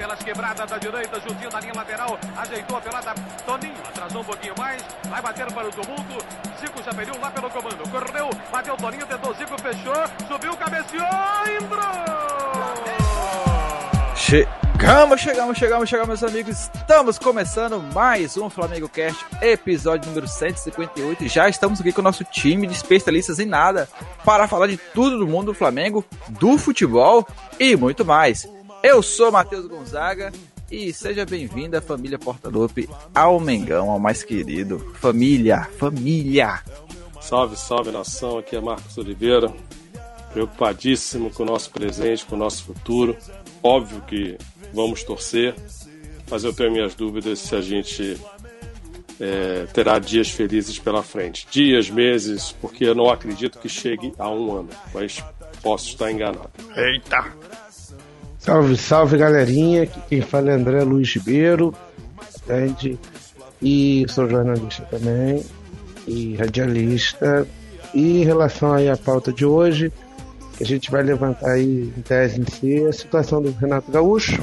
pelas 0.00 0.18
quebradas 0.20 0.70
da 0.70 0.78
direita, 0.78 1.20
juntinho 1.20 1.50
da 1.50 1.60
linha 1.60 1.74
lateral, 1.76 2.18
ajeitou 2.38 2.78
a 2.78 2.80
pelada, 2.80 3.14
Toninho, 3.44 3.74
atrasou 3.86 4.22
um 4.22 4.24
pouquinho 4.24 4.54
mais, 4.56 4.82
vai 5.10 5.20
bater 5.20 5.52
para 5.52 5.68
o 5.68 5.70
tumulto, 5.70 6.24
Zico 6.58 6.82
já 6.82 6.94
perdeu 6.94 7.20
lá 7.20 7.30
pelo 7.30 7.50
comando, 7.50 7.90
correu, 7.90 8.30
bateu 8.50 8.76
Toninho, 8.78 9.06
tentou 9.06 9.34
Zico, 9.34 9.60
fechou, 9.60 9.92
subiu, 10.26 10.56
cabeceou, 10.56 11.04
entrou! 11.60 11.80
Chegamos, 14.16 15.20
chegamos, 15.20 15.58
chegamos, 15.58 15.88
chegamos, 15.88 16.20
meus 16.20 16.24
amigos. 16.24 16.70
Estamos 16.74 17.18
começando 17.18 17.82
mais 17.92 18.38
um 18.38 18.48
Flamengo 18.48 18.88
Cast, 18.88 19.22
episódio 19.42 20.08
número 20.08 20.26
158. 20.26 21.28
Já 21.28 21.46
estamos 21.48 21.78
aqui 21.78 21.92
com 21.92 22.00
o 22.00 22.04
nosso 22.04 22.24
time 22.24 22.66
de 22.66 22.72
especialistas 22.72 23.38
em 23.38 23.44
nada 23.44 23.86
para 24.24 24.48
falar 24.48 24.68
de 24.68 24.78
tudo 24.78 25.18
do 25.18 25.26
mundo 25.26 25.46
do 25.46 25.54
Flamengo, 25.54 26.02
do 26.28 26.56
futebol 26.56 27.26
e 27.58 27.76
muito 27.76 28.02
mais. 28.02 28.48
Eu 28.82 29.02
sou 29.02 29.30
Matheus 29.30 29.66
Gonzaga 29.66 30.32
e 30.70 30.92
seja 30.92 31.26
bem-vinda, 31.26 31.82
família 31.82 32.18
Porta-Lupe, 32.18 32.88
ao 33.14 33.38
Mengão, 33.38 33.90
ao 33.90 33.98
mais 33.98 34.22
querido. 34.22 34.78
Família, 34.94 35.68
família. 35.78 36.62
Salve, 37.20 37.56
salve 37.56 37.90
nação. 37.90 38.38
Aqui 38.38 38.56
é 38.56 38.60
Marcos 38.60 38.96
Oliveira, 38.96 39.52
preocupadíssimo 40.32 41.30
com 41.30 41.42
o 41.42 41.46
nosso 41.46 41.70
presente, 41.70 42.24
com 42.24 42.36
o 42.36 42.38
nosso 42.38 42.64
futuro. 42.64 43.16
Óbvio 43.62 44.00
que 44.02 44.38
vamos 44.72 45.04
torcer, 45.04 45.54
mas 46.30 46.42
eu 46.42 46.52
tenho 46.52 46.72
minhas 46.72 46.94
dúvidas 46.94 47.38
se 47.38 47.54
a 47.54 47.60
gente 47.60 48.18
é, 49.20 49.66
terá 49.74 49.98
dias 49.98 50.30
felizes 50.30 50.78
pela 50.78 51.02
frente. 51.02 51.46
Dias, 51.50 51.90
meses, 51.90 52.52
porque 52.60 52.86
eu 52.86 52.94
não 52.94 53.10
acredito 53.10 53.58
que 53.58 53.68
chegue 53.68 54.14
a 54.18 54.30
um 54.30 54.60
ano, 54.60 54.70
mas 54.94 55.22
posso 55.62 55.88
estar 55.88 56.10
enganado. 56.10 56.50
Eita! 56.74 57.39
Salve, 58.40 58.74
salve 58.74 59.18
galerinha, 59.18 59.86
quem 60.08 60.22
fala 60.22 60.50
é 60.50 60.54
André 60.54 60.82
Luiz 60.82 61.14
Ribeiro, 61.14 61.74
grande, 62.46 62.98
e 63.60 64.06
sou 64.08 64.26
jornalista 64.30 64.82
também, 64.90 65.44
e 66.06 66.36
radialista. 66.36 67.46
E 67.92 68.22
em 68.22 68.24
relação 68.24 68.72
aí 68.72 68.88
à 68.88 68.96
pauta 68.96 69.30
de 69.30 69.44
hoje, 69.44 69.92
a 70.58 70.64
gente 70.64 70.90
vai 70.90 71.02
levantar 71.02 71.50
aí 71.50 71.92
em 71.94 72.00
tese 72.00 72.40
em 72.40 72.46
si, 72.46 72.82
a 72.86 72.92
situação 72.94 73.42
do 73.42 73.50
Renato 73.50 73.92
Gaúcho, 73.92 74.42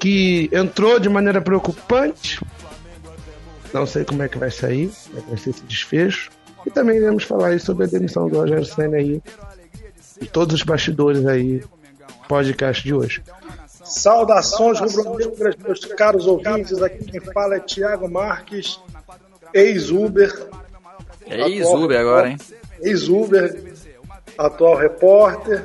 que 0.00 0.48
entrou 0.50 0.98
de 0.98 1.10
maneira 1.10 1.42
preocupante. 1.42 2.40
Não 3.74 3.86
sei 3.86 4.06
como 4.06 4.22
é 4.22 4.28
que 4.28 4.38
vai 4.38 4.50
sair, 4.50 4.90
é 5.14 5.20
que 5.20 5.28
vai 5.28 5.36
ser 5.36 5.50
esse 5.50 5.64
desfecho. 5.64 6.30
E 6.64 6.70
também 6.70 6.96
iremos 6.96 7.24
falar 7.24 7.48
aí 7.48 7.60
sobre 7.60 7.84
a 7.84 7.88
demissão 7.88 8.26
do 8.26 8.38
Rogério 8.38 8.64
Senna 8.64 8.96
aí. 8.96 9.22
E 10.18 10.24
todos 10.24 10.54
os 10.54 10.62
bastidores 10.62 11.26
aí, 11.26 11.62
podcast 12.28 12.82
de 12.82 12.94
hoje. 12.94 13.22
Saudações 13.84 14.80
rubro-negras, 14.80 15.56
meus 15.56 15.84
caros 15.84 16.26
ouvintes. 16.26 16.82
Aqui 16.82 17.04
quem 17.04 17.20
fala 17.20 17.56
é 17.56 17.60
Thiago 17.60 18.08
Marques, 18.10 18.80
ex-Uber. 19.54 20.48
Ex-Uber 21.26 22.00
agora, 22.00 22.30
hein? 22.30 22.36
Ex-Uber, 22.82 23.74
atual 24.36 24.76
repórter. 24.76 25.64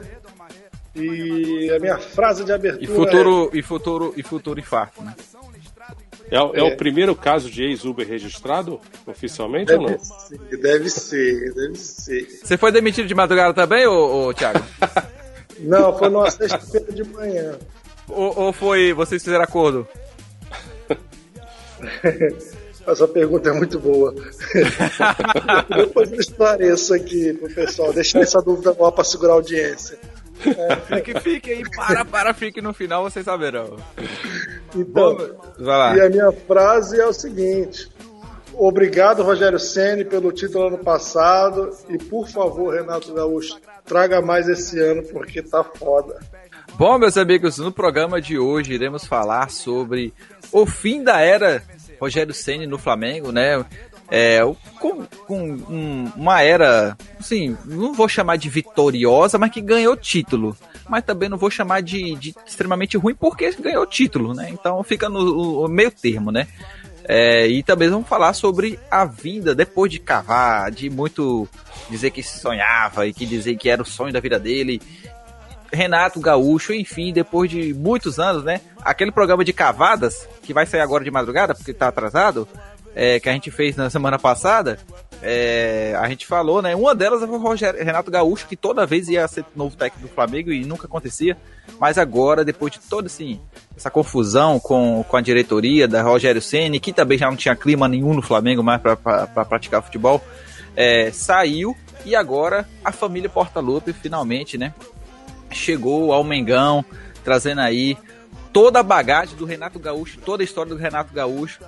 E 0.94 1.72
a 1.73 1.80
minha 1.80 1.97
frase 1.97 2.44
de 2.44 2.52
abertura. 2.52 2.84
E 2.84 2.88
futuro, 2.88 3.50
é... 3.53 3.58
e 3.58 3.62
futuro, 3.62 4.14
e 4.17 4.23
futuro 4.23 4.59
infarto, 4.59 5.02
né? 5.02 5.16
É, 6.30 6.36
é, 6.36 6.59
é, 6.59 6.64
o 6.64 6.78
primeiro 6.78 7.14
caso 7.14 7.50
de 7.50 7.64
ex-Uber 7.64 8.08
registrado 8.08 8.80
oficialmente 9.06 9.66
deve 9.66 9.84
ou 9.84 9.92
não? 9.92 10.00
Ser, 10.00 10.58
deve 10.58 10.89
ser, 10.89 11.53
deve 11.53 11.75
ser. 11.75 12.25
Você 12.42 12.58
foi 12.58 12.72
demitido 12.72 13.06
de 13.06 13.14
madrugada 13.14 13.53
também, 13.53 13.86
ô, 13.86 14.28
ô 14.28 14.34
Thiago? 14.34 14.59
não, 15.60 15.98
foi 15.98 16.10
numa 16.10 16.30
sexta-feira 16.30 16.92
de 16.92 17.04
manhã. 17.04 17.58
Ou, 18.08 18.40
ou 18.40 18.54
foi. 18.54 18.94
Vocês 18.94 19.24
fizeram 19.24 19.44
acordo? 19.44 19.88
Essa 22.88 23.08
pergunta 23.08 23.50
é 23.50 23.54
muito 23.54 23.80
boa. 23.80 24.14
Depois 25.76 26.12
eu 26.12 26.20
esclareço 26.20 26.94
aqui 26.94 27.34
pro 27.34 27.53
pessoal, 27.53 27.94
deixar 27.94 28.22
essa 28.22 28.42
dúvida 28.42 28.75
lá 28.78 28.92
para 28.92 29.03
segurar 29.03 29.34
a 29.34 29.36
audiência. 29.36 30.00
Fique, 30.88 31.20
fique 31.20 31.52
aí, 31.52 31.64
para, 31.75 32.04
para, 32.04 32.34
fique 32.34 32.59
no 32.59 32.74
final, 32.74 33.04
vocês 33.04 33.24
saberão. 33.24 33.78
Então, 34.75 35.16
e 35.96 36.02
a 36.02 36.09
minha 36.09 36.31
frase 36.31 37.00
é 37.00 37.06
o 37.06 37.14
seguinte: 37.14 37.88
Obrigado, 38.54 39.24
Rogério 39.24 39.59
Ceni 39.59 40.04
pelo 40.04 40.31
título 40.31 40.68
ano 40.68 40.78
passado 40.80 41.70
e 41.90 41.98
por 41.98 42.28
favor, 42.28 42.74
Renato 42.74 43.14
Gaúcho, 43.14 43.56
traga 43.86 44.22
mais 44.22 44.47
esse 44.47 44.80
ano 44.80 45.03
porque 45.03 45.42
tá 45.42 45.64
foda. 45.64 46.19
Bom, 46.75 46.97
meus 46.97 47.18
amigos, 47.18 47.58
no 47.58 47.72
programa 47.72 48.22
de 48.22 48.38
hoje 48.40 48.74
iremos 48.74 49.06
falar 49.06 49.50
sobre 49.50 50.14
o 50.52 50.66
fim 50.66 51.03
da 51.03 51.19
era 51.19 51.62
Rogério 52.00 52.34
Ceni 52.34 52.66
no 52.66 52.78
Flamengo, 52.78 53.31
né? 53.31 53.64
É, 54.09 54.40
com, 54.80 55.06
com 55.25 55.42
um, 55.69 56.12
uma 56.18 56.42
era, 56.42 56.97
assim, 57.18 57.56
não 57.64 57.94
vou 57.94 58.09
chamar 58.09 58.38
de 58.38 58.50
vitoriosa, 58.50 59.38
mas 59.38 59.52
que 59.52 59.62
ganhou 59.62 59.96
título. 59.96 60.58
Mas 60.90 61.06
também 61.06 61.30
não 61.30 61.38
vou 61.38 61.50
chamar 61.50 61.81
de, 61.81 62.16
de 62.16 62.36
extremamente 62.46 62.98
ruim 62.98 63.16
porque 63.16 63.52
ganhou 63.52 63.86
título, 63.86 64.34
né? 64.34 64.50
Então 64.52 64.84
fica 64.84 65.08
no, 65.08 65.62
no 65.62 65.68
meio 65.69 65.92
termo, 65.92 66.31
né? 66.31 66.48
É, 67.03 67.47
e 67.47 67.63
também 67.63 67.89
vamos 67.89 68.07
falar 68.07 68.34
sobre 68.34 68.79
a 68.89 69.06
vida 69.06 69.56
depois 69.56 69.91
de 69.91 70.00
cavar, 70.00 70.72
de 70.72 70.89
muito 70.89 71.47
dizer 71.89 72.12
que 72.12 72.23
sonhava 72.23 73.07
e 73.07 73.13
que 73.13 73.25
dizer 73.25 73.56
que 73.57 73.69
era 73.69 73.81
o 73.81 73.85
sonho 73.85 74.13
da 74.13 74.19
vida 74.19 74.39
dele. 74.39 74.81
Renato 75.72 76.19
Gaúcho, 76.19 76.73
enfim, 76.73 77.13
depois 77.13 77.50
de 77.50 77.73
muitos 77.73 78.19
anos, 78.19 78.44
né? 78.44 78.62
Aquele 78.84 79.12
programa 79.12 79.44
de 79.44 79.53
cavadas, 79.53 80.28
que 80.44 80.53
vai 80.53 80.66
sair 80.66 80.81
agora 80.81 81.03
de 81.03 81.12
madrugada, 81.12 81.56
porque 81.56 81.73
tá 81.73 81.88
atrasado, 81.88 82.47
é, 82.94 83.19
que 83.19 83.29
a 83.29 83.33
gente 83.33 83.50
fez 83.50 83.75
na 83.75 83.89
semana 83.89 84.19
passada, 84.19 84.78
é, 85.22 85.96
a 86.00 86.09
gente 86.09 86.26
falou, 86.26 86.62
né? 86.62 86.76
Uma 86.76 86.96
delas 86.96 87.20
foi 87.20 87.38
o 87.38 87.84
Renato 87.84 88.09
Gaúcho, 88.09 88.48
que 88.48 88.56
toda 88.56 88.86
vez 88.86 89.08
ia 89.08 89.28
ser 89.28 89.46
novo 89.56 89.76
técnico 89.76 90.08
do 90.08 90.14
Flamengo 90.14 90.52
e 90.52 90.66
nunca 90.66 90.88
acontecia. 90.88 91.38
Mas 91.80 91.98
agora, 91.98 92.44
depois 92.44 92.74
de 92.74 92.80
toda 92.80 93.08
assim, 93.08 93.40
essa 93.78 93.92
confusão 93.92 94.60
com, 94.60 95.06
com 95.08 95.18
a 95.18 95.22
diretoria 95.22 95.88
da 95.88 96.02
Rogério 96.02 96.42
Ceni, 96.42 96.80
que 96.80 96.92
também 96.92 97.18
já 97.18 97.30
não 97.30 97.38
tinha 97.38 97.56
clima 97.56 97.88
nenhum 97.88 98.14
no 98.14 98.22
Flamengo 98.22 98.64
mais 98.64 98.81
para 98.81 98.96
pra 98.96 99.46
praticar 99.46 99.84
futebol, 99.84 100.24
é, 100.76 101.12
saiu 101.12 101.76
e 102.04 102.16
agora 102.16 102.68
a 102.84 102.92
família 102.92 103.30
Porta-Lupe 103.30 103.94
finalmente, 103.94 104.58
né? 104.58 104.74
Chegou 105.52 106.14
ao 106.14 106.24
Mengão, 106.24 106.84
trazendo 107.24 107.62
aí 107.62 107.96
toda 108.52 108.80
a 108.80 108.84
bagagem 108.84 109.36
do 109.36 109.46
Renato 109.46 109.80
Gaúcho, 109.80 110.20
toda 110.26 110.42
a 110.42 110.46
história 110.46 110.74
do 110.74 110.80
Renato 110.80 111.14
Gaúcho 111.14 111.60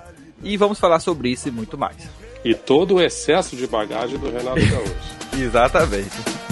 e 0.42 0.56
vamos 0.56 0.78
falar 0.78 0.98
sobre 0.98 1.30
isso 1.30 1.48
e 1.48 1.52
muito 1.52 1.78
mais. 1.78 1.96
E 2.44 2.54
todo 2.54 2.96
o 2.96 3.00
excesso 3.00 3.56
de 3.56 3.66
bagagem 3.66 4.18
do 4.18 4.30
Renato 4.30 4.60
Gaúcho. 4.60 5.14
Exatamente. 5.40 6.43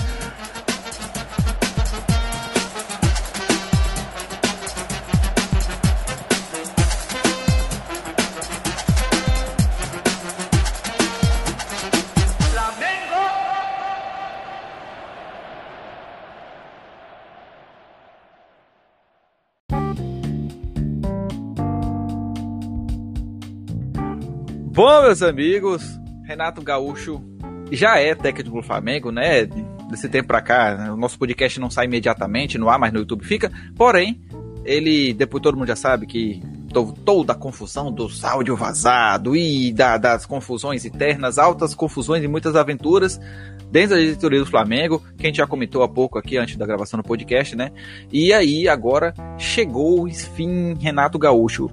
Bom, 24.74 25.02
meus 25.02 25.22
amigos, 25.22 26.00
Renato 26.24 26.62
Gaúcho 26.62 27.22
já 27.70 27.98
é 27.98 28.14
técnico 28.14 28.56
do 28.56 28.62
Flamengo, 28.62 29.12
né? 29.12 29.44
Desse 29.90 30.08
tempo 30.08 30.28
pra 30.28 30.40
cá, 30.40 30.74
né? 30.74 30.90
o 30.90 30.96
nosso 30.96 31.18
podcast 31.18 31.60
não 31.60 31.68
sai 31.68 31.84
imediatamente 31.84 32.56
no 32.56 32.70
ar, 32.70 32.78
mas 32.78 32.90
no 32.90 33.00
YouTube 33.00 33.22
fica. 33.22 33.52
Porém, 33.76 34.22
ele, 34.64 35.12
depois 35.12 35.42
todo 35.42 35.58
mundo 35.58 35.68
já 35.68 35.76
sabe 35.76 36.06
que 36.06 36.42
toda 37.04 37.34
a 37.34 37.36
confusão 37.36 37.92
do 37.92 38.08
áudio 38.22 38.56
vazado 38.56 39.36
e 39.36 39.74
da, 39.74 39.98
das 39.98 40.24
confusões 40.24 40.86
internas, 40.86 41.36
altas 41.36 41.74
confusões 41.74 42.24
e 42.24 42.28
muitas 42.28 42.56
aventuras 42.56 43.20
dentro 43.70 43.96
da 43.96 44.00
diretoria 44.00 44.40
do 44.40 44.46
Flamengo, 44.46 45.02
que 45.18 45.26
a 45.26 45.28
gente 45.28 45.36
já 45.36 45.46
comentou 45.46 45.82
há 45.82 45.88
pouco 45.88 46.18
aqui 46.18 46.38
antes 46.38 46.56
da 46.56 46.64
gravação 46.64 46.98
do 46.98 47.06
podcast, 47.06 47.54
né? 47.54 47.72
E 48.10 48.32
aí 48.32 48.66
agora 48.66 49.12
chegou, 49.36 50.08
enfim, 50.08 50.74
Renato 50.80 51.18
Gaúcho. 51.18 51.70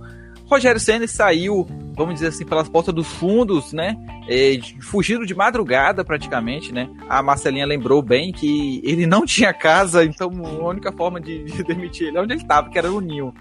Rogério 0.50 0.80
Senna 0.80 1.07
saiu, 1.07 1.68
vamos 1.96 2.16
dizer 2.16 2.28
assim, 2.28 2.46
pelas 2.46 2.68
portas 2.68 2.94
dos 2.94 3.07
fundos, 3.07 3.72
né? 3.72 3.96
É, 4.28 4.60
fugindo 4.81 5.25
de 5.25 5.36
madrugada 5.36 6.04
praticamente, 6.04 6.74
né? 6.74 6.90
A 7.07 7.22
Marcelinha 7.22 7.66
lembrou 7.66 8.01
bem 8.01 8.31
que 8.31 8.81
ele 8.84 9.06
não 9.06 9.25
tinha 9.25 9.54
casa, 9.54 10.04
então 10.04 10.31
a 10.44 10.68
única 10.68 10.92
forma 10.92 11.22
de, 11.22 11.44
de 11.44 11.63
demitir 11.63 12.07
ele 12.07 12.18
é 12.18 12.22
onde 12.22 12.34
ele 12.34 12.42
estava, 12.42 12.69
que 12.69 12.78
era 12.78 12.90
no 12.90 13.00
ninho. 13.00 13.34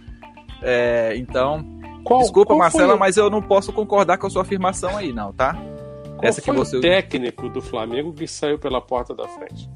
É, 0.63 1.15
então, 1.17 1.65
qual, 2.05 2.21
desculpa, 2.21 2.49
qual 2.49 2.59
Marcela, 2.59 2.91
foi... 2.91 2.99
mas 2.99 3.17
eu 3.17 3.31
não 3.31 3.41
posso 3.41 3.73
concordar 3.73 4.19
com 4.19 4.27
a 4.27 4.31
sua 4.31 4.43
afirmação 4.43 4.97
aí, 4.97 5.13
não, 5.13 5.33
tá? 5.33 5.55
Qual 5.55 6.21
Essa 6.23 6.43
foi 6.43 6.53
que 6.53 6.59
você... 6.59 6.77
o 6.77 6.81
técnico 6.81 7.49
do 7.49 7.63
Flamengo 7.63 8.13
que 8.13 8.27
saiu 8.27 8.59
pela 8.59 8.81
porta 8.81 9.15
da 9.15 9.27
frente? 9.29 9.71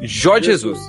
Jorge 0.00 0.46
Jesus. 0.46 0.80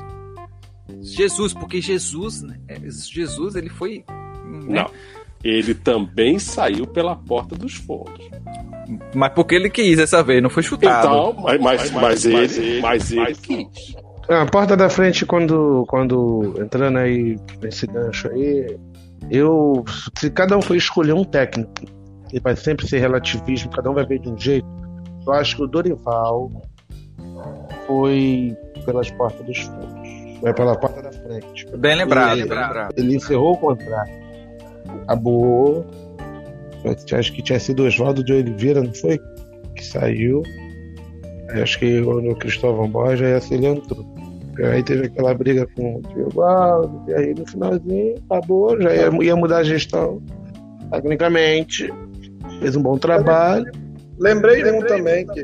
Jesus, 1.01 1.53
porque 1.53 1.81
Jesus, 1.81 2.41
né? 2.41 2.59
É, 2.67 2.79
Jesus, 2.89 3.55
ele 3.55 3.69
foi. 3.69 4.03
Né? 4.45 4.81
Não. 4.81 4.91
Ele 5.43 5.73
também 5.73 6.37
saiu 6.37 6.85
pela 6.85 7.15
porta 7.15 7.55
dos 7.55 7.75
fundos. 7.75 8.29
Mas 9.13 9.31
porque 9.33 9.55
ele 9.55 9.69
quis 9.69 9.99
essa 9.99 10.23
vez, 10.23 10.41
não 10.41 10.49
foi 10.49 10.63
chutado. 10.63 11.07
Então, 11.07 11.43
mas, 11.43 11.61
mas, 11.61 11.91
mas, 11.91 12.25
mas 12.25 12.57
ele, 12.57 12.81
mas 12.81 13.11
ele 13.11 13.35
quis. 13.35 13.95
A 14.27 14.45
porta 14.45 14.77
da 14.77 14.89
frente, 14.89 15.25
quando, 15.25 15.85
quando 15.87 16.55
entrando 16.59 16.97
aí 16.99 17.35
nesse 17.61 17.87
gancho 17.87 18.27
aí, 18.29 18.77
eu. 19.29 19.83
Se 20.17 20.29
cada 20.29 20.57
um 20.57 20.61
for 20.61 20.75
escolher 20.75 21.13
um 21.13 21.23
técnico, 21.23 21.71
e 22.31 22.39
vai 22.39 22.55
sempre 22.55 22.87
ser 22.87 22.99
relativismo, 22.99 23.71
cada 23.71 23.89
um 23.89 23.93
vai 23.93 24.05
ver 24.05 24.19
de 24.19 24.29
um 24.29 24.37
jeito. 24.37 24.67
Eu 25.25 25.33
acho 25.33 25.55
que 25.55 25.63
o 25.63 25.67
Dorival 25.67 26.51
foi 27.87 28.55
pelas 28.85 29.09
portas 29.11 29.45
dos 29.45 29.59
fundos. 29.59 30.09
Foi 30.39 30.53
pela 30.53 30.75
porta 30.75 31.01
da 31.01 31.11
frente. 31.11 31.65
Bem 31.77 31.95
lembrado, 31.95 32.37
ele, 32.37 32.47
bem 32.47 32.57
lembrado. 32.57 32.93
Ele 32.97 33.15
encerrou 33.15 33.53
o 33.53 33.57
contrato. 33.57 34.11
Acabou. 35.03 35.85
Acho 37.11 37.33
que 37.33 37.41
tinha 37.41 37.59
sido 37.59 37.83
Oswaldo 37.85 38.23
de 38.23 38.33
Oliveira, 38.33 38.81
não 38.81 38.93
foi? 38.93 39.19
Que 39.75 39.85
saiu. 39.85 40.43
Acho 41.61 41.79
que 41.79 41.99
o 41.99 42.35
Cristóvão 42.35 42.89
Borges 42.89 43.21
aí 43.21 43.57
ele 43.57 43.67
entrou. 43.67 44.05
Aí 44.71 44.83
teve 44.83 45.07
aquela 45.07 45.33
briga 45.33 45.67
com 45.75 45.97
o 45.97 46.01
Diego 46.01 47.05
e 47.07 47.13
aí 47.13 47.33
no 47.33 47.47
finalzinho 47.47 48.15
acabou, 48.29 48.79
já 48.81 48.93
ia, 48.93 49.09
ia 49.23 49.35
mudar 49.35 49.59
a 49.59 49.63
gestão 49.63 50.21
tecnicamente. 50.91 51.91
Fez 52.59 52.75
um 52.75 52.81
bom 52.81 52.97
trabalho. 52.97 53.71
Lembrei 54.19 54.63
de 54.63 54.71
um 54.71 54.81
também 54.81 55.25
que 55.27 55.43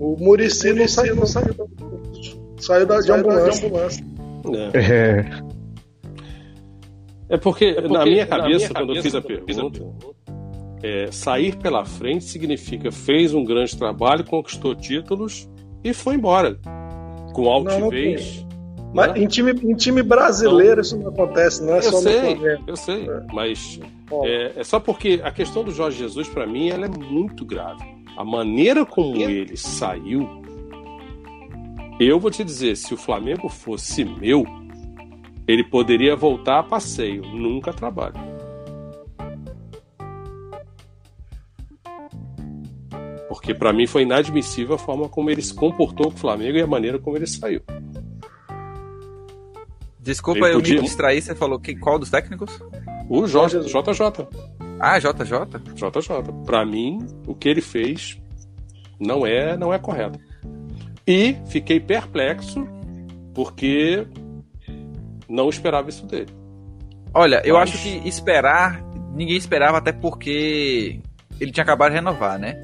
o 0.00 0.16
Murici 0.18 0.72
não 0.72 0.88
saiu, 0.88 1.16
não 1.16 1.26
saiu, 1.26 1.54
saiu 2.58 2.86
da, 2.86 3.00
de 3.00 3.12
ambulância. 3.12 3.70
É. 4.74 4.78
é. 4.78 5.55
É 7.28 7.36
porque, 7.36 7.66
é 7.66 7.74
porque 7.74 7.88
na 7.88 8.04
minha 8.04 8.26
cabeça, 8.26 8.72
na 8.72 8.84
minha 8.84 8.92
quando 8.92 8.96
cabeça, 8.96 8.98
eu 8.98 9.02
fiz 9.02 9.14
a 9.14 9.22
pergunta, 9.22 9.80
é, 10.82 11.10
sair 11.10 11.56
pela 11.56 11.84
frente 11.84 12.24
significa 12.24 12.92
fez 12.92 13.34
um 13.34 13.44
grande 13.44 13.76
trabalho, 13.76 14.24
conquistou 14.24 14.74
títulos 14.74 15.48
e 15.82 15.92
foi 15.92 16.14
embora. 16.14 16.58
Com 17.32 17.50
altivez. 17.50 18.36
Não, 18.36 18.40
não 18.40 18.46
mas 18.94 19.12
né? 19.12 19.18
em 19.20 19.26
time, 19.26 19.50
em 19.50 19.74
time 19.74 20.02
brasileiro 20.02 20.80
então, 20.80 20.82
isso 20.82 20.98
não 20.98 21.08
acontece, 21.08 21.62
não 21.62 21.74
é 21.74 21.78
eu 21.78 21.82
só 21.82 21.98
sei, 21.98 22.34
no 22.34 22.46
Eu 22.66 22.76
sei, 22.76 23.10
é. 23.10 23.22
mas 23.32 23.80
é, 24.24 24.52
é, 24.56 24.64
só 24.64 24.80
porque 24.80 25.20
a 25.22 25.30
questão 25.30 25.62
do 25.62 25.70
Jorge 25.70 25.98
Jesus, 25.98 26.28
para 26.28 26.46
mim, 26.46 26.70
ela 26.70 26.86
é 26.86 26.88
muito 26.88 27.44
grave. 27.44 27.84
A 28.16 28.24
maneira 28.24 28.86
como 28.86 29.16
ele 29.16 29.54
saiu, 29.56 30.26
eu 32.00 32.18
vou 32.18 32.30
te 32.30 32.42
dizer, 32.42 32.76
se 32.76 32.94
o 32.94 32.96
Flamengo 32.96 33.48
fosse 33.48 34.02
meu, 34.02 34.44
ele 35.46 35.64
poderia 35.64 36.16
voltar 36.16 36.58
a 36.58 36.62
passeio, 36.62 37.22
nunca 37.22 37.72
trabalho. 37.72 38.14
Porque 43.28 43.54
para 43.54 43.72
mim 43.72 43.86
foi 43.86 44.02
inadmissível 44.02 44.74
a 44.74 44.78
forma 44.78 45.08
como 45.08 45.30
ele 45.30 45.42
se 45.42 45.54
comportou 45.54 46.10
com 46.10 46.16
o 46.16 46.20
Flamengo 46.20 46.58
e 46.58 46.62
a 46.62 46.66
maneira 46.66 46.98
como 46.98 47.16
ele 47.16 47.26
saiu. 47.26 47.62
Desculpa, 50.00 50.46
eu 50.46 50.54
podia... 50.54 50.76
me 50.76 50.82
distraí, 50.82 51.20
você 51.20 51.34
falou 51.34 51.58
que, 51.58 51.74
qual 51.76 51.98
dos 51.98 52.10
técnicos? 52.10 52.60
O 53.08 53.26
J, 53.26 53.60
JJ. 53.60 54.28
Ah, 54.78 54.98
JJ? 54.98 55.74
JJ. 55.74 56.44
Para 56.44 56.64
mim, 56.64 56.98
o 57.26 57.34
que 57.34 57.48
ele 57.48 57.60
fez 57.60 58.20
não 58.98 59.26
é, 59.26 59.56
não 59.56 59.72
é 59.72 59.78
correto. 59.78 60.18
E 61.06 61.36
fiquei 61.46 61.78
perplexo 61.78 62.66
porque 63.34 64.06
não 65.28 65.48
esperava 65.48 65.88
isso 65.88 66.06
dele. 66.06 66.30
Olha, 67.14 67.40
eu 67.44 67.56
acho 67.56 67.78
que 67.78 68.06
esperar, 68.06 68.82
ninguém 69.14 69.36
esperava 69.36 69.78
até 69.78 69.92
porque 69.92 71.00
ele 71.40 71.50
tinha 71.50 71.64
acabado 71.64 71.90
de 71.90 71.96
renovar, 71.96 72.38
né? 72.38 72.60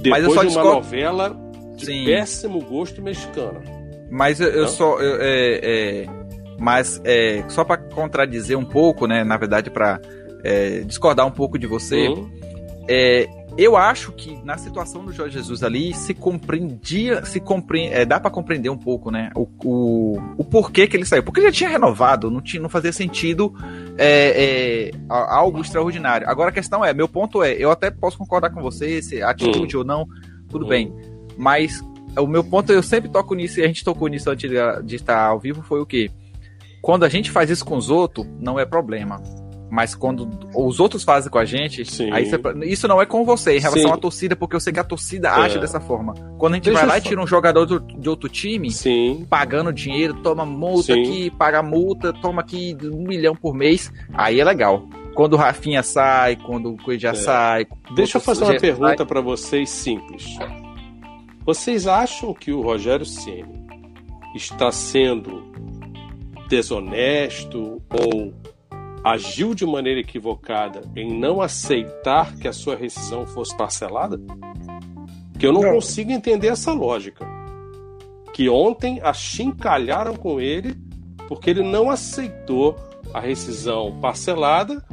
Depois 0.00 0.10
Mas 0.10 0.24
eu 0.24 0.30
só 0.30 0.40
de 0.40 0.46
uma 0.48 0.62
discordo... 0.62 0.74
novela 0.74 1.36
de 1.76 1.86
Sim. 1.86 2.04
péssimo 2.04 2.60
gosto 2.60 3.00
mexicano. 3.00 3.62
Mas 4.10 4.40
eu, 4.40 4.48
eu 4.48 4.68
só 4.68 5.00
eu, 5.00 5.20
é, 5.20 5.60
é 5.62 6.06
mas 6.58 7.00
é, 7.04 7.44
só 7.48 7.64
para 7.64 7.78
contradizer 7.78 8.56
um 8.56 8.64
pouco, 8.64 9.06
né? 9.06 9.24
Na 9.24 9.36
verdade, 9.36 9.70
para 9.70 10.00
é, 10.42 10.80
discordar 10.80 11.26
um 11.26 11.30
pouco 11.30 11.58
de 11.58 11.66
você, 11.66 12.08
uhum. 12.08 12.30
Eu 13.56 13.76
acho 13.76 14.10
que 14.12 14.36
na 14.44 14.58
situação 14.58 15.04
do 15.04 15.12
Jorge 15.12 15.34
Jesus 15.34 15.62
ali 15.62 15.94
se 15.94 16.12
compreendia, 16.12 17.24
se 17.24 17.38
compreende, 17.38 17.94
é, 17.94 18.04
dá 18.04 18.18
para 18.18 18.30
compreender 18.30 18.68
um 18.68 18.76
pouco, 18.76 19.10
né? 19.10 19.30
O, 19.34 19.48
o, 19.64 20.18
o, 20.38 20.44
porquê 20.44 20.88
que 20.88 20.96
ele 20.96 21.04
saiu. 21.04 21.22
Porque 21.22 21.40
ele 21.40 21.46
já 21.46 21.52
tinha 21.52 21.70
renovado, 21.70 22.30
não, 22.30 22.40
tinha, 22.40 22.60
não 22.60 22.68
fazia 22.68 22.92
sentido 22.92 23.54
é, 23.96 24.90
é, 24.90 24.90
algo 25.08 25.60
extraordinário. 25.60 26.28
Agora 26.28 26.50
a 26.50 26.52
questão 26.52 26.84
é, 26.84 26.92
meu 26.92 27.08
ponto 27.08 27.42
é, 27.42 27.52
eu 27.52 27.70
até 27.70 27.90
posso 27.90 28.18
concordar 28.18 28.50
com 28.50 28.60
você, 28.60 29.00
se 29.00 29.22
atitude 29.22 29.76
uhum. 29.76 29.82
ou 29.82 29.86
não, 29.86 30.06
tudo 30.48 30.62
uhum. 30.64 30.70
bem. 30.70 30.92
Mas 31.36 31.80
o 32.18 32.26
meu 32.26 32.42
ponto, 32.42 32.72
eu 32.72 32.82
sempre 32.82 33.08
toco 33.08 33.34
nisso, 33.34 33.60
e 33.60 33.64
a 33.64 33.66
gente 33.66 33.84
tocou 33.84 34.08
nisso 34.08 34.30
antes 34.30 34.50
de, 34.50 34.56
de 34.84 34.96
estar 34.96 35.26
ao 35.26 35.38
vivo, 35.38 35.62
foi 35.62 35.80
o 35.80 35.86
quê? 35.86 36.10
Quando 36.82 37.04
a 37.04 37.08
gente 37.08 37.30
faz 37.30 37.50
isso 37.50 37.64
com 37.64 37.76
os 37.76 37.88
outros, 37.88 38.26
não 38.40 38.58
é 38.58 38.66
problema. 38.66 39.22
Mas 39.74 39.92
quando 39.92 40.30
os 40.54 40.78
outros 40.78 41.02
fazem 41.02 41.28
com 41.28 41.36
a 41.36 41.44
gente, 41.44 41.82
aí 42.12 42.26
você, 42.26 42.38
isso 42.64 42.86
não 42.86 43.02
é 43.02 43.06
com 43.06 43.24
você 43.24 43.56
em 43.56 43.60
relação 43.60 43.88
Sim. 43.88 43.92
à 43.92 43.96
torcida, 43.96 44.36
porque 44.36 44.54
eu 44.54 44.60
sei 44.60 44.72
que 44.72 44.78
a 44.78 44.84
torcida 44.84 45.26
é. 45.26 45.32
age 45.32 45.58
dessa 45.58 45.80
forma. 45.80 46.14
Quando 46.38 46.52
a 46.52 46.56
gente 46.58 46.66
Deixa 46.66 46.78
vai 46.78 46.88
lá 46.88 46.98
e 46.98 47.00
tira 47.00 47.20
um 47.20 47.26
jogador 47.26 47.66
do, 47.66 47.80
de 47.80 48.08
outro 48.08 48.28
time, 48.28 48.70
Sim. 48.70 49.26
pagando 49.28 49.72
dinheiro, 49.72 50.14
toma 50.22 50.46
multa 50.46 50.94
Sim. 50.94 51.02
aqui, 51.02 51.30
paga 51.32 51.60
multa, 51.60 52.12
toma 52.12 52.40
aqui 52.40 52.76
um 52.84 53.02
milhão 53.02 53.34
por 53.34 53.52
mês, 53.52 53.92
aí 54.12 54.38
é 54.38 54.44
legal. 54.44 54.86
Quando 55.12 55.32
o 55.32 55.36
Rafinha 55.36 55.82
sai, 55.82 56.36
quando 56.36 56.72
o 56.72 56.76
Coelho 56.76 57.08
é. 57.08 57.14
sai. 57.14 57.66
Deixa 57.96 58.18
eu 58.18 58.22
fazer 58.22 58.44
uma 58.44 58.56
pergunta 58.56 59.04
para 59.04 59.20
vocês 59.20 59.70
simples. 59.70 60.38
Vocês 61.44 61.88
acham 61.88 62.32
que 62.32 62.52
o 62.52 62.60
Rogério 62.60 63.04
Ceni 63.04 63.66
está 64.36 64.70
sendo 64.70 65.42
desonesto 66.48 67.82
ou 67.90 68.32
agiu 69.04 69.54
de 69.54 69.66
maneira 69.66 70.00
equivocada 70.00 70.80
em 70.96 71.12
não 71.12 71.42
aceitar 71.42 72.34
que 72.36 72.48
a 72.48 72.52
sua 72.52 72.74
rescisão 72.74 73.26
fosse 73.26 73.54
parcelada? 73.56 74.18
Que 75.38 75.46
eu 75.46 75.52
não, 75.52 75.60
não. 75.60 75.74
consigo 75.74 76.10
entender 76.10 76.48
essa 76.48 76.72
lógica. 76.72 77.26
Que 78.32 78.48
ontem 78.48 79.00
achincalharam 79.02 80.16
com 80.16 80.40
ele 80.40 80.74
porque 81.28 81.50
ele 81.50 81.62
não 81.62 81.90
aceitou 81.90 82.76
a 83.12 83.20
rescisão 83.20 83.98
parcelada 84.00 84.84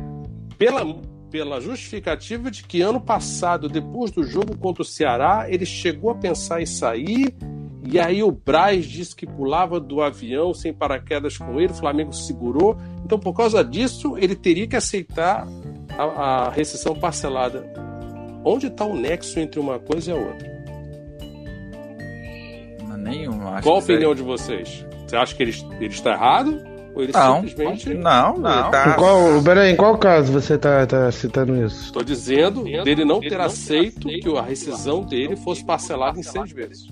pela, 0.58 0.86
pela 1.30 1.60
justificativa 1.60 2.52
de 2.52 2.64
que 2.64 2.82
ano 2.82 3.02
passado, 3.02 3.68
depois 3.68 4.12
do 4.12 4.24
jogo 4.24 4.58
contra 4.58 4.84
o 4.84 4.86
Ceará, 4.86 5.48
ele 5.50 5.66
chegou 5.66 6.12
a 6.12 6.16
pensar 6.16 6.62
em 6.62 6.66
sair 6.66 7.34
e 7.84 8.00
aí 8.00 8.22
o 8.22 8.32
Braz 8.32 8.86
disse 8.86 9.16
que 9.16 9.26
pulava 9.26 9.80
do 9.80 10.02
avião 10.02 10.54
sem 10.54 10.74
paraquedas 10.74 11.38
com 11.38 11.60
ele, 11.60 11.72
o 11.72 11.76
Flamengo 11.76 12.14
segurou. 12.14 12.78
Então, 13.04 13.20
por 13.20 13.34
causa 13.34 13.64
disso, 13.64 14.18
ele 14.18 14.36
teria 14.36 14.68
que 14.68 14.76
aceitar 14.76 15.48
a, 15.98 16.04
a 16.04 16.50
rescisão 16.50 16.96
parcelada. 16.96 17.66
Onde 18.46 18.68
está 18.68 18.86
o 18.86 18.96
nexo 18.96 19.40
entre 19.40 19.60
uma 19.60 19.80
coisa 19.80 20.12
e 20.12 20.14
a 20.14 20.18
outra? 20.18 20.52
Nenhum, 22.98 23.40
Qual 23.64 23.78
a 23.78 23.80
opinião 23.80 24.14
de 24.14 24.22
vocês? 24.22 24.86
Você 25.08 25.16
acha 25.16 25.36
que 25.36 25.42
ele, 25.42 25.54
ele 25.80 25.88
está 25.88 26.12
errado? 26.12 26.72
Ou 26.94 27.02
ele 27.02 27.12
não, 27.12 27.42
simplesmente. 27.42 27.94
Não, 27.94 28.38
não. 28.38 28.70
Tá... 28.70 28.92
Em 28.92 28.94
qual, 28.94 29.44
peraí, 29.44 29.72
em 29.72 29.76
qual 29.76 29.98
caso 29.98 30.32
você 30.32 30.56
está 30.56 30.86
tá 30.86 31.12
citando 31.12 31.56
isso? 31.66 31.86
Estou 31.86 32.04
dizendo 32.04 32.64
dele 32.64 33.04
não 33.04 33.20
ter 33.20 33.40
aceito 33.40 34.08
que 34.08 34.38
a 34.38 34.42
rescisão 34.42 35.02
dele 35.02 35.36
fosse 35.36 35.66
parcelada 35.66 36.20
em 36.20 36.24
seis 36.24 36.52
vezes. 36.52 36.88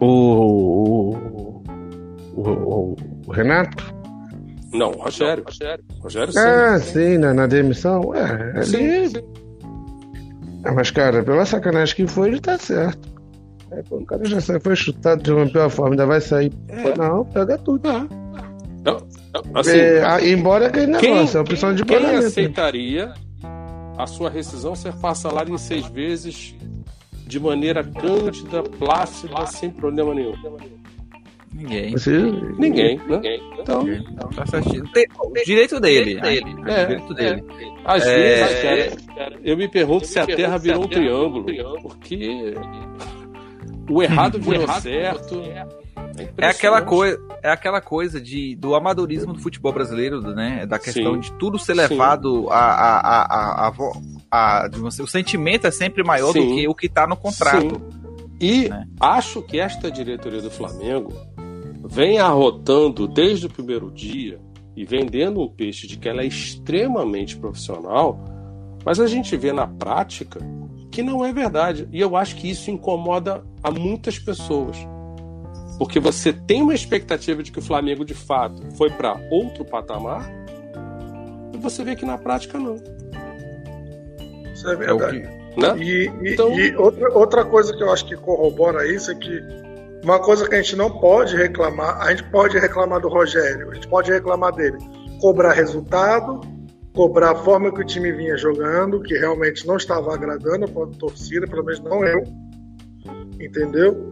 O, 0.00 1.16
o, 1.16 1.62
o, 2.36 2.96
o 3.26 3.32
Renato? 3.32 3.94
Não, 4.72 4.90
o 4.90 5.02
Rogério. 5.02 5.44
Rogério, 5.44 5.84
Rogério 6.00 6.32
sim. 6.32 6.38
Ah, 6.38 6.78
sim, 6.78 7.18
na, 7.18 7.32
na 7.32 7.46
demissão. 7.46 8.14
É, 8.14 8.58
ali. 8.58 9.08
Sim, 9.08 9.12
Ah, 10.64 10.72
mas, 10.72 10.90
cara, 10.90 11.22
pela 11.22 11.46
sacanagem 11.46 11.96
que 11.96 12.06
foi, 12.06 12.28
ele 12.28 12.40
tá 12.40 12.58
certo. 12.58 13.16
É, 13.70 13.82
pô, 13.82 13.96
o 13.96 14.06
cara 14.06 14.24
já 14.24 14.40
foi 14.60 14.76
chutado 14.76 15.22
de 15.22 15.32
uma 15.32 15.46
pior 15.46 15.70
forma, 15.70 15.92
ainda 15.92 16.06
vai 16.06 16.20
sair. 16.20 16.52
É. 16.68 16.96
Não, 16.96 17.24
pega 17.24 17.58
tudo. 17.58 17.88
Ah. 17.88 18.06
Não, 18.84 19.02
assim, 19.54 19.76
é, 19.76 20.28
embora 20.28 20.68
aquele 20.68 20.86
negócio, 20.86 21.32
quem, 21.32 21.38
é 21.38 21.40
opção 21.40 21.74
de 21.74 21.84
Quem 21.84 22.00
né? 22.00 22.16
aceitaria 22.16 23.12
a 23.98 24.06
sua 24.06 24.30
rescisão 24.30 24.76
ser 24.76 24.92
parcelada 24.94 25.50
em 25.50 25.58
seis 25.58 25.86
vezes 25.86 26.54
de 27.26 27.40
maneira 27.40 27.82
cândida, 27.82 28.62
plácida, 28.62 29.46
sem 29.46 29.70
problema 29.70 30.14
nenhum. 30.14 30.34
Ninguém. 31.52 31.92
Você... 31.92 32.10
Ninguém, 32.58 32.98
né? 32.98 33.04
Ninguém. 33.08 33.40
Então, 33.58 33.88
então 33.88 34.28
tá 34.28 34.46
certinho. 34.46 34.84
Tem, 34.92 35.06
direito 35.44 35.80
dele. 35.80 36.20
dele. 36.20 36.44
É, 36.66 36.84
direito 36.84 37.14
dele. 37.14 37.44
É. 37.58 37.76
Às 37.84 38.06
é... 38.06 38.14
vezes, 38.14 39.06
cara, 39.06 39.38
eu 39.42 39.56
me 39.56 39.68
pergunto 39.68 40.06
se 40.06 40.18
a 40.18 40.26
Terra 40.26 40.58
virou 40.58 40.84
um 40.84 40.88
triângulo, 40.88 41.46
porque 41.82 42.54
o 43.88 44.02
errado 44.02 44.38
virou 44.42 44.68
certo. 44.68 45.40
É, 45.40 45.66
é 46.38 46.46
aquela 46.46 46.82
coisa, 46.82 47.18
é 47.42 47.50
aquela 47.50 47.80
coisa 47.80 48.20
de, 48.20 48.54
do 48.56 48.74
amadorismo 48.74 49.32
do 49.32 49.40
futebol 49.40 49.72
brasileiro, 49.72 50.20
né? 50.20 50.66
Da 50.66 50.78
questão 50.78 51.14
Sim. 51.14 51.20
de 51.20 51.32
tudo 51.38 51.58
ser 51.58 51.74
levado 51.74 52.48
a, 52.50 52.58
a, 52.58 53.00
a, 53.00 53.22
a, 53.22 53.68
a, 53.68 53.72
a 54.36 54.68
o 54.82 55.06
sentimento 55.06 55.66
é 55.66 55.70
sempre 55.70 56.04
maior 56.04 56.32
Sim. 56.32 56.40
do 56.40 56.54
que 56.54 56.68
o 56.68 56.74
que 56.74 56.86
está 56.86 57.06
no 57.06 57.16
contrato. 57.16 57.80
Sim. 57.80 58.06
E 58.40 58.68
né? 58.68 58.86
acho 59.00 59.42
que 59.42 59.58
esta 59.58 59.90
diretoria 59.90 60.42
do 60.42 60.50
Flamengo 60.50 61.12
vem 61.88 62.18
arrotando 62.18 63.06
desde 63.08 63.46
o 63.46 63.50
primeiro 63.50 63.90
dia 63.90 64.38
e 64.76 64.84
vendendo 64.84 65.40
um 65.40 65.48
peixe 65.48 65.86
de 65.86 65.96
que 65.96 66.08
ela 66.08 66.22
é 66.22 66.26
extremamente 66.26 67.36
profissional, 67.36 68.22
mas 68.84 69.00
a 69.00 69.06
gente 69.06 69.36
vê 69.36 69.52
na 69.52 69.66
prática 69.66 70.38
que 70.90 71.02
não 71.02 71.24
é 71.24 71.32
verdade. 71.32 71.88
E 71.92 72.00
eu 72.00 72.16
acho 72.16 72.36
que 72.36 72.50
isso 72.50 72.70
incomoda 72.70 73.42
a 73.62 73.70
muitas 73.70 74.18
pessoas. 74.18 74.76
Porque 75.78 76.00
você 76.00 76.32
tem 76.32 76.62
uma 76.62 76.74
expectativa 76.74 77.42
de 77.42 77.52
que 77.52 77.58
o 77.58 77.62
Flamengo 77.62 78.04
de 78.04 78.14
fato 78.14 78.62
foi 78.76 78.90
para 78.90 79.18
outro 79.30 79.64
patamar 79.64 80.30
e 81.52 81.58
você 81.58 81.84
vê 81.84 81.94
que 81.94 82.04
na 82.04 82.16
prática 82.16 82.58
não. 82.58 82.76
Isso 84.56 84.70
é 84.70 84.74
verdade. 84.74 85.18
É 85.18 85.60
né? 85.60 85.76
E, 85.78 86.10
e, 86.22 86.32
então... 86.32 86.58
e 86.58 86.74
outra, 86.76 87.12
outra 87.12 87.44
coisa 87.44 87.76
que 87.76 87.82
eu 87.82 87.92
acho 87.92 88.06
que 88.06 88.16
corrobora 88.16 88.90
isso 88.90 89.10
é 89.10 89.14
que 89.14 89.42
uma 90.02 90.18
coisa 90.18 90.48
que 90.48 90.54
a 90.54 90.62
gente 90.62 90.76
não 90.76 90.90
pode 90.90 91.36
reclamar, 91.36 92.00
a 92.00 92.10
gente 92.10 92.24
pode 92.30 92.58
reclamar 92.58 93.00
do 93.00 93.08
Rogério, 93.08 93.70
a 93.70 93.74
gente 93.74 93.86
pode 93.86 94.10
reclamar 94.10 94.54
dele, 94.54 94.78
cobrar 95.20 95.52
resultado, 95.52 96.40
cobrar 96.94 97.32
a 97.32 97.34
forma 97.34 97.70
que 97.70 97.82
o 97.82 97.84
time 97.84 98.10
vinha 98.12 98.36
jogando, 98.38 99.02
que 99.02 99.18
realmente 99.18 99.66
não 99.66 99.76
estava 99.76 100.14
agradando 100.14 100.64
a 100.64 100.86
torcida, 100.98 101.46
pelo 101.46 101.64
menos 101.64 101.80
não 101.80 102.02
eu, 102.02 102.22
entendeu? 103.38 104.08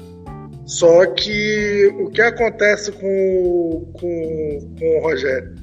Só 0.67 1.07
que 1.07 1.95
o 2.01 2.11
que 2.11 2.21
acontece 2.21 2.93
com, 2.93 3.93
com, 3.95 4.75
com 4.79 4.99
o 4.99 5.03
Rogério? 5.03 5.55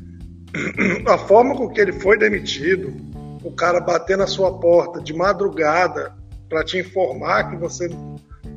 A 1.07 1.17
forma 1.17 1.55
com 1.55 1.69
que 1.69 1.81
ele 1.81 1.93
foi 1.93 2.17
demitido, 2.17 2.93
o 3.43 3.51
cara 3.51 3.79
bater 3.79 4.17
na 4.17 4.27
sua 4.27 4.59
porta 4.59 5.01
de 5.01 5.13
madrugada 5.13 6.13
para 6.49 6.63
te 6.63 6.77
informar 6.77 7.49
que 7.49 7.57
você 7.57 7.89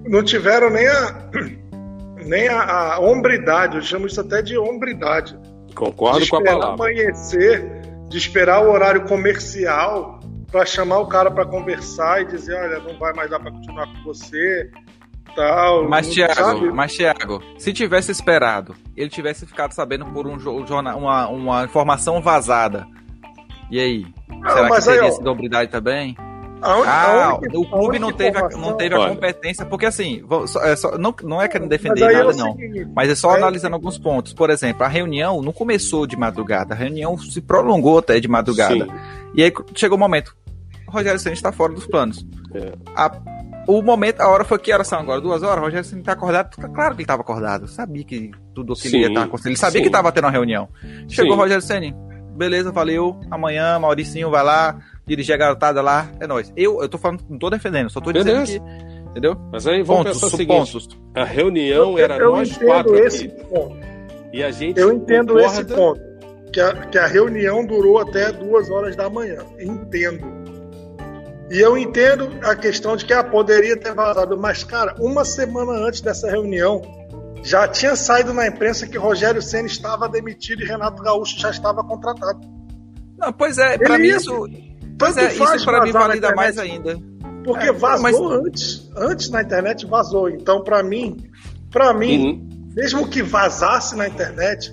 não 0.05 0.23
tiveram 0.23 0.71
nem 0.71 0.87
a 0.87 1.31
nem 2.25 2.49
a, 2.49 2.95
a 2.95 2.99
hombridade, 3.01 3.77
eu 3.77 3.83
chamo 3.83 4.07
isso 4.07 4.21
até 4.21 4.41
de 4.41 4.57
hombridade. 4.57 5.39
Concordo 5.75 6.27
com 6.29 6.37
a 6.37 6.43
palavra. 6.43 6.75
amanhecer, 6.75 7.83
de 8.09 8.17
esperar 8.17 8.65
o 8.65 8.71
horário 8.71 9.05
comercial 9.05 10.21
para 10.51 10.65
chamar 10.65 11.01
o 11.01 11.07
cara 11.07 11.31
para 11.31 11.45
conversar 11.45 12.23
e 12.23 12.27
dizer, 12.27 12.55
olha, 12.55 12.79
não 12.79 12.99
vai 12.99 13.13
mais 13.13 13.29
dar 13.29 13.41
para 13.41 13.51
continuar 13.51 13.87
com 13.89 14.05
você, 14.05 14.71
tal. 15.35 15.89
Mas 15.89 16.09
Thiago, 16.09 16.75
mas 16.75 16.95
Thiago, 16.95 17.43
se 17.59 17.73
tivesse 17.73 18.13
esperado, 18.13 18.75
ele 18.97 19.11
tivesse 19.11 19.45
ficado 19.47 19.73
sabendo 19.73 20.07
por 20.07 20.27
um 20.27 20.39
jornal, 20.39 20.99
uma, 20.99 21.29
uma 21.29 21.65
informação 21.65 22.23
vazada. 22.23 22.87
E 23.71 23.81
aí? 23.81 24.07
Será 24.47 24.71
que 24.71 24.85
teria 24.85 25.03
aí, 25.03 25.13
sido 25.13 25.31
hombridade 25.31 25.71
também? 25.71 26.17
Aonde, 26.65 26.89
ah, 26.89 27.25
aonde, 27.27 27.57
o 27.59 27.67
clube 27.67 27.99
não 27.99 28.11
teve, 28.11 28.39
a, 28.39 28.49
não 28.49 28.73
teve 28.75 28.95
a 28.95 29.09
competência, 29.09 29.67
porque 29.67 29.85
assim, 29.85 30.25
é 30.63 30.75
só, 30.75 30.97
não, 30.97 31.15
não 31.23 31.43
é 31.43 31.47
querendo 31.47 31.69
defender 31.69 32.01
nada, 32.01 32.31
é 32.31 32.37
não. 32.37 32.57
Seguinte, 32.57 32.89
mas 32.97 33.11
é 33.11 33.15
só 33.15 33.35
é 33.35 33.37
analisando 33.37 33.75
alguns 33.75 33.99
pontos. 33.99 34.33
Por 34.33 34.49
exemplo, 34.49 34.83
a 34.83 34.89
reunião 34.89 35.43
não 35.43 35.53
começou 35.53 36.07
de 36.07 36.17
madrugada, 36.17 36.73
a 36.73 36.77
reunião 36.77 37.19
se 37.19 37.43
prolongou 37.43 37.99
até 37.99 38.19
de 38.19 38.29
madrugada. 38.29 38.87
Sim. 38.87 38.93
E 39.35 39.43
aí 39.43 39.53
chegou 39.75 39.99
o 39.99 40.01
momento. 40.01 40.35
O 40.89 40.91
Rogério 40.91 41.21
Senna 41.21 41.35
está 41.35 41.53
fora 41.53 41.75
dos 41.75 41.87
planos. 41.87 42.27
É. 42.55 42.73
A, 42.97 43.13
o 43.69 43.83
momento, 43.83 44.23
a 44.23 44.29
hora 44.29 44.45
foi 44.45 44.59
que 44.59 44.73
horas 44.73 44.87
são 44.87 45.01
agora? 45.01 45.21
Duas 45.21 45.43
horas? 45.43 45.59
O 45.59 45.65
Rogério 45.67 45.85
Senna 45.85 46.01
está 46.01 46.13
acordado? 46.13 46.57
Claro 46.57 46.91
que 46.95 46.97
ele 46.97 47.03
estava 47.03 47.21
acordado. 47.21 47.69
Sabia 47.69 48.05
que 48.05 48.31
tudo 48.55 48.75
que 48.75 48.89
ele 48.89 49.01
ia 49.01 49.09
estar 49.09 49.25
acontecendo. 49.25 49.51
Ele 49.51 49.59
sabia 49.59 49.81
Sim. 49.81 49.83
que 49.83 49.89
estava 49.89 50.11
tendo 50.13 50.25
uma 50.25 50.31
reunião. 50.31 50.67
Chegou 51.09 51.33
Sim. 51.33 51.39
o 51.39 51.43
Rogério 51.43 51.63
Senna. 51.63 52.14
Beleza, 52.35 52.73
valeu. 52.73 53.21
Amanhã, 53.31 53.79
Mauricinho 53.79 54.31
vai 54.31 54.43
lá 54.43 54.79
dirigir 55.07 55.35
a 55.35 55.39
garotada 55.39 55.83
lá, 55.83 56.11
é 56.21 56.27
nóis. 56.27 56.53
Eu, 56.57 56.81
eu 56.83 56.89
tô 56.89 56.99
falando, 56.99 57.23
não 57.29 57.39
tô 57.39 57.51
defendendo, 57.51 57.91
só 57.91 58.01
tô 58.01 58.13
Beleza. 58.13 58.45
dizendo 58.45 58.65
que. 58.65 59.11
Entendeu? 59.11 59.37
Mas 59.53 59.67
aí 59.67 59.83
vamos 59.83 60.05
pontos, 60.05 60.21
pensar 60.21 60.27
o 60.27 60.37
seguinte: 60.37 60.73
pontos. 60.73 60.89
a 61.15 61.25
reunião 61.25 61.99
era 61.99 62.17
eu 62.17 62.33
nós 62.33 62.57
quatro 62.57 62.97
esse 62.97 63.27
aqui. 63.27 63.45
Ponto. 63.45 63.77
E 64.33 64.43
a 64.43 64.51
gente. 64.51 64.81
Eu 64.81 64.93
entendo 64.93 65.35
concorda... 65.35 65.61
esse 65.61 65.65
ponto. 65.65 66.01
Que 66.53 66.61
a, 66.61 66.73
que 66.87 66.99
a 66.99 67.07
reunião 67.07 67.65
durou 67.65 67.99
até 67.99 68.33
duas 68.33 68.71
horas 68.71 68.97
da 68.97 69.09
manhã. 69.09 69.39
Entendo. 69.59 70.45
E 71.51 71.61
eu 71.61 71.77
entendo 71.77 72.31
a 72.43 72.57
questão 72.57 72.97
de 72.97 73.05
que 73.05 73.13
ah, 73.13 73.23
poderia 73.23 73.77
ter 73.77 73.93
vazado, 73.93 74.37
mas, 74.37 74.65
cara, 74.65 74.95
uma 74.99 75.25
semana 75.25 75.73
antes 75.73 76.01
dessa 76.01 76.29
reunião, 76.31 76.81
já 77.45 77.69
tinha 77.69 77.95
saído 77.95 78.33
na 78.33 78.49
imprensa 78.49 78.87
que 78.87 78.97
Rogério 78.97 79.43
Senna 79.43 79.67
estava 79.67 80.09
demitido 80.09 80.63
e 80.63 80.65
Renato 80.65 81.03
Gaúcho 81.03 81.39
já 81.39 81.51
estava 81.51 81.85
contratado. 81.85 82.41
Não, 83.19 83.33
pois 83.33 83.59
é, 83.59 83.77
para 83.77 83.99
mim 83.99 84.09
isso, 84.09 84.49
Pois 84.99 85.17
é, 85.17 85.33
isso 85.33 85.65
para 85.65 85.83
mim 85.83 85.93
valida 85.93 86.35
mais 86.35 86.59
ainda. 86.59 86.99
Porque 87.45 87.69
é, 87.69 87.73
vazou 87.73 88.01
mas... 88.03 88.47
antes. 88.47 88.91
Antes 88.97 89.29
na 89.29 89.43
internet 89.43 89.85
vazou. 89.87 90.31
Então, 90.31 90.65
para 90.65 90.83
mim, 90.83 91.31
para 91.71 91.93
mim, 91.93 92.27
uhum. 92.27 92.73
mesmo 92.75 93.07
que 93.09 93.23
vazasse 93.23 93.95
na 93.95 94.09
internet, 94.09 94.73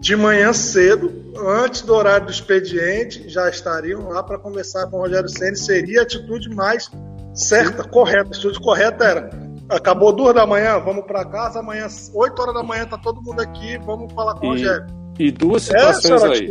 de 0.00 0.16
manhã 0.16 0.54
cedo, 0.54 1.12
antes 1.38 1.82
do 1.82 1.94
horário 1.94 2.26
do 2.26 2.32
expediente, 2.32 3.28
já 3.28 3.50
estariam 3.50 4.08
lá 4.08 4.22
para 4.22 4.38
conversar 4.38 4.86
com 4.86 4.96
o 4.96 5.00
Rogério 5.00 5.28
Senna. 5.28 5.56
Seria 5.56 6.00
a 6.00 6.02
atitude 6.04 6.48
mais 6.54 6.90
certa, 7.34 7.82
Sim. 7.82 7.90
correta. 7.90 8.28
A 8.28 8.28
atitude 8.28 8.58
correta 8.60 9.04
era: 9.04 9.45
acabou 9.68 10.12
duas 10.12 10.34
da 10.34 10.46
manhã, 10.46 10.78
vamos 10.78 11.04
para 11.04 11.24
casa, 11.24 11.60
amanhã, 11.60 11.86
8 12.14 12.42
horas 12.42 12.54
da 12.54 12.62
manhã, 12.62 12.86
tá 12.86 12.98
todo 12.98 13.22
mundo 13.22 13.40
aqui, 13.40 13.78
vamos 13.78 14.12
falar 14.12 14.34
com 14.34 14.44
e, 14.44 14.48
o 14.48 14.50
Rogério. 14.52 14.86
E 15.18 15.30
duas 15.30 15.62
situações 15.64 16.22
aí 16.24 16.48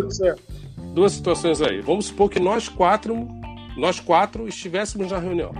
duas 0.95 1.11
situações 1.11 1.61
aí. 1.61 1.81
Vamos 1.81 2.05
supor 2.05 2.29
que 2.29 2.39
nós 2.39 2.69
quatro, 2.69 3.27
nós 3.77 3.99
quatro 3.99 4.47
estivéssemos 4.47 5.11
na 5.11 5.19
reunião. 5.19 5.51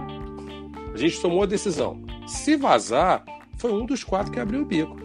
A 0.93 0.97
gente 0.97 1.21
tomou 1.21 1.43
a 1.43 1.45
decisão. 1.45 2.01
Se 2.25 2.55
vazar, 2.55 3.23
foi 3.57 3.71
um 3.73 3.85
dos 3.85 4.03
quatro 4.03 4.31
que 4.31 4.39
abriu 4.39 4.61
o 4.61 4.65
bico. 4.65 4.95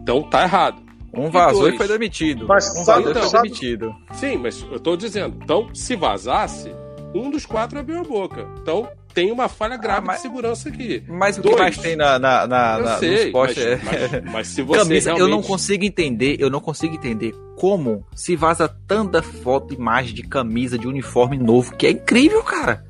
Então 0.00 0.22
tá 0.22 0.42
errado. 0.42 0.82
Um 1.14 1.30
vazou 1.30 1.68
e, 1.68 1.74
e 1.74 1.76
foi 1.76 1.86
demitido. 1.86 2.46
Mas 2.48 2.74
um 2.74 2.84
vazou 2.84 3.10
então, 3.10 3.22
e 3.22 3.30
foi 3.30 3.42
demitido. 3.42 3.94
Sim, 4.14 4.38
mas 4.38 4.66
eu 4.72 4.80
tô 4.80 4.96
dizendo. 4.96 5.36
Então, 5.44 5.68
se 5.74 5.94
vazasse, 5.94 6.74
um 7.14 7.30
dos 7.30 7.44
quatro 7.44 7.78
abriu 7.78 8.00
a 8.00 8.02
boca. 8.02 8.48
Então, 8.62 8.88
tem 9.12 9.30
uma 9.30 9.48
falha 9.48 9.76
grave 9.76 10.00
ah, 10.00 10.04
mas, 10.06 10.16
de 10.16 10.22
segurança 10.22 10.68
aqui. 10.68 11.02
Mas 11.08 11.38
o 11.38 11.42
que 11.42 11.54
mais 11.54 11.76
tem 11.78 11.96
na, 11.96 12.18
na, 12.18 12.46
na, 12.46 12.78
na 12.78 12.98
sei, 12.98 13.30
mas, 13.32 13.56
é... 13.58 13.80
mas, 13.82 14.32
mas, 14.32 14.46
se 14.48 14.62
você 14.62 14.78
Camisa, 14.80 15.10
realmente... 15.10 15.30
eu 15.30 15.36
não 15.36 15.42
consigo 15.42 15.84
entender, 15.84 16.36
eu 16.38 16.50
não 16.50 16.60
consigo 16.60 16.94
entender 16.94 17.34
como 17.56 18.04
se 18.14 18.34
vaza 18.36 18.68
tanta 18.86 19.22
foto, 19.22 19.74
imagem 19.74 20.14
de 20.14 20.22
camisa, 20.22 20.78
de 20.78 20.88
uniforme 20.88 21.38
novo, 21.38 21.76
que 21.76 21.86
é 21.86 21.90
incrível, 21.90 22.42
cara. 22.42 22.84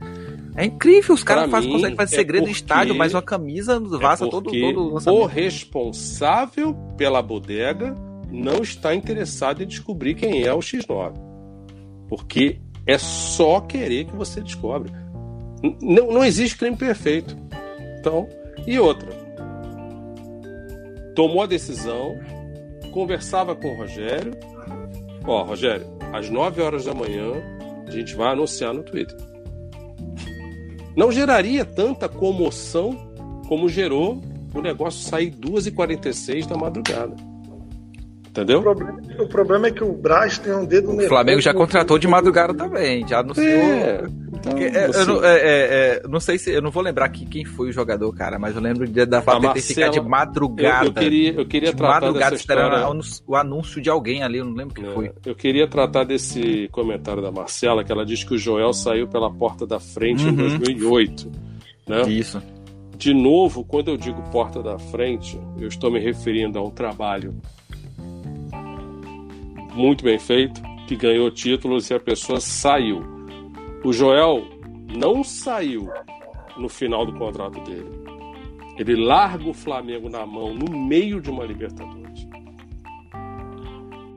É 0.54 0.66
incrível, 0.66 1.14
os 1.14 1.24
caras 1.24 1.50
faz, 1.50 1.64
conseguem 1.64 1.96
fazer 1.96 2.14
é 2.14 2.18
segredo 2.18 2.44
no 2.44 2.52
estádio, 2.52 2.94
mas 2.94 3.14
uma 3.14 3.22
camisa 3.22 3.80
vaza 3.80 4.26
é 4.26 4.28
todo, 4.28 4.50
todo 4.50 5.10
O 5.10 5.24
responsável 5.24 6.74
pela 6.96 7.22
bodega 7.22 7.94
não 8.30 8.62
está 8.62 8.94
interessado 8.94 9.62
em 9.62 9.66
descobrir 9.66 10.14
quem 10.14 10.42
é 10.42 10.52
o 10.52 10.58
X9. 10.58 11.14
Porque 12.06 12.60
é 12.86 12.98
só 12.98 13.60
querer 13.60 14.04
que 14.04 14.16
você 14.16 14.40
descobre. 14.40 14.92
Não, 15.80 16.12
não 16.12 16.24
existe 16.24 16.56
crime 16.56 16.76
perfeito. 16.76 17.36
Então, 17.98 18.28
e 18.66 18.78
outra. 18.78 19.08
Tomou 21.14 21.42
a 21.42 21.46
decisão, 21.46 22.18
conversava 22.92 23.54
com 23.54 23.68
o 23.68 23.76
Rogério. 23.76 24.32
Ó, 25.24 25.42
Rogério, 25.44 25.86
às 26.12 26.28
9 26.28 26.60
horas 26.62 26.84
da 26.84 26.94
manhã 26.94 27.32
a 27.86 27.90
gente 27.90 28.14
vai 28.14 28.32
anunciar 28.32 28.72
no 28.72 28.82
Twitter. 28.82 29.16
Não 30.96 31.12
geraria 31.12 31.64
tanta 31.64 32.08
comoção 32.08 33.12
como 33.48 33.68
gerou 33.68 34.20
o 34.54 34.60
negócio 34.60 35.08
sair 35.08 35.30
2h46 35.30 36.46
da 36.46 36.56
madrugada. 36.56 37.14
Entendeu? 38.32 38.60
O 38.60 38.62
problema, 38.62 39.00
o 39.18 39.28
problema, 39.28 39.66
é 39.66 39.70
que 39.70 39.84
o 39.84 39.92
Braz 39.92 40.38
tem 40.38 40.54
um 40.54 40.64
dedo 40.64 40.88
nervoso. 40.88 41.06
O 41.06 41.08
Flamengo 41.10 41.40
já 41.42 41.52
contratou 41.52 41.98
de 41.98 42.08
madrugada 42.08 42.54
também, 42.54 43.06
já 43.06 43.20
anunciou. 43.20 43.46
É, 43.46 44.04
então, 44.32 44.56
é, 44.56 44.86
eu, 44.86 45.06
não, 45.06 45.22
é, 45.22 45.36
é, 45.36 45.42
é, 45.42 46.02
não, 46.08 46.18
sei 46.18 46.38
se. 46.38 46.50
Eu 46.50 46.62
não 46.62 46.70
vou 46.70 46.82
lembrar 46.82 47.04
aqui 47.04 47.26
quem 47.26 47.44
foi 47.44 47.68
o 47.68 47.72
jogador, 47.72 48.10
cara, 48.14 48.38
mas 48.38 48.56
eu 48.56 48.62
lembro 48.62 48.88
de, 48.88 49.04
da 49.04 49.20
Fábio 49.20 49.52
ter 49.52 49.60
ficado 49.60 49.92
de 49.92 50.00
madrugada. 50.00 50.86
Eu, 50.86 50.88
eu, 50.88 50.94
queria, 50.94 51.32
eu 51.34 51.46
queria 51.46 51.70
de 51.72 51.76
tratar 51.76 52.06
madrugada 52.06 52.34
esperando 52.34 53.02
o 53.26 53.36
anúncio 53.36 53.82
de 53.82 53.90
alguém 53.90 54.22
ali, 54.22 54.38
eu 54.38 54.46
não 54.46 54.54
lembro 54.54 54.74
quem 54.74 54.86
é, 54.86 54.94
foi. 54.94 55.12
Eu 55.26 55.34
queria 55.34 55.68
tratar 55.68 56.04
desse 56.04 56.70
comentário 56.72 57.20
da 57.20 57.30
Marcela, 57.30 57.84
que 57.84 57.92
ela 57.92 58.06
diz 58.06 58.24
que 58.24 58.32
o 58.32 58.38
Joel 58.38 58.72
saiu 58.72 59.06
pela 59.06 59.30
porta 59.30 59.66
da 59.66 59.78
frente 59.78 60.24
uhum. 60.24 60.30
em 60.30 60.36
2008. 60.36 61.30
Né? 61.86 62.02
Isso. 62.08 62.42
De 62.96 63.12
novo, 63.12 63.62
quando 63.62 63.88
eu 63.88 63.98
digo 63.98 64.22
porta 64.30 64.62
da 64.62 64.78
frente, 64.78 65.38
eu 65.60 65.68
estou 65.68 65.90
me 65.90 66.00
referindo 66.00 66.58
a 66.58 66.62
um 66.62 66.70
trabalho 66.70 67.34
muito 69.74 70.04
bem 70.04 70.18
feito, 70.18 70.60
que 70.86 70.96
ganhou 70.96 71.30
títulos 71.30 71.90
e 71.90 71.94
a 71.94 72.00
pessoa 72.00 72.40
saiu. 72.40 73.02
O 73.84 73.92
Joel 73.92 74.44
não 74.96 75.24
saiu 75.24 75.88
no 76.56 76.68
final 76.68 77.06
do 77.06 77.14
contrato 77.14 77.60
dele. 77.60 78.02
Ele 78.78 78.96
larga 78.96 79.48
o 79.48 79.54
Flamengo 79.54 80.08
na 80.08 80.24
mão 80.24 80.54
no 80.54 80.70
meio 80.76 81.20
de 81.20 81.30
uma 81.30 81.44
Libertadores. 81.44 82.26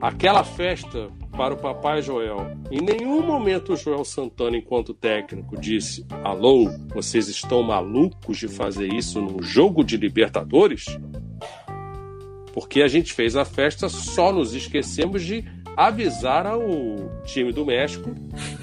Aquela 0.00 0.44
festa 0.44 1.08
para 1.36 1.54
o 1.54 1.56
papai 1.56 2.02
Joel. 2.02 2.38
Em 2.70 2.80
nenhum 2.80 3.22
momento 3.22 3.72
o 3.72 3.76
Joel 3.76 4.04
Santana, 4.04 4.56
enquanto 4.56 4.94
técnico, 4.94 5.58
disse: 5.60 6.06
Alô, 6.24 6.70
vocês 6.94 7.28
estão 7.28 7.62
malucos 7.62 8.38
de 8.38 8.48
fazer 8.48 8.92
isso 8.92 9.20
num 9.20 9.42
jogo 9.42 9.84
de 9.84 9.96
Libertadores? 9.96 10.86
Porque 12.56 12.80
a 12.80 12.88
gente 12.88 13.12
fez 13.12 13.36
a 13.36 13.44
festa, 13.44 13.86
só 13.86 14.32
nos 14.32 14.54
esquecemos 14.54 15.22
de 15.22 15.44
avisar 15.76 16.46
ao 16.46 16.62
time 17.22 17.52
do 17.52 17.66
México 17.66 18.14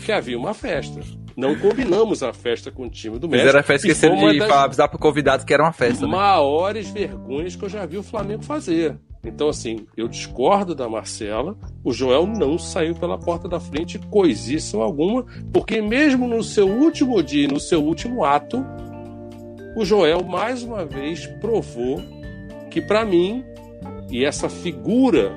que 0.03 0.11
havia 0.11 0.35
uma 0.35 0.55
festa. 0.55 0.99
Não 1.37 1.55
combinamos 1.59 2.23
a 2.23 2.33
festa 2.33 2.71
com 2.71 2.87
o 2.87 2.89
time 2.89 3.19
do 3.19 3.29
México. 3.29 3.45
Mas 3.45 3.53
era 3.53 3.59
a 3.59 3.63
festa 3.63 3.87
esquecendo 3.87 4.15
de 4.31 4.39
das 4.39 4.49
avisar 4.49 4.89
pro 4.89 4.97
convidado 4.97 5.45
que 5.45 5.53
era 5.53 5.61
uma 5.61 5.71
festa. 5.71 6.07
Né? 6.07 6.11
Maiores 6.11 6.89
vergonhas 6.89 7.55
que 7.55 7.65
eu 7.65 7.69
já 7.69 7.85
vi 7.85 7.99
o 7.99 8.01
Flamengo 8.01 8.41
fazer. 8.41 8.97
Então, 9.23 9.47
assim, 9.47 9.85
eu 9.95 10.07
discordo 10.07 10.73
da 10.73 10.89
Marcela. 10.89 11.55
O 11.83 11.93
Joel 11.93 12.25
não 12.25 12.57
saiu 12.57 12.95
pela 12.95 13.19
porta 13.19 13.47
da 13.47 13.59
frente 13.59 13.99
coisíssima 14.09 14.83
alguma, 14.83 15.23
porque 15.53 15.83
mesmo 15.83 16.27
no 16.27 16.43
seu 16.43 16.67
último 16.67 17.21
dia, 17.21 17.47
no 17.47 17.59
seu 17.59 17.79
último 17.83 18.25
ato, 18.25 18.65
o 19.77 19.85
Joel 19.85 20.23
mais 20.23 20.63
uma 20.63 20.83
vez 20.83 21.27
provou 21.39 22.01
que, 22.71 22.81
para 22.81 23.05
mim, 23.05 23.45
e 24.13 24.23
essa 24.23 24.47
figura 24.47 25.35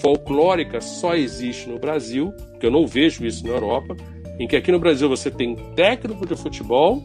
folclórica 0.00 0.80
só 0.80 1.14
existe 1.14 1.68
no 1.68 1.78
Brasil, 1.78 2.34
que 2.58 2.66
eu 2.66 2.70
não 2.70 2.84
vejo 2.84 3.24
isso 3.24 3.46
na 3.46 3.52
Europa, 3.52 3.96
em 4.40 4.48
que 4.48 4.56
aqui 4.56 4.72
no 4.72 4.80
Brasil 4.80 5.08
você 5.08 5.30
tem 5.30 5.54
técnico 5.76 6.26
de 6.26 6.34
futebol 6.34 7.00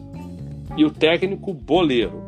e 0.76 0.84
o 0.84 0.90
técnico 0.90 1.54
boleiro. 1.54 2.26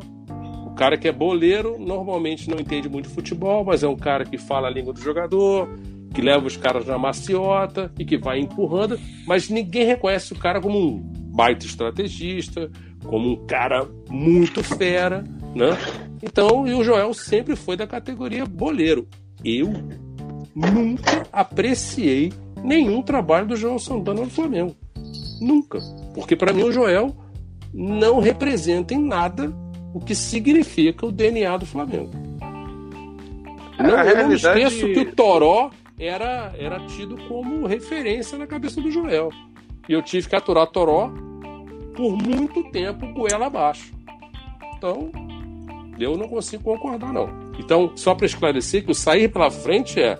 O 0.65 0.73
cara 0.73 0.97
que 0.97 1.05
é 1.05 1.11
boleiro 1.11 1.77
normalmente 1.77 2.49
não 2.49 2.57
entende 2.57 2.87
muito 2.87 3.09
futebol, 3.09 3.65
mas 3.65 3.83
é 3.83 3.89
um 3.89 3.95
cara 3.97 4.23
que 4.23 4.37
fala 4.37 4.69
a 4.69 4.71
língua 4.71 4.93
do 4.93 5.01
jogador, 5.01 5.67
que 6.13 6.21
leva 6.21 6.47
os 6.47 6.55
caras 6.55 6.85
na 6.85 6.97
maciota 6.97 7.91
e 7.99 8.05
que 8.05 8.17
vai 8.17 8.39
empurrando, 8.39 8.97
mas 9.25 9.49
ninguém 9.49 9.85
reconhece 9.85 10.31
o 10.31 10.39
cara 10.39 10.61
como 10.61 10.79
um 10.79 10.97
baita 11.35 11.65
estrategista, 11.65 12.71
como 13.05 13.33
um 13.33 13.45
cara 13.45 13.85
muito 14.09 14.63
fera, 14.63 15.25
né? 15.55 15.77
Então, 16.21 16.67
e 16.67 16.73
o 16.73 16.83
Joel 16.83 17.13
sempre 17.13 17.55
foi 17.55 17.77
da 17.77 17.87
categoria 17.87 18.45
boleiro. 18.45 19.07
Eu 19.43 19.71
nunca 20.55 21.27
apreciei 21.31 22.33
nenhum 22.63 23.01
trabalho 23.01 23.47
do 23.47 23.55
Joel 23.55 23.79
Santana 23.79 24.21
no 24.21 24.29
Flamengo. 24.29 24.75
Nunca. 25.39 25.79
Porque 26.13 26.35
para 26.35 26.53
mim 26.53 26.63
o 26.63 26.71
Joel 26.71 27.15
não 27.73 28.19
representa 28.19 28.93
em 28.93 28.99
nada 28.99 29.53
o 29.93 29.99
que 29.99 30.15
significa 30.15 31.05
o 31.05 31.11
DNA 31.11 31.57
do 31.57 31.65
Flamengo. 31.65 32.11
Não, 33.79 34.03
eu 34.03 34.23
não 34.23 34.33
esqueço 34.33 34.87
que 34.87 34.99
o 34.99 35.15
Toró 35.15 35.69
era, 35.99 36.53
era 36.57 36.79
tido 36.87 37.17
como 37.27 37.67
referência 37.67 38.37
na 38.37 38.47
cabeça 38.47 38.81
do 38.81 38.91
Joel. 38.91 39.29
E 39.87 39.93
eu 39.93 40.01
tive 40.01 40.27
que 40.27 40.35
aturar 40.35 40.67
Toró 40.67 41.11
por 41.95 42.15
muito 42.15 42.63
tempo 42.71 43.11
goela 43.13 43.47
abaixo. 43.47 43.93
Então, 44.75 45.11
eu 45.99 46.17
não 46.17 46.27
consigo 46.27 46.63
concordar, 46.63 47.11
não. 47.11 47.29
Então, 47.57 47.91
só 47.95 48.13
para 48.13 48.25
esclarecer 48.25 48.85
que 48.85 48.91
o 48.91 48.95
sair 48.95 49.29
pela 49.29 49.49
frente 49.49 49.99
é 49.99 50.19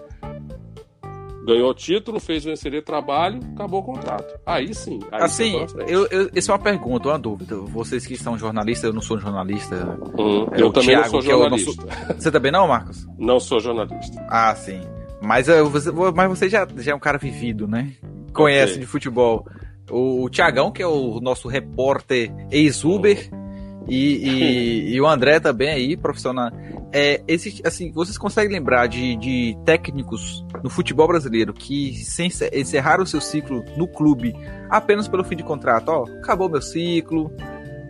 ganhou 1.47 1.69
o 1.71 1.73
título, 1.73 2.19
fez 2.19 2.45
o 2.45 2.51
excelente 2.51 2.83
trabalho, 2.83 3.39
acabou 3.55 3.79
o 3.79 3.83
contrato. 3.83 4.37
Aí 4.45 4.73
sim. 4.73 4.99
Aí 5.09 5.23
assim, 5.23 5.65
eu, 5.87 6.05
eu, 6.07 6.29
isso 6.35 6.51
é 6.51 6.53
uma 6.53 6.59
pergunta, 6.59 7.07
uma 7.07 7.17
dúvida. 7.17 7.55
Vocês 7.55 8.05
que 8.05 8.17
são 8.17 8.37
jornalistas, 8.37 8.83
eu 8.83 8.93
não 8.93 9.01
sou 9.01 9.17
jornalista. 9.17 9.97
Hum, 10.19 10.45
é 10.51 10.61
eu 10.61 10.71
também 10.73 10.89
Thiago, 10.89 11.03
não 11.03 11.09
sou 11.09 11.21
jornalista. 11.21 11.81
É 11.83 11.85
nosso... 12.07 12.21
Você 12.21 12.31
também 12.31 12.51
não, 12.51 12.67
Marcos? 12.67 13.07
Não 13.17 13.39
sou 13.39 13.61
jornalista. 13.61 14.25
Ah, 14.29 14.53
sim. 14.55 14.81
Mas, 15.21 15.47
eu, 15.47 15.69
você, 15.69 15.89
mas 15.91 16.29
você 16.29 16.49
já, 16.49 16.67
já 16.77 16.91
é 16.91 16.95
um 16.95 16.99
cara 16.99 17.17
vivido, 17.17 17.65
né? 17.65 17.93
Conhece 18.33 18.73
okay. 18.73 18.81
de 18.81 18.85
futebol. 18.85 19.47
O, 19.89 20.25
o 20.25 20.29
Tiagão, 20.29 20.69
que 20.69 20.83
é 20.83 20.87
o 20.87 21.21
nosso 21.21 21.47
repórter 21.47 22.29
ex-Uber, 22.51 23.29
hum. 23.31 23.46
E, 23.87 24.15
e, 24.15 24.93
e, 24.95 25.01
o 25.01 25.07
André 25.07 25.39
também 25.39 25.69
aí, 25.69 25.97
profissional. 25.97 26.51
É, 26.91 27.21
esse, 27.27 27.61
assim, 27.65 27.91
vocês 27.91 28.17
conseguem 28.17 28.51
lembrar 28.51 28.87
de, 28.87 29.15
de 29.17 29.57
técnicos 29.65 30.45
no 30.63 30.69
futebol 30.69 31.07
brasileiro 31.07 31.53
que 31.53 31.93
sem, 31.95 32.29
encerraram 32.53 33.03
o 33.03 33.07
seu 33.07 33.19
ciclo 33.19 33.63
no 33.75 33.87
clube 33.87 34.33
apenas 34.69 35.07
pelo 35.07 35.23
fim 35.23 35.35
de 35.35 35.43
contrato? 35.43 35.89
Ó, 35.89 36.05
acabou 36.19 36.49
meu 36.49 36.61
ciclo, 36.61 37.31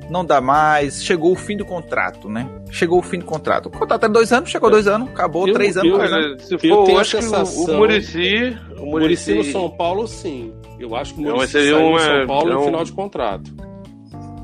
não 0.09 0.25
dá 0.25 0.39
mais, 0.41 1.03
chegou 1.03 1.31
o 1.31 1.35
fim 1.35 1.57
do 1.57 1.65
contrato, 1.65 2.29
né? 2.29 2.49
Chegou 2.71 2.99
o 2.99 3.03
fim 3.03 3.19
do 3.19 3.25
contrato. 3.25 3.67
O 3.67 3.69
contrato 3.69 4.05
é 4.05 4.09
dois 4.09 4.31
anos, 4.31 4.49
chegou 4.49 4.69
dois 4.69 4.87
anos, 4.87 5.09
acabou 5.09 5.47
eu, 5.47 5.53
três 5.53 5.77
anos. 5.77 5.91
Eu, 5.91 5.97
dois 5.97 6.11
anos. 6.11 6.43
Se 6.43 6.57
for, 6.57 6.89
eu 6.89 6.99
acho 6.99 7.17
que 7.17 7.25
o, 7.25 7.63
o 7.65 7.77
Murici, 7.77 8.57
o 8.79 8.85
Murici 8.85 9.35
no 9.35 9.43
São 9.43 9.69
Paulo, 9.69 10.07
sim. 10.07 10.53
Eu 10.79 10.95
acho 10.95 11.13
que 11.13 11.21
o 11.21 11.23
Murici 11.23 11.53
saiu 11.53 11.91
no 11.91 11.99
São 11.99 12.27
Paulo 12.27 12.53
no 12.53 12.61
final 12.63 12.83
de 12.83 12.91
contrato. 12.91 13.66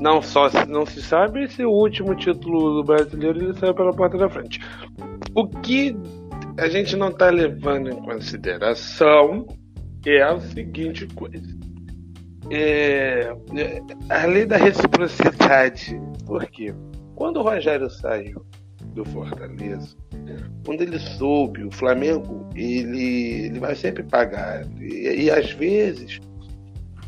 Não, 0.00 0.20
só 0.20 0.50
não 0.68 0.84
se 0.84 1.00
sabe 1.00 1.48
se 1.48 1.64
o 1.64 1.70
último 1.70 2.14
título 2.14 2.74
do 2.74 2.84
brasileiro 2.84 3.42
ele 3.42 3.58
saiu 3.58 3.74
pela 3.74 3.92
porta 3.92 4.18
da 4.18 4.28
frente. 4.28 4.60
O 5.34 5.46
que 5.46 5.96
a 6.58 6.68
gente 6.68 6.96
não 6.96 7.08
está 7.08 7.30
levando 7.30 7.90
em 7.90 8.02
consideração 8.02 9.46
é 10.06 10.22
a 10.22 10.38
seguinte 10.40 11.06
coisa. 11.14 11.54
É, 12.50 13.34
é, 13.56 13.82
a 14.10 14.26
lei 14.26 14.44
da 14.44 14.56
reciprocidade. 14.56 16.00
Por 16.26 16.46
quê? 16.48 16.74
Quando 17.14 17.38
o 17.38 17.42
Rogério 17.42 17.88
saiu 17.88 18.44
do 18.94 19.04
Fortaleza, 19.04 19.96
quando 20.64 20.82
ele 20.82 20.98
soube, 20.98 21.64
o 21.64 21.70
Flamengo 21.70 22.48
ele, 22.54 23.46
ele 23.46 23.58
vai 23.58 23.74
sempre 23.74 24.02
pagar. 24.02 24.66
E, 24.78 25.24
e 25.24 25.30
às 25.30 25.50
vezes 25.52 26.20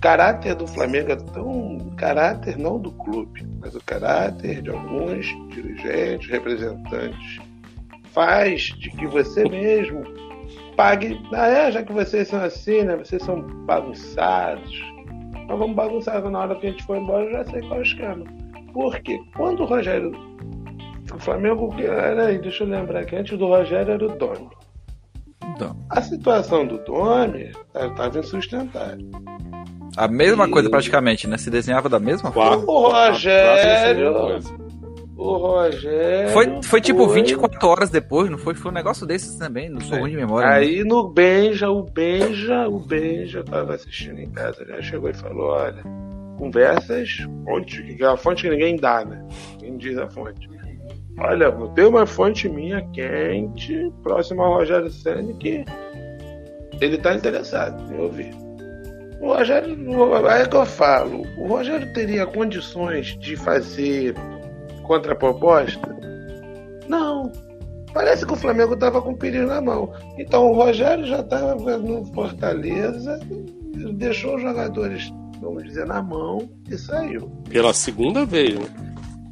caráter 0.06 0.54
do 0.54 0.68
Flamengo 0.68 1.10
é 1.10 1.16
tão. 1.16 1.78
caráter 1.96 2.56
não 2.56 2.78
do 2.78 2.92
clube, 2.92 3.44
mas 3.58 3.74
o 3.74 3.80
caráter 3.82 4.62
de 4.62 4.70
alguns 4.70 5.26
dirigentes, 5.48 6.30
representantes, 6.30 7.40
faz 8.12 8.62
de 8.78 8.88
que 8.90 9.04
você 9.04 9.48
mesmo 9.48 10.04
pague. 10.76 11.20
Ah, 11.32 11.48
é, 11.48 11.72
já 11.72 11.82
que 11.82 11.92
vocês 11.92 12.28
são 12.28 12.40
assim, 12.40 12.84
né? 12.84 12.94
Vocês 12.94 13.20
são 13.20 13.42
bagunçados. 13.66 14.80
Mas 15.48 15.58
vamos 15.58 15.74
bagunçar 15.74 16.22
na 16.30 16.38
hora 16.38 16.54
que 16.54 16.68
a 16.68 16.70
gente 16.70 16.84
for 16.84 16.98
embora, 16.98 17.24
eu 17.24 17.32
já 17.32 17.44
sei 17.46 17.60
qual 17.62 17.74
é 17.74 17.78
o 17.78 17.82
esquema. 17.82 18.24
Porque 18.72 19.18
quando 19.36 19.64
o 19.64 19.66
Rogério. 19.66 20.12
O 21.12 21.18
Flamengo. 21.18 21.74
Peraí, 21.74 22.38
deixa 22.38 22.62
eu 22.62 22.68
lembrar 22.68 23.04
que 23.06 23.16
antes 23.16 23.36
do 23.36 23.48
Rogério 23.48 23.94
era 23.94 24.06
o 24.06 24.16
Domi. 24.16 24.50
A 25.90 26.02
situação 26.02 26.64
do 26.64 26.78
Domi 26.84 27.50
estava 27.74 28.18
insustentável. 28.18 29.08
A 29.96 30.06
mesma 30.08 30.46
e... 30.46 30.50
coisa 30.50 30.68
praticamente, 30.68 31.26
né? 31.26 31.38
Se 31.38 31.50
desenhava 31.50 31.88
da 31.88 31.98
mesma 31.98 32.30
forma. 32.30 32.64
O 32.66 32.88
Rogério. 32.90 34.40
O 35.16 35.36
Rogério. 35.38 36.30
Foi, 36.30 36.62
foi 36.62 36.80
tipo 36.80 37.06
foi... 37.06 37.14
24 37.14 37.66
horas 37.66 37.90
depois, 37.90 38.30
não 38.30 38.36
foi? 38.36 38.54
Foi 38.54 38.70
um 38.70 38.74
negócio 38.74 39.06
desses 39.06 39.36
também, 39.36 39.70
não 39.70 39.80
sou 39.80 39.96
é. 39.96 40.00
ruim 40.00 40.10
de 40.10 40.16
memória. 40.16 40.48
Aí 40.50 40.78
né? 40.78 40.84
no 40.84 41.08
Benja, 41.08 41.70
o 41.70 41.82
Benja, 41.82 42.68
o 42.68 42.78
Benja 42.78 43.42
tava 43.42 43.74
assistindo 43.74 44.20
em 44.20 44.30
casa, 44.30 44.66
já 44.66 44.82
chegou 44.82 45.08
e 45.08 45.14
falou: 45.14 45.52
olha, 45.52 45.82
conversas, 46.36 47.16
fonte, 47.44 47.82
que 47.82 48.04
é 48.04 48.06
a 48.06 48.16
fonte 48.16 48.42
que 48.42 48.50
ninguém 48.50 48.76
dá, 48.76 49.04
né? 49.04 49.26
Quem 49.58 49.78
diz 49.78 49.96
a 49.96 50.08
fonte. 50.08 50.54
Olha, 51.18 51.50
vou 51.50 51.68
ter 51.68 51.86
uma 51.86 52.04
fonte 52.04 52.46
minha 52.46 52.82
quente, 52.90 53.90
próxima 54.02 54.44
ao 54.44 54.58
Rogério 54.58 54.90
Senna, 54.90 55.32
que 55.34 55.64
ele 56.78 56.98
tá 56.98 57.14
interessado 57.14 57.90
em 57.90 57.98
ouvir. 57.98 58.45
O 59.20 59.28
Rogério, 59.28 59.76
é 60.28 60.46
que 60.46 60.56
eu 60.56 60.66
falo, 60.66 61.26
o 61.38 61.46
Rogério 61.46 61.90
teria 61.92 62.26
condições 62.26 63.18
de 63.18 63.36
fazer 63.36 64.14
contraproposta? 64.82 65.96
Não. 66.88 67.32
Parece 67.92 68.26
que 68.26 68.32
o 68.34 68.36
Flamengo 68.36 68.74
estava 68.74 69.00
com 69.00 69.12
o 69.12 69.16
perigo 69.16 69.46
na 69.46 69.60
mão. 69.60 69.92
Então 70.18 70.50
o 70.50 70.54
Rogério 70.54 71.06
já 71.06 71.20
estava 71.20 71.78
no 71.78 72.04
Fortaleza, 72.12 73.18
deixou 73.94 74.36
os 74.36 74.42
jogadores, 74.42 75.10
vamos 75.40 75.64
dizer, 75.64 75.86
na 75.86 76.02
mão 76.02 76.46
e 76.70 76.76
saiu. 76.76 77.30
Pela 77.48 77.72
segunda 77.72 78.26
vez, 78.26 78.54
né? 78.54 78.66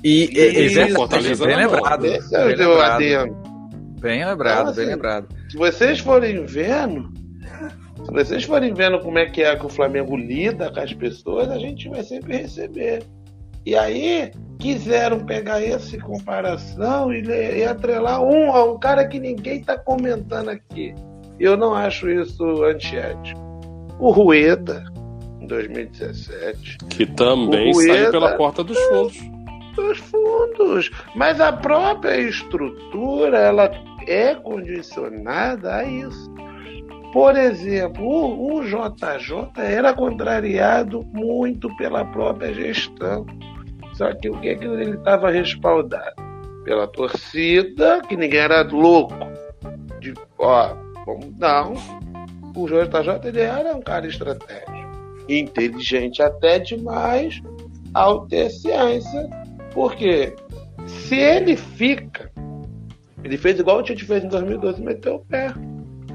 E, 0.02 0.30
e, 0.32 0.66
e, 0.66 0.78
e 0.78 0.90
Fortaleza 0.92 1.46
bem 1.46 1.56
lembrado. 1.56 2.06
Esse 2.06 2.34
é 2.34 2.46
bem, 2.46 2.56
lembrado. 2.56 2.98
bem 4.00 4.24
lembrado, 4.24 4.60
então, 4.60 4.70
assim, 4.70 4.80
bem 4.80 4.86
lembrado. 4.86 5.28
Se 5.50 5.56
vocês 5.56 5.98
forem 5.98 6.44
vendo, 6.44 7.10
vocês 8.14 8.44
forem 8.44 8.72
vendo 8.72 9.00
como 9.00 9.18
é 9.18 9.26
que 9.26 9.42
é 9.42 9.56
que 9.56 9.66
o 9.66 9.68
Flamengo 9.68 10.16
lida 10.16 10.72
com 10.72 10.78
as 10.78 10.92
pessoas, 10.92 11.50
a 11.50 11.58
gente 11.58 11.88
vai 11.88 12.04
sempre 12.04 12.36
receber. 12.36 13.02
E 13.66 13.74
aí 13.74 14.30
quiseram 14.60 15.18
pegar 15.18 15.60
essa 15.60 15.98
comparação 15.98 17.12
e, 17.12 17.22
e 17.24 17.64
atrelar 17.64 18.22
um 18.22 18.52
a 18.52 18.64
um 18.64 18.78
cara 18.78 19.08
que 19.08 19.18
ninguém 19.18 19.58
está 19.58 19.76
comentando 19.76 20.50
aqui. 20.50 20.94
Eu 21.40 21.56
não 21.56 21.74
acho 21.74 22.08
isso 22.08 22.62
antiético. 22.62 23.40
O 23.98 24.10
Rueda, 24.10 24.84
em 25.40 25.46
2017. 25.48 26.78
Que 26.90 27.06
também 27.06 27.72
Rueda, 27.72 27.94
saiu 27.94 28.10
pela 28.12 28.36
porta 28.36 28.62
dos 28.62 28.78
fundos. 28.78 29.18
dos 29.74 29.98
fundos. 29.98 30.90
Mas 31.16 31.40
a 31.40 31.52
própria 31.52 32.16
estrutura, 32.20 33.38
ela 33.38 33.70
é 34.06 34.36
condicionada 34.36 35.74
a 35.74 35.84
isso. 35.84 36.33
Por 37.14 37.36
exemplo, 37.36 38.04
o, 38.04 38.56
o 38.56 38.64
JJ 38.64 39.52
era 39.56 39.94
contrariado 39.94 41.04
muito 41.12 41.74
pela 41.76 42.04
própria 42.04 42.52
gestão. 42.52 43.24
Só 43.92 44.12
que 44.12 44.28
o 44.28 44.40
que, 44.40 44.48
é 44.48 44.56
que 44.56 44.64
ele 44.64 44.96
estava 44.96 45.30
respaldado? 45.30 46.16
Pela 46.64 46.88
torcida, 46.88 48.02
que 48.08 48.16
ninguém 48.16 48.40
era 48.40 48.62
louco. 48.62 49.14
De, 50.00 50.12
ó, 50.40 50.74
vamos, 51.06 51.32
não. 51.38 51.74
O 52.56 52.66
JJ 52.66 53.28
ele 53.28 53.42
era 53.42 53.76
um 53.76 53.80
cara 53.80 54.08
estratégico. 54.08 54.74
Inteligente 55.28 56.20
até 56.20 56.58
demais 56.58 57.40
ao 57.94 58.26
ter 58.26 58.50
ciência. 58.50 59.30
Porque 59.72 60.34
se 60.88 61.14
ele 61.14 61.56
fica, 61.56 62.28
ele 63.22 63.38
fez 63.38 63.60
igual 63.60 63.78
o 63.78 63.82
Tite 63.84 64.04
fez 64.04 64.24
em 64.24 64.28
2012, 64.28 64.82
meteu 64.82 65.14
o 65.14 65.20
pé 65.20 65.54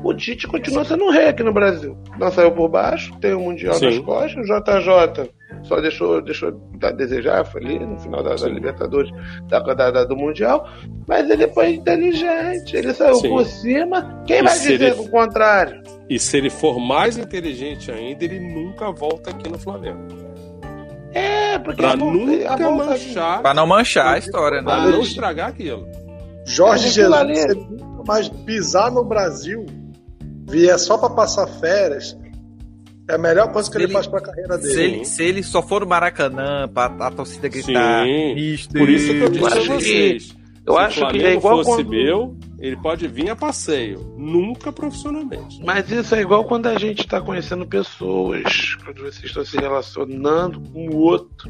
o 0.03 0.13
Tite 0.13 0.47
continua 0.47 0.85
sendo 0.85 1.05
um 1.05 1.09
rei 1.09 1.27
aqui 1.27 1.43
no 1.43 1.53
Brasil. 1.53 1.97
Não 2.17 2.31
saiu 2.31 2.51
por 2.51 2.69
baixo, 2.69 3.13
tem 3.19 3.33
o 3.33 3.41
Mundial 3.41 3.73
Sim. 3.73 3.85
nas 3.85 3.99
costas, 3.99 4.49
o 4.49 4.53
JJ 4.53 5.29
só 5.63 5.81
deixou, 5.81 6.21
deixou 6.21 6.59
a 6.81 6.91
desejar, 6.91 7.45
foi 7.45 7.63
ali 7.63 7.79
no 7.79 7.99
final 7.99 8.23
da, 8.23 8.35
da 8.35 8.47
Libertadores, 8.47 9.11
da, 9.47 9.59
da, 9.59 10.03
do 10.05 10.15
Mundial, 10.15 10.67
mas 11.07 11.29
ele 11.29 11.47
foi 11.49 11.73
inteligente, 11.73 12.77
ele 12.77 12.93
saiu 12.93 13.15
Sim. 13.15 13.29
por 13.29 13.45
cima. 13.45 14.23
Quem 14.25 14.39
e 14.39 14.43
vai 14.43 14.53
dizer 14.53 14.81
ele... 14.81 14.91
o 14.91 15.09
contrário? 15.09 15.83
E 16.09 16.17
se 16.17 16.37
ele 16.37 16.49
for 16.49 16.79
mais 16.79 17.17
inteligente 17.17 17.91
ainda, 17.91 18.23
ele 18.23 18.39
nunca 18.39 18.91
volta 18.91 19.31
aqui 19.31 19.49
no 19.49 19.59
Flamengo. 19.59 20.07
É, 21.11 21.57
porque 21.59 21.81
pra 21.81 21.95
nunca 21.95 22.71
manchar. 22.71 23.41
Pra 23.41 23.53
não 23.53 23.67
manchar 23.67 24.13
a 24.13 24.17
história, 24.17 24.61
né? 24.61 24.63
Pra 24.63 24.87
não 24.87 25.01
estragar 25.01 25.49
aquilo. 25.49 25.87
Jorge 26.45 26.89
Jesus, 26.89 27.13
ali... 27.13 27.35
mais 28.07 28.29
pisar 28.29 28.91
no 28.91 29.03
Brasil 29.03 29.65
vier 30.49 30.77
só 30.79 30.97
para 30.97 31.09
passar 31.09 31.47
férias, 31.47 32.17
é 33.09 33.15
a 33.15 33.17
melhor 33.17 33.51
coisa 33.51 33.69
que 33.69 33.77
ele, 33.77 33.85
ele, 33.85 33.93
faz 33.93 34.07
pra 34.07 34.21
carreira 34.21 34.57
dele. 34.57 34.73
Se 34.73 34.81
ele, 34.81 35.05
se 35.05 35.23
ele 35.23 35.43
só 35.43 35.61
for 35.61 35.81
no 35.81 35.87
Maracanã, 35.87 36.67
pra 36.67 36.85
a 36.85 37.11
torcida 37.11 37.47
gritar, 37.47 38.05
Sim, 38.05 38.57
por 38.77 38.89
isso 38.89 39.09
que 39.09 39.19
eu 39.21 39.29
disse 39.29 39.57
a 39.57 39.75
vocês. 39.75 40.39
Eu 40.65 40.73
se 40.73 40.79
acho 40.79 41.07
que 41.07 41.23
é 41.23 41.33
igual 41.33 41.63
fosse 41.63 41.83
quando... 41.83 41.89
meu, 41.89 42.37
ele 42.59 42.75
pode 42.77 43.07
vir 43.07 43.31
a 43.31 43.35
passeio, 43.35 44.13
nunca 44.15 44.71
profissionalmente. 44.71 45.59
Mas 45.65 45.89
isso 45.89 46.13
é 46.13 46.21
igual 46.21 46.43
quando 46.43 46.67
a 46.67 46.77
gente 46.77 46.99
está 46.99 47.19
conhecendo 47.19 47.65
pessoas, 47.65 48.75
quando 48.83 49.01
vocês 49.01 49.25
estão 49.25 49.43
se 49.43 49.57
relacionando 49.57 50.61
com 50.69 50.89
o 50.89 50.97
outro. 50.97 51.49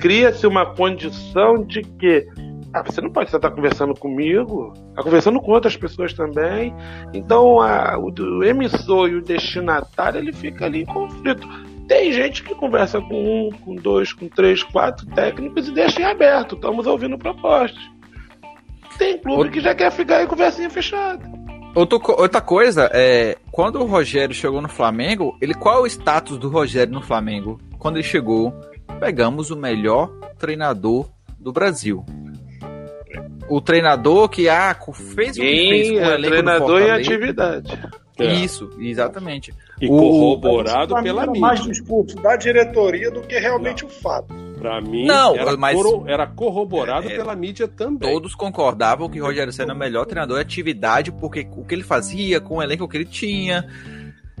Cria-se 0.00 0.44
uma 0.46 0.74
condição 0.74 1.64
de 1.64 1.82
que 1.82 2.26
ah, 2.72 2.82
você 2.82 3.00
não 3.02 3.10
pode 3.10 3.34
estar 3.34 3.50
conversando 3.50 3.94
comigo, 3.94 4.72
está 4.90 5.02
conversando 5.02 5.40
com 5.40 5.52
outras 5.52 5.76
pessoas 5.76 6.14
também. 6.14 6.74
Então 7.12 7.60
a, 7.60 7.98
o, 7.98 8.10
o, 8.10 8.44
emissor 8.44 9.10
e 9.10 9.16
o 9.16 9.22
destinatário 9.22 10.18
ele 10.18 10.32
fica 10.32 10.64
ali 10.64 10.82
em 10.82 10.86
conflito. 10.86 11.46
Tem 11.86 12.12
gente 12.12 12.42
que 12.42 12.54
conversa 12.54 12.98
com 13.00 13.48
um, 13.48 13.50
com 13.50 13.74
dois, 13.74 14.12
com 14.14 14.26
três, 14.26 14.62
quatro 14.62 15.06
técnicos 15.08 15.68
e 15.68 15.72
deixa 15.72 16.00
em 16.00 16.04
aberto. 16.04 16.54
Estamos 16.54 16.86
ouvindo 16.86 17.18
propostas. 17.18 17.82
Tem 18.96 19.18
clube 19.18 19.50
que 19.50 19.60
já 19.60 19.74
quer 19.74 19.90
ficar 19.90 20.22
em 20.22 20.26
conversinha 20.26 20.70
fechada. 20.70 21.22
Outra, 21.74 21.98
outra 21.98 22.40
coisa, 22.40 22.90
é, 22.92 23.36
quando 23.50 23.80
o 23.80 23.86
Rogério 23.86 24.34
chegou 24.34 24.62
no 24.62 24.68
Flamengo, 24.68 25.36
ele 25.40 25.54
qual 25.54 25.78
é 25.78 25.80
o 25.82 25.86
status 25.86 26.38
do 26.38 26.48
Rogério 26.48 26.92
no 26.92 27.02
Flamengo? 27.02 27.58
Quando 27.78 27.96
ele 27.96 28.04
chegou, 28.04 28.54
pegamos 29.00 29.50
o 29.50 29.56
melhor 29.56 30.08
treinador 30.38 31.10
do 31.38 31.52
Brasil 31.52 32.04
o 33.52 33.60
treinador 33.60 34.30
que 34.30 34.48
ah, 34.48 34.74
fez 35.14 35.36
o 35.36 35.40
que 35.40 35.40
fez 35.40 35.90
com 35.90 35.96
o 35.96 36.10
é 36.10 36.22
treinador 36.22 36.80
em 36.80 36.90
atividade. 36.90 37.78
É. 38.18 38.34
Isso, 38.34 38.70
exatamente. 38.78 39.52
E 39.78 39.86
o, 39.86 39.90
corroborado 39.90 40.94
o, 40.94 41.02
pela 41.02 41.26
mídia. 41.26 41.40
mais 41.40 41.62
discurso 41.62 42.16
da 42.16 42.36
diretoria 42.36 43.10
do 43.10 43.20
que 43.20 43.38
realmente 43.38 43.82
não. 43.82 43.90
o 43.90 43.92
fato. 43.92 44.34
Para 44.58 44.80
mim, 44.80 45.04
não, 45.04 45.34
era, 45.34 45.56
mas 45.56 45.74
coro, 45.74 46.04
era 46.06 46.26
corroborado 46.26 47.08
é, 47.08 47.16
pela 47.16 47.34
mídia 47.36 47.68
também. 47.68 48.10
Todos 48.10 48.34
concordavam 48.34 49.08
que 49.08 49.20
o 49.20 49.24
Rogério 49.24 49.52
Senna 49.52 49.72
é 49.72 49.76
o 49.76 49.78
melhor 49.78 50.06
treinador 50.06 50.36
de 50.36 50.42
atividade, 50.42 51.12
porque 51.12 51.46
o 51.56 51.64
que 51.64 51.74
ele 51.74 51.82
fazia 51.82 52.40
com 52.40 52.56
o 52.56 52.62
elenco 52.62 52.88
que 52.88 52.96
ele 52.96 53.04
tinha, 53.04 53.66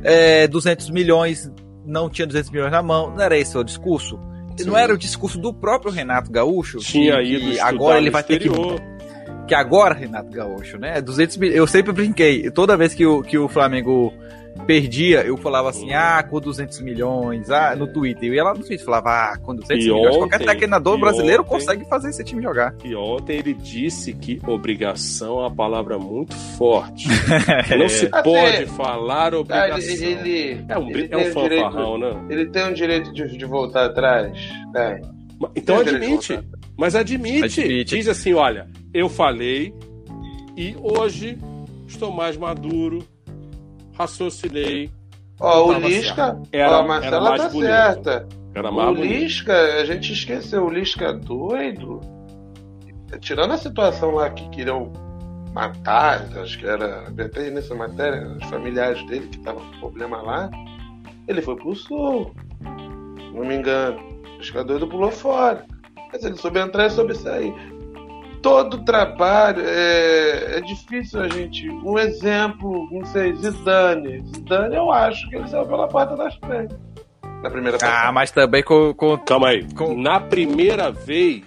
é, 0.02 0.46
200 0.46 0.88
milhões, 0.90 1.50
não 1.84 2.08
tinha 2.08 2.26
200 2.26 2.50
milhões 2.50 2.70
na 2.70 2.82
mão, 2.82 3.10
não 3.10 3.22
era 3.22 3.36
esse 3.36 3.58
o 3.58 3.64
discurso? 3.64 4.18
Sim. 4.56 4.66
Não 4.66 4.76
era 4.76 4.92
o 4.92 4.98
discurso 4.98 5.38
do 5.38 5.52
próprio 5.52 5.90
Renato 5.90 6.30
Gaúcho? 6.30 6.78
Tinha 6.78 7.22
que, 7.22 7.40
que 7.40 7.60
agora 7.60 7.98
ele 7.98 8.10
vai 8.10 8.22
ter 8.22 8.38
que 8.38 8.48
que 9.52 9.54
agora, 9.54 9.94
Renato 9.94 10.30
Gaúcho, 10.30 10.78
né? 10.78 10.98
200 11.02 11.36
mil, 11.36 11.52
eu 11.52 11.66
sempre 11.66 11.92
brinquei, 11.92 12.50
toda 12.50 12.74
vez 12.74 12.94
que 12.94 13.04
o, 13.04 13.22
que 13.22 13.36
o 13.36 13.48
Flamengo 13.48 14.10
perdia, 14.66 15.20
eu 15.26 15.36
falava 15.36 15.68
assim, 15.68 15.92
ah, 15.92 16.22
com 16.22 16.40
200 16.40 16.80
milhões, 16.80 17.50
ah, 17.50 17.76
no 17.76 17.86
Twitter. 17.86 18.30
Eu 18.30 18.34
ia 18.34 18.44
lá 18.44 18.54
no 18.54 18.60
Twitter 18.60 18.80
e 18.80 18.84
falava, 18.84 19.10
ah, 19.10 19.38
com 19.38 19.54
200 19.54 19.70
e 19.84 19.88
milhões, 19.90 20.06
ontem, 20.06 20.18
qualquer 20.18 20.56
treinador 20.56 20.98
brasileiro 20.98 21.42
ontem, 21.42 21.50
consegue 21.50 21.84
fazer 21.84 22.08
esse 22.08 22.24
time 22.24 22.42
jogar. 22.42 22.74
E 22.82 22.94
ontem 22.94 23.36
ele 23.36 23.52
disse 23.52 24.14
que 24.14 24.40
obrigação 24.46 25.40
é 25.40 25.42
uma 25.42 25.54
palavra 25.54 25.98
muito 25.98 26.34
forte. 26.56 27.08
Não 27.76 27.88
se 27.90 28.08
pode 28.08 28.66
falar 28.74 29.34
obrigação. 29.34 30.06
Ele, 30.06 30.64
é 30.66 30.78
um, 30.78 30.88
ele 30.88 31.08
é 31.10 31.16
um 31.18 31.24
fanfarrão, 31.26 31.98
direito, 31.98 31.98
né? 31.98 32.26
Ele 32.30 32.46
tem 32.46 32.70
o 32.70 32.74
direito 32.74 33.12
de, 33.12 33.36
de 33.36 33.44
voltar 33.44 33.84
atrás, 33.84 34.32
né? 34.72 34.98
Então 35.54 35.78
admite. 35.78 36.38
Mas 36.76 36.94
admite. 36.94 37.44
admite. 37.44 37.96
Diz 37.96 38.08
assim: 38.08 38.34
olha, 38.34 38.68
eu 38.92 39.08
falei 39.08 39.74
e 40.56 40.76
hoje 40.80 41.38
estou 41.86 42.12
mais 42.12 42.36
maduro, 42.36 43.06
raciocinei. 43.94 44.90
Ó, 45.40 45.68
o 45.68 45.78
Lisca, 45.78 46.40
era, 46.52 46.78
ó, 46.78 46.80
a 46.80 46.86
Marcela 46.86 47.34
era 47.34 47.42
tá 47.42 47.48
bonito. 47.48 47.66
certa. 47.66 48.28
Era 48.54 48.70
mais 48.70 48.98
o 48.98 49.02
Lisca, 49.02 49.54
a 49.80 49.84
gente 49.84 50.12
esqueceu, 50.12 50.66
o 50.66 50.70
Lisca 50.70 51.12
doido. 51.12 52.00
Tirando 53.20 53.52
a 53.52 53.58
situação 53.58 54.12
lá 54.12 54.30
que 54.30 54.48
queriam 54.50 54.92
matar, 55.52 56.26
acho 56.38 56.58
que 56.58 56.66
era. 56.66 57.08
Até 57.08 57.50
nessa 57.50 57.74
matéria, 57.74 58.26
os 58.40 58.44
familiares 58.48 59.04
dele 59.06 59.28
que 59.28 59.38
estavam 59.38 59.62
com 59.64 59.78
problema 59.80 60.22
lá. 60.22 60.50
Ele 61.28 61.40
foi 61.40 61.56
pro 61.56 61.74
sul. 61.74 62.34
Não 62.60 63.44
me 63.44 63.56
engano. 63.56 63.98
O 64.34 64.38
Lisca 64.38 64.64
doido 64.64 64.86
pulou 64.86 65.10
fora. 65.10 65.64
Mas 66.12 66.24
ele 66.24 66.36
soube 66.36 66.60
entrar 66.60 66.86
e 66.86 66.90
soube 66.90 67.14
sair 67.14 67.54
todo 68.42 68.84
trabalho 68.84 69.62
é, 69.64 70.58
é, 70.58 70.60
difícil 70.60 71.20
a 71.20 71.28
gente. 71.28 71.70
Um 71.70 71.98
exemplo, 71.98 72.88
não 72.90 73.04
sei, 73.06 73.34
Zidane. 73.36 74.22
Zidane, 74.26 74.74
eu 74.74 74.90
acho 74.92 75.28
que 75.30 75.36
ele 75.36 75.48
saiu 75.48 75.64
pela 75.64 75.88
porta 75.88 76.16
das 76.16 76.34
frente. 76.34 76.74
Na 77.42 77.50
primeira 77.50 77.78
Ah, 77.80 78.12
mas 78.12 78.30
também 78.30 78.62
com, 78.62 78.92
com. 78.94 79.16
Calma 79.18 79.48
aí. 79.48 79.66
Com... 79.74 79.96
Na 79.96 80.20
primeira 80.20 80.90
vez. 80.90 81.44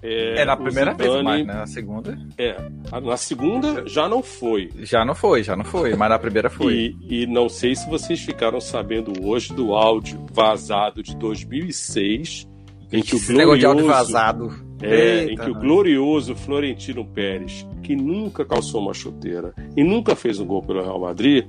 É, 0.00 0.42
é 0.42 0.44
na 0.44 0.56
primeira 0.56 0.92
Zidane, 0.92 1.12
vez, 1.12 1.22
mas 1.24 1.46
né? 1.46 1.54
na 1.54 1.66
segunda. 1.66 2.18
É. 2.38 2.56
Na 3.00 3.16
segunda 3.16 3.86
já 3.86 4.08
não 4.08 4.22
foi. 4.22 4.70
Já 4.78 5.04
não 5.04 5.14
foi, 5.14 5.42
já 5.42 5.56
não 5.56 5.64
foi, 5.64 5.94
mas 5.94 6.08
na 6.08 6.18
primeira 6.18 6.48
foi. 6.48 6.96
E, 7.02 7.22
e 7.22 7.26
não 7.26 7.48
sei 7.48 7.74
se 7.74 7.88
vocês 7.88 8.20
ficaram 8.20 8.60
sabendo 8.60 9.12
hoje 9.26 9.52
do 9.52 9.74
áudio 9.74 10.24
vazado 10.32 11.02
de 11.02 11.16
2006 11.16 12.48
em 12.92 13.02
que 13.02 13.16
o 13.16 13.18
glorioso, 13.18 13.32
negócio 13.32 13.60
de 13.60 13.66
áudio 13.66 13.86
vazado 13.86 14.68
é, 14.80 15.20
Eita, 15.20 15.32
em 15.32 15.36
que 15.36 15.50
o 15.50 15.54
glorioso 15.54 16.34
Florentino 16.34 17.04
Pérez, 17.04 17.66
que 17.82 17.96
nunca 17.96 18.44
calçou 18.44 18.80
uma 18.80 18.94
chuteira 18.94 19.52
e 19.76 19.82
nunca 19.82 20.14
fez 20.14 20.38
um 20.38 20.46
gol 20.46 20.62
pelo 20.62 20.82
Real 20.82 21.00
Madrid, 21.00 21.46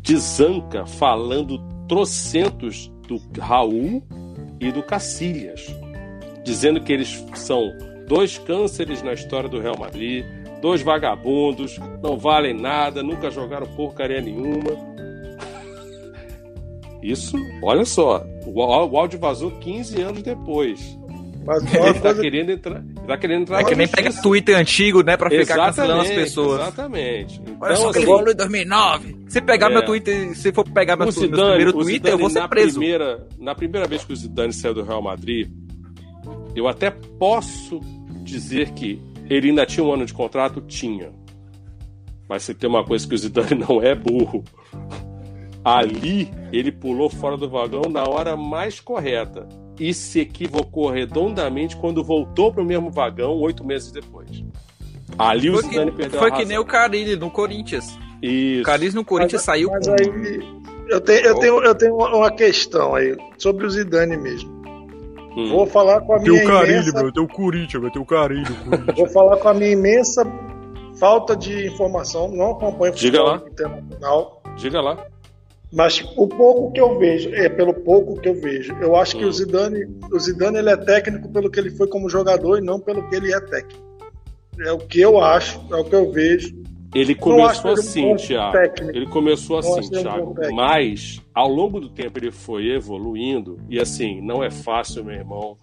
desanca 0.00 0.86
falando 0.86 1.58
trocentos 1.86 2.90
do 3.06 3.20
Raul 3.38 4.02
e 4.58 4.70
do 4.70 4.82
Cacilhas, 4.82 5.74
dizendo 6.44 6.80
que 6.80 6.92
eles 6.92 7.24
são 7.34 7.70
dois 8.06 8.38
cânceres 8.38 9.02
na 9.02 9.12
história 9.12 9.48
do 9.48 9.60
Real 9.60 9.78
Madrid, 9.78 10.24
dois 10.62 10.82
vagabundos, 10.82 11.78
não 12.02 12.16
valem 12.16 12.54
nada, 12.54 13.02
nunca 13.02 13.30
jogaram 13.30 13.66
porcaria 13.66 14.20
nenhuma. 14.20 14.70
Isso, 17.02 17.36
olha 17.62 17.84
só, 17.84 18.24
o 18.46 18.62
áudio 18.98 19.18
vazou 19.18 19.50
15 19.52 20.02
anos 20.02 20.22
depois. 20.22 20.98
Mas 21.44 21.62
ele 21.74 22.00
tá 22.00 22.14
querendo 22.14 22.50
entrar. 22.50 22.84
Tá 23.06 23.16
querendo 23.16 23.42
entrar. 23.42 23.60
É 23.60 23.64
que 23.64 23.74
nem 23.74 23.88
pega 23.88 24.12
Twitter 24.22 24.56
antigo, 24.56 25.02
né? 25.02 25.16
Pra 25.16 25.30
ficar 25.30 25.56
cancelando 25.56 26.02
as 26.02 26.10
pessoas. 26.10 26.60
Exatamente. 26.60 27.40
Então, 27.40 27.56
Olha 27.60 27.76
só 27.76 27.92
que 27.92 27.98
assim, 27.98 28.30
em 28.30 28.36
2009. 28.36 29.16
Se 29.28 29.40
pegar 29.40 29.70
é, 29.70 29.74
meu 29.74 29.84
Twitter, 29.84 30.36
se 30.36 30.52
for 30.52 30.68
pegar 30.68 30.96
meu, 30.96 31.10
Zidane, 31.10 31.32
meu 31.32 31.38
primeiro 31.38 31.72
Twitter, 31.72 31.94
Zidane, 31.94 32.14
eu 32.14 32.18
vou 32.18 32.30
ser 32.30 32.48
preso. 32.48 32.78
Primeira, 32.78 33.26
na 33.38 33.54
primeira 33.54 33.86
vez 33.86 34.04
que 34.04 34.12
o 34.12 34.16
Zidane 34.16 34.52
saiu 34.52 34.74
do 34.74 34.82
Real 34.82 35.02
Madrid, 35.02 35.50
eu 36.54 36.68
até 36.68 36.90
posso 36.90 37.80
dizer 38.22 38.70
que 38.70 39.00
ele 39.28 39.50
ainda 39.50 39.64
tinha 39.64 39.84
um 39.84 39.92
ano 39.92 40.04
de 40.04 40.12
contrato? 40.12 40.60
Tinha. 40.60 41.10
Mas 42.28 42.44
se 42.44 42.54
tem 42.54 42.68
uma 42.68 42.84
coisa 42.84 43.08
que 43.08 43.14
o 43.14 43.18
Zidane 43.18 43.54
não 43.68 43.82
é 43.82 43.94
burro. 43.94 44.44
Ali 45.64 46.30
ele 46.52 46.72
pulou 46.72 47.10
fora 47.10 47.36
do 47.36 47.48
vagão 47.48 47.82
na 47.90 48.04
hora 48.04 48.36
mais 48.36 48.80
correta 48.80 49.46
e 49.78 49.92
se 49.94 50.20
equivocou 50.20 50.90
redondamente 50.90 51.76
quando 51.76 52.02
voltou 52.02 52.52
para 52.52 52.62
o 52.62 52.66
mesmo 52.66 52.90
vagão 52.90 53.38
oito 53.40 53.64
meses 53.64 53.90
depois. 53.90 54.44
Ali 55.18 55.50
foi 55.50 55.58
o 55.58 55.62
Zidane 55.62 55.90
que, 55.90 55.96
perdeu 55.96 56.20
Foi 56.20 56.28
a 56.30 56.32
que 56.32 56.44
nem 56.44 56.58
o 56.58 56.64
Carilli 56.64 57.16
no 57.16 57.30
Corinthians. 57.30 57.98
Isso. 58.22 58.60
O 58.60 58.64
Carilli 58.64 58.94
no 58.94 59.04
Corinthians 59.04 59.40
mas, 59.40 59.44
saiu 59.44 59.70
mas 59.70 59.86
com... 59.86 59.92
aí, 59.92 60.60
eu 60.88 61.00
tenho, 61.00 61.20
eu, 61.26 61.38
tenho, 61.38 61.64
eu 61.64 61.74
tenho 61.74 61.94
uma 61.94 62.30
questão 62.30 62.94
aí 62.94 63.16
sobre 63.38 63.66
o 63.66 63.70
Zidane 63.70 64.16
mesmo. 64.16 64.50
Hum. 65.36 65.48
Vou 65.50 65.66
falar 65.66 66.00
com 66.00 66.14
a 66.14 66.18
minha 66.18 66.32
tem 66.32 66.44
o 66.44 66.46
Carilli, 66.46 66.80
imensa... 66.80 67.02
meu, 67.02 67.12
tem 67.12 67.22
o 67.22 67.28
Corinthians, 67.28 67.82
meu, 67.82 67.92
tem 67.92 68.02
o 68.02 68.06
Carilli. 68.06 68.44
Vou 68.96 69.08
falar 69.08 69.36
com 69.36 69.48
a 69.48 69.54
minha 69.54 69.70
imensa 69.70 70.24
falta 70.98 71.36
de 71.36 71.66
informação, 71.66 72.28
não 72.28 72.52
acompanho 72.52 72.92
Diga 72.94 73.22
lá. 73.22 73.42
internacional. 73.46 74.42
Diga 74.56 74.80
lá. 74.80 75.06
Mas 75.72 76.02
o 76.16 76.26
pouco 76.26 76.72
que 76.72 76.80
eu 76.80 76.98
vejo, 76.98 77.32
é 77.32 77.48
pelo 77.48 77.72
pouco 77.72 78.20
que 78.20 78.28
eu 78.28 78.34
vejo, 78.34 78.74
eu 78.80 78.96
acho 78.96 79.16
que 79.16 79.24
Hum. 79.24 79.28
o 79.28 79.32
Zidane, 79.32 79.86
o 80.12 80.18
Zidane 80.18 80.58
ele 80.58 80.70
é 80.70 80.76
técnico 80.76 81.28
pelo 81.28 81.48
que 81.50 81.60
ele 81.60 81.70
foi 81.70 81.86
como 81.86 82.08
jogador 82.10 82.58
e 82.58 82.60
não 82.60 82.80
pelo 82.80 83.08
que 83.08 83.14
ele 83.16 83.32
é 83.32 83.40
técnico. 83.40 83.80
É 84.60 84.72
o 84.72 84.78
que 84.78 85.00
eu 85.00 85.20
acho, 85.22 85.60
é 85.70 85.76
o 85.76 85.84
que 85.84 85.94
eu 85.94 86.10
vejo. 86.10 86.60
Ele 86.92 87.14
começou 87.14 87.70
um 87.70 87.74
assim, 87.74 88.16
Thiago. 88.16 88.52
técnico. 88.52 88.96
Ele 88.96 89.06
começou 89.06 89.58
assim, 89.58 89.78
um 89.78 90.02
Thiago. 90.02 90.34
técnico. 90.34 90.54
Mas, 90.56 91.20
ao 91.32 91.48
longo 91.48 91.80
do 91.80 91.88
tempo, 91.88 92.18
ele 92.18 92.32
foi 92.32 92.68
evoluindo. 92.74 93.58
E 93.70 93.78
assim, 93.80 94.20
não 94.20 94.42
é 94.42 94.50
fácil, 94.50 95.04
meu 95.04 95.14
irmão, 95.14 95.56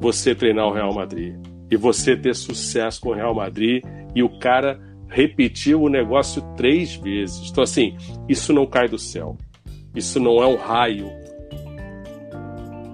você 0.00 0.34
treinar 0.34 0.66
o 0.66 0.72
Real 0.72 0.94
Madrid. 0.94 1.34
E 1.70 1.76
você 1.76 2.16
ter 2.16 2.34
sucesso 2.34 2.98
com 3.02 3.10
o 3.10 3.14
Real 3.14 3.34
Madrid. 3.34 3.84
E 4.14 4.22
o 4.22 4.38
cara 4.38 4.80
repetiu 5.06 5.82
o 5.82 5.88
negócio 5.90 6.40
três 6.56 6.94
vezes. 6.94 7.50
Então, 7.50 7.62
assim, 7.62 7.94
isso 8.26 8.50
não 8.54 8.66
cai 8.66 8.88
do 8.88 8.98
céu. 8.98 9.36
Isso 9.94 10.20
não 10.20 10.42
é 10.42 10.46
um 10.46 10.56
raio. 10.56 11.10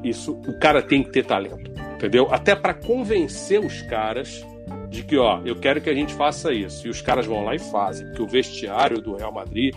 Isso, 0.03 0.33
o 0.33 0.59
cara 0.59 0.83
tem 0.83 1.03
que 1.03 1.11
ter 1.11 1.25
talento, 1.25 1.71
entendeu? 1.95 2.29
Até 2.31 2.55
para 2.55 2.73
convencer 2.73 3.59
os 3.61 3.83
caras 3.83 4.45
de 4.89 5.03
que, 5.03 5.17
ó, 5.17 5.41
eu 5.45 5.57
quero 5.57 5.81
que 5.81 5.91
a 5.91 5.95
gente 5.95 6.15
faça 6.15 6.53
isso. 6.53 6.87
E 6.87 6.91
os 6.91 7.01
caras 7.01 7.27
vão 7.27 7.45
lá 7.45 7.55
e 7.55 7.59
fazem. 7.59 8.07
Porque 8.07 8.23
o 8.23 8.27
vestiário 8.27 9.01
do 9.01 9.17
Real 9.17 9.33
Madrid, 9.33 9.75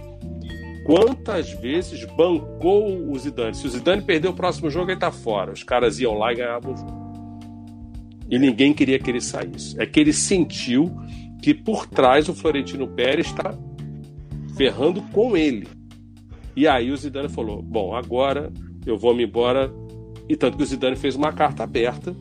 quantas 0.85 1.51
vezes 1.51 2.05
bancou 2.05 3.09
o 3.09 3.17
Zidane? 3.17 3.55
Se 3.55 3.65
o 3.65 3.69
Zidane 3.69 4.01
perder 4.01 4.29
o 4.29 4.33
próximo 4.33 4.69
jogo, 4.69 4.91
ele 4.91 4.99
tá 4.99 5.11
fora. 5.11 5.51
Os 5.51 5.63
caras 5.63 5.99
iam 5.99 6.13
lá 6.13 6.31
e 6.31 6.35
ganhavam 6.35 6.73
o 6.73 6.77
jogo. 6.77 6.99
E 8.29 8.37
ninguém 8.37 8.73
queria 8.73 8.99
que 8.99 9.09
ele 9.09 9.21
saísse. 9.21 9.81
É 9.81 9.85
que 9.85 9.99
ele 9.99 10.13
sentiu 10.13 10.95
que 11.41 11.53
por 11.53 11.87
trás 11.87 12.29
o 12.29 12.33
Florentino 12.33 12.87
Pérez 12.87 13.27
está 13.27 13.57
ferrando 14.55 15.01
com 15.11 15.35
ele. 15.35 15.67
E 16.55 16.67
aí 16.67 16.91
o 16.91 16.97
Zidane 16.97 17.29
falou: 17.29 17.61
Bom, 17.61 17.95
agora 17.95 18.51
eu 18.85 18.97
vou 18.97 19.15
me 19.15 19.23
embora. 19.23 19.71
E 20.27 20.35
tanto 20.35 20.57
que 20.57 20.63
o 20.63 20.65
Zidane 20.65 20.95
fez 20.95 21.15
uma 21.15 21.33
carta 21.33 21.63
aberta 21.63 22.15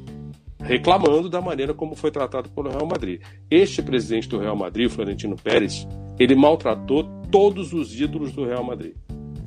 reclamando 0.61 1.29
da 1.29 1.41
maneira 1.41 1.73
como 1.73 1.95
foi 1.95 2.11
tratado 2.11 2.49
pelo 2.51 2.71
Real 2.71 2.87
Madrid. 2.87 3.23
Este 3.51 3.83
presidente 3.83 4.29
do 4.29 4.39
Real 4.39 4.57
Madrid, 4.57 4.87
o 4.87 4.91
Florentino 4.91 5.37
Pérez, 5.37 5.87
ele 6.19 6.35
maltratou 6.35 7.05
todos 7.31 7.73
os 7.73 7.99
ídolos 7.99 8.33
do 8.33 8.45
Real 8.45 8.65
Madrid. 8.65 8.95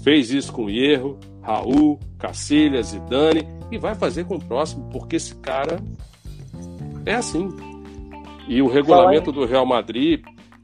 Fez 0.04 0.32
isso 0.32 0.52
com 0.52 0.70
Hierro, 0.70 1.20
Raul, 1.42 2.00
Cacilhas, 2.18 2.88
Zidane 2.88 3.48
e 3.72 3.78
vai 3.78 3.94
fazer 3.94 4.26
com 4.26 4.36
o 4.36 4.44
próximo, 4.44 4.90
porque 4.90 5.16
esse 5.16 5.36
cara 5.36 5.80
é 7.06 7.14
assim. 7.14 7.50
E 8.48 8.62
o 8.62 8.68
regulamento 8.68 9.32
do 9.32 9.46
Real 9.46 9.66
Madrid 9.66 10.22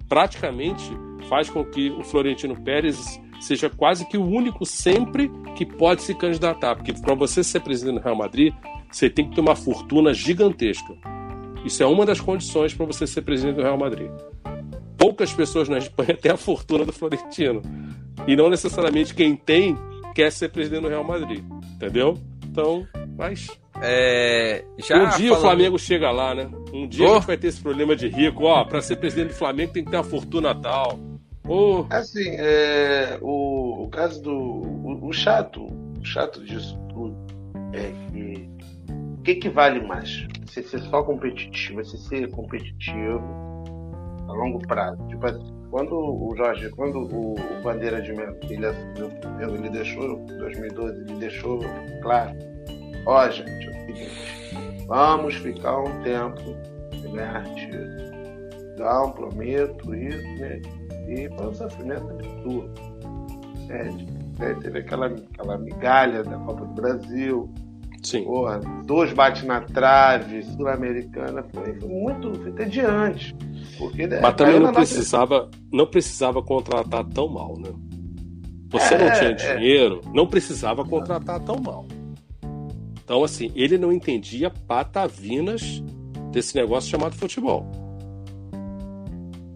praticamente 0.10 0.89
faz 1.30 1.49
com 1.49 1.63
que 1.63 1.89
o 1.91 2.03
Florentino 2.03 2.56
Pérez 2.56 3.19
seja 3.39 3.69
quase 3.69 4.06
que 4.08 4.17
o 4.17 4.26
único 4.26 4.65
sempre 4.65 5.32
que 5.56 5.65
pode 5.65 6.02
se 6.02 6.13
candidatar, 6.13 6.76
porque 6.76 6.93
para 6.93 7.13
você 7.13 7.43
ser 7.43 7.62
presidente 7.62 7.95
do 7.95 8.04
Real 8.04 8.15
Madrid, 8.15 8.54
você 8.91 9.10
tem 9.10 9.30
que 9.30 9.36
ter 9.36 9.41
uma 9.41 9.56
fortuna 9.56 10.13
gigantesca. 10.13 10.93
Isso 11.65 11.84
é 11.84 11.86
uma 11.86 12.06
das 12.06 12.19
condições 12.19 12.73
para 12.73 12.86
você 12.86 13.06
ser 13.06 13.21
presidente 13.21 13.56
do 13.56 13.62
Real 13.62 13.78
Madrid. 13.78 14.10
Poucas 14.97 15.34
pessoas 15.34 15.67
na 15.67 15.78
Espanha 15.78 16.15
têm 16.19 16.32
a 16.32 16.38
fortuna 16.38 16.86
do 16.86 16.93
Florentino. 16.93 17.62
E 18.28 18.36
não 18.36 18.50
necessariamente 18.50 19.13
quem 19.13 19.36
tem 19.36 19.78
quer 20.15 20.32
ser 20.32 20.50
presidente 20.50 20.82
do 20.82 20.88
Real 20.88 21.04
Madrid. 21.04 21.43
Entendeu? 21.76 22.17
Então, 22.43 22.88
mas. 23.17 23.47
É, 23.80 24.65
já 24.80 24.95
um 24.95 25.17
dia 25.17 25.30
falando... 25.30 25.32
o 25.32 25.41
Flamengo 25.41 25.80
chega 25.80 26.10
lá, 26.10 26.34
né? 26.34 26.50
Um 26.73 26.88
dia 26.88 27.06
oh. 27.06 27.12
a 27.12 27.15
gente 27.15 27.28
vai 27.28 27.38
ter 27.38 27.47
esse 27.47 27.62
problema 27.62 27.95
de 27.95 28.08
rico. 28.08 28.45
Ó, 28.45 28.63
para 28.63 28.82
ser 28.82 28.95
presidente 28.95 29.30
do 29.30 29.36
Flamengo 29.36 29.73
tem 29.73 29.84
que 29.84 29.91
ter 29.91 29.97
uma 29.97 30.04
fortuna 30.04 30.56
tal. 30.56 31.00
Oh. 31.47 31.86
Assim, 31.89 32.29
é, 32.38 33.17
o, 33.21 33.83
o 33.86 33.89
caso 33.89 34.21
do. 34.21 34.33
O, 34.33 35.07
o, 35.07 35.13
chato, 35.13 35.65
o 35.65 36.05
chato 36.05 36.43
disso 36.43 36.77
tudo 36.89 37.15
é 37.73 37.91
que. 38.12 38.49
O 39.17 39.21
que, 39.27 39.36
que 39.36 39.49
vale 39.49 39.86
mais? 39.86 40.27
Você 40.45 40.63
ser 40.63 40.79
só 40.83 41.03
competitivo, 41.03 41.83
você 41.83 41.97
ser 41.97 42.29
competitivo 42.31 43.21
a 44.27 44.33
longo 44.33 44.60
prazo. 44.67 45.05
Tipo, 45.07 45.27
quando 45.69 45.93
o 45.93 46.33
Jorge, 46.36 46.69
quando 46.71 46.99
o, 46.99 47.33
o 47.33 47.63
Bandeira 47.63 48.01
de 48.01 48.13
Melo, 48.13 48.38
ele 48.49 48.65
assumiu, 48.65 49.55
ele 49.55 49.69
deixou, 49.69 50.19
em 50.19 50.38
2012, 50.38 51.01
ele 51.01 51.13
deixou 51.19 51.60
claro, 52.01 52.38
ó 53.05 53.29
gente, 53.29 53.49
é 53.49 53.69
o 53.69 53.73
seguinte, 53.73 54.86
vamos 54.88 55.36
ficar 55.36 55.77
um 55.79 56.01
tempo 56.03 56.41
sem 57.01 57.12
ganhar 57.13 57.43
título. 57.55 58.07
Não, 58.77 59.12
prometo 59.12 59.95
isso, 59.95 60.27
né? 60.39 60.62
E 61.08 61.30
foi 61.36 61.48
um 61.48 61.54
sofrimento 61.54 62.10
absurdo. 62.10 62.72
É, 63.70 64.54
teve 64.56 64.80
aquela, 64.80 65.08
aquela 65.08 65.58
migalha 65.58 66.24
da 66.24 66.38
Copa 66.39 66.65
do 66.65 66.74
Brasil. 66.74 67.50
Sim. 68.04 68.24
Porra, 68.24 68.60
dois 68.86 69.12
bate 69.12 69.46
na 69.46 69.62
trave, 69.62 70.43
sul-americana, 70.43 71.43
foi, 71.54 71.74
muito 71.74 72.30
entediante. 72.48 73.36
Porque, 73.78 74.08
Mas 74.08 74.36
também 74.36 74.60
não 74.60 74.72
precisava, 74.72 75.39
nossa... 75.39 75.52
não 75.74 75.88
precisava 75.88 76.41
contratar 76.41 77.04
tão 77.06 77.28
mal, 77.28 77.58
né? 77.58 77.70
Você 78.70 78.96
é, 78.96 78.98
não 78.98 79.13
tinha 79.13 79.34
dinheiro, 79.34 80.02
é. 80.06 80.10
não 80.13 80.28
precisava 80.28 80.86
contratar 80.86 81.39
tão 81.41 81.58
mal. 81.58 81.86
Então, 83.04 83.24
assim, 83.24 83.52
ele 83.56 83.78
não 83.78 83.91
entendia 83.91 84.50
patavinas 84.50 85.82
desse 86.32 86.56
negócio 86.56 86.89
chamado 86.89 87.15
futebol. 87.15 87.65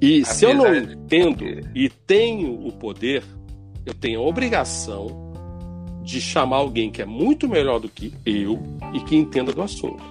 E 0.02 0.26
se 0.26 0.46
eu 0.46 0.56
não 0.56 0.76
entendo 0.76 1.46
e 1.76 1.88
tenho 1.88 2.68
o 2.68 2.72
poder, 2.72 3.24
eu 3.86 3.94
tenho 3.94 4.20
a 4.20 4.24
obrigação 4.24 5.32
de 6.02 6.20
chamar 6.20 6.58
alguém 6.58 6.90
que 6.90 7.04
é 7.04 7.06
muito 7.06 7.48
melhor 7.48 7.80
do 7.80 7.88
que 7.88 8.12
eu 8.26 8.60
e 8.94 9.00
que 9.02 9.16
entenda 9.16 9.54
do 9.54 9.62
assunto. 9.62 10.04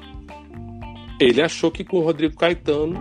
Ele 1.18 1.42
achou 1.42 1.72
que 1.72 1.82
com 1.82 1.98
o 1.98 2.04
Rodrigo 2.04 2.36
Caetano 2.36 2.98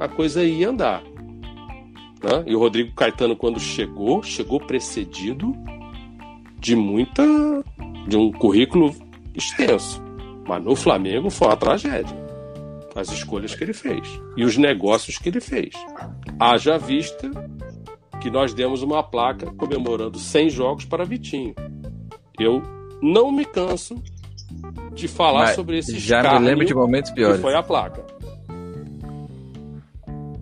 a 0.00 0.08
coisa 0.08 0.42
ia 0.44 0.68
andar. 0.68 1.00
Né? 1.02 2.44
E 2.44 2.56
o 2.56 2.58
Rodrigo 2.58 2.92
Caetano, 2.94 3.36
quando 3.36 3.60
chegou, 3.60 4.20
chegou 4.22 4.58
precedido 4.58 5.54
de 6.58 6.74
muita. 6.74 7.22
de 8.08 8.16
um 8.16 8.32
currículo 8.32 8.92
extenso. 9.32 10.02
Mas 10.46 10.62
no 10.62 10.74
Flamengo 10.74 11.30
foi 11.30 11.48
uma 11.48 11.56
tragédia. 11.56 12.25
As 12.96 13.10
escolhas 13.10 13.54
que 13.54 13.62
ele 13.62 13.74
fez 13.74 14.08
e 14.38 14.44
os 14.44 14.56
negócios 14.56 15.18
que 15.18 15.28
ele 15.28 15.40
fez. 15.40 15.74
Haja 16.40 16.78
vista 16.78 17.30
que 18.22 18.30
nós 18.30 18.54
demos 18.54 18.82
uma 18.82 19.02
placa 19.02 19.52
comemorando 19.52 20.18
100 20.18 20.48
jogos 20.50 20.84
para 20.86 21.04
Vitinho. 21.04 21.54
Eu 22.40 22.62
não 23.02 23.30
me 23.30 23.44
canso 23.44 24.02
de 24.94 25.06
falar 25.06 25.46
Mas 25.46 25.54
sobre 25.54 25.78
esse 25.78 25.98
Já 25.98 26.22
me 26.38 26.46
lembro 26.46 26.64
de 26.64 26.74
momentos 26.74 27.10
piores. 27.10 27.36
que 27.36 27.42
foi 27.42 27.54
a 27.54 27.62
placa. 27.62 28.02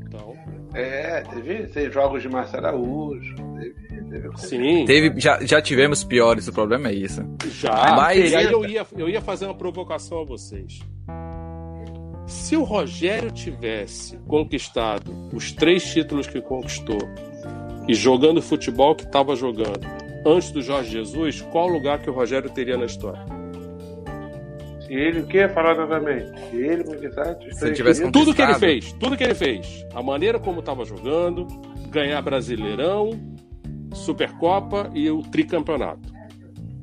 Então, 0.06 0.34
é, 0.74 1.22
teve, 1.22 1.66
teve 1.66 1.90
jogos 1.90 2.22
de 2.22 2.28
Márcio 2.28 2.58
Araújo. 2.58 3.34
Teve, 3.34 4.08
teve... 4.08 4.36
Sim. 4.36 4.84
Teve, 4.84 5.20
já, 5.20 5.44
já 5.44 5.60
tivemos 5.60 6.04
piores, 6.04 6.46
o 6.46 6.52
problema 6.52 6.88
é 6.88 6.94
isso. 6.94 7.20
Já. 7.50 7.96
Mas... 7.96 8.30
E 8.30 8.36
aí 8.36 8.46
eu 8.46 8.64
ia, 8.64 8.86
eu 8.96 9.08
ia 9.08 9.20
fazer 9.20 9.46
uma 9.46 9.54
provocação 9.54 10.20
a 10.20 10.24
vocês. 10.24 10.80
Se 12.26 12.56
o 12.56 12.62
Rogério 12.62 13.30
tivesse 13.30 14.16
conquistado 14.26 15.12
os 15.32 15.52
três 15.52 15.84
títulos 15.84 16.26
que 16.26 16.40
conquistou 16.40 16.98
e 17.87 17.94
jogando 17.94 18.38
o 18.38 18.42
futebol 18.42 18.94
que 18.94 19.04
estava 19.04 19.37
jogando 19.37 19.87
antes 20.26 20.50
do 20.50 20.62
Jorge 20.62 20.90
Jesus, 20.90 21.42
qual 21.42 21.68
lugar 21.68 22.00
que 22.00 22.08
o 22.08 22.14
Rogério 22.14 22.48
teria 22.48 22.78
na 22.78 22.87
história? 22.87 23.20
Se 24.87 24.92
ele 24.94 25.20
o 25.20 25.26
que 25.26 25.46
falar 25.48 25.76
novamente? 25.76 26.30
Se 26.50 26.56
ele 26.56 26.84
conquistasse 26.84 27.46
os 27.46 27.54
Se 27.54 27.60
três 27.60 27.76
tivesse 27.76 28.04
títulos, 28.04 28.26
Tudo 28.26 28.34
que 28.34 28.42
ele 28.42 28.54
fez, 28.54 28.92
tudo 28.92 29.16
que 29.16 29.24
ele 29.24 29.34
fez, 29.34 29.87
a 29.94 30.02
maneira 30.02 30.38
como 30.38 30.60
estava 30.60 30.84
jogando, 30.84 31.46
ganhar 31.90 32.22
Brasileirão, 32.22 33.10
Supercopa 33.92 34.90
e 34.94 35.10
o 35.10 35.22
tricampeonato. 35.22 36.12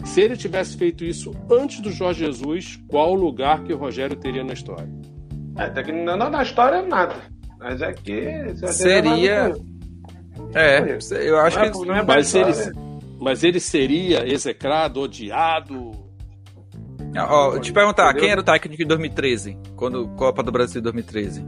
Se 0.05 0.21
ele 0.21 0.37
tivesse 0.37 0.77
feito 0.77 1.03
isso 1.03 1.31
antes 1.49 1.79
do 1.79 1.91
Jorge 1.91 2.25
Jesus, 2.25 2.79
qual 2.87 3.13
lugar 3.15 3.63
que 3.63 3.73
o 3.73 3.77
Rogério 3.77 4.15
teria 4.15 4.43
na 4.43 4.53
história? 4.53 4.89
É, 5.57 5.63
até 5.63 5.83
que 5.83 5.91
não, 5.91 6.17
na 6.17 6.43
história 6.43 6.81
nada. 6.81 7.15
Mas 7.59 7.81
é 7.81 7.93
que 7.93 8.53
Seria- 8.67 9.53
É, 10.53 10.97
eu 11.29 11.37
acho 11.39 11.57
Não 11.59 11.65
é- 11.65 11.69
que. 11.71 11.85
não 11.85 11.95
é 11.95 12.03
Mas 12.03 12.33
ele, 12.33 12.51
mas 13.19 13.43
ele 13.43 13.59
seria 13.59 14.27
execrado, 14.27 15.01
odiado. 15.01 15.91
Ó, 17.17 17.59
te 17.59 17.71
perguntar, 17.73 18.05
Entendeu? 18.05 18.21
quem 18.21 18.31
era 18.31 18.41
o 18.41 18.43
técnico 18.43 18.81
em 18.81 18.87
2013? 18.87 19.57
Quando 19.75 20.07
Copa 20.15 20.41
do 20.41 20.51
Brasil 20.51 20.81
2013? 20.81 21.45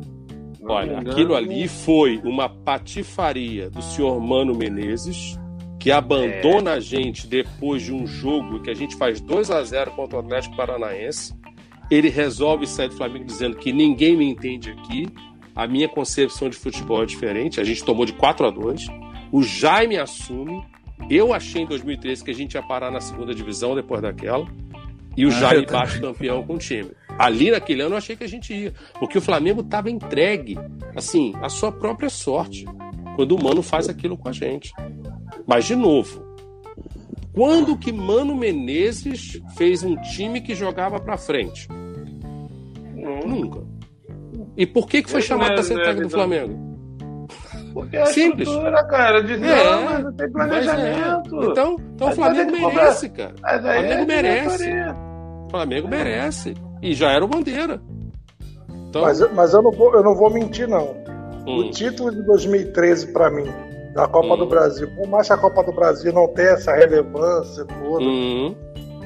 Olha, 0.66 1.00
aquilo 1.00 1.36
ali 1.36 1.68
foi 1.68 2.22
uma 2.24 2.48
patifaria 2.50 3.70
do 3.70 3.82
senhor 3.82 4.20
Mano 4.22 4.56
Menezes, 4.56 5.38
que 5.80 5.92
abandona 5.92 6.72
é. 6.72 6.76
a 6.76 6.80
gente 6.80 7.28
depois 7.28 7.82
de 7.82 7.94
um 7.94 8.06
jogo 8.08 8.62
que 8.62 8.70
a 8.70 8.74
gente 8.74 8.96
faz 8.96 9.20
2 9.20 9.50
a 9.52 9.62
0 9.64 9.92
contra 9.92 10.18
o 10.18 10.20
Atlético 10.20 10.56
Paranaense. 10.56 11.34
Ele 11.90 12.10
resolve 12.10 12.66
sair 12.66 12.90
do 12.90 12.96
Flamengo 12.96 13.26
dizendo 13.26 13.58
que 13.58 13.72
ninguém 13.72 14.16
me 14.18 14.26
entende 14.30 14.72
aqui, 14.72 15.08
a 15.56 15.68
minha 15.68 15.88
concepção 15.88 16.50
de 16.50 16.58
futebol 16.58 17.04
é 17.04 17.06
diferente. 17.06 17.60
A 17.60 17.64
gente 17.64 17.84
tomou 17.84 18.06
de 18.06 18.14
4 18.14 18.48
a 18.48 18.50
2 18.50 18.88
O 19.32 19.44
Jaime 19.44 19.98
assume. 19.98 20.64
Eu 21.10 21.34
achei 21.34 21.62
em 21.62 21.66
2013 21.66 22.24
que 22.24 22.32
a 22.32 22.34
gente 22.34 22.54
ia 22.54 22.64
parar 22.64 22.90
na 22.90 23.02
segunda 23.02 23.36
divisão 23.36 23.76
depois 23.76 24.02
daquela. 24.02 24.48
E 25.16 25.26
o 25.26 25.30
ah, 25.30 25.32
Jaime 25.32 25.66
bate 25.66 26.00
campeão 26.00 26.44
com 26.44 26.56
o 26.56 26.58
time. 26.58 26.92
Ali 27.20 27.52
naquele 27.52 27.84
ano 27.84 27.94
eu 27.94 27.98
achei 27.98 28.16
que 28.16 28.24
a 28.24 28.28
gente 28.28 28.54
ia. 28.54 28.74
Porque 29.00 29.18
o 29.18 29.22
Flamengo 29.22 29.62
estava 29.62 29.92
entregue, 29.92 30.58
assim, 30.96 31.34
à 31.42 31.50
sua 31.50 31.72
própria 31.72 32.10
sorte. 32.10 32.66
Quando 33.16 33.36
o 33.36 33.44
Mano 33.44 33.62
faz 33.62 33.88
aquilo 33.88 34.18
com 34.18 34.30
a 34.30 34.32
gente. 34.32 34.74
Mas, 35.46 35.66
de 35.66 35.76
novo, 35.76 36.33
quando 37.34 37.78
que 37.78 37.92
Mano 37.92 38.36
Menezes 38.36 39.42
fez 39.58 39.84
um 39.84 39.96
time 39.96 40.40
que 40.40 40.54
jogava 40.54 41.00
para 41.00 41.18
frente? 41.18 41.68
Nunca. 43.26 43.62
E 44.56 44.66
por 44.66 44.88
que, 44.88 45.02
que 45.02 45.10
foi 45.10 45.22
chamado 45.22 45.54
para 45.54 45.64
ser 45.64 45.76
técnico 45.76 46.04
do 46.04 46.10
Flamengo? 46.10 46.74
Porque 47.74 47.98
é 47.98 48.06
Simples. 48.06 48.48
estrutura, 48.48 48.84
cara, 48.86 49.24
de 49.24 49.34
é, 49.34 49.86
mas 49.86 50.04
não 50.04 50.14
tem 50.14 50.32
planejamento. 50.32 51.42
É. 51.42 51.46
Então, 51.48 51.76
então 51.96 52.10
o 52.10 52.12
Flamengo 52.12 52.52
merece, 52.52 53.10
cara. 53.10 53.34
O 53.34 53.40
Flamengo 53.40 53.94
é 53.94 54.06
merece. 54.06 54.70
O 54.70 55.50
Flamengo 55.50 55.88
merece. 55.88 56.54
E 56.84 56.94
já 56.94 57.12
era 57.12 57.26
o 57.26 57.28
bandeira. 57.28 57.82
Então... 58.90 59.02
Mas, 59.02 59.20
mas 59.34 59.54
eu, 59.54 59.64
não 59.64 59.72
vou, 59.72 59.92
eu 59.96 60.04
não 60.04 60.16
vou 60.16 60.30
mentir, 60.30 60.68
não. 60.68 60.96
Hum. 61.48 61.58
O 61.58 61.72
título 61.72 62.12
de 62.12 62.22
2013, 62.24 63.12
para 63.12 63.32
mim, 63.32 63.52
da 63.94 64.08
Copa 64.08 64.34
hum. 64.34 64.38
do 64.38 64.46
Brasil, 64.48 64.90
por 64.96 65.08
mais 65.08 65.28
que 65.28 65.34
a 65.34 65.38
Copa 65.38 65.64
do 65.64 65.72
Brasil 65.72 66.12
não 66.12 66.28
tenha 66.28 66.50
essa 66.50 66.74
relevância 66.74 67.66
toda, 67.66 68.04
hum. 68.04 68.56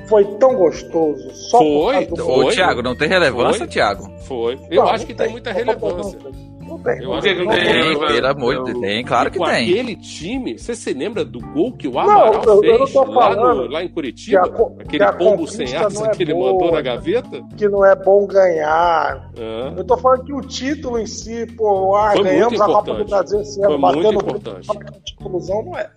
foi 0.07 0.23
tão 0.37 0.55
gostoso. 0.55 1.29
Só 1.31 1.59
foi, 1.59 2.05
do... 2.05 2.29
Ô, 2.29 2.49
Thiago, 2.49 2.81
não 2.81 2.95
tem 2.95 3.07
relevância, 3.07 3.59
foi, 3.59 3.67
Thiago? 3.67 4.09
Foi. 4.21 4.59
Eu 4.69 4.83
não, 4.83 4.89
acho 4.89 5.05
que 5.05 5.13
tem, 5.13 5.25
tem 5.25 5.31
muita 5.31 5.51
relevância. 5.51 6.19
Não 6.23 6.56
tem. 6.77 7.03
Eu 7.03 7.19
que 7.19 7.33
não 7.33 7.51
tem, 7.51 7.99
pelo 7.99 8.27
amor 8.27 8.63
de 8.63 8.71
Deus. 8.71 8.81
Tem, 8.81 9.03
claro 9.03 9.31
que 9.31 9.37
com 9.37 9.45
tem. 9.45 9.71
aquele 9.71 9.95
time, 9.95 10.57
você 10.57 10.75
se 10.75 10.93
lembra 10.93 11.23
do 11.23 11.39
gol 11.39 11.73
que 11.73 11.87
o 11.87 11.99
Amaral 11.99 12.41
não, 12.45 12.63
eu, 12.63 12.77
fez 12.77 12.95
eu 12.95 13.03
lá, 13.05 13.35
no, 13.35 13.67
lá, 13.67 13.83
em 13.83 13.87
Curitiba? 13.87 14.41
A, 14.41 14.81
aquele 14.81 15.11
pombo 15.13 15.47
sem 15.47 15.75
asa 15.75 16.07
é 16.07 16.09
que 16.09 16.23
ele 16.23 16.33
boa, 16.33 16.53
mandou 16.53 16.71
na 16.71 16.81
gaveta? 16.81 17.43
Que 17.57 17.67
não 17.67 17.85
é 17.85 17.95
bom 17.95 18.25
ganhar. 18.27 19.31
Ah. 19.37 19.73
Eu 19.75 19.83
tô 19.83 19.97
falando 19.97 20.23
que 20.23 20.33
o 20.33 20.41
título 20.41 20.99
em 20.99 21.05
si, 21.05 21.45
pô, 21.55 21.95
ah, 21.95 22.13
ganhamos 22.15 22.59
a 22.59 22.65
Copa 22.65 22.93
do 22.93 23.05
Brasil 23.05 23.41
esse 23.41 23.63
ano, 23.63 23.79
batendo 23.79 24.13
importante. 24.13 24.67
Titulozão, 25.05 25.63
não 25.63 25.77
é. 25.77 25.89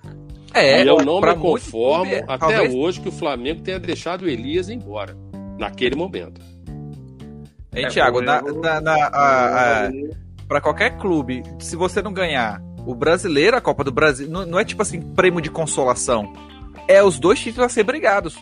É, 0.53 0.83
e 0.83 0.89
eu 0.89 0.99
não 0.99 1.21
me 1.21 1.35
conformo 1.37 2.13
até 2.27 2.39
talvez... 2.39 2.75
hoje 2.75 3.01
que 3.01 3.09
o 3.09 3.13
Flamengo 3.13 3.63
tenha 3.63 3.79
deixado 3.79 4.23
o 4.23 4.29
Elias 4.29 4.69
embora, 4.69 5.17
naquele 5.59 5.95
momento. 5.95 6.41
Hein, 7.73 7.85
é, 7.85 7.89
Thiago, 7.89 8.21
na, 8.21 8.43
na, 8.43 8.81
na 8.81 8.95
a, 9.07 9.87
a, 9.87 9.91
para 10.51 10.61
qualquer 10.61 10.99
clube, 10.99 11.45
se 11.61 11.77
você 11.77 12.03
não 12.03 12.13
ganhar 12.13 12.61
o 12.85 12.93
brasileiro, 12.93 13.57
a 13.57 13.61
Copa 13.61 13.85
do 13.85 13.93
Brasil, 13.93 14.29
não, 14.29 14.45
não 14.45 14.59
é 14.59 14.65
tipo 14.65 14.83
assim, 14.83 15.01
prêmio 15.01 15.41
de 15.41 15.49
consolação. 15.49 16.33
É 16.89 17.01
os 17.05 17.21
dois 17.21 17.39
títulos 17.39 17.67
a 17.67 17.69
ser 17.69 17.85
brigados. 17.85 18.37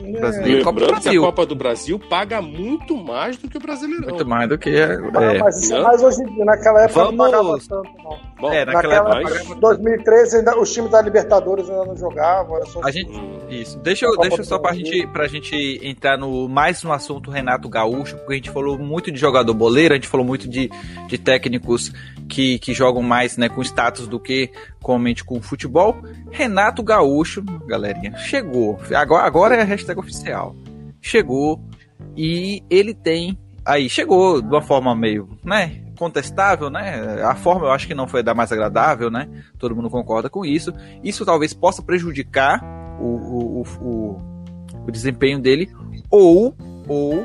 Brasileiro, 0.00 0.62
Copa 0.62 0.78
do 0.78 0.86
Brasil. 0.86 1.22
a 1.22 1.26
Copa 1.26 1.46
do 1.46 1.56
Brasil 1.56 1.98
paga 1.98 2.40
muito 2.40 2.96
mais 2.96 3.36
do 3.36 3.48
que 3.48 3.56
o 3.56 3.60
brasileiro. 3.60 4.04
Muito 4.04 4.24
mais 4.24 4.48
do 4.48 4.56
que. 4.56 4.70
É, 4.70 4.92
é. 4.92 5.38
Mas, 5.40 5.70
mas, 5.70 6.02
hoje 6.04 6.22
em 6.22 6.34
dia, 6.34 6.44
naquela 6.44 6.84
época 6.84 7.04
Vamos... 7.04 7.16
não 7.16 7.24
pagava 7.24 7.58
tanto, 7.58 7.90
não. 7.98 8.18
Bom, 8.40 8.52
é, 8.52 8.64
naquela, 8.64 9.02
naquela 9.02 9.36
época, 9.36 9.54
2013, 9.56 10.36
ainda, 10.38 10.58
os 10.58 10.72
times 10.72 10.90
da 10.90 11.02
Libertadores 11.02 11.68
ainda 11.68 11.84
não 11.84 11.96
jogavam. 11.96 12.58
A 12.82 12.90
gente, 12.90 13.12
isso. 13.50 13.78
Deixa 13.80 14.06
eu, 14.06 14.16
deixa 14.16 14.42
só 14.42 14.58
pra 14.58 14.72
gente, 14.72 15.06
pra 15.08 15.28
gente 15.28 15.78
entrar 15.82 16.16
no, 16.16 16.48
mais 16.48 16.82
no 16.82 16.92
assunto 16.92 17.30
Renato 17.30 17.68
Gaúcho, 17.68 18.16
porque 18.16 18.32
a 18.32 18.36
gente 18.36 18.50
falou 18.50 18.78
muito 18.78 19.12
de 19.12 19.18
jogador 19.18 19.52
boleiro, 19.52 19.92
a 19.92 19.96
gente 19.96 20.08
falou 20.08 20.24
muito 20.24 20.48
de, 20.48 20.70
de 21.06 21.18
técnicos 21.18 21.92
que, 22.28 22.58
que 22.58 22.72
jogam 22.72 23.02
mais 23.02 23.36
né, 23.36 23.48
com 23.48 23.60
status 23.60 24.06
do 24.06 24.18
que 24.18 24.50
comente 24.82 25.22
com 25.22 25.42
futebol. 25.42 25.96
Renato 26.30 26.82
Gaúcho, 26.82 27.42
galerinha, 27.66 28.16
chegou. 28.16 28.78
Agora, 28.94 29.26
agora 29.26 29.54
é 29.56 29.60
a 29.60 29.64
hashtag 29.64 30.00
oficial. 30.00 30.56
Chegou 31.00 31.60
e 32.16 32.62
ele 32.70 32.94
tem. 32.94 33.38
Aí, 33.64 33.88
chegou 33.88 34.40
de 34.40 34.48
uma 34.48 34.62
forma 34.62 34.94
meio, 34.94 35.28
né? 35.44 35.82
Contestável, 36.00 36.70
né? 36.70 37.22
A 37.22 37.34
forma 37.34 37.66
eu 37.66 37.70
acho 37.70 37.86
que 37.86 37.94
não 37.94 38.08
foi 38.08 38.22
da 38.22 38.32
mais 38.32 38.50
agradável, 38.50 39.10
né? 39.10 39.28
Todo 39.58 39.76
mundo 39.76 39.90
concorda 39.90 40.30
com 40.30 40.46
isso. 40.46 40.72
Isso 41.04 41.26
talvez 41.26 41.52
possa 41.52 41.82
prejudicar 41.82 42.58
o, 42.98 43.04
o, 43.04 43.62
o, 43.82 44.22
o 44.86 44.90
desempenho 44.90 45.38
dele, 45.38 45.70
ou, 46.10 46.56
ou 46.88 47.22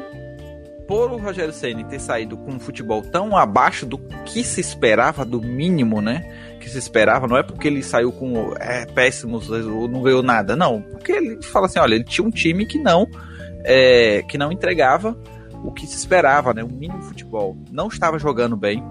por 0.90 1.10
o 1.10 1.18
Rogério 1.18 1.54
Ceni 1.54 1.86
ter 1.86 2.00
saído 2.00 2.36
com 2.36 2.52
um 2.52 2.60
futebol 2.60 3.02
tão 3.02 3.38
abaixo 3.38 3.86
do 3.86 3.98
que 4.26 4.44
se 4.44 4.60
esperava, 4.60 5.24
do 5.24 5.42
mínimo, 5.42 6.02
né? 6.02 6.58
Que 6.60 6.70
se 6.70 6.78
esperava, 6.78 7.28
não 7.28 7.38
é 7.38 7.44
porque 7.44 7.70
ele 7.70 7.82
saiu 7.82 8.12
com 8.12 8.54
é, 8.60 8.86
péssimos 8.88 9.50
ou 9.50 9.88
não 9.88 10.02
ganhou 10.02 10.22
nada, 10.22 10.54
não. 10.54 10.82
Porque 10.82 11.14
ele 11.14 11.42
fala 11.42 11.68
assim, 11.68 11.80
olha, 11.80 11.96
ele 11.96 12.04
tinha 12.04 12.28
um 12.28 12.30
time 12.30 12.66
que 12.66 12.78
não 12.78 13.08
é, 13.64 14.22
que 14.24 14.38
não 14.38 14.52
entregava 14.52 15.18
o 15.66 15.72
que 15.72 15.88
se 15.88 15.96
esperava, 15.96 16.54
né? 16.54 16.64
O 16.64 16.70
mínimo 16.70 17.02
futebol. 17.02 17.58
Não 17.72 17.88
estava 17.88 18.20
jogando 18.20 18.56
bem. 18.56 18.84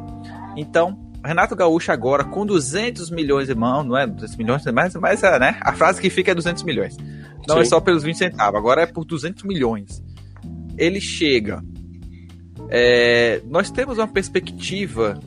Então, 0.57 0.99
Renato 1.25 1.57
Gaúcho 1.57 1.93
agora 1.93 2.25
com 2.25 2.45
200 2.45 3.11
milhões 3.11 3.49
de 3.49 3.55
mão, 3.55 3.83
não 3.83 3.97
é 3.97 4.07
200 4.07 4.37
milhões, 4.37 4.65
mas, 4.67 4.95
mas 4.97 5.23
é, 5.23 5.39
né? 5.39 5.59
A 5.61 5.73
frase 5.73 6.01
que 6.01 6.11
fica 6.11 6.33
é 6.33 6.35
200 6.35 6.63
milhões. 6.63 6.97
Não 7.49 7.57
é 7.57 7.59
Sim. 7.59 7.63
é 7.63 7.65
só 7.65 7.81
pelos 7.81 8.03
20 8.03 8.17
centavos, 8.17 8.59
agora 8.59 8.83
é 8.83 8.87
por 8.87 9.05
200 9.05 9.43
milhões. 9.45 10.03
Ele 10.77 11.01
chega 11.01 11.63
é, 12.69 13.43
nós 13.47 13.71
temos 13.71 13.99
uma 13.99 14.09
perspectiva 14.09 15.19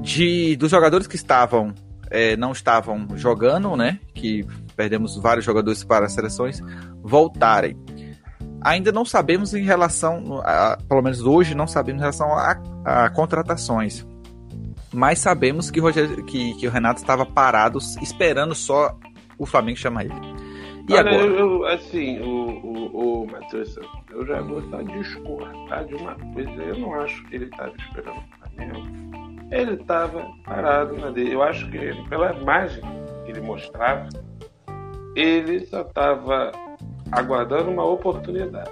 de 0.00 0.56
dos 0.56 0.70
jogadores 0.70 1.06
que 1.06 1.16
estavam 1.16 1.74
é, 2.10 2.36
não 2.36 2.52
estavam 2.52 3.06
jogando, 3.16 3.74
né? 3.76 3.98
Que 4.14 4.46
perdemos 4.76 5.16
vários 5.16 5.44
jogadores 5.44 5.82
para 5.82 6.06
as 6.06 6.12
seleções 6.12 6.60
voltarem. 7.02 7.76
Ainda 8.64 8.90
não 8.90 9.04
sabemos 9.04 9.52
em 9.52 9.62
relação, 9.62 10.40
a, 10.42 10.78
pelo 10.88 11.02
menos 11.02 11.20
hoje, 11.20 11.54
não 11.54 11.66
sabemos 11.66 12.00
em 12.00 12.00
relação 12.00 12.32
a, 12.32 12.56
a 12.84 13.10
contratações. 13.10 14.06
Mas 14.90 15.18
sabemos 15.18 15.70
que, 15.70 15.80
Roger, 15.80 16.24
que, 16.24 16.54
que 16.54 16.66
o 16.66 16.70
Renato 16.70 17.00
estava 17.00 17.26
parado, 17.26 17.78
esperando 18.00 18.54
só 18.54 18.96
o 19.36 19.44
Flamengo 19.44 19.76
chamar 19.76 20.04
ele. 20.06 20.14
E 20.88 20.92
Olha, 20.92 21.00
agora? 21.00 21.24
Eu, 21.24 21.36
eu, 21.36 21.66
assim, 21.66 22.20
o, 22.20 22.48
o, 22.48 23.22
o 23.22 23.26
Matheus, 23.26 23.76
eu 24.10 24.26
já 24.26 24.40
vou 24.40 24.60
estar 24.60 24.82
discordar 24.84 25.84
de 25.86 25.94
uma 25.94 26.14
coisa. 26.14 26.50
Eu 26.50 26.78
não 26.78 26.94
acho 27.00 27.24
que 27.24 27.36
ele 27.36 27.44
estava 27.46 27.72
esperando 27.76 28.18
o 28.18 28.38
Flamengo. 28.38 29.46
Ele 29.50 29.74
estava 29.74 30.26
parado 30.44 30.96
na 30.96 31.10
dele. 31.10 31.34
Eu 31.34 31.42
acho 31.42 31.70
que 31.70 31.76
ele, 31.76 32.02
pela 32.08 32.32
imagem 32.34 32.82
que 33.24 33.30
ele 33.30 33.40
mostrava, 33.40 34.08
ele 35.16 35.64
só 35.66 35.82
estava 35.82 36.52
aguardando 37.12 37.70
uma 37.70 37.84
oportunidade. 37.84 38.70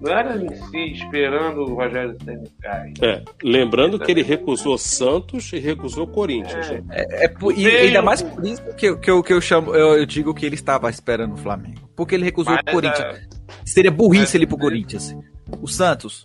Não 0.00 0.10
era 0.10 0.34
em 0.34 0.54
si 0.54 0.92
esperando 0.92 1.60
o 1.60 1.74
Rogério 1.74 2.16
Senna 2.24 2.44
cair. 2.62 2.94
É, 3.02 3.22
lembrando 3.42 3.98
que 3.98 4.10
ele 4.10 4.22
recusou 4.22 4.78
Santos 4.78 5.52
e 5.52 5.58
recusou 5.58 6.06
Corinthians. 6.06 6.70
É, 6.70 6.82
é, 6.90 7.26
é 7.26 7.34
e 7.54 7.66
ainda 7.68 8.00
mais 8.00 8.22
por 8.22 8.44
isso 8.46 8.62
que, 8.76 8.86
eu, 8.86 8.98
que, 8.98 9.10
eu, 9.10 9.22
que 9.22 9.32
eu 9.32 9.40
chamo, 9.42 9.74
eu, 9.74 9.98
eu, 9.98 10.06
digo 10.06 10.32
que 10.32 10.46
ele 10.46 10.54
estava 10.54 10.88
esperando 10.88 11.34
o 11.34 11.36
Flamengo. 11.36 11.90
Porque 11.94 12.14
ele 12.14 12.24
recusou 12.24 12.54
Mas, 12.54 12.62
o 12.62 12.72
Corinthians. 12.72 13.16
É... 13.16 13.20
Seria 13.66 13.90
burrice 13.90 14.38
ele 14.38 14.46
pro 14.46 14.56
Corinthians. 14.56 15.14
O 15.60 15.68
Santos, 15.68 16.24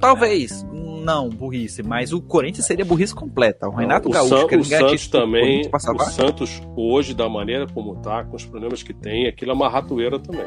talvez. 0.00 0.64
Não, 1.08 1.26
burrice, 1.30 1.82
mas 1.82 2.12
o 2.12 2.20
Corinthians 2.20 2.66
seria 2.66 2.84
burrice 2.84 3.14
completa. 3.14 3.66
O 3.66 3.70
Renato 3.70 4.10
o 4.10 4.12
Gaúcho, 4.12 4.40
San, 4.40 4.46
que 4.46 4.56
o 4.56 4.62
Santos 4.62 5.08
também, 5.08 5.62
o 5.72 6.04
Santos 6.04 6.62
hoje 6.76 7.14
da 7.14 7.26
maneira 7.30 7.66
como 7.66 7.96
tá, 7.96 8.24
com 8.24 8.36
os 8.36 8.44
problemas 8.44 8.82
que 8.82 8.92
tem, 8.92 9.26
aquilo 9.26 9.52
é 9.52 9.54
uma 9.54 9.70
ratoeira 9.70 10.18
também. 10.18 10.44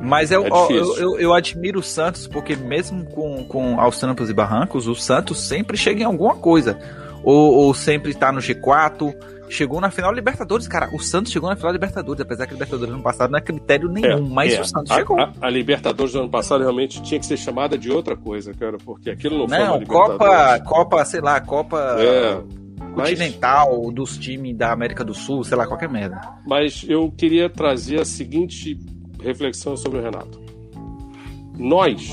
Mas 0.00 0.32
eu, 0.32 0.44
é 0.44 0.48
eu, 0.48 0.96
eu, 0.96 1.20
eu, 1.20 1.32
admiro 1.32 1.78
o 1.78 1.82
Santos 1.82 2.26
porque 2.26 2.56
mesmo 2.56 3.04
com, 3.04 3.44
com 3.44 3.80
aos 3.80 4.00
trampos 4.00 4.28
e 4.28 4.34
barrancos, 4.34 4.88
o 4.88 4.96
Santos 4.96 5.40
sempre 5.46 5.76
chega 5.76 6.02
em 6.02 6.04
alguma 6.04 6.34
coisa. 6.34 6.76
Ou, 7.22 7.54
ou 7.54 7.74
sempre 7.74 8.10
está 8.10 8.32
no 8.32 8.40
G4, 8.40 9.14
chegou 9.52 9.80
na 9.80 9.90
final 9.90 10.12
Libertadores, 10.12 10.66
cara. 10.66 10.88
O 10.92 10.98
Santos 10.98 11.30
chegou 11.30 11.48
na 11.48 11.56
final 11.56 11.72
Libertadores, 11.72 12.20
apesar 12.20 12.46
que 12.46 12.52
a 12.52 12.54
Libertadores 12.54 12.94
ano 12.94 13.02
passado 13.02 13.30
não 13.30 13.38
é 13.38 13.42
critério 13.42 13.88
nenhum, 13.88 14.26
é, 14.26 14.30
mas 14.30 14.54
é. 14.54 14.60
o 14.60 14.64
Santos 14.64 14.90
a, 14.90 14.96
chegou. 14.96 15.20
A, 15.20 15.32
a, 15.40 15.50
Libertadores 15.50 16.12
do 16.12 16.20
ano 16.20 16.30
passado 16.30 16.62
realmente 16.62 17.02
tinha 17.02 17.20
que 17.20 17.26
ser 17.26 17.36
chamada 17.36 17.76
de 17.76 17.90
outra 17.90 18.16
coisa, 18.16 18.54
cara, 18.54 18.78
porque 18.78 19.10
aquilo 19.10 19.38
não, 19.38 19.46
não 19.46 19.56
foi 19.56 19.68
uma 19.68 19.86
Copa, 19.86 20.60
Copa, 20.60 21.04
sei 21.04 21.20
lá, 21.20 21.40
Copa 21.40 21.96
é, 21.98 22.42
continental 22.94 23.82
mas... 23.84 23.94
dos 23.94 24.18
times 24.18 24.56
da 24.56 24.72
América 24.72 25.04
do 25.04 25.14
Sul, 25.14 25.44
sei 25.44 25.56
lá, 25.56 25.66
qualquer 25.66 25.88
merda. 25.88 26.20
Mas 26.46 26.84
eu 26.88 27.12
queria 27.12 27.50
trazer 27.50 28.00
a 28.00 28.04
seguinte 28.04 28.78
reflexão 29.22 29.76
sobre 29.76 29.98
o 29.98 30.02
Renato. 30.02 30.40
Nós 31.58 32.10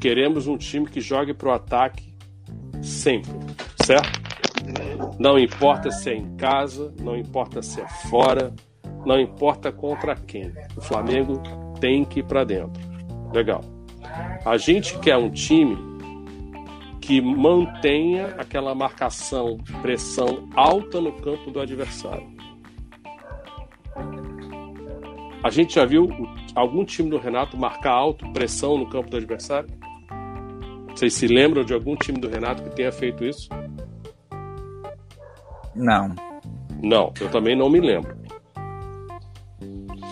queremos 0.00 0.48
um 0.48 0.58
time 0.58 0.86
que 0.86 1.00
jogue 1.00 1.32
para 1.32 1.48
o 1.48 1.52
ataque 1.52 2.12
sempre, 2.82 3.30
certo? 3.84 4.23
Não 5.18 5.38
importa 5.38 5.90
se 5.90 6.10
é 6.10 6.14
em 6.14 6.36
casa, 6.36 6.92
não 7.00 7.16
importa 7.16 7.62
se 7.62 7.80
é 7.80 7.88
fora, 8.08 8.52
não 9.04 9.20
importa 9.20 9.70
contra 9.70 10.14
quem. 10.14 10.52
O 10.76 10.80
Flamengo 10.80 11.42
tem 11.80 12.04
que 12.04 12.20
ir 12.20 12.24
para 12.24 12.44
dentro. 12.44 12.82
Legal. 13.32 13.60
A 14.44 14.56
gente 14.56 14.98
quer 14.98 15.16
um 15.16 15.30
time 15.30 15.76
que 17.00 17.20
mantenha 17.20 18.34
aquela 18.38 18.74
marcação, 18.74 19.58
pressão 19.82 20.48
alta 20.54 21.00
no 21.00 21.12
campo 21.12 21.50
do 21.50 21.60
adversário. 21.60 22.26
A 25.42 25.50
gente 25.50 25.74
já 25.74 25.84
viu 25.84 26.08
algum 26.54 26.84
time 26.84 27.10
do 27.10 27.18
Renato 27.18 27.56
marcar 27.56 27.92
alto, 27.92 28.26
pressão 28.32 28.78
no 28.78 28.88
campo 28.88 29.10
do 29.10 29.18
adversário? 29.18 29.68
Vocês 30.88 31.12
se 31.12 31.26
lembram 31.26 31.64
de 31.64 31.74
algum 31.74 31.94
time 31.96 32.18
do 32.18 32.28
Renato 32.28 32.62
que 32.62 32.70
tenha 32.70 32.90
feito 32.90 33.24
isso? 33.24 33.48
Não. 35.74 36.14
Não, 36.82 37.12
eu 37.20 37.30
também 37.30 37.56
não 37.56 37.70
me 37.70 37.80
lembro. 37.80 38.14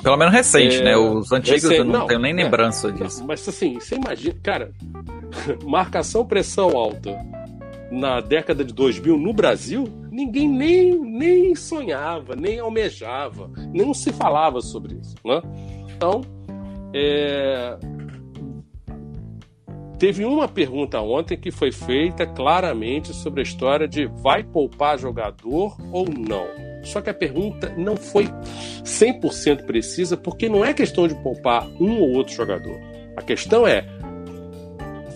Pelo 0.03 0.17
menos 0.17 0.35
recente, 0.35 0.77
é... 0.77 0.85
né? 0.85 0.97
Os 0.97 1.31
antigos 1.31 1.65
eu 1.65 1.85
não, 1.85 2.01
não 2.01 2.07
tenho 2.07 2.21
nem 2.21 2.33
é, 2.33 2.45
lembrança 2.45 2.91
disso. 2.91 3.21
Não, 3.21 3.27
mas 3.29 3.47
assim, 3.49 3.75
você 3.75 3.95
imagina, 3.95 4.35
cara, 4.43 4.73
marcação 5.65 6.25
pressão 6.25 6.77
alta 6.77 7.17
na 7.91 8.21
década 8.21 8.65
de 8.65 8.73
2000 8.73 9.19
no 9.19 9.33
Brasil, 9.33 9.85
ninguém 10.11 10.49
nem, 10.49 10.99
nem 10.99 11.55
sonhava, 11.55 12.35
nem 12.35 12.59
almejava, 12.59 13.51
nem 13.73 13.93
se 13.93 14.13
falava 14.13 14.63
sobre 14.63 14.95
isso, 14.95 15.15
né? 15.25 15.43
Então, 15.95 16.23
é, 16.95 17.77
Teve 20.03 20.25
uma 20.25 20.49
pergunta 20.49 21.01
ontem 21.01 21.37
que 21.37 21.53
foi 21.53 21.71
feita 21.71 22.27
claramente 22.27 23.15
sobre 23.15 23.39
a 23.39 23.45
história 23.45 23.87
de 23.87 24.07
vai 24.07 24.43
poupar 24.43 24.99
jogador 24.99 25.77
ou 25.93 26.07
não. 26.11 26.45
Só 26.83 27.01
que 27.01 27.09
a 27.09 27.15
pergunta 27.15 27.73
não 27.79 27.97
foi 27.97 28.27
100% 28.83 29.65
precisa, 29.65 30.17
porque 30.17 30.49
não 30.49 30.65
é 30.65 30.75
questão 30.75 31.07
de 31.07 31.15
poupar 31.23 31.69
um 31.81 32.01
ou 32.01 32.15
outro 32.15 32.35
jogador. 32.35 32.81
A 33.17 33.23
questão 33.23 33.65
é 33.65 33.87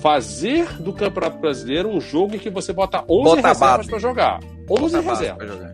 fazer 0.00 0.80
do 0.80 0.92
Campeonato 0.92 1.40
Brasileiro 1.40 1.88
um 1.88 2.00
jogo 2.00 2.36
em 2.36 2.38
que 2.38 2.48
você 2.48 2.72
bota 2.72 3.04
11 3.10 3.24
bota 3.24 3.48
reservas 3.48 3.86
para 3.88 3.98
jogar. 3.98 4.38
11 4.70 5.00
reservas. 5.00 5.48
Jogar. 5.48 5.72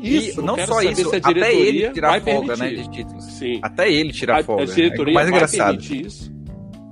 Isso, 0.00 0.40
e 0.40 0.42
não 0.42 0.56
só 0.66 0.80
isso, 0.80 1.14
até 1.14 1.54
ele 1.54 1.90
tirar 1.90 2.22
folga, 2.22 2.56
né, 2.56 2.70
de 2.70 2.90
títulos. 2.90 3.24
Sim. 3.24 3.60
Até 3.62 3.92
ele 3.92 4.14
tirar 4.14 4.40
a, 4.40 4.42
folga. 4.42 4.62
A 4.62 4.64
diretoria 4.64 5.12
é 5.12 5.14
mais 5.14 5.28
engraçado. 5.28 5.78
isso. 5.78 6.39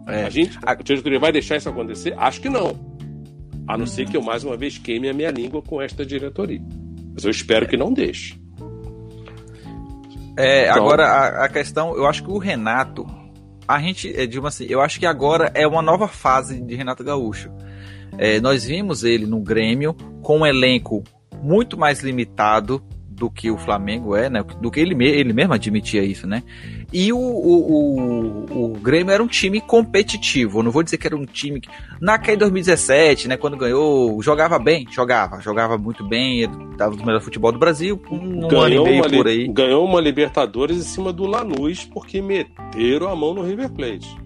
É. 0.08 0.24
A 0.24 0.30
gente, 0.30 0.58
a 0.64 0.74
diretoria 0.74 1.18
vai 1.18 1.30
deixar 1.30 1.56
isso 1.56 1.68
acontecer? 1.68 2.14
Acho 2.16 2.40
que 2.40 2.48
não. 2.48 2.78
A 3.66 3.76
não 3.76 3.86
ser 3.86 4.08
que 4.08 4.16
eu 4.16 4.22
mais 4.22 4.42
uma 4.42 4.56
vez 4.56 4.78
queime 4.78 5.08
a 5.10 5.12
minha 5.12 5.30
língua 5.30 5.60
com 5.60 5.80
esta 5.80 6.04
diretoria. 6.04 6.62
Mas 7.14 7.24
eu 7.24 7.30
espero 7.30 7.68
que 7.68 7.76
não 7.76 7.92
deixe. 7.92 8.40
É, 10.36 10.70
então... 10.70 10.76
Agora, 10.76 11.04
a, 11.04 11.44
a, 11.44 11.48
questão, 11.48 11.94
eu 11.94 12.06
acho 12.06 12.24
que 12.24 12.30
o 12.30 12.38
Renato, 12.38 13.06
a 13.66 13.78
gente, 13.80 14.08
é, 14.18 14.26
digamos 14.26 14.54
assim, 14.54 14.66
eu 14.68 14.80
acho 14.80 14.98
que 14.98 15.04
agora 15.04 15.50
é 15.54 15.66
uma 15.66 15.82
nova 15.82 16.08
fase 16.08 16.60
de 16.62 16.74
Renato 16.74 17.04
Gaúcho. 17.04 17.50
É, 18.16 18.40
nós 18.40 18.64
vimos 18.64 19.04
ele 19.04 19.26
no 19.26 19.40
Grêmio 19.40 19.94
com 20.22 20.38
um 20.38 20.46
elenco 20.46 21.04
muito 21.42 21.76
mais 21.76 22.00
limitado 22.00 22.82
do 23.18 23.28
que 23.28 23.50
o 23.50 23.58
Flamengo 23.58 24.14
é, 24.14 24.30
né? 24.30 24.42
Do 24.60 24.70
que 24.70 24.80
ele, 24.80 24.94
ele 25.04 25.32
mesmo 25.32 25.52
admitia 25.52 26.02
isso, 26.02 26.26
né? 26.26 26.42
E 26.92 27.12
o, 27.12 27.18
o, 27.18 28.46
o, 28.48 28.64
o 28.64 28.78
Grêmio 28.78 29.12
era 29.12 29.22
um 29.22 29.26
time 29.26 29.60
competitivo. 29.60 30.60
Eu 30.60 30.62
não 30.62 30.70
vou 30.70 30.82
dizer 30.82 30.96
que 30.96 31.06
era 31.06 31.16
um 31.16 31.26
time 31.26 31.60
que. 31.60 31.68
Naquele 32.00 32.36
2017, 32.38 33.28
né? 33.28 33.36
Quando 33.36 33.56
ganhou, 33.56 34.22
jogava 34.22 34.58
bem, 34.58 34.86
jogava, 34.90 35.40
jogava 35.40 35.76
muito 35.76 36.04
bem, 36.04 36.42
estava 36.70 36.94
no 36.94 37.04
melhor 37.04 37.20
futebol 37.20 37.52
do 37.52 37.58
Brasil, 37.58 38.00
um 38.10 38.46
ganhou 38.48 38.86
ano 38.86 38.94
e 38.94 39.00
meio 39.00 39.10
por 39.10 39.26
aí. 39.26 39.48
Ganhou 39.48 39.84
uma 39.84 40.00
Libertadores 40.00 40.78
em 40.78 40.82
cima 40.82 41.12
do 41.12 41.26
Lanús 41.26 41.84
porque 41.84 42.22
meteram 42.22 43.08
a 43.08 43.16
mão 43.16 43.34
no 43.34 43.42
River 43.42 43.70
Plate. 43.70 44.16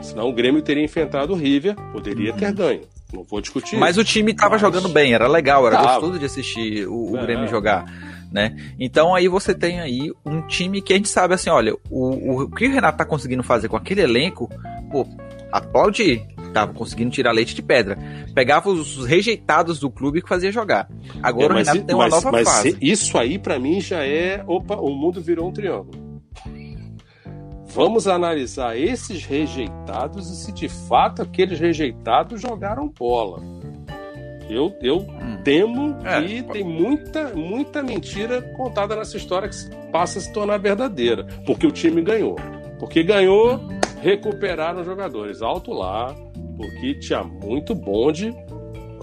Senão 0.00 0.28
o 0.28 0.32
Grêmio 0.32 0.62
teria 0.62 0.84
enfrentado 0.84 1.32
o 1.32 1.36
River, 1.36 1.74
poderia 1.92 2.32
ter 2.32 2.46
uhum. 2.46 2.54
ganho. 2.54 2.95
Não 3.16 3.24
vou 3.24 3.40
discutir. 3.40 3.76
Mas 3.76 3.96
o 3.96 4.04
time 4.04 4.32
estava 4.32 4.52
Mas... 4.52 4.60
jogando 4.60 4.88
bem, 4.88 5.14
era 5.14 5.26
legal, 5.26 5.66
era 5.66 5.76
tava. 5.76 5.94
gostoso 5.94 6.18
de 6.18 6.26
assistir 6.26 6.86
o, 6.86 7.12
o 7.12 7.16
é. 7.16 7.22
Grêmio 7.22 7.48
jogar. 7.48 7.84
Né? 8.30 8.54
Então 8.78 9.14
aí 9.14 9.28
você 9.28 9.54
tem 9.54 9.80
aí 9.80 10.12
um 10.24 10.42
time 10.42 10.82
que 10.82 10.92
a 10.92 10.96
gente 10.96 11.08
sabe 11.08 11.34
assim, 11.34 11.48
olha, 11.48 11.74
o, 11.88 12.42
o 12.42 12.50
que 12.50 12.66
o 12.66 12.70
Renato 12.70 12.98
tá 12.98 13.04
conseguindo 13.04 13.42
fazer 13.42 13.68
com 13.68 13.76
aquele 13.76 14.02
elenco, 14.02 14.50
pô, 14.90 15.06
aplaudir. 15.50 16.22
Tava 16.52 16.72
conseguindo 16.72 17.10
tirar 17.10 17.32
leite 17.32 17.54
de 17.54 17.62
pedra. 17.62 17.98
Pegava 18.34 18.70
os 18.70 19.04
rejeitados 19.04 19.78
do 19.78 19.90
clube 19.90 20.22
que 20.22 20.28
fazia 20.28 20.50
jogar. 20.50 20.88
Agora 21.22 21.52
é, 21.52 21.54
o 21.54 21.58
Renato 21.58 21.82
tem 21.82 21.94
uma 21.94 22.04
mas, 22.04 22.14
nova 22.14 22.32
mas 22.32 22.48
fase. 22.48 22.76
Isso 22.80 23.18
aí 23.18 23.38
para 23.38 23.58
mim 23.58 23.80
já 23.80 24.04
é, 24.04 24.42
opa, 24.46 24.76
o 24.76 24.90
mundo 24.94 25.20
virou 25.20 25.48
um 25.48 25.52
triângulo. 25.52 26.05
Vamos 27.76 28.08
analisar 28.08 28.74
esses 28.74 29.22
rejeitados 29.26 30.30
e 30.30 30.36
se 30.36 30.50
de 30.50 30.66
fato 30.66 31.20
aqueles 31.20 31.60
rejeitados 31.60 32.40
jogaram 32.40 32.88
bola. 32.88 33.42
Eu, 34.48 34.74
eu 34.80 35.00
hum. 35.00 35.42
temo 35.44 35.94
é, 36.02 36.22
que 36.22 36.42
tem 36.44 36.64
muita, 36.64 37.34
muita 37.34 37.82
mentira 37.82 38.40
contada 38.56 38.96
nessa 38.96 39.18
história 39.18 39.46
que 39.50 39.56
passa 39.92 40.18
a 40.18 40.22
se 40.22 40.32
tornar 40.32 40.56
verdadeira. 40.56 41.26
Porque 41.44 41.66
o 41.66 41.70
time 41.70 42.00
ganhou. 42.00 42.36
Porque 42.78 43.02
ganhou, 43.02 43.60
recuperaram 44.00 44.80
os 44.80 44.86
jogadores. 44.86 45.42
Alto 45.42 45.70
lá, 45.70 46.14
porque 46.56 46.94
tinha 46.94 47.22
muito 47.22 47.74
bonde 47.74 48.34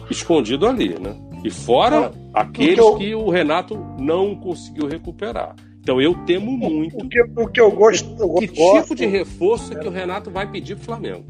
escondido 0.09 0.65
ali, 0.65 0.99
né? 0.99 1.15
E 1.43 1.51
fora 1.51 2.11
ah, 2.33 2.41
aqueles 2.41 2.79
eu... 2.79 2.95
que 2.95 3.13
o 3.13 3.29
Renato 3.29 3.77
não 3.99 4.35
conseguiu 4.35 4.87
recuperar. 4.87 5.55
Então 5.83 6.01
eu 6.01 6.15
temo 6.25 6.57
muito. 6.57 6.95
O 6.97 7.09
que, 7.09 7.21
o 7.21 7.47
que 7.47 7.59
eu 7.59 7.69
gosto. 7.69 8.09
Eu 8.17 8.35
que 8.35 8.47
gosto, 8.47 8.81
tipo 8.83 8.95
de 8.95 9.05
reforço 9.05 9.73
é 9.73 9.75
que 9.75 9.85
o 9.85 9.91
Renato 9.91 10.31
vai 10.31 10.49
pedir 10.49 10.77
pro 10.77 10.85
Flamengo? 10.85 11.25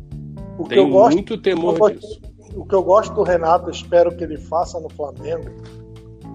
O 0.60 0.64
que 0.64 0.76
Tenho 0.76 0.88
eu 0.88 0.90
gosto, 0.92 1.16
muito 1.16 1.38
temor 1.40 1.76
gosto, 1.76 2.00
disso. 2.00 2.22
O 2.56 2.64
que 2.64 2.76
eu 2.76 2.84
gosto 2.84 3.16
do 3.16 3.24
Renato, 3.24 3.72
espero 3.72 4.16
que 4.16 4.24
ele 4.24 4.38
faça 4.38 4.80
no 4.80 4.90
Flamengo, 4.92 5.50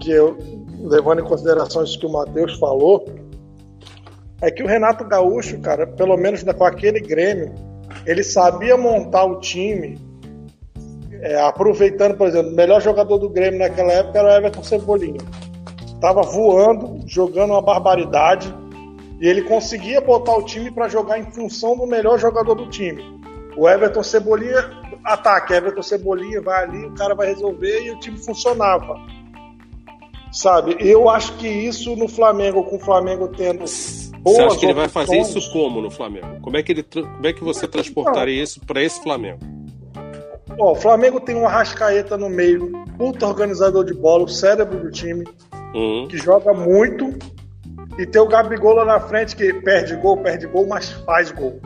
que 0.01 0.11
eu, 0.11 0.37
levando 0.81 1.21
em 1.21 1.25
consideração 1.25 1.85
isso 1.85 1.97
que 1.97 2.07
o 2.07 2.12
Matheus 2.12 2.59
falou, 2.59 3.05
é 4.43 4.51
que 4.51 4.64
o 4.64 4.66
Renato 4.66 5.05
Gaúcho, 5.05 5.61
cara, 5.61 5.87
pelo 5.87 6.16
menos 6.16 6.43
com 6.43 6.64
aquele 6.64 6.99
Grêmio, 6.99 7.55
ele 8.05 8.25
sabia 8.25 8.77
montar 8.77 9.27
o 9.27 9.39
time, 9.39 9.97
é, 11.23 11.41
aproveitando, 11.41 12.16
por 12.16 12.27
exemplo, 12.27 12.51
o 12.51 12.57
melhor 12.57 12.83
jogador 12.83 13.19
do 13.19 13.31
Grêmio 13.31 13.61
naquela 13.61 13.93
época 13.93 14.19
era 14.19 14.29
o 14.29 14.33
Everton 14.33 14.64
Cebolinha 14.64 15.21
estava 15.99 16.22
voando, 16.22 17.01
jogando 17.07 17.51
uma 17.51 17.61
barbaridade, 17.61 18.55
e 19.20 19.26
ele 19.26 19.42
conseguia 19.42 20.01
botar 20.01 20.36
o 20.36 20.44
time 20.44 20.70
para 20.70 20.88
jogar 20.88 21.18
em 21.18 21.24
função 21.24 21.76
do 21.76 21.86
melhor 21.86 22.18
jogador 22.18 22.55
do 22.55 22.68
time. 22.68 23.03
O 23.57 23.68
Everton 23.68 24.05
Cebolinha, 24.05 24.70
ataque, 25.05 25.53
Everton 25.53 25.82
Cebolinha 25.82 26.40
vai 26.40 26.62
ali, 26.62 26.86
o 26.86 26.94
cara 26.94 27.16
vai 27.16 27.26
resolver 27.26 27.82
e 27.82 27.90
o 27.90 27.99
time 27.99 28.16
funcionava. 28.16 28.94
Sabe? 30.30 30.76
Eu 30.78 31.09
acho 31.09 31.36
que 31.36 31.49
isso 31.49 31.96
no 31.96 32.07
Flamengo, 32.07 32.62
com 32.62 32.76
o 32.76 32.78
Flamengo 32.80 33.28
tendo 33.28 33.66
Você 33.66 34.42
acha 34.42 34.57
que 34.57 34.66
ele 34.66 34.74
vai 34.74 34.88
fazer 34.88 35.18
isso 35.18 35.51
como 35.51 35.80
no 35.80 35.90
Flamengo? 35.90 36.40
Como 36.40 36.57
é 36.57 36.62
que, 36.62 36.70
ele, 36.70 36.82
como 36.84 37.26
é 37.26 37.32
que 37.32 37.42
você 37.42 37.66
transportaria 37.66 38.40
isso 38.40 38.61
para 38.64 38.80
esse 38.80 39.03
Flamengo? 39.03 39.40
Ó, 40.57 40.72
o 40.72 40.74
Flamengo 40.76 41.18
tem 41.18 41.34
um 41.34 41.46
Arrascaeta 41.46 42.16
no 42.16 42.28
meio, 42.28 42.70
puta 42.96 43.26
organizador 43.26 43.84
de 43.84 43.94
bola, 43.94 44.24
o 44.24 44.28
cérebro 44.28 44.78
do 44.78 44.90
time 44.90 45.24
uhum. 45.75 46.09
que 46.09 46.16
joga 46.16 46.53
muito, 46.53 47.16
e 47.99 48.07
tem 48.07 48.21
o 48.21 48.29
Gabigol 48.29 48.75
lá 48.75 48.85
na 48.85 49.01
frente 49.01 49.35
que 49.35 49.53
perde 49.53 49.97
gol, 49.97 50.16
perde 50.19 50.47
gol, 50.47 50.66
mas 50.66 50.91
faz 50.91 51.31
gol. 51.31 51.61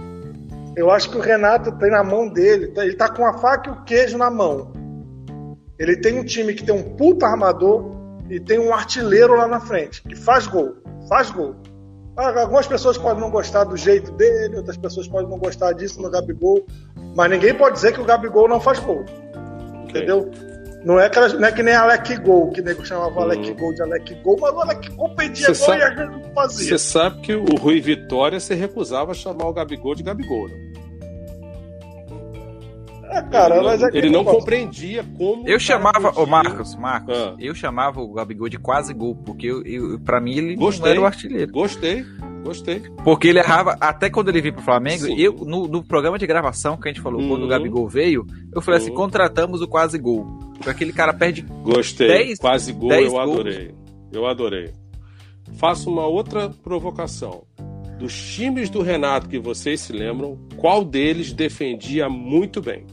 Eu 0.75 0.91
acho 0.91 1.11
que 1.11 1.19
o 1.19 1.21
Renato 1.21 1.71
tem 1.73 1.91
na 1.91 2.03
mão 2.03 2.29
dele, 2.29 2.73
ele 2.77 2.95
tá 2.95 3.09
com 3.09 3.27
a 3.27 3.39
faca 3.39 3.69
e 3.69 3.73
o 3.73 3.85
queijo 3.85 4.17
na 4.17 4.31
mão. 4.31 4.73
Ele 5.79 5.97
tem 5.97 6.19
um 6.19 6.25
time 6.25 6.55
que 6.55 6.65
tem 6.65 6.75
um 6.75 6.97
puta 6.97 7.27
armador 7.27 7.91
e 8.31 8.41
tem 8.41 8.59
um 8.59 8.73
artilheiro 8.73 9.37
lá 9.37 9.47
na 9.47 9.61
frente, 9.61 10.03
que 10.03 10.17
faz 10.17 10.47
gol, 10.47 10.75
faz 11.09 11.31
gol. 11.31 11.55
Ah, 12.17 12.41
algumas 12.41 12.67
pessoas 12.67 12.97
podem 12.97 13.21
não 13.21 13.31
gostar 13.31 13.65
do 13.65 13.77
jeito 13.77 14.13
dele, 14.13 14.57
outras 14.57 14.77
pessoas 14.77 15.09
podem 15.09 15.29
não 15.29 15.39
gostar 15.39 15.73
disso 15.73 16.01
no 16.01 16.11
Gabigol, 16.11 16.65
mas 17.15 17.31
ninguém 17.31 17.55
pode 17.55 17.75
dizer 17.75 17.93
que 17.93 18.01
o 18.01 18.05
Gabigol 18.05 18.49
não 18.49 18.61
faz 18.61 18.79
gol. 18.79 19.01
Okay. 19.01 19.85
Entendeu? 19.89 20.31
Não 20.85 20.99
é, 20.99 21.07
aquela, 21.07 21.29
não 21.29 21.47
é 21.47 21.53
que 21.53 21.63
nem 21.63 21.75
Alec 21.75 22.17
Gol, 22.17 22.51
que 22.51 22.61
nego 22.61 22.85
chamava 22.85 23.21
hum. 23.21 23.23
Alec 23.23 23.53
Gol 23.55 23.75
de 23.75 23.83
Alec 23.83 24.15
Gol, 24.23 24.37
mas 24.41 24.53
o 24.53 24.61
Alec 24.61 24.91
Gol 24.91 25.15
pedia 25.15 25.47
gol 25.47 25.55
sabe, 25.55 25.79
e 25.79 25.83
a 25.83 25.91
gente 25.91 26.11
não 26.11 26.35
fazia. 26.35 26.69
Você 26.69 26.79
sabe 26.79 27.21
que 27.21 27.35
o 27.35 27.55
Rui 27.57 27.81
Vitória 27.81 28.41
se 28.41 28.55
recusava 28.55 29.13
a 29.13 29.15
chamar 29.15 29.47
o 29.47 29.53
Gabigol 29.53 29.95
de 29.95 30.03
Gabigol, 30.03 30.49
né? 30.49 30.73
É, 33.13 33.23
cara, 33.25 33.57
ele 33.57 33.63
não, 33.63 33.71
é 33.71 33.91
ele 33.93 34.11
não 34.11 34.25
compreendia 34.25 35.05
como. 35.19 35.47
Eu 35.47 35.61
chamava, 35.61 36.19
ô 36.19 36.25
Marcos, 36.25 36.75
Marcos, 36.75 37.15
ah. 37.15 37.37
eu 37.39 37.55
chamava 37.55 38.01
o 38.01 38.13
Gabigol 38.13 38.49
de 38.49 38.59
quase 38.59 38.95
gol, 38.95 39.15
porque 39.15 39.47
eu, 39.47 39.63
eu, 39.65 40.01
pra 40.01 40.19
mim 40.19 40.37
ele 40.39 40.57
gostei, 40.57 40.85
não 40.85 40.91
era 40.93 41.01
o 41.03 41.05
artilheiro. 41.05 41.53
Gostei, 41.53 42.07
gostei. 42.43 42.81
Porque 43.05 43.29
ele 43.29 43.39
errava, 43.39 43.77
até 43.81 44.11
quando 44.11 44.29
ele 44.29 44.41
veio 44.41 44.55
pro 44.55 44.63
Flamengo, 44.63 45.05
Sim. 45.05 45.19
eu, 45.19 45.33
no, 45.33 45.67
no, 45.67 45.83
programa 45.83 46.19
de 46.19 46.27
gravação 46.27 46.77
que 46.77 46.89
a 46.89 46.93
gente 46.93 47.03
falou, 47.03 47.21
uhum. 47.21 47.29
quando 47.29 47.41
o 47.41 47.45
uhum. 47.45 47.51
Gabigol 47.51 47.89
veio, 47.89 48.27
eu 48.55 48.61
falei 48.61 48.81
assim: 48.81 48.91
uhum. 48.91 48.97
contratamos 48.97 49.63
o 49.63 49.69
quase 49.69 49.99
gol. 49.99 50.25
Porque 50.55 50.71
aquele 50.71 50.93
cara 50.93 51.13
perde. 51.13 51.43
Gostei. 51.43 52.09
10, 52.09 52.39
quase 52.39 52.73
gol, 52.73 52.93
eu 52.93 53.19
adorei. 53.19 53.75
Eu 54.13 54.27
adorei. 54.27 54.73
Faço 55.55 55.91
uma 55.91 56.07
outra 56.07 56.51
provocação 56.63 57.45
dos 58.03 58.35
times 58.35 58.69
do 58.69 58.83
Renato 58.83 59.29
que 59.29 59.39
vocês 59.39 59.81
se 59.81 59.93
lembram, 59.93 60.37
qual 60.57 60.85
deles 60.85 61.33
defendia 61.33 62.09
muito 62.09 62.61
bem? 62.61 62.85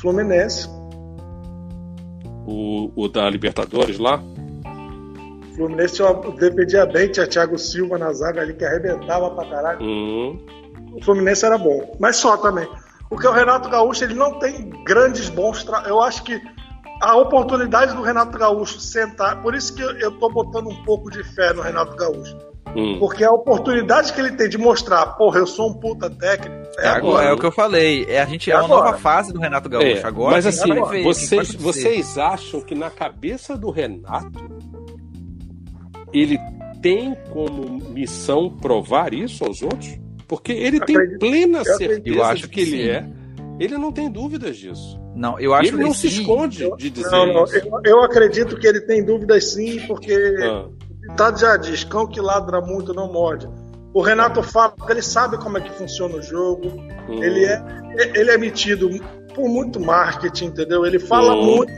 Fluminense. 0.00 0.68
O, 2.44 2.90
o 2.96 3.08
da 3.08 3.30
Libertadores 3.30 3.96
lá? 3.96 4.20
Fluminense 5.58 6.02
defendia 6.38 6.86
bem, 6.86 7.10
tinha 7.10 7.26
Thiago 7.26 7.58
Silva 7.58 7.98
na 7.98 8.12
zaga 8.12 8.40
ali 8.40 8.54
que 8.54 8.64
arrebentava 8.64 9.30
pra 9.30 9.44
caralho. 9.48 9.80
Uhum. 9.80 10.46
O 10.94 11.04
Fluminense 11.04 11.44
era 11.44 11.58
bom, 11.58 11.96
mas 11.98 12.16
só 12.16 12.36
também. 12.36 12.68
Porque 13.08 13.26
o 13.26 13.32
Renato 13.32 13.68
Gaúcho 13.68 14.04
ele 14.04 14.14
não 14.14 14.38
tem 14.38 14.70
grandes 14.84 15.28
bons. 15.28 15.64
Tra... 15.64 15.82
Eu 15.86 16.00
acho 16.00 16.22
que 16.22 16.40
a 17.00 17.16
oportunidade 17.16 17.94
do 17.94 18.02
Renato 18.02 18.38
Gaúcho 18.38 18.80
sentar. 18.80 19.42
Por 19.42 19.54
isso 19.54 19.74
que 19.74 19.82
eu 19.82 20.12
tô 20.18 20.28
botando 20.28 20.68
um 20.68 20.84
pouco 20.84 21.10
de 21.10 21.22
fé 21.34 21.52
no 21.52 21.62
Renato 21.62 21.96
Gaúcho 21.96 22.36
Hum. 22.76 22.98
Porque 22.98 23.24
a 23.24 23.32
oportunidade 23.32 24.12
que 24.12 24.20
ele 24.20 24.32
tem 24.32 24.48
de 24.48 24.58
mostrar, 24.58 25.06
porra, 25.14 25.38
eu 25.38 25.46
sou 25.46 25.70
um 25.70 25.74
puta 25.74 26.10
técnico. 26.10 26.54
É, 26.78 26.86
é 26.86 26.88
agora. 26.88 27.28
É 27.28 27.32
o 27.32 27.38
que 27.38 27.46
eu 27.46 27.52
falei. 27.52 28.06
É, 28.08 28.20
a 28.20 28.26
gente 28.26 28.50
é, 28.50 28.54
é 28.54 28.58
uma 28.58 28.68
nova 28.68 28.96
fase 28.98 29.32
do 29.32 29.40
Renato 29.40 29.68
Gaúcho. 29.68 29.86
É, 29.86 30.02
agora, 30.04 30.32
mas 30.32 30.46
assim, 30.46 30.74
vocês, 31.02 31.54
vocês 31.54 32.18
acham 32.18 32.60
que 32.60 32.74
na 32.74 32.90
cabeça 32.90 33.56
do 33.56 33.70
Renato 33.70 34.57
ele 36.12 36.38
tem 36.82 37.14
como 37.30 37.78
missão 37.90 38.50
provar 38.50 39.12
isso 39.12 39.44
aos 39.44 39.62
outros? 39.62 39.98
Porque 40.26 40.52
ele 40.52 40.80
tem 40.80 41.18
plena 41.18 41.64
certeza 41.64 42.02
eu 42.04 42.24
acho 42.24 42.48
que, 42.48 42.54
que 42.54 42.60
ele 42.60 42.90
é. 42.90 43.06
Ele 43.58 43.76
não 43.76 43.90
tem 43.90 44.10
dúvidas 44.10 44.56
disso. 44.56 45.00
Não, 45.16 45.40
eu 45.40 45.52
acho 45.52 45.70
ele 45.70 45.78
que 45.78 45.82
não 45.82 45.92
se 45.92 46.08
sim. 46.08 46.20
esconde 46.20 46.70
de 46.76 46.90
dizer 46.90 47.10
não, 47.10 47.26
não, 47.26 47.44
eu, 47.46 47.80
eu, 47.84 48.02
acredito 48.04 48.56
que 48.56 48.66
ele 48.66 48.80
tem 48.80 49.04
dúvidas 49.04 49.52
sim, 49.52 49.80
porque 49.88 50.14
ah 50.14 50.68
ditado 51.08 51.40
já 51.40 51.56
diz: 51.56 51.84
cão 51.84 52.06
que 52.06 52.20
ladra 52.20 52.60
muito 52.60 52.92
não 52.92 53.10
morde. 53.12 53.48
O 53.94 54.02
Renato 54.02 54.42
fala 54.42 54.74
que 54.74 54.92
ele 54.92 55.02
sabe 55.02 55.38
como 55.38 55.56
é 55.56 55.60
que 55.60 55.70
funciona 55.72 56.16
o 56.16 56.22
jogo, 56.22 56.68
uhum. 57.08 57.22
ele, 57.22 57.44
é, 57.44 57.62
ele 58.14 58.30
é 58.30 58.36
metido 58.36 58.88
por 59.34 59.48
muito 59.48 59.80
marketing, 59.80 60.46
entendeu? 60.46 60.84
Ele 60.84 60.98
fala 60.98 61.34
uhum. 61.34 61.56
muito, 61.56 61.72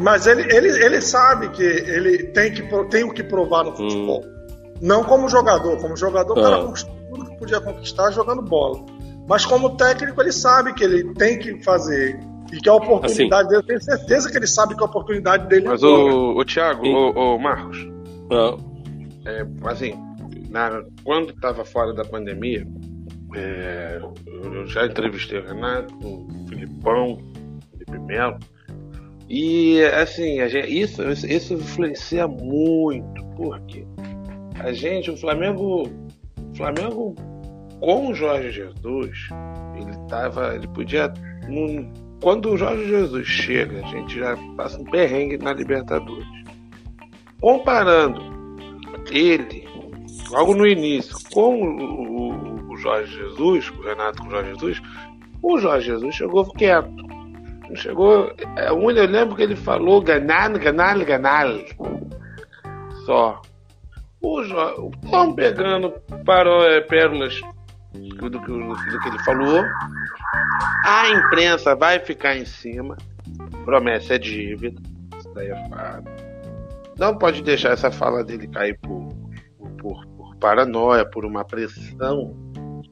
mas 0.00 0.26
ele, 0.26 0.42
ele, 0.54 0.68
ele 0.84 1.00
sabe 1.00 1.50
que 1.50 1.62
ele 1.62 2.24
tem, 2.28 2.52
que, 2.52 2.62
tem 2.88 3.04
o 3.04 3.12
que 3.12 3.22
provar 3.22 3.64
no 3.64 3.76
futebol. 3.76 4.22
Uhum. 4.22 4.32
Não 4.80 5.04
como 5.04 5.28
jogador, 5.28 5.80
como 5.80 5.96
jogador, 5.96 6.32
o 6.32 6.42
cara 6.42 6.56
ah. 6.56 6.64
conquistou 6.64 6.94
tudo 7.10 7.30
que 7.30 7.36
podia 7.38 7.60
conquistar 7.60 8.10
jogando 8.10 8.42
bola. 8.42 8.84
Mas 9.28 9.44
como 9.44 9.76
técnico, 9.76 10.20
ele 10.20 10.32
sabe 10.32 10.74
que 10.74 10.82
ele 10.82 11.14
tem 11.14 11.38
que 11.38 11.62
fazer 11.62 12.18
e 12.52 12.58
que 12.58 12.68
a 12.68 12.74
oportunidade 12.74 13.46
assim, 13.46 13.48
dele, 13.48 13.56
eu 13.56 13.62
tenho 13.62 13.80
certeza 13.80 14.30
que 14.30 14.36
ele 14.36 14.46
sabe 14.46 14.74
que 14.74 14.82
a 14.82 14.86
oportunidade 14.86 15.48
dele 15.48 15.68
mas 15.68 15.82
é 15.82 15.86
Mas 15.86 15.94
o, 15.94 16.38
o 16.38 16.44
Thiago, 16.44 16.86
o, 16.86 17.34
o 17.34 17.38
Marcos, 17.38 17.78
é, 19.24 19.46
assim, 19.64 19.94
na, 20.50 20.82
quando 21.02 21.30
estava 21.30 21.64
fora 21.64 21.94
da 21.94 22.04
pandemia, 22.04 22.66
é, 23.34 24.00
eu 24.26 24.66
já 24.66 24.84
entrevistei 24.84 25.38
o 25.38 25.46
Renato, 25.46 25.94
o 26.02 26.26
Filipão, 26.48 27.12
o 27.12 27.78
Felipe 27.78 27.98
Melo, 28.04 28.38
e 29.34 29.82
assim, 29.82 30.46
gente, 30.46 30.78
isso, 30.78 31.02
isso 31.08 31.54
influencia 31.54 32.28
muito, 32.28 33.24
porque 33.34 33.82
a 34.60 34.74
gente, 34.74 35.10
o 35.10 35.16
Flamengo, 35.16 35.84
o 36.36 36.54
Flamengo 36.54 37.14
com 37.80 38.10
o 38.10 38.14
Jorge 38.14 38.50
Jesus, 38.50 39.28
ele 39.74 39.96
tava, 40.06 40.54
ele 40.54 40.68
podia. 40.68 41.10
quando 42.20 42.50
o 42.50 42.58
Jorge 42.58 42.86
Jesus 42.86 43.26
chega, 43.26 43.82
a 43.82 43.88
gente 43.88 44.18
já 44.18 44.36
passa 44.54 44.78
um 44.78 44.84
perrengue 44.84 45.38
na 45.38 45.54
Libertadores. 45.54 46.28
Comparando 47.40 48.20
ele, 49.10 49.66
logo 50.30 50.54
no 50.54 50.66
início, 50.66 51.16
com 51.32 51.54
o, 51.54 52.70
o, 52.70 52.76
Jorge 52.76 53.16
Jesus, 53.16 53.70
o 53.70 53.80
Renato 53.80 54.22
com 54.22 54.28
o 54.28 54.30
Jorge 54.30 54.50
Jesus, 54.50 54.82
o 55.42 55.58
Jorge 55.58 55.86
Jesus 55.86 56.14
chegou 56.14 56.44
quieto. 56.52 57.01
Chegou. 57.74 58.32
É, 58.56 58.70
eu 58.70 58.86
lembro 58.86 59.36
que 59.36 59.42
ele 59.42 59.56
falou 59.56 60.00
ganal, 60.00 60.52
ganal, 60.52 60.98
ganal. 61.04 61.48
Só. 63.04 63.40
Estão 65.04 65.34
pegando 65.34 65.90
para, 66.24 66.50
é, 66.70 66.80
pérolas 66.80 67.40
do, 67.92 68.30
do, 68.30 68.40
que 68.40 69.08
ele 69.08 69.18
falou. 69.24 69.64
A 70.84 71.10
imprensa 71.10 71.74
vai 71.74 71.98
ficar 71.98 72.36
em 72.36 72.44
cima. 72.44 72.96
Promessa 73.64 74.14
é 74.14 74.18
dívida. 74.18 74.80
Isso 75.18 75.32
daí 75.34 75.48
é 75.48 75.68
fato 75.68 76.32
não 76.98 77.16
pode 77.16 77.42
deixar 77.42 77.72
essa 77.72 77.90
fala 77.90 78.22
dele 78.22 78.46
cair 78.48 78.78
por, 78.78 79.08
por, 79.78 80.06
por 80.06 80.36
paranoia, 80.36 81.04
por 81.04 81.24
uma 81.24 81.44
pressão. 81.44 82.36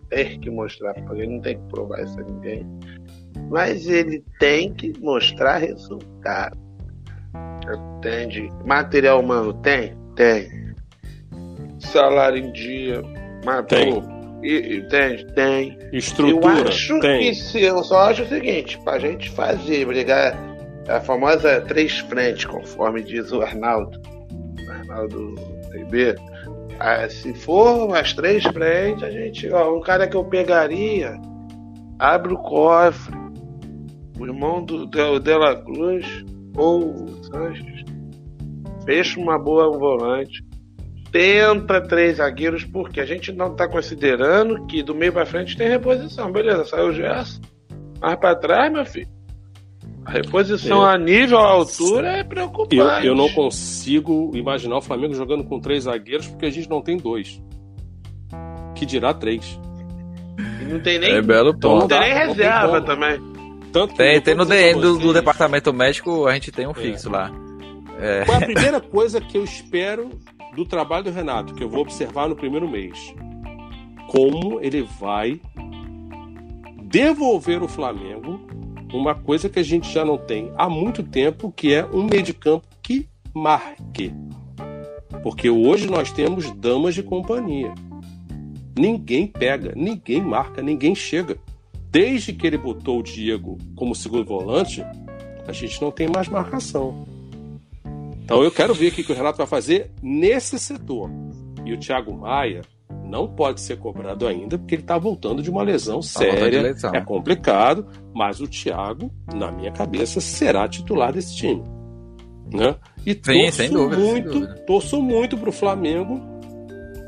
Tem 0.08 0.40
que 0.40 0.50
mostrar 0.50 0.94
para 0.94 1.16
ele, 1.16 1.34
não 1.34 1.40
tem 1.40 1.56
que 1.56 1.68
provar 1.68 2.02
isso 2.02 2.18
a 2.18 2.24
ninguém. 2.24 2.66
Mas 3.50 3.88
ele 3.88 4.22
tem 4.38 4.72
que 4.72 4.92
mostrar 5.00 5.58
resultado. 5.58 6.56
Entende? 7.98 8.48
Material 8.64 9.20
humano 9.20 9.52
tem? 9.54 9.92
Tem. 10.14 10.48
Salário 11.80 12.38
em 12.38 12.52
dia. 12.52 13.02
Mas, 13.44 13.66
tem. 13.66 13.92
Pô, 13.92 14.02
entende? 14.44 15.26
Tem. 15.34 15.76
Estrutura. 15.92 16.60
Eu 16.60 16.68
acho 16.68 17.00
tem. 17.00 17.20
que 17.20 17.34
se, 17.34 17.60
eu 17.60 17.82
só 17.82 18.10
acho 18.10 18.22
o 18.22 18.28
seguinte, 18.28 18.78
pra 18.84 19.00
gente 19.00 19.28
fazer, 19.30 19.84
brigar 19.84 20.38
a 20.88 21.00
famosa 21.00 21.60
três 21.62 21.98
frentes, 21.98 22.44
conforme 22.44 23.02
diz 23.02 23.32
o 23.32 23.42
Arnaldo, 23.42 24.00
Arnaldo 24.68 25.34
Ribeiro. 25.72 26.20
Ah, 26.78 27.08
se 27.08 27.34
for 27.34 27.94
as 27.96 28.14
três 28.14 28.42
frentes, 28.44 29.02
a 29.02 29.10
gente, 29.10 29.52
ó, 29.52 29.76
um 29.76 29.80
cara 29.80 30.08
que 30.08 30.16
eu 30.16 30.24
pegaria, 30.24 31.20
abre 31.98 32.32
o 32.32 32.38
cofre, 32.38 33.19
o 34.20 34.26
irmão 34.26 34.64
do 34.64 34.86
Dela 34.86 35.56
Cruz 35.56 36.24
ou 36.56 37.04
o 37.04 37.24
Sanches, 37.24 37.84
fecha 38.84 39.18
uma 39.18 39.38
boa 39.38 39.70
volante, 39.76 40.44
tenta 41.10 41.80
três 41.80 42.18
zagueiros, 42.18 42.64
porque 42.64 43.00
a 43.00 43.06
gente 43.06 43.32
não 43.32 43.52
está 43.52 43.66
considerando 43.66 44.66
que 44.66 44.82
do 44.82 44.94
meio 44.94 45.12
para 45.12 45.26
frente 45.26 45.56
tem 45.56 45.68
reposição. 45.68 46.30
Beleza, 46.30 46.64
saiu 46.64 46.88
o 46.88 46.92
Gerson. 46.92 47.40
Mais 48.00 48.16
para 48.16 48.36
trás, 48.36 48.72
meu 48.72 48.84
filho 48.84 49.20
a 50.04 50.12
reposição 50.12 50.86
é. 50.86 50.94
a 50.94 50.98
nível, 50.98 51.38
a 51.38 51.46
altura 51.46 52.18
é 52.18 52.24
preocupante. 52.24 52.76
Eu, 52.76 53.12
eu 53.12 53.14
não 53.14 53.28
consigo 53.28 54.30
imaginar 54.34 54.78
o 54.78 54.82
Flamengo 54.82 55.14
jogando 55.14 55.44
com 55.44 55.60
três 55.60 55.84
zagueiros 55.84 56.26
porque 56.26 56.46
a 56.46 56.50
gente 56.50 56.68
não 56.68 56.80
tem 56.80 56.96
dois. 56.96 57.40
Que 58.74 58.86
dirá 58.86 59.12
três. 59.12 59.60
E 60.60 60.64
não 60.64 60.80
tem 60.80 60.98
nem, 60.98 61.12
é 61.12 61.22
belo 61.22 61.52
ponto. 61.52 61.80
Não 61.80 61.88
tem 61.88 62.00
nem 62.00 62.14
reserva 62.14 62.80
também. 62.80 63.20
Tanto 63.72 63.94
tem, 63.94 64.20
tem 64.20 64.34
no 64.34 64.44
DM 64.44 64.80
do, 64.80 64.98
do, 64.98 65.12
departamento 65.12 65.72
médico, 65.72 66.26
a 66.26 66.34
gente 66.34 66.50
tem 66.50 66.66
um 66.66 66.72
é. 66.72 66.74
fixo 66.74 67.10
lá. 67.10 67.30
É. 68.00 68.24
Qual 68.24 68.40
é 68.40 68.42
a 68.42 68.46
primeira 68.46 68.80
coisa 68.80 69.20
que 69.20 69.38
eu 69.38 69.44
espero 69.44 70.10
do 70.54 70.64
trabalho 70.64 71.04
do 71.04 71.10
Renato, 71.10 71.54
que 71.54 71.62
eu 71.62 71.68
vou 71.68 71.82
observar 71.82 72.28
no 72.28 72.36
primeiro 72.36 72.68
mês? 72.68 73.14
Como 74.08 74.60
ele 74.60 74.82
vai 74.98 75.40
devolver 76.82 77.62
o 77.62 77.68
Flamengo 77.68 78.40
uma 78.92 79.14
coisa 79.14 79.48
que 79.48 79.60
a 79.60 79.62
gente 79.62 79.90
já 79.92 80.04
não 80.04 80.18
tem 80.18 80.52
há 80.56 80.68
muito 80.68 81.02
tempo, 81.02 81.52
que 81.52 81.72
é 81.72 81.86
um 81.86 82.02
meio 82.02 82.22
de 82.22 82.34
campo 82.34 82.66
que 82.82 83.08
marque. 83.32 84.12
Porque 85.22 85.48
hoje 85.48 85.86
nós 85.88 86.10
temos 86.10 86.50
damas 86.56 86.94
de 86.94 87.02
companhia. 87.02 87.72
Ninguém 88.76 89.26
pega, 89.26 89.72
ninguém 89.76 90.20
marca, 90.22 90.62
ninguém 90.62 90.94
chega. 90.94 91.36
Desde 91.90 92.32
que 92.32 92.46
ele 92.46 92.56
botou 92.56 93.00
o 93.00 93.02
Diego 93.02 93.58
como 93.74 93.94
segundo 93.94 94.24
volante, 94.24 94.84
a 95.46 95.52
gente 95.52 95.80
não 95.82 95.90
tem 95.90 96.08
mais 96.08 96.28
marcação. 96.28 97.04
Então 98.22 98.44
eu 98.44 98.50
quero 98.50 98.72
ver 98.72 98.88
o 98.88 98.92
que 98.92 99.10
o 99.10 99.14
Renato 99.14 99.38
vai 99.38 99.46
fazer 99.46 99.90
nesse 100.00 100.58
setor. 100.58 101.10
E 101.64 101.72
o 101.72 101.78
Thiago 101.78 102.16
Maia, 102.16 102.62
não 103.10 103.26
pode 103.26 103.60
ser 103.60 103.76
cobrado 103.76 104.26
ainda, 104.26 104.56
porque 104.56 104.76
ele 104.76 104.82
está 104.82 104.96
voltando 104.96 105.42
de 105.42 105.50
uma 105.50 105.62
lesão 105.62 105.96
tá 105.96 106.06
séria. 106.06 106.62
Lesão. 106.62 106.94
É 106.94 107.00
complicado, 107.00 107.86
mas 108.14 108.40
o 108.40 108.46
Thiago, 108.46 109.10
na 109.34 109.50
minha 109.50 109.72
cabeça, 109.72 110.20
será 110.20 110.68
titular 110.68 111.12
desse 111.12 111.36
time. 111.36 111.62
Né? 112.52 112.76
E 113.04 113.12
Sim, 113.12 113.20
torço 113.20 113.72
dúvida, 113.72 113.96
muito, 113.96 114.64
torço 114.64 115.02
muito 115.02 115.36
para 115.36 115.48
o 115.48 115.52
Flamengo, 115.52 116.20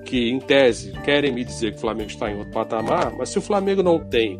que 0.05 0.31
em 0.31 0.41
tese 0.41 0.93
querem 1.05 1.33
me 1.33 1.45
dizer 1.45 1.71
que 1.73 1.79
o 1.79 1.81
Flamengo 1.81 2.11
está 2.11 2.31
em 2.31 2.37
outro 2.37 2.53
patamar, 2.53 3.15
mas 3.17 3.29
se 3.29 3.39
o 3.39 3.43
Flamengo 3.43 3.83
não 3.83 3.99
tem 3.99 4.37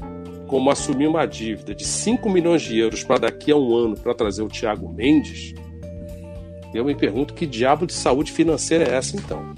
como 0.53 0.71
assumir 0.71 1.07
uma 1.07 1.25
dívida 1.25 1.75
de 1.75 1.83
5 1.83 2.29
milhões 2.29 2.61
de 2.61 2.79
euros 2.79 3.03
para 3.03 3.21
daqui 3.21 3.51
a 3.51 3.57
um 3.57 3.75
ano 3.75 3.97
para 3.97 4.13
trazer 4.13 4.43
o 4.43 4.51
Thiago 4.51 4.87
Mendes, 4.87 5.55
eu 6.75 6.85
me 6.85 6.95
pergunto 6.95 7.33
que 7.33 7.47
diabo 7.47 7.87
de 7.87 7.95
saúde 7.95 8.31
financeira 8.31 8.85
é 8.85 8.95
essa 8.95 9.17
então? 9.17 9.55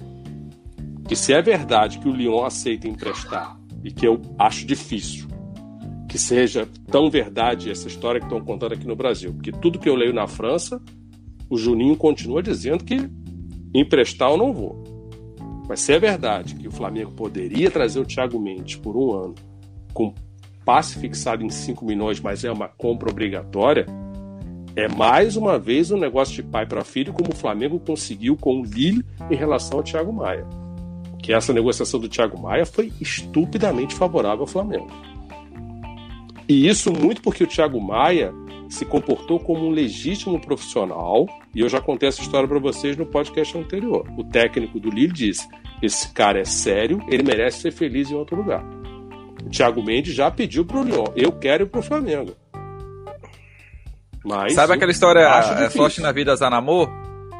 Que 1.09 1.17
se 1.17 1.33
é 1.33 1.43
verdade 1.43 1.99
que 1.99 2.09
o 2.09 2.13
Lyon 2.13 2.45
aceita 2.45 2.87
emprestar, 2.87 3.59
e 3.83 3.91
que 3.91 4.07
eu 4.07 4.23
acho 4.39 4.65
difícil 4.65 5.27
que 6.09 6.17
seja 6.17 6.69
tão 6.87 7.11
verdade 7.11 7.73
essa 7.73 7.89
história 7.89 8.21
que 8.21 8.27
estão 8.27 8.41
contando 8.41 8.75
aqui 8.75 8.87
no 8.87 8.95
Brasil, 8.95 9.35
porque 9.35 9.51
tudo 9.51 9.81
que 9.81 9.89
eu 9.89 9.97
leio 9.97 10.15
na 10.15 10.29
França, 10.29 10.81
o 11.51 11.57
Juninho 11.57 11.97
continua 11.97 12.41
dizendo 12.41 12.85
que 12.85 13.11
emprestar 13.75 14.31
eu 14.31 14.37
não 14.37 14.53
vou. 14.53 14.85
Mas 15.69 15.81
se 15.81 15.93
é 15.93 15.99
verdade 15.99 16.55
que 16.55 16.69
o 16.69 16.71
Flamengo 16.71 17.11
poderia 17.11 17.69
trazer 17.69 17.99
o 17.99 18.05
Thiago 18.05 18.39
Mendes 18.39 18.77
por 18.77 18.97
um 18.97 19.13
ano, 19.13 19.35
com 19.93 20.15
passe 20.65 20.99
fixado 20.99 21.45
em 21.45 21.51
5 21.51 21.85
milhões, 21.85 22.21
mas 22.21 22.45
é 22.45 22.51
uma 22.51 22.69
compra 22.69 23.11
obrigatória, 23.11 23.87
é 24.77 24.89
mais 24.89 25.37
uma 25.37 25.59
vez 25.59 25.91
um 25.93 25.97
negócio 25.97 26.35
de 26.35 26.43
pai 26.43 26.67
para 26.67 26.85
filho, 26.85 27.13
como 27.13 27.31
o 27.31 27.37
Flamengo 27.37 27.79
conseguiu 27.79 28.37
com 28.37 28.61
o 28.61 28.65
Lille 28.65 29.05
em 29.31 29.37
relação 29.37 29.79
ao 29.79 29.85
Thiago 29.85 30.13
Maia. 30.13 30.45
Que 31.23 31.33
essa 31.33 31.53
negociação 31.53 32.01
do 32.01 32.09
Thiago 32.09 32.41
Maia 32.41 32.67
foi 32.67 32.93
estupidamente 33.01 33.95
favorável 33.95 34.41
ao 34.41 34.47
Flamengo. 34.47 34.91
E 36.49 36.67
isso 36.67 36.93
muito 36.93 37.23
porque 37.23 37.45
o 37.45 37.47
Thiago 37.47 37.81
Maia 37.81 38.33
se 38.69 38.85
comportou 38.85 39.39
como 39.39 39.67
um 39.67 39.71
legítimo 39.71 40.41
profissional, 40.41 41.27
e 41.55 41.61
eu 41.61 41.69
já 41.69 41.81
contei 41.81 42.09
essa 42.09 42.21
história 42.21 42.49
para 42.49 42.59
vocês 42.59 42.97
no 42.97 43.07
podcast 43.07 43.57
anterior. 43.57 44.07
O 44.19 44.25
técnico 44.25 44.81
do 44.81 44.91
Lille 44.91 45.13
disse: 45.13 45.49
esse 45.81 46.13
cara 46.13 46.41
é 46.41 46.45
sério, 46.45 47.01
ele 47.09 47.23
merece 47.23 47.61
ser 47.61 47.73
feliz 47.73 48.11
em 48.11 48.15
outro 48.15 48.37
lugar. 48.37 48.65
O 49.45 49.51
Thiago 49.51 49.83
Mendes 49.83 50.15
já 50.15 50.31
pediu 50.31 50.65
pro 50.65 50.83
Lyon, 50.83 51.05
eu 51.15 51.33
quero 51.33 51.65
ir 51.65 51.67
pro 51.67 51.83
Flamengo. 51.83 52.35
Mas, 54.25 54.55
Sabe 54.55 54.73
aquela 54.73 54.91
história, 54.91 55.21
é 55.21 55.69
sorte 55.69 56.01
na 56.01 56.11
vida, 56.11 56.33
azar 56.33 56.51
no 56.51 56.57
amor? 56.57 56.91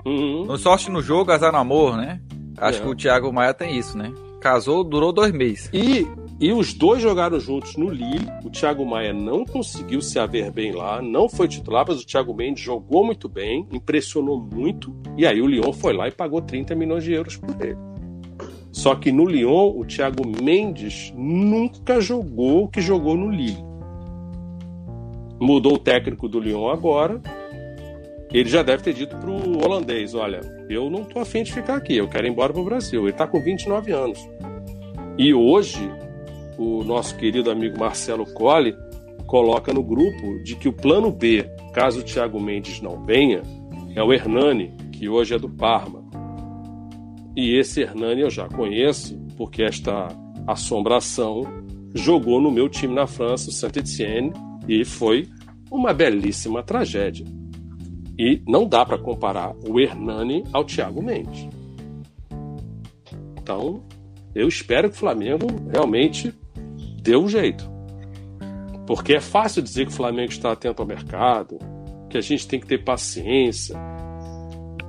Uhum. 0.05 0.45
No 0.45 0.59
sorte 0.59 0.91
no 0.91 1.01
jogo, 1.01 1.33
azar 1.33 1.51
no 1.51 1.59
amor, 1.59 1.97
né? 1.97 2.21
Acho 2.59 2.81
é. 2.81 2.83
que 2.83 2.89
o 2.89 2.95
Thiago 2.95 3.33
Maia 3.33 3.55
tem 3.55 3.79
isso, 3.79 3.97
né? 3.97 4.13
Casou, 4.39 4.85
durou 4.85 5.11
dois 5.11 5.33
meses. 5.33 5.71
E, 5.73 6.07
e 6.39 6.53
os 6.53 6.75
dois 6.75 7.01
jogaram 7.01 7.41
juntos 7.41 7.75
no 7.77 7.89
Lille. 7.89 8.29
O 8.45 8.51
Thiago 8.51 8.85
Maia 8.85 9.15
não 9.15 9.47
conseguiu 9.47 10.03
se 10.03 10.19
haver 10.19 10.51
bem 10.51 10.73
lá, 10.73 11.01
não 11.01 11.27
foi 11.31 11.49
titular, 11.49 11.87
mas 11.89 12.03
o 12.03 12.07
Thiago 12.07 12.35
Mendes 12.35 12.63
jogou 12.63 13.07
muito 13.07 13.27
bem, 13.27 13.67
impressionou 13.73 14.39
muito. 14.39 14.95
E 15.17 15.27
aí 15.27 15.41
o 15.41 15.47
Lyon 15.47 15.73
foi 15.73 15.95
lá 15.95 16.07
e 16.07 16.13
pagou 16.13 16.43
30 16.43 16.75
milhões 16.75 17.03
de 17.03 17.15
euros 17.15 17.39
por 17.39 17.59
ele. 17.65 17.79
Só 18.75 18.97
que 18.97 19.13
no 19.13 19.25
Lyon, 19.25 19.73
o 19.79 19.85
Thiago 19.85 20.27
Mendes 20.27 21.13
nunca 21.17 22.01
jogou 22.01 22.65
o 22.65 22.69
que 22.69 22.81
jogou 22.81 23.17
no 23.17 23.31
Lille. 23.31 23.65
Mudou 25.41 25.75
o 25.75 25.79
técnico 25.79 26.29
do 26.29 26.41
Lyon 26.41 26.69
agora. 26.69 27.23
Ele 28.33 28.49
já 28.49 28.65
deve 28.65 28.83
ter 28.83 28.93
dito 28.93 29.17
pro 29.19 29.33
holandês: 29.65 30.13
olha, 30.13 30.41
eu 30.69 30.91
não 30.91 31.05
tô 31.05 31.21
afim 31.21 31.45
de 31.45 31.53
ficar 31.53 31.77
aqui, 31.77 31.97
eu 31.97 32.09
quero 32.09 32.27
ir 32.27 32.31
embora 32.31 32.53
pro 32.53 32.65
Brasil. 32.65 33.05
Ele 33.05 33.13
tá 33.13 33.29
com 33.29 33.41
29 33.41 33.93
anos. 33.93 34.19
E 35.17 35.33
hoje, 35.33 35.89
o 36.59 36.83
nosso 36.83 37.17
querido 37.17 37.53
amigo 37.53 37.79
Marcelo 37.79 38.27
Colli 38.35 38.75
coloca 39.25 39.73
no 39.73 39.85
grupo 39.85 40.43
de 40.43 40.57
que 40.57 40.69
o 40.69 40.73
plano 40.73 41.13
B, 41.13 41.49
caso 41.73 42.01
o 42.01 42.03
Thiago 42.03 42.41
Mendes 42.41 42.81
não 42.81 43.05
venha, 43.05 43.41
é 43.95 44.03
o 44.03 44.13
Hernani, 44.13 44.75
que 44.91 45.09
hoje 45.09 45.33
é 45.33 45.39
do 45.39 45.49
Parma. 45.49 46.04
E 47.37 47.59
esse 47.59 47.81
Hernani 47.81 48.21
eu 48.21 48.31
já 48.31 48.49
conheço, 48.49 49.19
porque 49.37 49.63
esta 49.63 50.09
assombração 50.47 51.43
jogou 51.95 52.41
no 52.41 52.51
meu 52.51 52.69
time 52.69 52.95
na 52.95 53.07
França, 53.07 53.51
o 53.51 53.53
Saint-Etienne, 53.53 54.33
e 54.69 54.85
foi 54.85 55.29
uma 55.71 55.93
belíssima 55.93 56.63
tragédia. 56.63 57.27
E 58.19 58.41
não 58.47 58.67
dá 58.67 58.85
para 58.85 58.99
comparar 58.99 59.55
o 59.69 59.81
Hernani 59.81 60.45
ao 60.53 60.65
Thiago 60.65 61.03
Mendes. 61.03 61.49
Então, 63.37 63.83
eu 64.35 64.49
espero 64.49 64.89
que 64.89 64.97
o 64.97 64.99
Flamengo 64.99 65.47
realmente 65.71 66.33
dê 67.03 67.17
um 67.17 67.29
jeito. 67.29 67.69
Porque 68.87 69.15
é 69.15 69.21
fácil 69.21 69.63
dizer 69.63 69.87
que 69.87 69.93
o 69.93 69.97
Flamengo 69.97 70.31
está 70.31 70.53
atento 70.53 70.83
ao 70.83 70.89
mercado, 70.89 71.59
que 72.09 72.19
a 72.19 72.21
gente 72.21 72.47
tem 72.47 72.61
que 72.61 72.67
ter 72.67 72.85
paciência. 72.85 73.77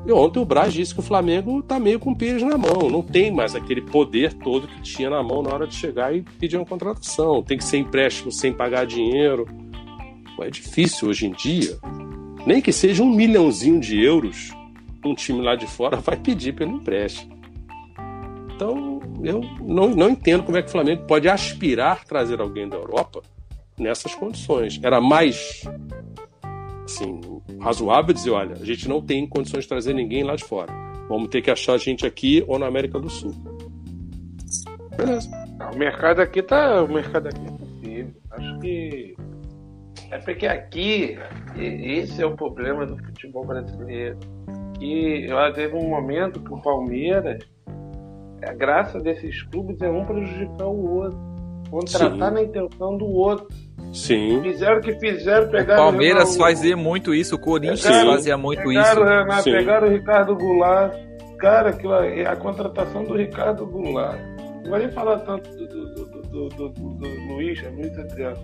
E 0.06 0.12
ontem 0.12 0.40
o 0.40 0.46
Braz 0.46 0.72
disse 0.72 0.94
que 0.94 1.00
o 1.00 1.04
Flamengo 1.04 1.60
está 1.60 1.80
meio 1.80 2.00
com 2.00 2.12
o 2.12 2.16
pires 2.16 2.44
na 2.44 2.58
mão, 2.58 2.90
não 2.92 3.02
tem 3.02 3.32
mais 3.32 3.56
aquele 3.56 3.82
poder 3.82 4.34
todo 4.34 4.68
que 4.68 4.82
tinha 4.82 5.10
na 5.10 5.24
mão 5.24 5.42
na 5.42 5.52
hora 5.52 5.66
de 5.66 5.74
chegar 5.74 6.16
e 6.16 6.22
pedir 6.22 6.58
uma 6.58 6.66
contratação. 6.66 7.42
Tem 7.42 7.58
que 7.58 7.64
ser 7.64 7.78
empréstimo 7.78 8.32
sem 8.32 8.54
pagar 8.54 8.86
dinheiro. 8.86 9.48
É 10.40 10.50
difícil 10.50 11.10
hoje 11.10 11.26
em 11.26 11.32
dia. 11.32 11.78
Nem 12.46 12.62
que 12.62 12.72
seja 12.72 13.02
um 13.02 13.10
milhãozinho 13.10 13.80
de 13.80 14.00
euros, 14.04 14.52
um 15.04 15.16
time 15.16 15.42
lá 15.42 15.56
de 15.56 15.66
fora 15.66 15.98
vai 15.98 16.18
pedir 16.18 16.54
pelo 16.54 16.72
empréstimo. 16.72 17.36
Então, 18.54 19.02
eu 19.24 19.42
não, 19.60 19.90
não 19.90 20.10
entendo 20.10 20.44
como 20.44 20.58
é 20.58 20.62
que 20.62 20.70
o 20.70 20.72
Flamengo 20.72 21.04
pode 21.08 21.28
aspirar 21.28 22.06
trazer 22.06 22.40
alguém 22.40 22.70
da 22.70 22.78
Europa 22.78 23.22
nessas 23.78 24.14
condições. 24.14 24.80
Era 24.84 25.02
mais 25.02 25.64
assim, 26.86 27.20
razoável 27.60 28.14
dizer, 28.14 28.32
olha, 28.32 28.54
a 28.54 28.66
gente 28.66 28.88
não 28.88 29.02
tem 29.02 29.28
condições 29.28 29.64
de 29.64 29.70
trazer 29.70 29.94
ninguém 29.94 30.24
lá 30.24 30.36
de 30.36 30.44
fora. 30.44 30.72
Vamos 31.08 31.30
ter 31.30 31.42
que 31.42 31.52
achar 31.52 31.74
a 31.74 31.78
gente 31.78 32.06
aqui 32.06 32.44
ou 32.48 32.58
na 32.58 32.68
América 32.68 33.00
do 33.00 33.10
Sul. 33.10 33.34
Beleza. 34.98 35.30
O 35.74 35.78
mercado 35.78 36.22
aqui 36.22 36.42
tá. 36.42 36.84
O 36.84 36.88
mercado 36.88 37.28
aqui 37.28 37.46
é 37.46 37.52
possível. 37.52 38.14
Acho 38.32 38.60
que 38.60 39.16
é 40.12 40.18
porque 40.20 40.48
aqui, 40.48 41.18
esse 41.58 42.22
é 42.22 42.26
o 42.26 42.36
problema 42.36 42.86
do 42.86 42.98
futebol 42.98 43.46
brasileiro. 43.46 44.18
Que 44.78 45.26
eu 45.26 45.54
teve 45.54 45.76
um 45.76 45.90
momento 45.90 46.40
que 46.40 46.54
o 46.54 46.62
Palmeiras, 46.62 47.44
a 48.42 48.54
graça 48.54 49.00
desses 49.00 49.44
clubes 49.44 49.82
é 49.82 49.90
um 49.90 50.06
prejudicar 50.06 50.68
o 50.68 50.98
outro, 50.98 51.20
contratar 51.70 52.30
Sim. 52.30 52.36
na 52.36 52.42
intenção 52.44 52.98
do 52.98 53.06
outro. 53.06 53.48
Sim. 53.94 54.42
Fizeram 54.42 54.78
o 54.78 54.82
que 54.82 54.94
fizeram, 54.94 55.50
pegaram. 55.50 55.84
O 55.84 55.92
Palmeiras 55.92 56.36
o 56.36 56.38
fazia 56.38 56.76
muito 56.76 57.14
isso, 57.14 57.36
o 57.36 57.40
Corinthians 57.40 57.84
pegaram, 57.84 58.12
fazia 58.12 58.38
muito 58.38 58.64
pegaram, 58.64 59.02
isso. 59.02 59.04
Renato, 59.04 59.44
pegaram 59.44 59.88
o 59.88 59.92
Ricardo 59.92 60.36
Goulart. 60.36 60.94
Cara, 61.38 61.70
aquilo, 61.70 61.94
a 61.94 62.36
contratação 62.36 63.04
do 63.04 63.16
Ricardo 63.16 63.66
Goulart. 63.66 64.20
Não 64.64 64.72
vai 64.72 64.80
nem 64.80 64.92
falar 64.92 65.20
tanto 65.20 65.50
do, 65.50 65.68
do, 65.68 66.06
do, 66.06 66.50
do, 66.50 66.70
do, 66.70 66.70
do 66.70 67.34
Luiz, 67.34 67.62
é 67.64 67.68
Adriano 67.68 68.38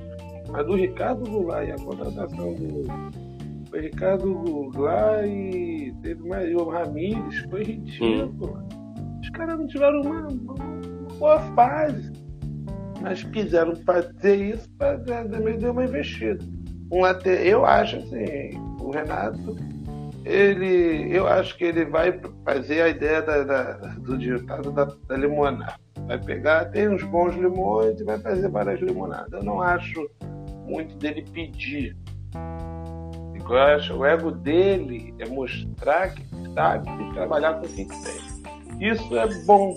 a 0.53 0.63
do 0.63 0.75
Ricardo 0.75 1.29
Goulart 1.29 1.67
e 1.67 1.71
a 1.71 1.75
contratação 1.75 2.53
do, 2.53 2.83
do 3.69 3.77
Ricardo 3.77 4.33
Goulart 4.73 5.25
e 5.25 5.93
teve 6.01 6.27
mais 6.27 6.53
o 6.53 6.69
Ramires 6.69 7.39
foi 7.49 7.63
ridículo. 7.63 8.57
Hum. 8.57 9.19
Os 9.21 9.29
caras 9.29 9.59
não 9.59 9.67
tiveram 9.67 10.01
uma, 10.01 10.27
uma, 10.27 10.55
boa 11.17 11.39
fase. 11.55 12.11
Mas 13.01 13.23
quiseram 13.23 13.75
fazer 13.77 14.35
isso 14.53 14.69
para 14.77 14.97
também 14.99 15.57
dar 15.59 15.71
uma 15.71 15.83
investida. 15.83 16.43
Um 16.91 17.05
até, 17.05 17.47
eu 17.47 17.65
acho 17.65 17.97
assim, 17.97 18.51
o 18.79 18.91
Renato, 18.91 19.55
ele, 20.25 21.15
eu 21.15 21.27
acho 21.27 21.57
que 21.57 21.63
ele 21.63 21.85
vai 21.85 22.19
fazer 22.45 22.81
a 22.81 22.89
ideia 22.89 23.21
da, 23.21 23.43
da, 23.43 23.73
do 23.73 24.17
ditado 24.17 24.71
da, 24.71 24.85
da 24.85 25.17
limonada. 25.17 25.75
Vai 26.07 26.19
pegar, 26.19 26.65
tem 26.65 26.89
uns 26.89 27.03
bons 27.03 27.35
limões 27.35 27.99
e 27.99 28.03
vai 28.03 28.19
fazer 28.19 28.49
várias 28.49 28.79
limonadas. 28.81 29.31
Eu 29.31 29.43
não 29.43 29.61
acho 29.61 30.09
muito 30.65 30.95
dele 30.97 31.25
pedir. 31.31 31.95
Eu 33.49 33.57
acho, 33.57 33.93
o 33.95 34.05
ego 34.05 34.31
dele 34.31 35.13
é 35.19 35.27
mostrar 35.27 36.13
que 36.13 36.23
sabe 36.53 36.87
trabalhar 37.13 37.55
com 37.55 37.65
o 37.65 37.69
que 37.69 37.85
tem. 37.85 38.89
Isso 38.91 39.17
é 39.17 39.27
bom. 39.45 39.75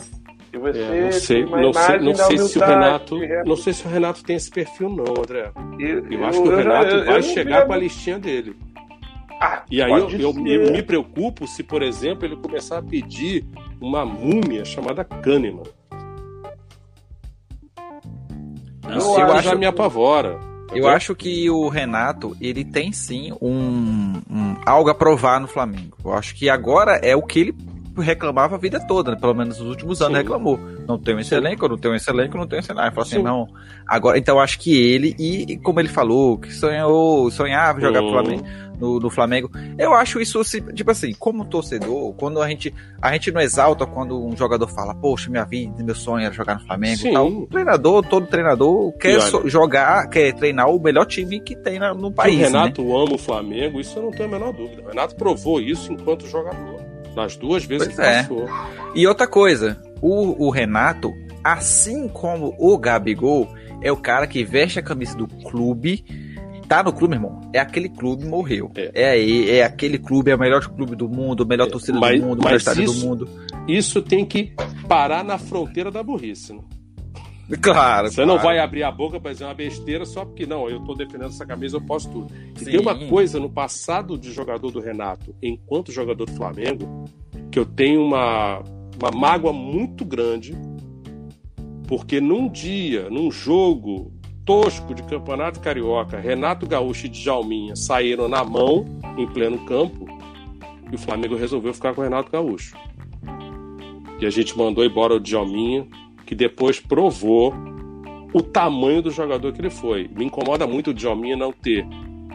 E 0.55 0.59
você 0.59 0.79
é, 0.79 1.01
não 1.01 1.13
sei, 1.13 1.45
não 1.45 1.73
sei, 1.73 1.99
não 1.99 2.15
sei 2.15 2.39
se 2.39 2.59
o 2.59 2.65
Renato, 2.65 3.19
não 3.45 3.57
sei 3.57 3.73
se 3.73 3.87
o 3.87 3.91
Renato 3.91 4.23
tem 4.23 4.37
esse 4.37 4.49
perfil 4.49 4.89
não, 4.89 5.05
André. 5.19 5.51
Eu, 5.81 6.09
eu 6.09 6.25
acho 6.25 6.43
que 6.43 6.49
o 6.49 6.57
Renato 6.57 6.95
eu, 6.95 7.05
vai 7.07 7.23
chegar 7.23 7.67
com 7.67 7.73
a 7.73 7.77
listinha 7.77 8.21
dele. 8.21 8.57
Ah, 9.41 9.65
e 9.69 9.83
aí 9.83 9.91
eu, 9.91 10.09
eu, 10.11 10.47
eu, 10.47 10.73
me 10.73 10.81
preocupo 10.81 11.45
se, 11.49 11.65
por 11.65 11.83
exemplo, 11.83 12.25
ele 12.25 12.37
começar 12.37 12.79
a 12.79 12.83
pedir 12.83 13.45
uma 13.81 14.07
múmia 14.07 14.65
chamada 14.65 15.03
Kahneman. 15.03 15.65
Isso 18.97 19.21
eu 19.21 19.43
já 19.43 19.57
me 19.57 19.67
apavora. 19.67 20.39
Eu 20.73 20.87
acho 20.87 21.17
que 21.17 21.51
o 21.51 21.69
Renato, 21.69 22.37
ele 22.41 22.65
tem 22.65 22.93
sim 22.93 23.33
um, 23.41 24.23
um, 24.31 24.57
algo 24.65 24.89
a 24.89 24.95
provar 24.95 25.41
no 25.41 25.49
Flamengo. 25.49 25.97
Eu 26.05 26.13
acho 26.13 26.35
que 26.35 26.49
agora 26.49 26.97
é 27.03 27.15
o 27.17 27.23
que 27.23 27.41
ele 27.41 27.57
reclamava 27.97 28.57
a 28.57 28.59
vida 28.59 28.81
toda, 28.87 29.13
né? 29.13 29.17
pelo 29.21 29.35
menos 29.35 29.59
nos 29.59 29.69
últimos 29.69 30.01
anos 30.01 30.17
Sim. 30.17 30.23
reclamou. 30.23 30.59
Não 30.87 30.99
tem 30.99 31.19
esse 31.19 31.35
elenco, 31.35 31.69
não 31.69 31.79
tem 31.79 31.95
esse 31.95 32.11
elenco, 32.11 32.37
não 32.37 32.47
tem 32.47 32.59
esse 32.59 32.71
elenco. 32.71 32.91
Falou 32.91 33.03
assim, 33.03 33.23
não. 33.23 33.49
Agora, 33.87 34.19
então 34.19 34.39
acho 34.41 34.59
que 34.59 34.77
ele, 34.77 35.15
e 35.19 35.57
como 35.59 35.81
ele 35.81 35.89
falou, 35.89 36.39
que 36.39 36.53
sonhou, 36.53 37.31
sonhava 37.31 37.81
jogar 37.81 38.03
uhum. 38.03 38.11
Flamengo 38.11 38.45
no, 38.79 38.99
no, 38.99 39.11
Flamengo. 39.11 39.51
Eu 39.79 39.95
acho 39.95 40.21
isso, 40.21 40.41
tipo 40.75 40.91
assim, 40.91 41.13
como 41.15 41.45
torcedor, 41.45 42.13
quando 42.15 42.41
a 42.41 42.49
gente, 42.49 42.75
a 43.01 43.13
gente 43.13 43.31
não 43.31 43.41
exalta 43.41 43.87
quando 43.87 44.25
um 44.25 44.37
jogador 44.37 44.67
fala, 44.69 44.95
poxa, 44.95 45.31
minha 45.31 45.45
vida, 45.45 45.83
meu 45.83 45.95
sonho 45.95 46.25
era 46.25 46.35
jogar 46.35 46.55
no 46.55 46.67
Flamengo 46.67 46.99
Sim. 46.99 47.13
tal. 47.13 47.29
O 47.29 47.47
treinador, 47.47 48.05
todo 48.07 48.27
treinador 48.27 48.93
quer 48.99 49.21
so, 49.23 49.49
jogar, 49.49 50.09
quer 50.09 50.33
treinar 50.35 50.69
o 50.69 50.81
melhor 50.81 51.07
time 51.07 51.41
que 51.41 51.57
tem 51.57 51.79
no 51.79 52.13
país. 52.13 52.35
o 52.35 52.39
né? 52.39 52.45
Renato 52.47 52.83
né? 52.83 52.91
ama 52.91 53.15
o 53.15 53.19
Flamengo, 53.19 53.81
isso 53.81 53.99
eu 53.99 54.03
não 54.05 54.11
tenho 54.11 54.29
a 54.29 54.33
menor 54.33 54.53
dúvida. 54.53 54.83
O 54.83 54.89
Renato 54.89 55.15
provou 55.17 55.61
isso 55.61 55.93
enquanto 55.93 56.27
jogador. 56.27 56.74
Nas 57.15 57.37
duas 57.37 57.65
vezes 57.65 57.87
pois 57.87 57.97
que 57.97 58.03
é. 58.03 58.23
passou. 58.23 58.49
E 58.95 59.07
outra 59.07 59.27
coisa, 59.27 59.81
o, 60.01 60.47
o 60.47 60.51
Renato, 60.51 61.12
assim 61.43 62.09
como 62.09 62.55
o 62.59 62.77
Gabigol, 62.79 63.49
é 63.81 63.93
o 63.93 63.97
cara 63.97 64.27
que 64.27 64.45
veste 64.45 64.79
a 64.79 64.83
camisa 64.83 65.17
do 65.17 65.29
clube 65.29 66.05
tá 66.65 66.83
no 66.83 66.93
clube, 66.93 67.15
irmão, 67.15 67.41
é 67.53 67.59
aquele 67.59 67.89
clube 67.89 68.25
morreu. 68.25 68.71
É, 68.75 69.19
é, 69.19 69.57
é 69.59 69.65
aquele 69.65 69.99
clube, 69.99 70.31
é 70.31 70.35
o 70.35 70.39
melhor 70.39 70.67
clube 70.67 70.97
do 70.97 71.09
mundo, 71.09 71.43
a 71.43 71.47
melhor 71.47 71.69
é, 71.69 71.71
torcida 71.71 71.99
mas, 71.99 72.21
do 72.21 72.27
mundo, 72.27 72.41
o 72.41 72.45
melhor 72.45 72.57
estádio 72.57 72.87
do 72.87 72.95
mundo. 72.95 73.29
Isso 73.69 74.03
tem 74.03 74.25
que 74.25 74.53
parar 74.89 75.23
na 75.23 75.39
fronteira 75.39 75.91
da 75.91 76.03
burrice, 76.03 76.53
né? 76.53 76.61
Claro. 77.61 78.09
Você 78.09 78.17
claro. 78.17 78.31
não 78.31 78.39
vai 78.39 78.59
abrir 78.59 78.83
a 78.83 78.91
boca 78.91 79.21
para 79.21 79.33
dizer 79.33 79.45
uma 79.45 79.55
besteira 79.55 80.05
só 80.05 80.25
porque 80.25 80.47
não, 80.47 80.69
eu 80.69 80.81
tô 80.81 80.95
defendendo 80.95 81.29
essa 81.29 81.47
camisa, 81.47 81.77
eu 81.77 81.81
posso 81.81 82.11
tudo. 82.11 82.33
E 82.61 82.65
tem 82.65 82.81
uma 82.81 82.99
coisa 83.07 83.39
no 83.39 83.51
passado 83.51 84.19
de 84.19 84.33
jogador 84.33 84.71
do 84.71 84.81
Renato, 84.81 85.35
enquanto 85.43 85.93
jogador 85.93 86.25
do 86.25 86.33
Flamengo, 86.33 87.05
que 87.51 87.59
eu 87.59 87.67
tenho 87.67 88.03
uma, 88.03 88.63
uma 89.01 89.11
mágoa 89.15 89.53
muito 89.53 90.05
grande, 90.05 90.57
porque 91.87 92.21
num 92.21 92.49
dia, 92.49 93.11
num 93.11 93.31
jogo 93.31 94.13
tosco 94.45 94.95
de 94.95 95.03
Campeonato 95.03 95.61
Carioca, 95.61 96.19
Renato 96.19 96.67
Gaúcho 96.67 97.07
e 97.07 97.09
Djalminha 97.09 97.75
saíram 97.77 98.29
na 98.29 98.45
mão 98.45 98.85
em 99.17 99.27
pleno 99.27 99.65
campo 99.65 100.07
e 100.91 100.95
o 100.95 100.99
Flamengo 100.99 101.35
resolveu 101.35 101.73
ficar 101.73 101.95
com 101.95 102.01
o 102.01 102.05
Renato 102.05 102.31
Gaúcho. 102.31 102.77
E 104.21 104.27
a 104.27 104.31
gente 104.31 104.57
mandou 104.57 104.85
embora 104.85 105.15
o 105.15 105.21
Djalminha, 105.21 105.87
que 106.35 106.39
depois 106.39 106.80
provou 106.80 107.55
o 108.32 108.43
tamanho 108.43 109.01
do 109.01 109.11
jogador 109.12 109.53
que 109.53 109.61
ele 109.61 109.70
foi. 109.70 110.09
Me 110.09 110.24
incomoda 110.24 110.66
muito 110.66 110.91
o 110.91 110.95
Djalminha 110.95 111.37
não 111.37 111.53
ter 111.53 111.87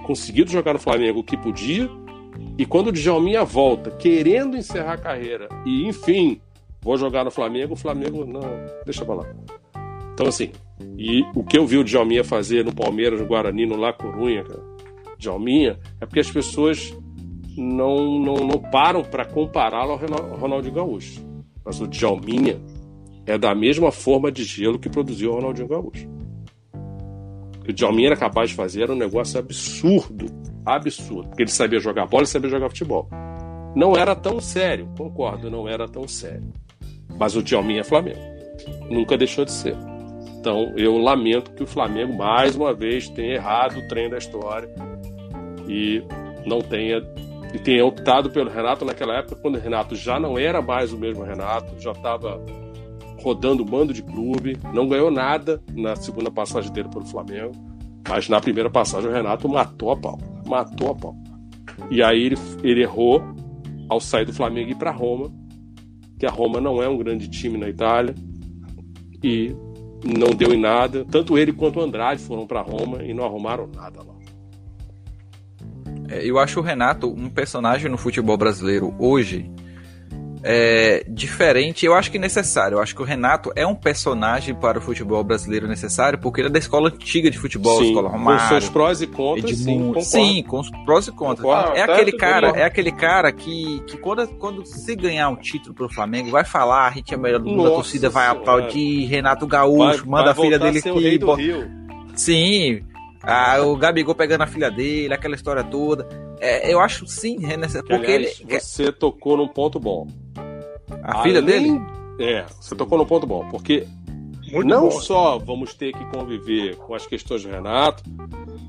conseguido 0.07 0.49
jogar 0.49 0.73
no 0.73 0.79
Flamengo 0.79 1.19
o 1.19 1.23
que 1.23 1.35
podia 1.35 1.89
e 2.57 2.65
quando 2.65 2.87
o 2.87 2.91
Djalminha 2.93 3.43
volta 3.43 3.91
querendo 3.91 4.55
encerrar 4.55 4.93
a 4.93 4.97
carreira 4.97 5.49
e 5.65 5.85
enfim, 5.85 6.39
vou 6.81 6.97
jogar 6.97 7.25
no 7.25 7.31
Flamengo, 7.31 7.73
o 7.73 7.77
Flamengo 7.77 8.25
não, 8.25 8.41
deixa 8.85 9.03
pra 9.03 9.15
lá. 9.15 9.25
Então 10.13 10.27
assim, 10.27 10.51
e 10.97 11.21
o 11.35 11.43
que 11.43 11.57
eu 11.57 11.67
vi 11.67 11.77
o 11.77 11.83
Djalminha 11.83 12.23
fazer 12.23 12.63
no 12.63 12.73
Palmeiras, 12.73 13.19
no 13.19 13.27
Guarani, 13.27 13.65
no 13.65 13.75
La 13.75 13.91
Corunha, 13.91 14.45
cara, 14.45 14.63
Djalminha, 15.17 15.77
é 15.99 16.05
porque 16.05 16.21
as 16.21 16.31
pessoas 16.31 16.97
não, 17.57 18.17
não, 18.17 18.35
não 18.35 18.59
param 18.71 19.03
para 19.03 19.25
compará-lo 19.25 19.91
ao 19.91 20.37
Ronaldinho 20.37 20.73
Gaúcho. 20.73 21.27
Mas 21.65 21.81
o 21.81 21.87
Djalminha 21.87 22.61
é 23.29 23.37
da 23.37 23.53
mesma 23.53 23.91
forma 23.91 24.31
de 24.31 24.43
gelo 24.43 24.79
que 24.79 24.89
produziu 24.89 25.31
o 25.31 25.35
Ronaldinho 25.35 25.67
Gaúcho. 25.67 26.09
O 27.59 27.63
que 27.63 27.69
o 27.69 27.73
Djalminha 27.73 28.07
era 28.07 28.17
capaz 28.17 28.49
de 28.49 28.55
fazer 28.55 28.83
era 28.83 28.91
um 28.91 28.97
negócio 28.97 29.39
absurdo. 29.39 30.25
Absurdo. 30.65 31.29
Porque 31.29 31.43
ele 31.43 31.51
sabia 31.51 31.79
jogar 31.79 32.07
bola 32.07 32.23
e 32.23 32.27
sabia 32.27 32.49
jogar 32.49 32.69
futebol. 32.69 33.07
Não 33.75 33.95
era 33.95 34.15
tão 34.15 34.41
sério, 34.41 34.89
concordo, 34.97 35.51
não 35.51 35.67
era 35.67 35.87
tão 35.87 36.07
sério. 36.07 36.51
Mas 37.19 37.35
o 37.35 37.43
Djalminha 37.43 37.81
é 37.81 37.83
Flamengo. 37.83 38.19
Nunca 38.89 39.15
deixou 39.15 39.45
de 39.45 39.51
ser. 39.51 39.77
Então 40.39 40.73
eu 40.75 40.97
lamento 40.97 41.51
que 41.51 41.61
o 41.61 41.67
Flamengo 41.67 42.17
mais 42.17 42.55
uma 42.55 42.73
vez 42.73 43.09
tenha 43.09 43.35
errado 43.35 43.77
o 43.77 43.87
trem 43.87 44.09
da 44.09 44.17
história 44.17 44.69
e 45.67 46.01
não 46.47 46.61
tenha 46.61 47.03
e 47.53 47.59
tenha 47.59 47.85
optado 47.85 48.29
pelo 48.31 48.49
Renato 48.49 48.85
naquela 48.85 49.17
época 49.17 49.35
quando 49.35 49.55
o 49.55 49.59
Renato 49.59 49.95
já 49.95 50.19
não 50.19 50.37
era 50.37 50.61
mais 50.61 50.93
o 50.93 50.97
mesmo 50.97 51.23
Renato, 51.23 51.79
já 51.79 51.91
estava 51.91 52.39
rodando 53.21 53.63
um 53.63 53.65
bando 53.65 53.93
de 53.93 54.01
clube, 54.01 54.57
não 54.73 54.87
ganhou 54.87 55.11
nada 55.11 55.61
na 55.73 55.95
segunda 55.95 56.31
passagem 56.31 56.71
dele 56.71 56.89
pelo 56.89 57.05
Flamengo, 57.05 57.51
mas 58.07 58.29
na 58.29 58.39
primeira 58.39 58.69
passagem 58.69 59.09
o 59.09 59.13
Renato 59.13 59.47
matou 59.47 59.91
a 59.91 59.97
pau, 59.97 60.19
matou 60.45 60.91
a 60.91 60.95
pau. 60.95 61.15
E 61.89 62.01
aí 62.01 62.23
ele, 62.23 62.37
ele 62.63 62.81
errou 62.81 63.21
ao 63.87 63.99
sair 63.99 64.25
do 64.25 64.33
Flamengo 64.33 64.69
e 64.69 64.71
ir 64.71 64.75
para 64.75 64.91
Roma, 64.91 65.31
que 66.17 66.25
a 66.25 66.29
Roma 66.29 66.59
não 66.59 66.81
é 66.81 66.87
um 66.87 66.97
grande 66.97 67.27
time 67.27 67.57
na 67.57 67.69
Itália 67.69 68.13
e 69.23 69.55
não 70.03 70.29
deu 70.29 70.53
em 70.53 70.59
nada. 70.59 71.05
Tanto 71.09 71.37
ele 71.37 71.53
quanto 71.53 71.79
o 71.79 71.83
Andrade 71.83 72.21
foram 72.21 72.45
para 72.45 72.61
Roma 72.61 73.03
e 73.03 73.13
não 73.13 73.25
arrumaram 73.25 73.69
nada 73.73 74.01
lá. 74.03 74.15
É, 76.09 76.25
eu 76.25 76.39
acho 76.39 76.59
o 76.59 76.63
Renato 76.63 77.07
um 77.07 77.29
personagem 77.29 77.89
no 77.89 77.97
futebol 77.97 78.37
brasileiro 78.37 78.93
hoje 78.97 79.49
é, 80.43 81.03
diferente, 81.07 81.85
eu 81.85 81.93
acho 81.93 82.11
que 82.11 82.19
necessário. 82.19 82.77
Eu 82.77 82.81
acho 82.81 82.95
que 82.95 83.01
o 83.01 83.05
Renato 83.05 83.51
é 83.55 83.65
um 83.65 83.75
personagem 83.75 84.55
para 84.55 84.79
o 84.79 84.81
futebol 84.81 85.23
brasileiro 85.23 85.67
necessário, 85.67 86.19
porque 86.19 86.41
ele 86.41 86.47
é 86.47 86.51
da 86.51 86.59
escola 86.59 86.89
antiga 86.89 87.29
de 87.29 87.37
futebol, 87.37 87.79
sim, 87.79 87.87
escola 87.87 88.09
Romário. 88.09 88.41
Com 88.41 88.47
seus 88.47 88.69
prós 88.69 89.01
e 89.01 89.07
contras, 89.07 89.57
sim, 89.57 89.93
sim, 90.01 90.43
com 90.43 90.59
os 90.59 90.69
prós 90.85 91.07
e 91.07 91.11
contras. 91.11 91.39
Concordo, 91.39 91.77
é 91.77 91.81
aquele 91.81 92.11
cara, 92.13 92.49
é 92.49 92.63
aquele 92.63 92.91
cara 92.91 93.31
que, 93.31 93.81
que 93.87 93.97
quando, 93.97 94.27
quando 94.35 94.65
se 94.65 94.95
ganhar 94.95 95.29
um 95.29 95.35
título 95.35 95.73
pro 95.73 95.89
Flamengo, 95.89 96.31
vai 96.31 96.45
falar, 96.45 96.87
a 96.87 96.91
gente 96.91 97.13
é 97.13 97.17
melhor 97.17 97.39
do 97.39 97.49
mundo, 97.49 97.63
Nossa 97.63 97.71
a 97.71 97.75
torcida 97.75 98.09
vai 98.09 98.27
aplaudir, 98.27 99.05
Renato 99.05 99.45
Gaúcho, 99.45 99.99
vai, 99.99 100.09
manda 100.09 100.31
vai 100.31 100.31
a 100.31 100.35
filha 100.35 100.59
dele 100.59 100.79
aqui. 100.79 101.79
Sim, 102.15 102.81
ah, 103.21 103.61
o 103.61 103.75
Gabigol 103.75 104.15
pegando 104.15 104.43
a 104.43 104.47
filha 104.47 104.71
dele, 104.71 105.13
aquela 105.13 105.35
história 105.35 105.63
toda. 105.63 106.07
É, 106.39 106.71
eu 106.73 106.79
acho 106.79 107.05
sim, 107.05 107.37
é 107.45 107.57
necessário. 107.57 107.87
Porque 107.87 108.11
aliás, 108.11 108.39
ele. 108.39 108.59
Você 108.59 108.91
tocou 108.91 109.35
num 109.35 109.47
ponto 109.47 109.79
bom. 109.79 110.07
A 111.09 111.19
Além, 111.19 111.23
filha 111.23 111.41
dele? 111.41 111.81
É, 112.19 112.45
você 112.59 112.75
tocou 112.75 112.97
no 112.97 113.05
ponto 113.05 113.25
bom, 113.25 113.47
porque 113.49 113.87
Muito 114.51 114.67
não 114.67 114.89
bom. 114.89 114.91
só 114.91 115.39
vamos 115.39 115.73
ter 115.73 115.91
que 115.91 116.05
conviver 116.05 116.75
com 116.75 116.93
as 116.93 117.07
questões 117.07 117.43
do 117.43 117.49
Renato, 117.49 118.03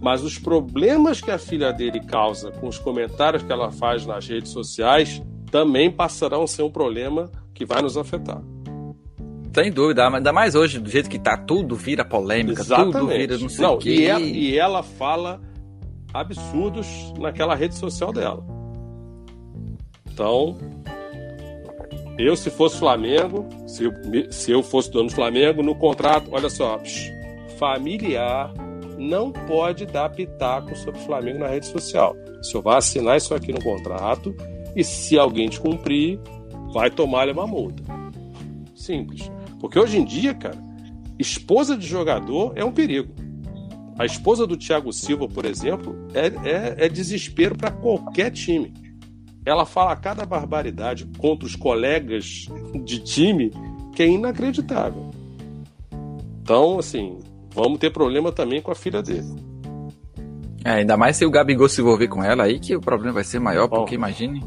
mas 0.01 0.23
os 0.23 0.39
problemas 0.39 1.21
que 1.21 1.31
a 1.31 1.39
filha 1.39 1.71
dele 1.73 2.01
causa 2.01 2.51
com 2.51 2.67
os 2.69 2.79
comentários 2.79 3.43
que 3.43 3.53
ela 3.53 3.71
faz 3.71 4.07
nas 4.07 4.27
redes 4.27 4.51
sociais 4.51 5.23
também 5.51 5.91
passarão 5.91 6.45
a 6.45 6.47
ser 6.47 6.63
um 6.63 6.71
problema 6.71 7.31
que 7.53 7.67
vai 7.67 7.83
nos 7.83 7.99
afetar. 7.99 8.41
Sem 9.53 9.71
dúvida, 9.71 10.09
ainda 10.09 10.33
mais 10.33 10.55
hoje, 10.55 10.79
do 10.79 10.89
jeito 10.89 11.11
que 11.11 11.19
tá, 11.19 11.37
tudo 11.37 11.75
vira 11.75 12.05
polêmica, 12.05 12.63
Exatamente. 12.63 12.93
tudo 12.93 13.07
vira 13.09 13.37
não 13.37 13.49
sei 13.49 13.65
não, 13.67 13.75
o 13.75 13.79
quê. 13.79 13.91
E 13.91 14.07
ela, 14.07 14.21
e 14.21 14.57
ela 14.57 14.83
fala 14.83 15.41
absurdos 16.15 16.87
naquela 17.19 17.55
rede 17.55 17.75
social 17.75 18.13
dela. 18.13 18.45
Então, 20.11 20.57
eu, 22.25 22.37
se 22.37 22.51
fosse 22.51 22.79
Flamengo, 22.79 23.49
se 23.67 23.85
eu, 23.85 23.93
se 24.31 24.51
eu 24.51 24.63
fosse 24.63 24.91
dono 24.91 25.09
do 25.09 25.15
Flamengo, 25.15 25.63
no 25.63 25.75
contrato, 25.75 26.29
olha 26.33 26.49
só, 26.49 26.79
psh, 26.79 27.13
familiar 27.59 28.53
não 28.99 29.33
pode 29.33 29.87
dar 29.87 30.11
pitaco 30.11 30.77
sobre 30.77 31.01
o 31.01 31.05
Flamengo 31.05 31.39
na 31.39 31.49
rede 31.49 31.67
social. 31.67 32.15
O 32.39 32.45
senhor 32.45 32.63
vai 32.63 32.77
assinar 32.77 33.17
isso 33.17 33.35
aqui 33.35 33.53
no 33.53 33.63
contrato 33.63 34.35
e 34.77 34.85
se 34.85 35.19
alguém 35.19 35.49
te 35.49 35.59
cumprir, 35.59 36.21
vai 36.73 36.91
tomar 36.91 37.29
uma 37.29 37.47
multa. 37.47 37.83
Simples. 38.75 39.31
Porque 39.59 39.79
hoje 39.79 39.99
em 39.99 40.05
dia, 40.05 40.35
cara, 40.35 40.59
esposa 41.19 41.77
de 41.77 41.87
jogador 41.87 42.53
é 42.57 42.65
um 42.65 42.73
perigo. 42.73 43.15
A 43.99 44.07
esposa 44.07 44.47
do 44.47 44.57
Thiago 44.57 44.93
Silva, 44.93 45.29
por 45.29 45.45
exemplo, 45.45 45.95
é, 46.15 46.27
é, 46.49 46.87
é 46.87 46.89
desespero 46.89 47.57
para 47.57 47.71
qualquer 47.71 48.31
time 48.31 48.73
ela 49.45 49.65
fala 49.65 49.97
cada 49.97 50.25
barbaridade 50.25 51.07
contra 51.19 51.47
os 51.47 51.57
colegas 51.57 52.47
de 52.85 52.99
time 53.01 53.53
que 53.95 54.03
é 54.03 54.07
inacreditável. 54.07 55.11
Então, 56.43 56.79
assim, 56.79 57.19
vamos 57.55 57.79
ter 57.79 57.91
problema 57.91 58.33
também 58.33 58.61
com 58.61 58.71
a 58.71 58.75
filha 58.75 59.03
dele. 59.03 59.51
É, 60.65 60.73
ainda 60.73 60.97
mais 60.97 61.17
se 61.17 61.25
o 61.25 61.31
Gabigol 61.31 61.69
se 61.69 61.81
envolver 61.81 62.09
com 62.09 62.23
ela 62.23 62.45
aí, 62.45 62.59
que 62.59 62.77
o 62.77 62.81
problema 62.81 63.15
vai 63.15 63.25
ser 63.25 63.39
maior, 63.39 63.69
porque 63.69 63.95
imagine. 63.95 64.41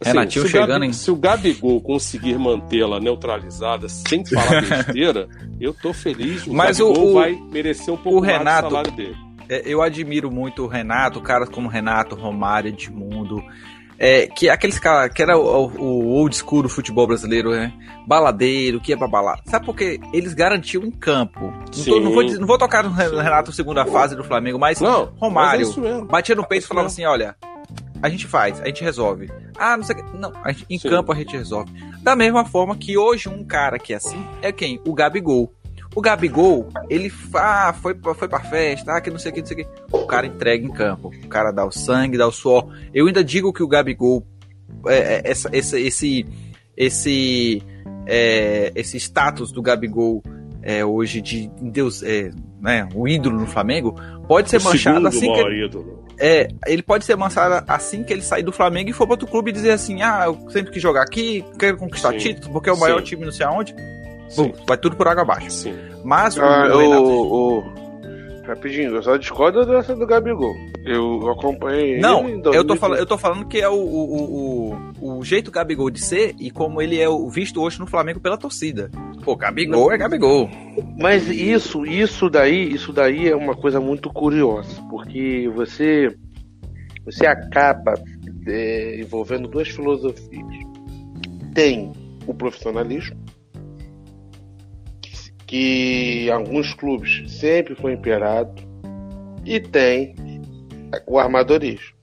Assim, 0.00 0.10
Renatinho 0.10 0.44
se 0.44 0.50
chegando 0.52 0.68
Gabi, 0.68 0.86
em. 0.86 0.92
Se 0.92 1.10
o 1.10 1.16
Gabigol 1.16 1.80
conseguir 1.80 2.38
mantê-la 2.38 3.00
neutralizada 3.00 3.88
sem 3.88 4.24
falar 4.24 4.60
besteira, 4.62 5.28
eu 5.58 5.74
tô 5.74 5.92
feliz. 5.92 6.46
O 6.46 6.54
Mas 6.54 6.78
Gabigol 6.78 7.10
o, 7.10 7.14
vai 7.14 7.32
merecer 7.50 7.92
um 7.92 7.96
pouco 7.96 8.18
o 8.18 8.20
Renato, 8.20 8.44
mais 8.44 8.64
do 8.64 8.68
salário 8.68 8.92
dele. 8.92 9.16
É, 9.48 9.62
eu 9.64 9.82
admiro 9.82 10.30
muito 10.30 10.64
o 10.64 10.66
Renato, 10.66 11.20
caras 11.20 11.48
como 11.48 11.68
Renato, 11.68 12.14
Romário, 12.14 12.68
Edmundo. 12.68 13.42
É, 13.98 14.28
que 14.28 14.48
é 14.48 14.52
aqueles 14.52 14.78
caras 14.78 15.12
que 15.12 15.20
era 15.20 15.36
o, 15.36 15.66
o, 15.66 16.06
old 16.06 16.36
school 16.36 16.62
do 16.62 16.68
futebol 16.68 17.06
brasileiro, 17.06 17.50
né? 17.50 17.72
Baladeiro, 18.06 18.80
que 18.80 18.92
ia 18.92 18.96
pra 18.96 19.08
balada. 19.08 19.42
Sabe 19.46 19.66
por 19.66 19.74
quê? 19.74 19.98
Eles 20.12 20.34
garantiam 20.34 20.84
em 20.84 20.90
campo. 20.90 21.52
Não, 21.76 21.84
tô, 21.84 22.00
não, 22.00 22.12
vou, 22.12 22.22
não, 22.22 22.46
vou, 22.46 22.58
tocar 22.58 22.84
no 22.84 22.90
Renato 22.90 23.50
segunda 23.50 23.84
fase 23.84 24.14
do 24.14 24.22
Flamengo, 24.22 24.58
mas 24.58 24.80
não, 24.80 25.12
Romário 25.16 25.66
mas 25.66 25.78
é 25.84 26.04
batia 26.04 26.34
no 26.36 26.46
peito 26.46 26.64
e 26.64 26.68
falava 26.68 26.86
assim: 26.86 27.04
olha, 27.04 27.34
a 28.02 28.08
gente 28.08 28.26
faz, 28.26 28.60
a 28.60 28.66
gente 28.66 28.84
resolve. 28.84 29.30
Ah, 29.58 29.76
não 29.76 29.84
sei 29.84 29.96
o 29.96 29.98
que. 29.98 30.16
Não, 30.16 30.32
gente, 30.46 30.66
em 30.70 30.78
Sim. 30.78 30.88
campo 30.88 31.12
a 31.12 31.16
gente 31.16 31.36
resolve. 31.36 31.72
Da 32.00 32.14
mesma 32.14 32.44
forma 32.44 32.76
que 32.76 32.96
hoje 32.96 33.28
um 33.28 33.44
cara 33.44 33.78
que 33.78 33.92
é 33.92 33.96
assim 33.96 34.24
é 34.40 34.52
quem? 34.52 34.80
O 34.86 34.94
Gabigol. 34.94 35.52
O 35.94 36.00
Gabigol, 36.00 36.68
ele 36.88 37.10
ah, 37.34 37.72
foi, 37.72 37.96
foi 38.14 38.28
pra 38.28 38.40
festa, 38.40 38.92
ah, 38.92 39.00
que 39.00 39.10
não 39.10 39.18
sei 39.18 39.32
o 39.32 39.34
que, 39.34 39.40
não 39.40 39.46
sei 39.46 39.56
o 39.56 39.64
que. 39.64 39.68
O 39.90 40.06
cara 40.06 40.26
entrega 40.26 40.64
em 40.64 40.70
campo. 40.70 41.08
O 41.08 41.28
cara 41.28 41.50
dá 41.50 41.64
o 41.64 41.72
sangue, 41.72 42.18
dá 42.18 42.26
o 42.26 42.32
suor. 42.32 42.68
Eu 42.94 43.06
ainda 43.06 43.24
digo 43.24 43.52
que 43.52 43.62
o 43.62 43.68
Gabigol, 43.68 44.26
é, 44.86 44.96
é, 44.96 45.22
essa, 45.24 45.48
essa, 45.52 45.78
esse, 45.80 46.26
esse, 46.76 47.62
é, 48.06 48.70
esse 48.74 48.96
status 48.98 49.50
do 49.50 49.62
Gabigol 49.62 50.22
é, 50.62 50.84
hoje 50.84 51.20
de 51.20 51.50
Deus, 51.60 52.02
é, 52.02 52.30
né, 52.60 52.88
o 52.94 53.08
ídolo 53.08 53.40
no 53.40 53.46
Flamengo, 53.46 53.94
pode 54.26 54.50
ser 54.50 54.58
o 54.58 54.64
manchado 54.64 55.06
assim 55.06 55.32
que 55.32 55.40
ele, 55.40 55.70
é, 56.18 56.48
ele 56.66 56.82
pode 56.82 57.04
ser 57.04 57.16
manchado 57.16 57.64
assim 57.66 58.02
que 58.02 58.12
ele 58.12 58.22
sair 58.22 58.42
do 58.42 58.52
Flamengo 58.52 58.90
e 58.90 58.92
for 58.92 59.06
para 59.06 59.14
outro 59.14 59.26
clube 59.26 59.50
e 59.50 59.54
dizer 59.54 59.70
assim, 59.70 60.02
ah, 60.02 60.24
eu 60.26 60.50
sempre 60.50 60.72
quis 60.72 60.82
jogar 60.82 61.02
aqui, 61.02 61.44
quero 61.58 61.76
conquistar 61.76 62.12
Sim. 62.12 62.18
título, 62.18 62.52
porque 62.52 62.68
é 62.68 62.72
o 62.72 62.78
maior 62.78 62.98
Sim. 62.98 63.04
time 63.04 63.24
não 63.24 63.32
sei 63.32 63.46
aonde. 63.46 63.74
Bum, 64.36 64.52
vai 64.66 64.76
tudo 64.76 64.96
por 64.96 65.08
água 65.08 65.22
abaixo. 65.22 65.50
Sim. 65.50 65.74
Mas 66.04 66.38
ah, 66.38 66.74
o, 66.74 66.78
Renato... 66.78 67.02
o, 67.02 67.58
o... 67.58 67.88
Rapidinho, 68.46 68.94
eu 68.96 69.02
só 69.02 69.16
discordo 69.18 69.66
dessa 69.66 69.94
do 69.94 70.06
Gabigol. 70.06 70.54
Eu 70.82 71.28
acompanhei 71.28 71.98
Não, 71.98 72.26
eu 72.26 72.64
tô, 72.64 72.76
falando, 72.76 72.98
eu 72.98 73.04
tô 73.04 73.18
falando 73.18 73.46
que 73.46 73.60
é 73.60 73.68
o, 73.68 73.74
o, 73.74 74.72
o, 75.02 75.18
o 75.18 75.24
jeito 75.24 75.50
Gabigol 75.50 75.90
de 75.90 76.00
ser 76.00 76.34
e 76.40 76.50
como 76.50 76.80
ele 76.80 76.98
é 76.98 77.06
visto 77.30 77.60
hoje 77.60 77.78
no 77.78 77.86
Flamengo 77.86 78.20
pela 78.20 78.38
torcida. 78.38 78.90
Pô, 79.22 79.36
Gabigol 79.36 79.88
Não. 79.88 79.92
é 79.92 79.98
Gabigol. 79.98 80.48
Mas 80.98 81.28
isso, 81.28 81.84
isso 81.84 82.30
daí, 82.30 82.72
isso 82.72 82.90
daí 82.90 83.28
é 83.28 83.36
uma 83.36 83.54
coisa 83.54 83.80
muito 83.80 84.10
curiosa, 84.10 84.80
porque 84.88 85.50
você 85.54 86.16
você 87.04 87.26
acaba 87.26 87.94
é, 88.46 89.00
envolvendo 89.00 89.48
duas 89.48 89.68
filosofias. 89.68 90.46
Tem 91.54 91.92
o 92.26 92.32
profissionalismo, 92.32 93.16
que 95.48 96.30
alguns 96.30 96.74
clubes 96.74 97.24
sempre 97.32 97.74
foi 97.74 97.94
imperado, 97.94 98.62
e 99.44 99.58
tem 99.58 100.14
o 101.06 101.18
armadorismo. 101.18 101.96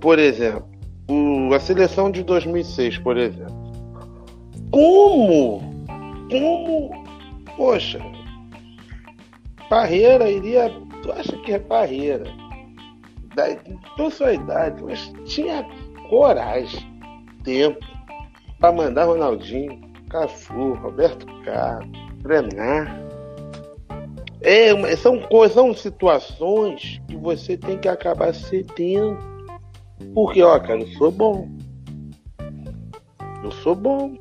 Por 0.00 0.18
exemplo, 0.18 0.68
o, 1.08 1.52
a 1.54 1.58
seleção 1.58 2.10
de 2.10 2.22
2006, 2.22 2.98
por 2.98 3.16
exemplo. 3.16 3.56
Como? 4.70 5.60
Como? 6.30 7.04
Poxa, 7.56 8.00
Parreira 9.70 10.30
iria. 10.30 10.70
Tu 11.02 11.10
acha 11.10 11.36
que 11.38 11.52
é 11.52 11.58
Parreira? 11.58 12.30
Da 13.34 13.54
toda 13.96 14.10
sua 14.10 14.34
idade, 14.34 14.82
mas 14.84 15.10
tinha 15.24 15.66
coragem, 16.10 16.86
tempo 17.44 17.78
para 18.60 18.72
mandar 18.72 19.04
Ronaldinho, 19.04 19.80
Cafu, 20.10 20.74
Roberto 20.74 21.26
Carlos, 21.44 22.07
treinar. 22.22 23.08
É, 24.40 24.96
são, 24.96 25.20
são 25.52 25.74
situações 25.74 27.00
que 27.08 27.16
você 27.16 27.56
tem 27.56 27.76
que 27.78 27.88
acabar 27.88 28.34
cedendo. 28.34 29.18
Porque, 30.14 30.42
ó, 30.42 30.58
cara, 30.60 30.80
eu 30.80 30.88
sou 30.88 31.10
bom. 31.10 31.48
Eu 33.42 33.50
sou 33.50 33.74
bom. 33.74 34.16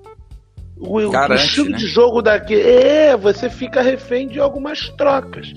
O, 0.80 1.10
Garante, 1.10 1.42
o 1.42 1.46
estilo 1.46 1.70
né? 1.70 1.78
de 1.78 1.88
jogo 1.88 2.22
daqui. 2.22 2.56
É, 2.56 3.16
você 3.16 3.50
fica 3.50 3.82
refém 3.82 4.28
de 4.28 4.40
algumas 4.40 4.90
trocas. 4.92 5.54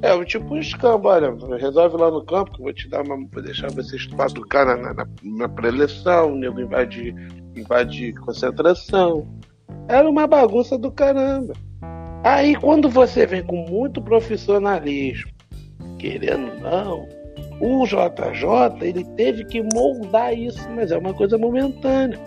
É, 0.00 0.14
o 0.14 0.24
tipo 0.24 0.54
um 0.54 0.58
escambo, 0.58 1.08
olha, 1.08 1.34
resolve 1.58 1.96
lá 1.96 2.10
no 2.10 2.24
campo 2.24 2.52
que 2.52 2.60
eu 2.60 2.64
vou 2.64 2.72
te 2.72 2.88
dar 2.88 3.02
uma. 3.02 3.16
Vou 3.16 3.42
deixar 3.42 3.70
vocês 3.70 4.06
patucar 4.06 4.64
na, 4.64 4.94
na, 4.94 5.06
na 5.22 5.48
preleção, 5.48 6.32
o 6.32 6.36
nego 6.36 6.60
invade, 6.60 7.14
invade 7.56 8.12
concentração. 8.14 9.26
Era 9.88 10.08
uma 10.08 10.26
bagunça 10.26 10.76
do 10.76 10.92
caramba. 10.92 11.54
Aí 12.22 12.54
quando 12.56 12.90
você 12.90 13.26
vem 13.26 13.42
com 13.42 13.56
muito 13.68 14.02
profissionalismo, 14.02 15.30
querendo 15.98 16.60
não, 16.60 17.08
o 17.60 17.86
JJ 17.86 18.86
ele 18.86 19.04
teve 19.16 19.44
que 19.44 19.62
moldar 19.62 20.36
isso, 20.36 20.68
mas 20.70 20.90
é 20.90 20.98
uma 20.98 21.14
coisa 21.14 21.38
momentânea. 21.38 22.18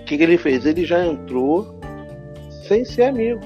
O 0.00 0.04
que, 0.04 0.16
que 0.16 0.22
ele 0.22 0.36
fez? 0.36 0.66
Ele 0.66 0.84
já 0.84 1.06
entrou 1.06 1.78
sem 2.66 2.84
ser 2.84 3.04
amigo. 3.04 3.40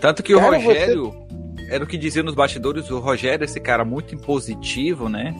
Tanto 0.00 0.22
que 0.22 0.34
cara, 0.34 0.58
o 0.58 0.62
Rogério, 0.62 1.10
você... 1.10 1.74
era 1.74 1.84
o 1.84 1.86
que 1.86 1.98
dizia 1.98 2.22
nos 2.22 2.34
bastidores, 2.34 2.90
o 2.90 2.98
Rogério, 2.98 3.44
esse 3.44 3.60
cara 3.60 3.84
muito 3.84 4.14
impositivo, 4.14 5.08
né? 5.08 5.34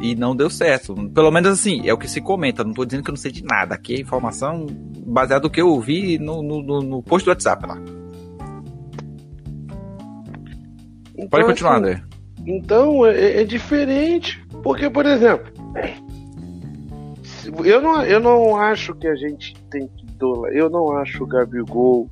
E 0.00 0.14
não 0.14 0.36
deu 0.36 0.50
certo. 0.50 0.94
Pelo 1.10 1.30
menos 1.30 1.50
assim, 1.50 1.88
é 1.88 1.92
o 1.92 1.98
que 1.98 2.08
se 2.08 2.20
comenta. 2.20 2.62
Não 2.62 2.74
tô 2.74 2.84
dizendo 2.84 3.02
que 3.02 3.10
eu 3.10 3.14
não 3.14 3.20
sei 3.20 3.32
de 3.32 3.44
nada. 3.44 3.74
Aqui 3.74 3.94
é 3.94 4.00
informação 4.00 4.66
baseada 5.06 5.44
no 5.44 5.50
que 5.50 5.60
eu 5.60 5.68
ouvi 5.68 6.18
no, 6.18 6.42
no, 6.42 6.82
no 6.82 7.02
post 7.02 7.24
do 7.24 7.30
WhatsApp 7.30 7.66
lá. 7.66 7.78
Então, 11.14 11.28
Pode 11.28 11.44
continuar, 11.46 11.76
assim, 11.76 11.80
André. 11.80 12.02
Então 12.46 13.06
é, 13.06 13.40
é, 13.40 13.44
diferente. 13.44 14.44
Porque, 14.62 14.90
por 14.90 15.06
exemplo, 15.06 15.50
eu 17.64 17.80
não, 17.80 18.02
eu 18.04 18.20
não 18.20 18.56
acho 18.56 18.94
que 18.94 19.08
a 19.08 19.14
gente 19.14 19.54
tem 19.70 19.88
que 19.88 20.06
dolar. 20.12 20.52
Eu 20.52 20.68
não 20.68 20.96
acho 20.96 21.24
o 21.24 21.26
Gabigol 21.26 22.10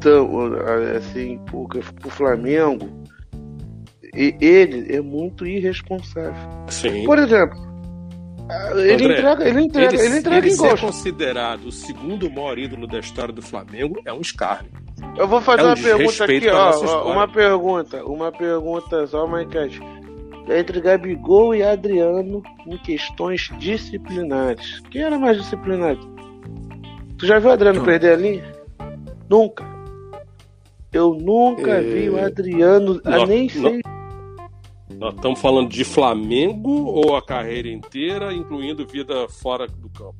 tão 0.00 0.52
assim 0.96 1.38
pro, 1.46 1.66
pro 1.66 2.10
Flamengo. 2.10 2.88
E 4.16 4.36
ele 4.40 4.94
é 4.94 5.00
muito 5.00 5.46
irresponsável. 5.46 6.34
Sim. 6.68 7.04
Por 7.04 7.18
exemplo, 7.18 7.64
ele 8.76 9.04
André, 9.04 9.18
entrega, 9.18 9.48
ele 9.48 9.60
entrega, 9.62 9.94
ele, 9.94 10.04
ele 10.04 10.18
entrega 10.18 10.46
ele 10.46 10.54
ser 10.54 10.78
considerado 10.78 11.64
o 11.64 11.72
segundo 11.72 12.30
maior 12.30 12.58
ídolo 12.58 12.86
da 12.86 12.98
história 12.98 13.32
do 13.32 13.40
Flamengo 13.40 14.00
é 14.04 14.12
um 14.12 14.20
escárnio. 14.20 14.70
Eu 15.16 15.26
vou 15.26 15.40
fazer 15.40 15.62
é 15.62 15.64
um 15.64 15.68
uma 15.68 15.76
pergunta 15.76 16.24
aqui, 16.24 16.48
ó, 16.48 17.12
uma 17.12 17.28
pergunta, 17.28 18.04
uma 18.04 18.32
pergunta 18.32 19.06
só, 19.06 19.26
Maicas. 19.26 19.72
Entre 20.46 20.78
Gabigol 20.78 21.54
e 21.54 21.62
Adriano 21.62 22.42
em 22.66 22.76
questões 22.76 23.50
disciplinares. 23.58 24.80
Quem 24.90 25.00
era 25.02 25.18
mais 25.18 25.38
disciplinado? 25.38 26.06
Tu 27.16 27.26
já 27.26 27.38
viu 27.38 27.48
o 27.48 27.52
Adriano 27.52 27.78
Não. 27.78 27.84
perder 27.86 28.12
a 28.12 28.16
linha? 28.16 28.54
Nunca. 29.30 29.64
Eu 30.92 31.14
nunca 31.14 31.70
é... 31.70 31.80
vi 31.80 32.10
o 32.10 32.22
Adriano, 32.22 33.00
nem 33.26 33.48
sei. 33.48 33.80
Nós 35.04 35.12
estamos 35.16 35.38
falando 35.38 35.68
de 35.68 35.84
Flamengo 35.84 36.86
ou 36.86 37.14
a 37.14 37.20
carreira 37.20 37.68
inteira, 37.68 38.32
incluindo 38.32 38.86
vida 38.86 39.28
fora 39.28 39.66
do 39.66 39.90
campo? 39.90 40.16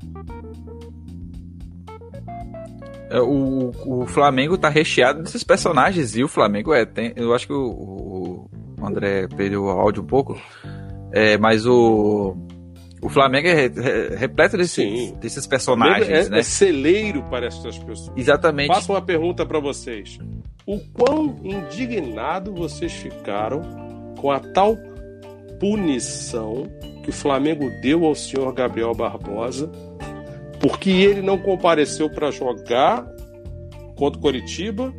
É, 3.09 3.19
o, 3.19 3.71
o 3.87 4.07
Flamengo 4.07 4.59
tá 4.59 4.69
recheado 4.69 5.23
desses 5.23 5.43
personagens 5.43 6.15
e 6.17 6.23
o 6.23 6.29
Flamengo 6.29 6.75
é. 6.75 6.85
Tem, 6.85 7.15
eu 7.17 7.33
acho 7.33 7.47
que 7.47 7.53
o, 7.55 7.67
o 8.79 8.87
André 8.87 9.27
perdeu 9.27 9.65
o 9.65 9.71
áudio 9.71 10.03
um 10.03 10.07
pouco, 10.07 10.39
é, 11.11 11.39
mas 11.39 11.65
o. 11.65 12.37
O 13.01 13.09
Flamengo 13.09 13.49
é 13.49 14.17
repleto 14.17 14.57
desses, 14.57 15.13
desses 15.13 15.47
personagens, 15.47 16.27
é, 16.27 16.31
né? 16.31 16.39
É 16.41 16.43
celeiro 16.43 17.23
para 17.25 17.47
essas 17.47 17.79
pessoas. 17.79 18.13
Exatamente. 18.17 18.69
Faço 18.69 18.93
uma 18.93 19.03
pergunta 19.03 19.45
para 19.45 19.61
vocês. 19.61 20.19
O 20.67 20.79
quão 20.93 21.39
indignado 21.43 22.55
vocês 22.55 22.93
ficaram 22.93 23.84
com 24.19 24.31
a 24.31 24.39
tal 24.39 24.77
punição 25.59 26.69
que 27.03 27.11
o 27.11 27.13
Flamengo 27.13 27.71
deu 27.81 28.05
ao 28.05 28.15
senhor 28.15 28.53
Gabriel 28.53 28.95
Barbosa, 28.95 29.71
porque 30.61 30.91
ele 30.91 31.21
não 31.21 31.39
compareceu 31.39 32.09
para 32.09 32.31
jogar 32.31 33.07
contra 33.95 34.19
o 34.19 34.23
Coritiba, 34.23 34.93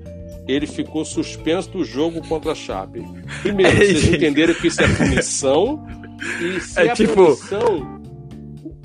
ele 0.47 0.68
ficou 0.68 1.03
suspenso 1.03 1.70
do 1.72 1.84
jogo 1.84 2.22
contra 2.28 2.51
a 2.51 2.55
Chape. 2.55 3.03
Primeiro, 3.41 3.76
vocês 3.78 4.13
entenderam 4.13 4.53
que 4.53 4.68
isso 4.68 4.82
é 4.82 4.88
punição, 4.88 5.86
e 6.41 6.59
se 6.61 6.80
é, 6.80 6.88
é 6.88 6.93
tipo... 6.93 7.13
punição, 7.13 8.01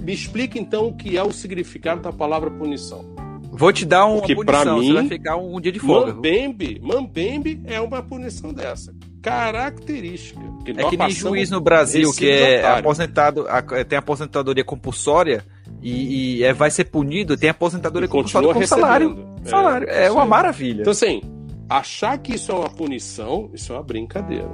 me 0.00 0.12
explica 0.12 0.58
então 0.58 0.88
o 0.88 0.96
que 0.96 1.16
é 1.16 1.22
o 1.22 1.32
significado 1.32 2.00
da 2.00 2.12
palavra 2.12 2.50
punição. 2.50 3.04
Vou 3.52 3.72
te 3.72 3.84
dar 3.84 4.06
uma 4.06 4.18
Porque 4.20 4.34
punição, 4.34 4.78
mim, 4.78 4.86
você 4.86 4.92
vai 4.94 5.08
ficar 5.08 5.36
um, 5.36 5.60
dia 5.60 5.72
de 5.72 5.78
folga. 5.78 6.14
Mambembe, 6.14 6.80
Mambembe 6.82 7.60
é 7.66 7.78
uma 7.78 8.02
punição 8.02 8.54
dessa 8.54 8.94
característica. 9.22 10.40
Que 10.64 10.72
é 10.72 10.88
que 10.88 10.96
nem 10.96 11.10
juiz 11.10 11.50
no 11.50 11.60
Brasil 11.60 12.12
que 12.12 12.28
é 12.28 12.66
aposentado, 12.66 13.46
tem 13.88 13.98
aposentadoria 13.98 14.64
compulsória 14.64 15.44
e, 15.82 16.38
e 16.38 16.44
é, 16.44 16.52
vai 16.52 16.70
ser 16.70 16.84
punido, 16.84 17.36
tem 17.36 17.50
aposentadoria 17.50 18.08
compulsória 18.08 18.52
com 18.52 18.66
salário. 18.66 19.26
É, 19.44 19.48
salário. 19.48 19.88
É 19.88 20.10
uma 20.10 20.26
maravilha. 20.26 20.82
Então, 20.82 20.90
assim, 20.90 21.22
achar 21.68 22.18
que 22.18 22.34
isso 22.34 22.52
é 22.52 22.54
uma 22.54 22.70
punição, 22.70 23.50
isso 23.54 23.72
é 23.72 23.76
uma 23.76 23.82
brincadeira. 23.82 24.48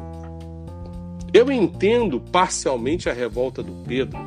Eu 1.33 1.51
entendo 1.51 2.21
parcialmente 2.21 3.11
a 3.11 3.13
revolta 3.13 3.63
do 3.63 3.73
Pedro, 3.87 4.19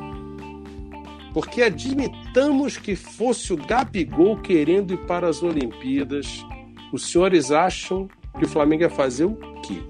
porque 1.32 1.62
admitamos 1.62 2.76
que 2.76 2.94
fosse 2.94 3.52
o 3.52 3.56
Gabigol 3.56 4.36
querendo 4.36 4.94
ir 4.94 4.98
para 5.06 5.28
as 5.28 5.42
Olimpíadas, 5.42 6.44
os 6.92 7.10
senhores 7.10 7.50
acham 7.50 8.08
que 8.38 8.44
o 8.44 8.48
Flamengo 8.48 8.82
ia 8.82 8.90
fazer 8.90 9.24
o 9.24 9.36
quê? 9.62 9.80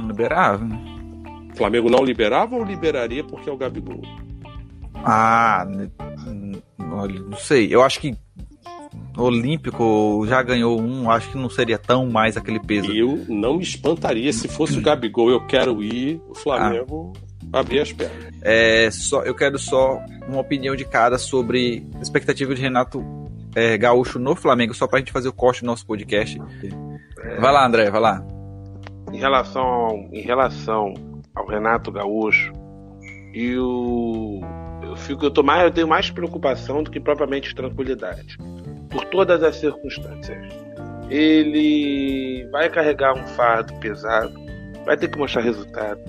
Não 0.00 0.08
liberava, 0.08 0.64
né? 0.64 0.78
O 1.52 1.56
Flamengo 1.56 1.90
não 1.90 2.04
liberava 2.04 2.56
ou 2.56 2.64
liberaria 2.64 3.24
porque 3.24 3.48
é 3.48 3.52
o 3.52 3.56
Gabigol? 3.56 4.02
Ah, 5.04 5.66
olha, 6.92 7.20
não 7.20 7.36
sei. 7.36 7.74
Eu 7.74 7.82
acho 7.82 8.00
que 8.00 8.16
Olímpico 9.16 10.24
já 10.26 10.42
ganhou 10.42 10.80
um, 10.80 11.10
acho 11.10 11.30
que 11.30 11.38
não 11.38 11.50
seria 11.50 11.78
tão 11.78 12.08
mais 12.08 12.36
aquele 12.36 12.60
peso. 12.60 12.92
Eu 12.92 13.24
não 13.28 13.56
me 13.56 13.62
espantaria 13.62 14.32
se 14.32 14.48
fosse 14.48 14.78
o 14.78 14.82
Gabigol, 14.82 15.30
eu 15.30 15.46
quero 15.46 15.82
ir, 15.82 16.20
o 16.28 16.34
Flamengo 16.34 17.12
ah. 17.52 17.60
abrir 17.60 17.80
as 17.80 17.92
pernas. 17.92 18.30
É, 18.42 18.90
só, 18.90 19.22
eu 19.22 19.34
quero 19.34 19.58
só 19.58 20.00
uma 20.26 20.40
opinião 20.40 20.74
de 20.74 20.84
cada 20.84 21.18
sobre 21.18 21.86
expectativa 22.00 22.54
de 22.54 22.62
Renato 22.62 23.04
é, 23.54 23.76
Gaúcho 23.76 24.18
no 24.18 24.34
Flamengo, 24.34 24.74
só 24.74 24.86
pra 24.86 24.98
gente 24.98 25.12
fazer 25.12 25.28
o 25.28 25.32
corte 25.32 25.60
do 25.60 25.66
nosso 25.66 25.84
podcast. 25.86 26.40
É... 27.22 27.40
Vai 27.40 27.52
lá, 27.52 27.66
André, 27.66 27.90
vai 27.90 28.00
lá. 28.00 28.39
Em 29.12 29.18
relação 29.18 29.62
ao, 29.62 29.96
em 30.12 30.20
relação 30.20 30.94
ao 31.34 31.46
Renato 31.46 31.90
Gaúcho, 31.90 32.52
eu, 33.34 34.40
eu 34.82 34.96
fico, 34.96 35.24
eu, 35.24 35.30
tô 35.30 35.42
mais, 35.42 35.64
eu 35.64 35.70
tenho 35.70 35.88
mais 35.88 36.10
preocupação 36.10 36.82
do 36.82 36.90
que 36.90 37.00
propriamente 37.00 37.54
tranquilidade 37.54 38.36
por 38.88 39.04
todas 39.06 39.42
as 39.42 39.56
circunstâncias. 39.56 40.38
Ele 41.08 42.46
vai 42.52 42.68
carregar 42.68 43.14
um 43.14 43.26
fardo 43.28 43.74
pesado, 43.80 44.32
vai 44.84 44.96
ter 44.96 45.08
que 45.08 45.18
mostrar 45.18 45.42
resultado. 45.42 46.00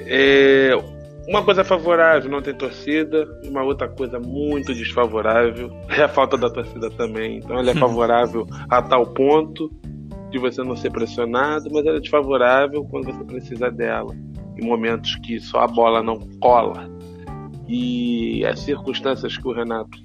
É, 0.00 0.72
uma 1.28 1.42
coisa 1.42 1.64
favorável, 1.64 2.30
não 2.30 2.40
tem 2.40 2.54
torcida, 2.54 3.26
uma 3.44 3.62
outra 3.62 3.88
coisa 3.88 4.20
muito 4.20 4.72
desfavorável 4.72 5.70
é 5.88 6.02
a 6.02 6.08
falta 6.08 6.36
da 6.36 6.48
torcida 6.48 6.90
também. 6.90 7.38
Então 7.38 7.58
ele 7.58 7.70
é 7.70 7.74
favorável 7.78 8.46
a 8.70 8.80
tal 8.80 9.06
ponto 9.06 9.70
de 10.36 10.38
você 10.38 10.62
não 10.62 10.76
ser 10.76 10.90
pressionado, 10.90 11.70
mas 11.72 11.86
ela 11.86 11.96
é 11.96 12.00
desfavorável 12.00 12.84
quando 12.84 13.06
você 13.06 13.24
precisa 13.24 13.70
dela, 13.70 14.14
em 14.56 14.66
momentos 14.66 15.16
que 15.16 15.40
só 15.40 15.60
a 15.60 15.66
bola 15.66 16.02
não 16.02 16.18
cola. 16.40 16.88
E 17.66 18.44
as 18.44 18.60
circunstâncias 18.60 19.36
que 19.36 19.48
o 19.48 19.52
Renato 19.52 19.98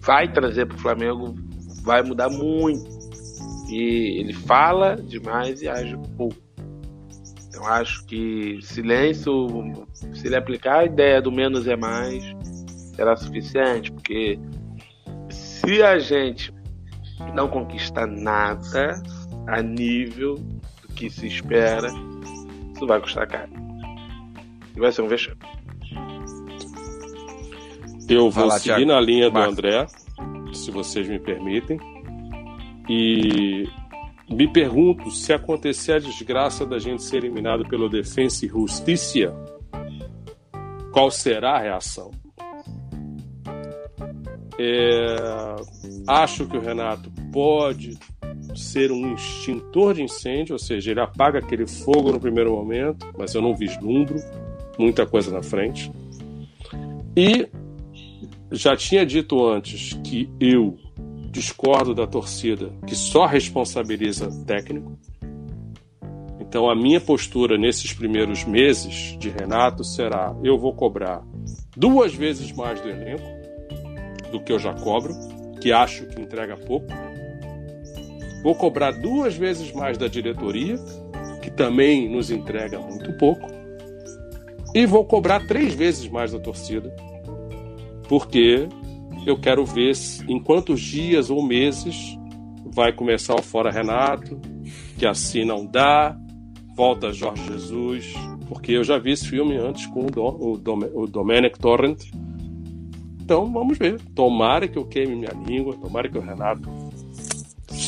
vai 0.00 0.30
trazer 0.30 0.66
para 0.66 0.76
o 0.76 0.80
Flamengo 0.80 1.34
vai 1.82 2.02
mudar 2.02 2.28
muito. 2.28 2.84
E 3.70 4.20
ele 4.20 4.32
fala 4.32 4.96
demais 4.96 5.62
e 5.62 5.68
age 5.68 5.96
pouco. 6.16 6.36
Então 7.48 7.64
acho 7.66 8.04
que 8.06 8.58
silêncio, 8.62 9.46
se 10.12 10.26
ele 10.26 10.36
aplicar 10.36 10.80
a 10.80 10.84
ideia 10.84 11.22
do 11.22 11.30
menos 11.30 11.68
é 11.68 11.76
mais, 11.76 12.24
será 12.96 13.16
suficiente, 13.16 13.92
porque 13.92 14.38
se 15.30 15.82
a 15.82 15.98
gente 15.98 16.52
não 17.34 17.48
conquista 17.48 18.06
nada 18.06 19.00
a 19.50 19.62
nível 19.62 20.36
do 20.36 20.88
que 20.94 21.10
se 21.10 21.26
espera, 21.26 21.88
isso 22.72 22.86
vai 22.86 23.00
custar 23.00 23.26
caro. 23.26 23.50
E 24.76 24.78
vai 24.78 24.92
ser 24.92 25.02
um 25.02 25.08
vexame. 25.08 25.40
Eu 28.08 28.30
vou 28.30 28.46
lá, 28.46 28.58
seguir 28.58 28.76
Thiago. 28.76 28.86
na 28.86 29.00
linha 29.00 29.28
do 29.28 29.38
André, 29.38 29.86
se 30.52 30.70
vocês 30.70 31.08
me 31.08 31.18
permitem. 31.18 31.78
E 32.88 33.68
me 34.28 34.52
pergunto 34.52 35.10
se 35.10 35.32
acontecer 35.32 35.94
a 35.94 35.98
desgraça 35.98 36.64
da 36.64 36.78
gente 36.78 37.02
ser 37.02 37.18
eliminado 37.18 37.68
pelo 37.68 37.88
Defensa 37.88 38.46
e 38.46 38.48
Justiça, 38.48 39.34
qual 40.92 41.10
será 41.10 41.56
a 41.56 41.60
reação? 41.60 42.10
É, 44.58 45.16
acho 46.06 46.46
que 46.46 46.56
o 46.56 46.60
Renato 46.60 47.10
pode 47.32 47.98
ser 48.60 48.92
um 48.92 49.14
extintor 49.14 49.94
de 49.94 50.02
incêndio, 50.02 50.52
ou 50.52 50.58
seja, 50.58 50.90
ele 50.90 51.00
apaga 51.00 51.38
aquele 51.38 51.66
fogo 51.66 52.12
no 52.12 52.20
primeiro 52.20 52.52
momento, 52.52 53.06
mas 53.18 53.34
eu 53.34 53.42
não 53.42 53.54
vislumbro 53.54 54.18
muita 54.78 55.06
coisa 55.06 55.30
na 55.30 55.42
frente. 55.42 55.90
E 57.16 57.48
já 58.52 58.76
tinha 58.76 59.04
dito 59.04 59.46
antes 59.46 59.94
que 60.04 60.28
eu 60.38 60.78
discordo 61.30 61.94
da 61.94 62.06
torcida 62.06 62.70
que 62.86 62.94
só 62.94 63.26
responsabiliza 63.26 64.28
técnico. 64.44 64.98
Então 66.40 66.68
a 66.68 66.74
minha 66.74 67.00
postura 67.00 67.56
nesses 67.56 67.92
primeiros 67.92 68.44
meses 68.44 69.16
de 69.18 69.28
Renato 69.28 69.84
será: 69.84 70.34
eu 70.42 70.58
vou 70.58 70.74
cobrar 70.74 71.22
duas 71.76 72.12
vezes 72.12 72.50
mais 72.52 72.80
do 72.80 72.88
elenco 72.88 73.40
do 74.32 74.40
que 74.40 74.52
eu 74.52 74.58
já 74.58 74.74
cobro, 74.74 75.14
que 75.60 75.72
acho 75.72 76.06
que 76.06 76.20
entrega 76.20 76.56
pouco. 76.56 76.88
Vou 78.42 78.54
cobrar 78.54 78.92
duas 78.92 79.36
vezes 79.36 79.72
mais 79.72 79.98
da 79.98 80.08
diretoria, 80.08 80.78
que 81.42 81.50
também 81.50 82.08
nos 82.08 82.30
entrega 82.30 82.78
muito 82.78 83.12
pouco. 83.14 83.48
E 84.74 84.86
vou 84.86 85.04
cobrar 85.04 85.46
três 85.46 85.74
vezes 85.74 86.08
mais 86.08 86.32
da 86.32 86.38
torcida, 86.38 86.94
porque 88.08 88.68
eu 89.26 89.38
quero 89.38 89.64
ver 89.64 89.92
em 90.28 90.40
quantos 90.40 90.80
dias 90.80 91.28
ou 91.28 91.42
meses 91.42 92.16
vai 92.72 92.92
começar 92.92 93.34
o 93.34 93.42
Fora 93.42 93.70
Renato, 93.70 94.40
que 94.96 95.04
assim 95.04 95.44
não 95.44 95.66
dá, 95.66 96.16
volta 96.76 97.12
Jorge 97.12 97.44
Jesus, 97.46 98.14
porque 98.48 98.72
eu 98.72 98.84
já 98.84 98.98
vi 98.98 99.12
esse 99.12 99.28
filme 99.28 99.56
antes 99.56 99.86
com 99.86 100.06
o, 100.06 100.10
Dom, 100.10 100.36
o, 100.40 100.56
Dom, 100.56 100.78
o 100.94 101.06
Domenic 101.06 101.58
Torrent. 101.58 102.02
Então 103.20 103.52
vamos 103.52 103.76
ver. 103.76 104.00
Tomara 104.14 104.66
que 104.66 104.78
eu 104.78 104.84
queime 104.84 105.16
minha 105.16 105.32
língua, 105.46 105.76
tomara 105.76 106.08
que 106.08 106.18
o 106.18 106.20
Renato 106.20 106.68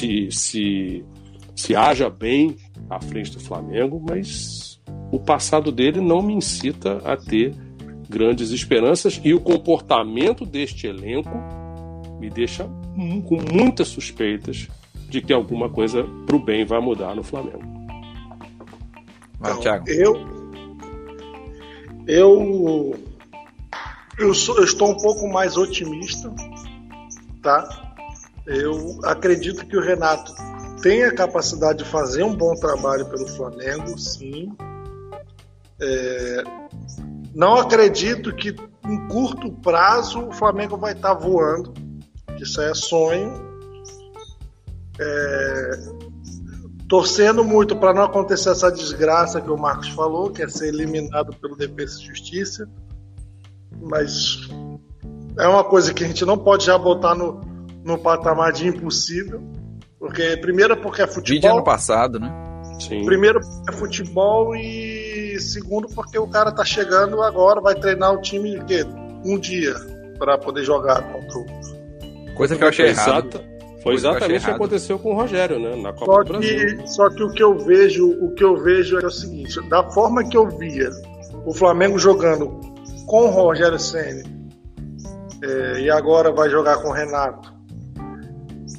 se, 0.03 0.29
se, 0.31 1.05
se 1.55 1.77
haja 1.77 2.11
bem 2.11 2.57
à 2.91 3.01
frente 3.01 3.31
do 3.31 3.41
Flamengo, 3.41 4.03
mas 4.05 4.81
o 5.13 5.21
passado 5.21 5.71
dele 5.71 6.01
não 6.01 6.21
me 6.21 6.35
incita 6.35 6.99
a 7.05 7.17
ter 7.17 7.55
grandes 8.09 8.51
esperanças 8.51 9.21
e 9.23 9.33
o 9.33 9.41
comportamento 9.41 10.45
deste 10.45 10.87
elenco 10.87 11.31
me 12.19 12.29
deixa 12.29 12.65
com 12.65 13.39
muitas 13.53 13.89
suspeitas 13.89 14.69
de 15.09 15.21
que 15.21 15.33
alguma 15.33 15.71
coisa 15.71 16.05
para 16.27 16.37
o 16.37 16.39
bem 16.39 16.65
vai 16.65 16.81
mudar 16.81 17.15
no 17.15 17.23
Flamengo. 17.23 17.63
Vai, 19.39 19.59
Thiago. 19.59 19.89
Eu, 19.89 20.15
eu, 22.07 22.95
eu, 24.19 24.35
sou, 24.35 24.57
eu 24.59 24.65
estou 24.65 24.91
um 24.91 24.97
pouco 24.97 25.29
mais 25.29 25.57
otimista, 25.57 26.33
tá? 27.43 27.92
Eu 28.47 28.99
acredito 29.05 29.67
que 29.67 29.77
o 29.77 29.81
Renato 29.81 30.33
tem 30.83 31.05
a 31.05 31.15
capacidade 31.15 31.79
de 31.79 31.85
fazer 31.85 32.25
um 32.25 32.35
bom 32.35 32.55
trabalho 32.55 33.07
pelo 33.07 33.27
Flamengo, 33.29 33.97
sim. 33.99 34.53
É, 35.81 36.43
não 37.35 37.57
acredito 37.57 38.35
que 38.35 38.55
em 38.85 39.09
curto 39.09 39.51
prazo 39.53 40.29
o 40.29 40.33
Flamengo 40.33 40.77
vai 40.77 40.93
estar 40.93 41.15
tá 41.15 41.21
voando. 41.21 41.73
Isso 42.41 42.61
é 42.61 42.75
sonho. 42.75 43.33
É... 44.99 46.03
Torcendo 46.89 47.43
muito 47.43 47.75
para 47.77 47.95
não 47.95 48.03
acontecer 48.03 48.51
essa 48.51 48.71
desgraça 48.71 49.41
que 49.41 49.51
o 49.51 49.57
Marcos 49.57 49.89
falou, 49.91 50.31
que 50.31 50.43
é 50.43 50.49
ser 50.49 50.69
eliminado 50.69 51.35
pelo 51.37 51.57
Defesa 51.57 51.99
e 52.01 52.05
Justiça. 52.05 52.69
Mas 53.81 54.49
é 55.39 55.49
uma 55.49 55.65
coisa 55.65 55.95
que 55.95 56.05
a 56.05 56.07
gente 56.07 56.25
não 56.27 56.37
pode 56.37 56.67
já 56.67 56.77
botar 56.77 57.15
no, 57.15 57.41
no 57.85 57.99
patamar 57.99 58.53
de 58.53 58.69
impossível. 58.69 59.43
Porque, 59.99 60.37
primeiro, 60.39 60.77
porque 60.77 61.03
é 61.03 61.07
futebol. 61.07 61.35
Vídeo 61.35 61.51
ano 61.51 61.65
passado, 61.65 62.19
né? 62.19 62.33
Sim. 62.81 63.05
Primeiro, 63.05 63.41
é 63.69 63.73
futebol 63.73 64.55
e 64.57 65.39
segundo 65.39 65.87
porque 65.89 66.19
o 66.19 66.27
cara 66.27 66.51
tá 66.51 66.65
chegando 66.65 67.23
agora, 67.23 67.61
vai 67.61 67.75
treinar 67.75 68.13
o 68.13 68.21
time 68.21 68.63
que 68.65 68.85
um 69.25 69.39
dia 69.39 69.75
para 70.19 70.37
poder 70.37 70.65
jogar 70.65 71.03
contra 71.03 71.39
o 71.39 72.35
Coisa 72.35 72.57
que 72.57 72.65
eu 72.65 72.69
achei 72.69 72.87
errado. 72.87 73.41
Foi 73.83 73.95
exatamente 73.95 74.43
o 74.43 74.45
que 74.45 74.51
aconteceu 74.51 74.99
com 74.99 75.13
o 75.13 75.15
Rogério, 75.15 75.59
né? 75.59 75.75
Na 75.77 75.93
Copa 75.93 76.07
só 76.07 76.23
do 76.23 76.33
Brasil. 76.33 76.79
Que, 76.79 76.87
só 76.87 77.11
que 77.11 77.23
o 77.23 77.33
que 77.33 77.43
eu 77.43 77.59
vejo, 77.59 78.11
o 78.11 78.33
que 78.35 78.45
eu 78.45 78.57
vejo 78.57 78.99
é 78.99 79.07
o 79.07 79.11
seguinte, 79.11 79.61
da 79.69 79.83
forma 79.91 80.27
que 80.29 80.37
eu 80.37 80.49
via 80.49 80.91
o 81.45 81.53
Flamengo 81.53 81.99
jogando 81.99 82.49
com 83.07 83.25
o 83.25 83.31
Rogério 83.31 83.79
Ceni 83.79 84.23
é, 85.43 85.81
e 85.81 85.91
agora 85.91 86.31
vai 86.31 86.49
jogar 86.49 86.79
com 86.79 86.89
o 86.89 86.93
Renato, 86.93 87.52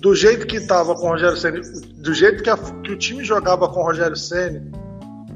do 0.04 0.14
jeito 0.14 0.46
que 0.46 0.58
estava 0.58 0.94
com 0.96 1.08
o 1.08 1.10
Rogério 1.12 1.38
Ceni, 1.38 1.62
do 1.96 2.14
jeito 2.14 2.44
que, 2.44 2.50
a, 2.50 2.58
que 2.58 2.92
o 2.92 2.98
time 2.98 3.24
jogava 3.24 3.70
com 3.70 3.80
o 3.80 3.84
Rogério 3.84 4.18
Ceni, 4.18 4.70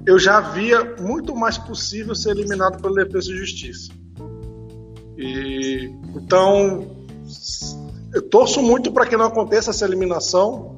eu 0.06 0.20
já 0.20 0.42
via 0.42 0.94
muito 1.00 1.34
mais 1.34 1.58
possível 1.58 2.14
ser 2.14 2.32
eliminado 2.32 2.82
pelo 2.82 2.94
Defesa 2.94 3.32
e 3.32 3.38
Justiça. 3.38 3.94
E 5.18 5.90
então 6.14 6.86
eu 8.14 8.22
torço 8.24 8.62
muito 8.62 8.92
para 8.92 9.06
que 9.06 9.16
não 9.16 9.26
aconteça 9.26 9.70
essa 9.70 9.86
eliminação. 9.86 10.78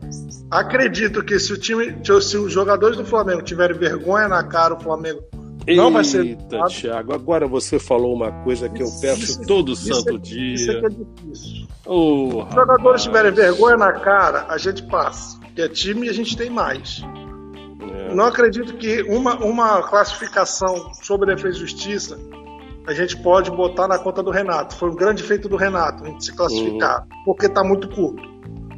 Acredito 0.52 1.24
que 1.26 1.40
se 1.40 1.52
o 1.52 1.58
time, 1.58 1.98
se 2.22 2.38
os 2.38 2.54
jogadores 2.54 2.96
do 2.96 3.04
Flamengo 3.04 3.42
tiverem 3.42 3.76
vergonha 3.76 4.28
na 4.28 4.44
cara, 4.44 4.76
o 4.76 4.80
Flamengo 4.80 5.24
não 5.68 5.86
Eita, 5.86 5.90
vai 5.90 6.04
ser. 6.04 6.26
Eita, 6.26 6.66
Thiago, 6.68 7.14
agora 7.14 7.48
você 7.48 7.80
falou 7.80 8.14
uma 8.14 8.32
coisa 8.44 8.70
que 8.70 8.84
eu 8.84 8.92
peço 9.02 9.24
isso, 9.24 9.42
todo 9.48 9.74
isso 9.74 9.92
santo 9.92 10.16
é, 10.16 10.20
dia. 10.20 10.54
Isso 10.54 10.72
é 10.72 10.80
que 10.80 10.86
é 10.86 10.90
difícil. 10.90 11.69
Oh, 11.86 12.44
se 12.44 12.50
os 12.50 12.56
jogadores 12.56 13.04
tiverem 13.04 13.32
vergonha 13.32 13.78
na 13.78 13.94
cara, 13.94 14.46
a 14.50 14.58
gente 14.58 14.84
passa. 14.84 15.40
Que 15.56 15.64
é 15.64 15.68
time 15.68 16.08
e 16.08 16.10
a 16.10 16.14
gente 16.14 16.38
tem 16.38 16.50
mais. 16.50 17.02
É. 17.82 18.14
Não 18.14 18.26
acredito 18.26 18.74
que 18.76 19.02
uma, 19.04 19.36
uma 19.38 19.82
classificação 19.84 20.94
sobre 21.02 21.34
defesa 21.34 21.58
e 21.58 21.60
justiça 21.60 22.18
a 22.90 22.94
gente 22.94 23.16
pode 23.18 23.52
botar 23.52 23.88
na 23.88 24.00
conta 24.00 24.24
do 24.24 24.32
Renato. 24.32 24.76
Foi 24.76 24.90
um 24.90 24.96
grande 24.96 25.22
feito 25.22 25.48
do 25.48 25.56
Renato 25.56 26.04
a 26.04 26.08
gente 26.08 26.26
se 26.26 26.34
classificar, 26.34 27.02
uhum. 27.02 27.24
porque 27.24 27.46
está 27.46 27.64
muito 27.64 27.88
curto. 27.90 28.28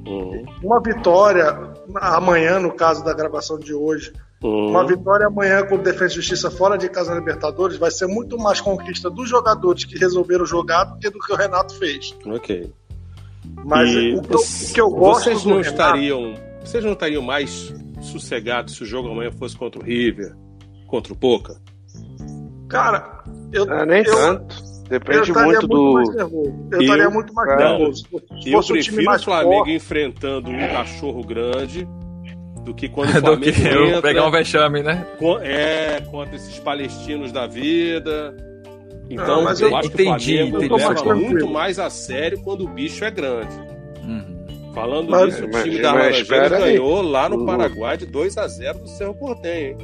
Uhum. 0.06 0.46
Uma 0.62 0.82
vitória 0.82 1.74
amanhã, 1.96 2.60
no 2.60 2.74
caso 2.74 3.04
da 3.06 3.14
gravação 3.14 3.58
de 3.58 3.74
hoje, 3.74 4.12
uhum. 4.44 4.70
uma 4.70 4.86
vitória 4.86 5.28
amanhã 5.28 5.66
com 5.66 5.76
o 5.76 5.78
Defesa 5.78 6.14
e 6.14 6.16
Justiça 6.18 6.52
fora 6.52 6.78
de 6.78 6.90
casa 6.90 7.12
na 7.12 7.20
Libertadores 7.20 7.78
vai 7.78 7.90
ser 7.90 8.08
muito 8.08 8.38
mais 8.38 8.60
conquista 8.60 9.10
dos 9.10 9.30
jogadores 9.30 9.86
que 9.86 9.98
resolveram 9.98 10.46
jogar 10.46 10.84
do 10.84 11.00
que 11.00 11.10
do 11.10 11.20
que 11.20 11.32
o 11.32 11.36
Renato 11.36 11.74
fez. 11.78 12.14
Ok. 12.26 12.74
Mas 13.66 13.90
e 13.90 14.16
o, 14.16 14.22
que 14.22 14.34
eu, 14.34 14.40
o 14.40 14.74
que 14.74 14.82
eu 14.82 14.90
gosto 14.90 15.24
vocês 15.24 15.46
não 15.46 15.58
Renato... 15.58 15.70
estariam, 15.70 16.34
vocês 16.64 16.84
não 16.84 16.94
estariam 16.94 17.22
mais 17.22 17.74
sossegados 18.02 18.76
se 18.76 18.84
o 18.84 18.86
jogo 18.86 19.10
amanhã 19.10 19.32
fosse 19.32 19.58
contra 19.58 19.80
o 19.80 19.84
River, 19.84 20.36
contra 20.88 21.14
o 21.14 21.16
Boca? 21.16 21.60
Cara, 22.70 23.24
eu. 23.52 23.72
Ah, 23.72 23.86
nem 23.86 24.04
eu, 24.04 24.16
tanto. 24.16 24.72
Depende 24.90 25.32
muito, 25.32 25.68
muito 25.68 25.68
do. 25.68 26.72
Eu 26.72 26.82
estaria 26.82 27.10
muito 27.10 27.34
mais 27.34 27.58
nervoso. 27.58 28.06
Eu 28.46 28.62
prefiro 28.62 29.16
o 29.16 29.20
Flamengo 29.20 29.56
forte. 29.56 29.72
enfrentando 29.72 30.50
um 30.50 30.68
cachorro 30.68 31.24
grande 31.24 31.88
do 32.66 32.74
que 32.74 32.90
quando 32.90 33.16
o 33.18 33.22
Flamengo 33.22 33.52
do 33.52 33.54
que 33.54 33.68
eu 33.68 34.02
pegar 34.02 34.28
um 34.28 34.32
vexame, 34.32 34.84
né? 34.84 35.06
É, 35.44 36.02
contra 36.02 36.36
esses 36.36 36.60
palestinos 36.60 37.32
da 37.32 37.48
vida. 37.48 38.36
Então, 39.14 39.44
mas 39.44 39.60
eu, 39.60 39.70
eu 39.70 39.76
acho 39.76 39.90
entendi, 39.90 40.38
que 40.38 40.44
o 40.44 40.50
Flamengo 40.50 40.76
entendi, 40.76 40.86
leva 40.86 41.16
muito 41.16 41.48
mais 41.48 41.80
a 41.80 41.90
sério 41.90 42.42
quando 42.42 42.66
o 42.66 42.68
bicho 42.68 43.04
é 43.04 43.12
grande. 43.12 43.54
Uhum. 44.04 44.72
Falando 44.74 45.10
mas, 45.10 45.26
nisso, 45.26 45.46
o 45.46 45.64
time 45.64 45.82
da 45.82 45.94
Laranjeira 45.94 46.50
ganhou 46.50 47.02
lá 47.02 47.28
no 47.28 47.46
Paraguai 47.46 47.98
de 47.98 48.06
2 48.06 48.38
a 48.38 48.48
0 48.48 48.80
do 48.80 48.88
Cerro 48.88 49.14
Portenho, 49.14 49.72
hein? 49.72 49.78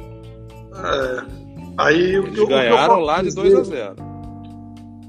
É. 0.74 1.48
Aí, 1.76 2.16
Eles 2.16 2.38
o, 2.38 2.46
ganharam 2.46 2.98
o 2.98 3.00
lá 3.00 3.22
de 3.22 3.34
2 3.34 3.54
a 3.54 3.62
0 3.62 3.96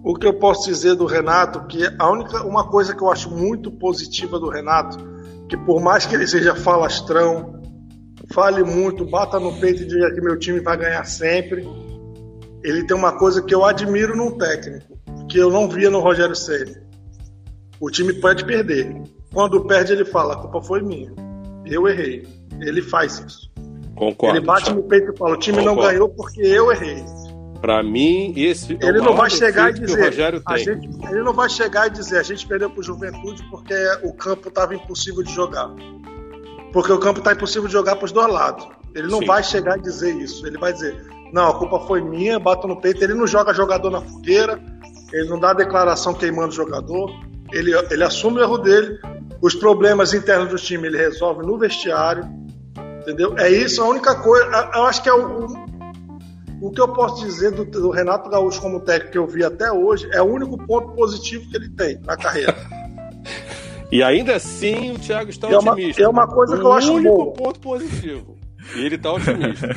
O 0.04 0.16
que 0.16 0.28
eu 0.28 0.34
posso 0.34 0.70
dizer 0.70 0.96
do 0.96 1.06
Renato, 1.06 1.66
que 1.68 1.82
a 1.98 2.12
única 2.12 2.44
uma 2.46 2.68
coisa 2.68 2.96
que 2.96 3.02
eu 3.02 3.10
acho 3.10 3.32
muito 3.32 3.72
positiva 3.72 4.38
do 4.38 4.50
Renato, 4.50 4.98
que 5.48 5.58
por 5.58 5.82
mais 5.82 6.06
que 6.06 6.14
ele 6.14 6.28
seja 6.28 6.56
falastrão, 6.56 7.60
fale 8.34 8.64
muito, 8.64 9.06
bata 9.06 9.40
no 9.40 9.54
peito 9.60 9.84
e 9.84 9.86
diga 9.86 10.14
que 10.14 10.22
meu 10.22 10.38
time 10.38 10.60
vai 10.60 10.78
ganhar 10.78 11.04
sempre, 11.06 11.66
ele 12.64 12.86
tem 12.86 12.96
uma 12.96 13.14
coisa 13.14 13.42
que 13.42 13.54
eu 13.54 13.64
admiro 13.64 14.16
num 14.16 14.38
técnico, 14.38 14.98
que 15.30 15.38
eu 15.38 15.50
não 15.50 15.70
via 15.70 15.90
no 15.90 16.00
Rogério 16.00 16.36
Ceni. 16.36 16.76
O 17.80 17.90
time 17.90 18.14
pode 18.14 18.46
perder. 18.46 19.02
Quando 19.34 19.64
perde, 19.66 19.94
ele 19.94 20.06
fala: 20.06 20.34
a 20.34 20.38
culpa 20.38 20.62
foi 20.62 20.82
minha. 20.82 21.12
Eu 21.66 21.88
errei. 21.88 22.28
Ele 22.60 22.82
faz 22.82 23.20
isso. 23.20 23.50
Concordo. 23.96 24.38
Ele 24.38 24.46
bate 24.46 24.74
no 24.74 24.84
peito 24.84 25.14
e 25.14 25.18
fala: 25.18 25.36
o 25.36 25.38
time 25.38 25.60
Concordo. 25.60 25.82
não 25.82 25.88
ganhou 25.88 26.10
porque 26.10 26.42
eu 26.42 26.72
errei. 26.72 27.04
Para 27.62 27.84
mim, 27.84 28.34
esse 28.38 28.78
é 28.82 28.88
ele 28.88 29.00
não 29.00 29.16
vai 29.16 29.30
chegar 29.30 29.70
e 29.72 29.74
dizer, 29.74 30.14
a 30.46 30.58
gente, 30.58 30.90
ele 31.10 31.22
não 31.22 31.34
vai 31.34 31.50
chegar 31.50 31.88
e 31.88 31.90
dizer, 31.90 32.18
a 32.18 32.24
gente 32.24 32.48
perdeu 32.48 32.70
para 32.70 32.80
o 32.80 32.84
Juventude 32.84 33.44
porque 33.52 33.74
o 34.02 34.14
campo 34.14 34.48
estava 34.48 34.74
impossível 34.74 35.22
de 35.22 35.34
jogar. 35.34 35.70
Porque 36.72 36.92
o 36.92 36.98
campo 36.98 37.20
está 37.20 37.34
impossível 37.34 37.68
de 37.68 37.74
jogar 37.74 37.98
para 37.98 38.06
os 38.06 38.14
dois 38.14 38.32
lados. 38.32 38.66
Ele 38.96 39.08
não 39.08 39.20
Sim. 39.20 39.26
vai 39.26 39.44
chegar 39.44 39.78
e 39.78 39.82
dizer 39.82 40.16
isso. 40.16 40.48
Ele 40.48 40.58
vai 40.58 40.72
dizer, 40.72 41.06
não, 41.32 41.50
a 41.50 41.58
culpa 41.58 41.80
foi 41.82 42.02
minha, 42.02 42.40
bato 42.40 42.68
no 42.68 42.80
peito. 42.80 43.04
Ele 43.04 43.14
não 43.14 43.28
joga 43.28 43.54
jogador 43.54 43.90
na 43.90 44.02
fogueira, 44.02 44.62
ele 45.14 45.30
não 45.30 45.40
dá 45.40 45.54
declaração 45.54 46.14
queimando 46.14 46.50
o 46.50 46.56
jogador. 46.56 47.12
Ele, 47.52 47.72
ele 47.90 48.04
assume 48.04 48.40
o 48.40 48.44
erro 48.44 48.58
dele. 48.58 49.00
Os 49.42 49.56
problemas 49.56 50.14
internos 50.14 50.50
do 50.50 50.58
time 50.58 50.88
ele 50.88 50.98
resolve 50.98 51.46
no 51.46 51.58
vestiário 51.58 52.28
Entendeu? 53.10 53.36
É 53.38 53.50
isso, 53.50 53.82
a 53.82 53.88
única 53.88 54.16
coisa. 54.16 54.46
Eu 54.76 54.84
acho 54.84 55.02
que 55.02 55.10
é 55.10 55.14
o, 55.14 55.48
o 56.62 56.72
que 56.72 56.80
eu 56.80 56.88
posso 56.90 57.26
dizer 57.26 57.52
do, 57.52 57.66
do, 57.66 57.90
Renato 57.90 58.30
Gaúcho 58.30 58.62
como 58.62 58.80
técnico 58.82 59.12
que 59.12 59.18
eu 59.18 59.26
vi 59.26 59.44
até 59.44 59.72
hoje 59.72 60.08
é 60.12 60.22
o 60.22 60.26
único 60.26 60.58
ponto 60.68 60.94
positivo 60.94 61.50
que 61.50 61.58
ele 61.58 61.70
tem 61.70 62.00
na 62.02 62.16
carreira. 62.16 62.56
e 63.92 64.04
ainda 64.04 64.36
assim 64.36 64.92
o 64.92 65.00
Thiago 65.00 65.30
está 65.30 65.50
é 65.50 65.58
otimista. 65.58 66.02
Uma, 66.04 66.08
é 66.08 66.10
uma 66.10 66.28
coisa 66.28 66.58
que 66.58 66.64
eu 66.64 66.72
acho 66.72 66.92
O 66.92 66.96
único 66.96 67.34
ponto 67.34 67.60
positivo. 67.60 68.39
E 68.76 68.86
ele 68.86 68.96
está 68.96 69.12
otimista. 69.14 69.68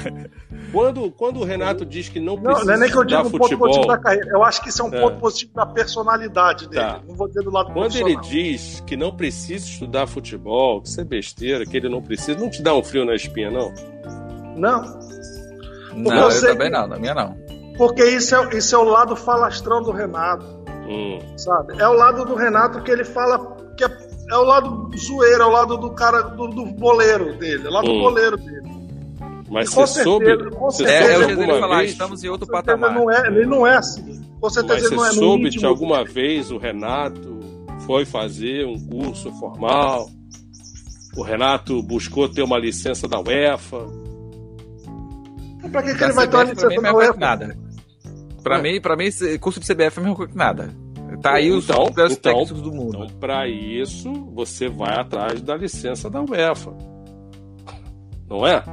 quando, 0.72 1.11
quando 1.12 1.41
o 1.41 1.45
Renato 1.45 1.85
diz 1.85 2.09
que 2.09 2.18
não 2.18 2.37
precisa. 2.37 2.61
Não, 2.61 2.66
não 2.66 2.74
é 2.74 2.78
nem 2.78 2.91
que 2.91 2.97
eu 2.97 3.05
digo 3.05 3.20
um 3.20 3.30
ponto 3.30 3.59
positivo 3.59 3.87
da 3.87 3.99
carreira. 3.99 4.30
Eu 4.30 4.43
acho 4.43 4.62
que 4.62 4.68
isso 4.68 4.83
é 4.83 4.85
um 4.85 4.95
é. 4.95 5.01
ponto 5.01 5.18
positivo 5.18 5.53
da 5.55 5.66
personalidade 5.66 6.68
dele. 6.68 6.85
Tá. 6.85 7.01
Não 7.07 7.14
vou 7.14 7.28
dizer 7.28 7.43
do 7.43 7.51
lado 7.51 7.72
Quando 7.72 7.97
ele 7.97 8.16
diz 8.16 8.83
que 8.87 8.97
não 8.97 9.14
precisa 9.14 9.64
estudar 9.64 10.07
futebol, 10.07 10.83
que 10.83 10.89
isso 10.89 11.01
é 11.01 11.05
besteira, 11.05 11.64
que 11.64 11.76
ele 11.76 11.89
não 11.89 12.03
precisa, 12.03 12.39
não 12.39 12.51
te 12.51 12.62
dá 12.62 12.74
um 12.74 12.83
frio 12.83 13.05
na 13.05 13.14
espinha, 13.14 13.51
não? 13.51 13.72
Não. 14.57 14.83
não, 15.95 16.14
eu, 16.14 16.30
eu 16.30 16.41
também 16.41 16.70
não, 16.70 16.87
na 16.87 16.99
minha 16.99 17.14
não. 17.14 17.37
Porque 17.76 18.05
isso 18.05 18.35
é, 18.35 18.57
isso 18.57 18.74
é 18.74 18.78
o 18.78 18.85
lado 18.85 19.16
falastrão 19.16 19.83
do 19.83 19.93
Renato. 19.93 20.45
Hum. 20.89 21.18
Sabe? 21.37 21.80
É 21.80 21.89
o 21.89 21.93
lado 21.93 22.24
do 22.24 22.35
Renato 22.35 22.83
que 22.83 22.91
ele 22.91 23.05
fala 23.05 23.39
que 23.76 23.85
é, 23.85 23.89
é 24.30 24.37
o 24.37 24.45
lado 24.45 24.91
zoeiro, 24.97 25.43
é 25.43 25.47
o 25.47 25.51
lado 25.51 25.76
do 25.78 25.91
cara 25.93 26.22
do, 26.22 26.49
do 26.49 26.66
boleiro 26.66 27.35
dele, 27.39 27.66
é 27.66 27.70
o 27.70 27.72
lado 27.72 27.91
hum. 27.91 27.95
do 27.95 28.01
boleiro 28.01 28.37
dele. 28.37 28.72
Mas 29.53 29.68
você 29.68 30.03
certeza, 30.03 30.05
soube. 30.05 30.50
Você 30.50 30.84
é, 30.84 31.18
soube 31.18 31.24
é 31.24 31.30
alguma 31.30 31.61
falar, 31.61 31.78
vez, 31.78 31.90
estamos 31.90 32.24
em 32.24 32.28
outro 32.28 32.46
patamar. 32.48 32.94
Não 32.94 33.11
é, 33.11 33.26
ele 33.26 33.44
não 33.44 33.66
é 33.66 33.76
assim. 33.76 34.22
Com 34.40 34.48
certeza 34.48 34.74
Mas 34.74 34.84
ele 34.86 34.96
não 34.96 35.05
é 35.05 35.09
Você 35.09 35.18
soube 35.18 35.50
de 35.50 35.66
alguma 35.66 36.05
vez 36.05 36.50
o 36.50 36.57
Renato 36.57 37.38
foi 37.80 38.07
fazer 38.07 38.66
um 38.66 38.78
curso 38.86 39.30
formal? 39.32 40.09
O 41.14 41.22
Renato 41.22 41.82
buscou 41.82 42.30
ter 42.30 42.42
uma 42.42 42.59
licença 42.59 43.07
da 43.07 43.20
UEFA? 43.20 43.86
Pra 45.70 45.82
que, 45.82 45.94
que 45.94 46.03
ele 46.03 46.12
vai 46.14 46.26
ter 46.26 46.36
uma 46.36 46.44
licença 46.44 46.80
da 46.80 46.94
UEFA? 46.94 47.18
Nada. 47.18 47.59
Pra, 48.42 48.59
é. 48.59 48.62
mim, 48.62 48.80
pra 48.80 48.96
mim, 48.96 49.11
curso 49.38 49.61
de 49.61 49.66
CBF 49.66 50.00
é 50.00 50.03
melhor 50.03 50.26
que 50.26 50.36
nada. 50.36 50.74
Tá 51.20 51.34
aí 51.34 51.53
os 51.53 51.64
então, 51.64 51.84
melhores 51.84 52.16
então, 52.16 52.32
técnicos 52.32 52.62
do 52.62 52.72
mundo. 52.72 53.05
Então, 53.05 53.18
pra 53.20 53.46
isso, 53.46 54.11
você 54.32 54.68
vai 54.68 54.98
atrás 54.98 55.42
da 55.42 55.55
licença 55.55 56.09
da 56.09 56.22
UEFA. 56.22 56.74
Não 58.28 58.46
é? 58.46 58.64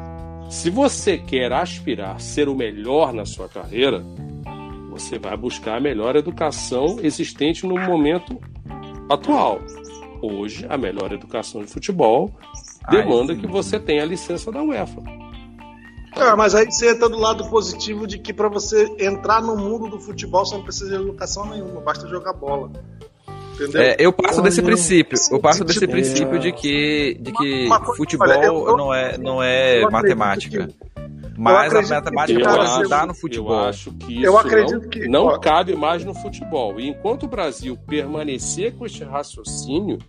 Se 0.49 0.71
você 0.71 1.15
quer 1.15 1.53
aspirar 1.53 2.15
a 2.15 2.19
ser 2.19 2.49
o 2.49 2.55
melhor 2.55 3.13
na 3.13 3.23
sua 3.23 3.47
carreira, 3.47 4.03
você 4.89 5.19
vai 5.19 5.37
buscar 5.37 5.77
a 5.77 5.79
melhor 5.79 6.15
educação 6.15 6.97
existente 7.03 7.67
no 7.67 7.75
momento 7.79 8.35
atual. 9.11 9.59
Hoje, 10.23 10.65
a 10.67 10.75
melhor 10.75 11.11
educação 11.11 11.61
de 11.61 11.67
futebol 11.67 12.31
demanda 12.89 13.35
que 13.35 13.45
você 13.45 13.79
tenha 13.79 14.01
a 14.01 14.05
licença 14.07 14.51
da 14.51 14.63
UEFA. 14.63 15.03
Ah, 16.15 16.35
mas 16.35 16.55
aí 16.55 16.65
você 16.65 16.89
entra 16.89 17.07
do 17.07 17.19
lado 17.19 17.47
positivo 17.47 18.07
de 18.07 18.17
que 18.17 18.33
para 18.33 18.49
você 18.49 18.91
entrar 18.99 19.43
no 19.43 19.55
mundo 19.55 19.87
do 19.87 19.99
futebol 19.99 20.43
você 20.43 20.55
não 20.55 20.63
precisa 20.63 20.89
de 20.89 20.95
educação 21.03 21.45
nenhuma, 21.45 21.79
basta 21.79 22.07
jogar 22.07 22.33
bola. 22.33 22.71
É, 23.75 23.95
eu 23.99 24.11
passo 24.13 24.41
desse 24.41 24.61
princípio. 24.61 25.17
Eu 25.31 25.39
passo 25.39 25.63
desse 25.63 25.87
princípio 25.87 26.39
de 26.39 26.51
que, 26.51 27.17
de 27.19 27.31
que 27.31 27.67
futebol 27.95 28.77
não 28.77 28.93
é, 28.93 29.17
não 29.17 29.43
é 29.43 29.81
matemática. 29.89 30.69
Mas 31.37 31.73
a 31.73 31.95
matemática 31.95 32.39
pode 32.41 32.59
ajudar 32.59 33.07
no 33.07 33.13
futebol. 33.13 33.53
Eu 33.53 33.69
acho 33.69 33.93
que 33.93 34.13
isso 34.13 34.25
eu 34.25 34.37
acredito 34.37 34.81
não, 34.81 34.89
que, 34.89 35.07
não 35.07 35.25
ó, 35.25 35.39
cabe 35.39 35.73
mais 35.73 36.03
no 36.03 36.13
futebol. 36.13 36.77
E 36.79 36.89
enquanto 36.89 37.23
o 37.23 37.27
Brasil 37.27 37.77
permanecer 37.87 38.75
com 38.75 38.85
este 38.85 39.05
raciocínio, 39.05 39.99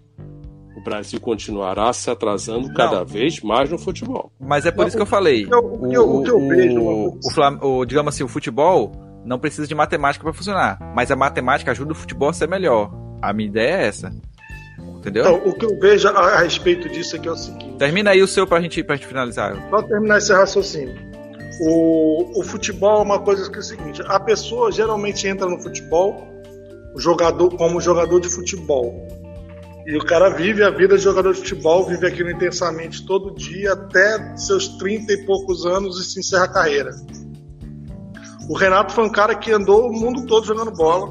o 0.77 0.83
Brasil 0.83 1.21
continuará 1.21 1.93
se 1.93 2.11
atrasando 2.11 2.67
não. 2.67 2.75
cada 2.75 3.05
vez 3.05 3.41
mais 3.43 3.71
no 3.71 3.79
futebol. 3.79 4.33
Mas 4.41 4.67
é 4.67 4.73
por 4.73 4.81
não, 4.81 4.89
isso 4.89 4.97
que 4.97 5.03
eu 5.03 5.07
falei. 5.07 5.45
O, 5.45 5.49
que 5.49 5.55
eu, 5.97 6.05
o, 6.05 6.21
o, 6.21 6.25
que 6.25 6.31
eu 6.31 6.49
vejo, 6.49 6.81
o, 6.81 7.79
o, 7.79 7.85
digamos 7.85 8.13
assim, 8.13 8.25
o 8.25 8.29
futebol 8.29 8.91
não 9.25 9.39
precisa 9.39 9.69
de 9.69 9.75
matemática 9.75 10.25
para 10.25 10.33
funcionar, 10.33 10.79
mas 10.97 11.13
a 11.13 11.17
matemática 11.17 11.71
ajuda 11.71 11.93
o 11.93 11.95
futebol 11.95 12.31
a 12.31 12.33
ser 12.33 12.49
melhor. 12.49 12.91
A 13.21 13.33
minha 13.33 13.49
ideia 13.49 13.77
é 13.77 13.87
essa. 13.87 14.13
Entendeu? 14.99 15.23
Então, 15.23 15.49
o 15.49 15.55
que 15.55 15.65
eu 15.65 15.79
vejo 15.79 16.09
a, 16.09 16.13
a 16.13 16.41
respeito 16.41 16.89
disso 16.89 17.17
é 17.17 17.19
que 17.19 17.29
é 17.29 17.33
o 17.33 17.37
seguinte. 17.37 17.79
Termina 17.79 18.11
aí 18.11 18.23
o 18.23 18.27
seu 18.27 18.47
pra 18.47 18.61
gente, 18.61 18.83
pra 18.85 18.97
gente 18.97 19.07
finalizar. 19.07 19.57
Só 19.71 19.83
terminar 19.83 20.19
esse 20.19 20.33
raciocínio. 20.33 20.95
O, 21.63 22.41
o 22.41 22.43
futebol 22.43 23.01
é 23.01 23.03
uma 23.03 23.19
coisa 23.19 23.51
que 23.51 23.57
é 23.57 23.61
o 23.61 23.63
seguinte: 23.63 24.03
a 24.07 24.21
pessoa 24.21 24.71
geralmente 24.71 25.27
entra 25.27 25.47
no 25.47 25.61
futebol 25.61 26.27
o 26.95 27.01
jogador 27.01 27.57
como 27.57 27.81
jogador 27.81 28.21
de 28.21 28.29
futebol. 28.29 29.07
E 29.87 29.97
o 29.97 30.05
cara 30.05 30.29
vive 30.29 30.63
a 30.63 30.71
vida 30.71 30.97
de 30.97 31.03
jogador 31.03 31.33
de 31.33 31.41
futebol, 31.41 31.87
vive 31.87 32.07
aquilo 32.07 32.31
intensamente 32.31 33.05
todo 33.07 33.35
dia, 33.35 33.73
até 33.73 34.37
seus 34.37 34.69
30 34.79 35.13
e 35.13 35.25
poucos 35.25 35.65
anos 35.65 35.99
e 35.99 36.05
se 36.05 36.21
encerra 36.21 36.45
a 36.45 36.49
carreira. 36.49 36.91
O 38.49 38.57
Renato 38.57 38.93
foi 38.93 39.05
um 39.05 39.13
cara 39.13 39.35
que 39.35 39.51
andou 39.51 39.89
o 39.89 39.93
mundo 39.93 40.27
todo 40.27 40.47
jogando 40.47 40.73
bola, 40.73 41.09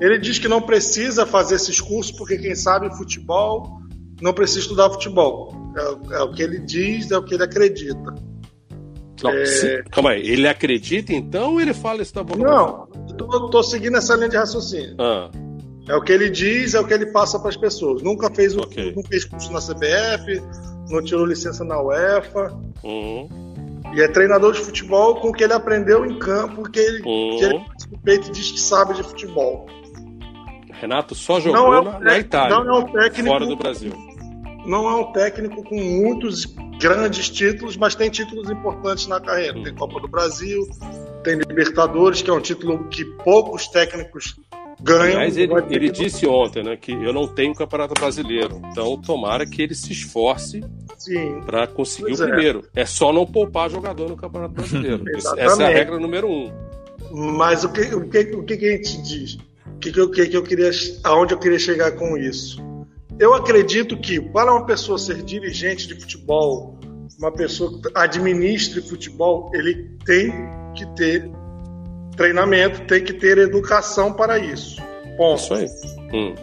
ele 0.00 0.18
diz 0.18 0.38
que 0.38 0.48
não 0.48 0.60
precisa 0.60 1.26
fazer 1.26 1.56
esses 1.56 1.80
cursos 1.80 2.16
porque 2.16 2.36
quem 2.36 2.54
sabe 2.54 2.94
futebol 2.96 3.80
não 4.20 4.32
precisa 4.32 4.60
estudar 4.60 4.90
futebol. 4.90 5.52
É, 5.76 6.16
é 6.16 6.22
o 6.22 6.32
que 6.32 6.42
ele 6.42 6.58
diz, 6.60 7.10
é 7.10 7.18
o 7.18 7.22
que 7.22 7.34
ele 7.34 7.44
acredita. 7.44 8.14
Não, 9.22 9.30
é... 9.30 9.82
Calma 9.90 10.10
aí, 10.10 10.28
ele 10.28 10.46
acredita 10.46 11.12
então 11.12 11.54
ou 11.54 11.60
ele 11.60 11.72
fala 11.72 12.02
isso 12.02 12.14
da 12.14 12.22
boca? 12.22 12.42
Não, 12.42 12.86
tô, 13.16 13.48
tô 13.48 13.62
seguindo 13.62 13.96
essa 13.96 14.14
linha 14.14 14.28
de 14.28 14.36
raciocínio. 14.36 14.96
Ah. 14.98 15.30
É 15.88 15.94
o 15.94 16.02
que 16.02 16.12
ele 16.12 16.30
diz, 16.30 16.74
é 16.74 16.80
o 16.80 16.86
que 16.86 16.94
ele 16.94 17.06
passa 17.06 17.38
para 17.38 17.50
as 17.50 17.56
pessoas. 17.56 18.02
Nunca 18.02 18.30
fez, 18.34 18.56
okay. 18.56 18.94
não 18.94 19.02
fez 19.02 19.24
curso 19.24 19.52
na 19.52 19.60
CBF, 19.60 20.42
não 20.88 21.02
tirou 21.02 21.26
licença 21.26 21.62
na 21.64 21.80
UEFA. 21.80 22.52
Uhum. 22.82 23.28
E 23.94 24.00
é 24.00 24.08
treinador 24.08 24.52
de 24.52 24.60
futebol 24.60 25.16
com 25.16 25.28
o 25.28 25.32
que 25.32 25.44
ele 25.44 25.52
aprendeu 25.52 26.04
em 26.04 26.18
campo, 26.18 26.62
que 26.70 26.80
ele, 26.80 27.02
uhum. 27.06 27.38
que 27.38 27.44
ele 27.44 27.64
no 27.90 27.98
peito 27.98 28.28
e 28.28 28.32
diz 28.32 28.50
que 28.50 28.60
sabe 28.60 28.94
de 28.94 29.02
futebol. 29.02 29.66
Renato 30.80 31.14
só 31.14 31.40
jogou 31.40 31.74
é 31.74 31.80
um 31.80 31.84
na, 31.84 32.00
na, 32.00 32.18
Itália, 32.18 32.64
não 32.64 32.76
é 32.76 32.78
um 32.78 32.92
técnico, 32.92 33.28
fora 33.28 33.46
do 33.46 33.56
Brasil. 33.56 33.92
Não 34.66 34.88
é 34.88 34.96
um 34.96 35.12
técnico 35.12 35.62
com 35.62 35.76
muitos 35.76 36.46
grandes 36.78 37.28
títulos, 37.28 37.76
mas 37.76 37.94
tem 37.94 38.10
títulos 38.10 38.50
importantes 38.50 39.06
na 39.06 39.20
carreira. 39.20 39.58
Hum. 39.58 39.62
Tem 39.62 39.74
Copa 39.74 40.00
do 40.00 40.08
Brasil, 40.08 40.66
tem 41.22 41.36
Libertadores, 41.36 42.22
que 42.22 42.30
é 42.30 42.32
um 42.32 42.40
título 42.40 42.88
que 42.88 43.04
poucos 43.22 43.68
técnicos 43.68 44.36
ganham. 44.80 45.20
Mas 45.20 45.36
ele, 45.36 45.52
ele 45.70 45.90
disse 45.90 46.26
ontem 46.26 46.62
né, 46.62 46.76
que 46.76 46.92
eu 46.92 47.12
não 47.12 47.26
tenho 47.26 47.54
Campeonato 47.54 47.94
Brasileiro. 47.94 48.60
Então, 48.70 49.00
tomara 49.00 49.46
que 49.46 49.62
ele 49.62 49.74
se 49.74 49.92
esforce 49.92 50.62
para 51.44 51.66
conseguir 51.66 52.08
pois 52.08 52.20
o 52.20 52.24
é. 52.24 52.26
primeiro. 52.28 52.64
É. 52.74 52.82
é. 52.82 52.86
só 52.86 53.12
não 53.12 53.26
poupar 53.26 53.70
jogador 53.70 54.08
no 54.08 54.16
Campeonato 54.16 54.54
Brasileiro. 54.54 55.04
Essa 55.36 55.62
é 55.62 55.66
a 55.66 55.70
regra 55.70 55.98
número 55.98 56.28
um. 56.28 56.52
Mas 57.10 57.64
o 57.64 57.72
que, 57.72 57.82
o 57.94 58.08
que, 58.08 58.18
o 58.34 58.42
que 58.42 58.54
a 58.54 58.76
gente 58.76 59.02
diz? 59.02 59.38
O 59.66 59.78
que, 59.78 60.00
o 60.00 60.10
que 60.10 60.36
eu 60.36 60.42
queria, 60.42 60.70
aonde 61.02 61.34
eu 61.34 61.38
queria 61.38 61.58
chegar 61.58 61.92
com 61.92 62.16
isso? 62.16 62.62
Eu 63.18 63.32
acredito 63.34 63.96
que 63.96 64.20
para 64.20 64.52
uma 64.52 64.66
pessoa 64.66 64.98
ser 64.98 65.22
dirigente 65.22 65.86
de 65.86 65.94
futebol, 65.94 66.78
uma 67.18 67.32
pessoa 67.32 67.80
que 67.80 67.88
administre 67.94 68.82
futebol, 68.82 69.50
ele 69.54 69.96
tem 70.04 70.32
que 70.74 70.86
ter 70.94 71.30
treinamento, 72.16 72.86
tem 72.86 73.04
que 73.04 73.12
ter 73.12 73.38
educação 73.38 74.12
para 74.12 74.38
isso. 74.38 74.82
Ponto. 75.16 75.40
Isso 75.40 75.54
aí. 75.54 75.66
Hum. 76.12 76.34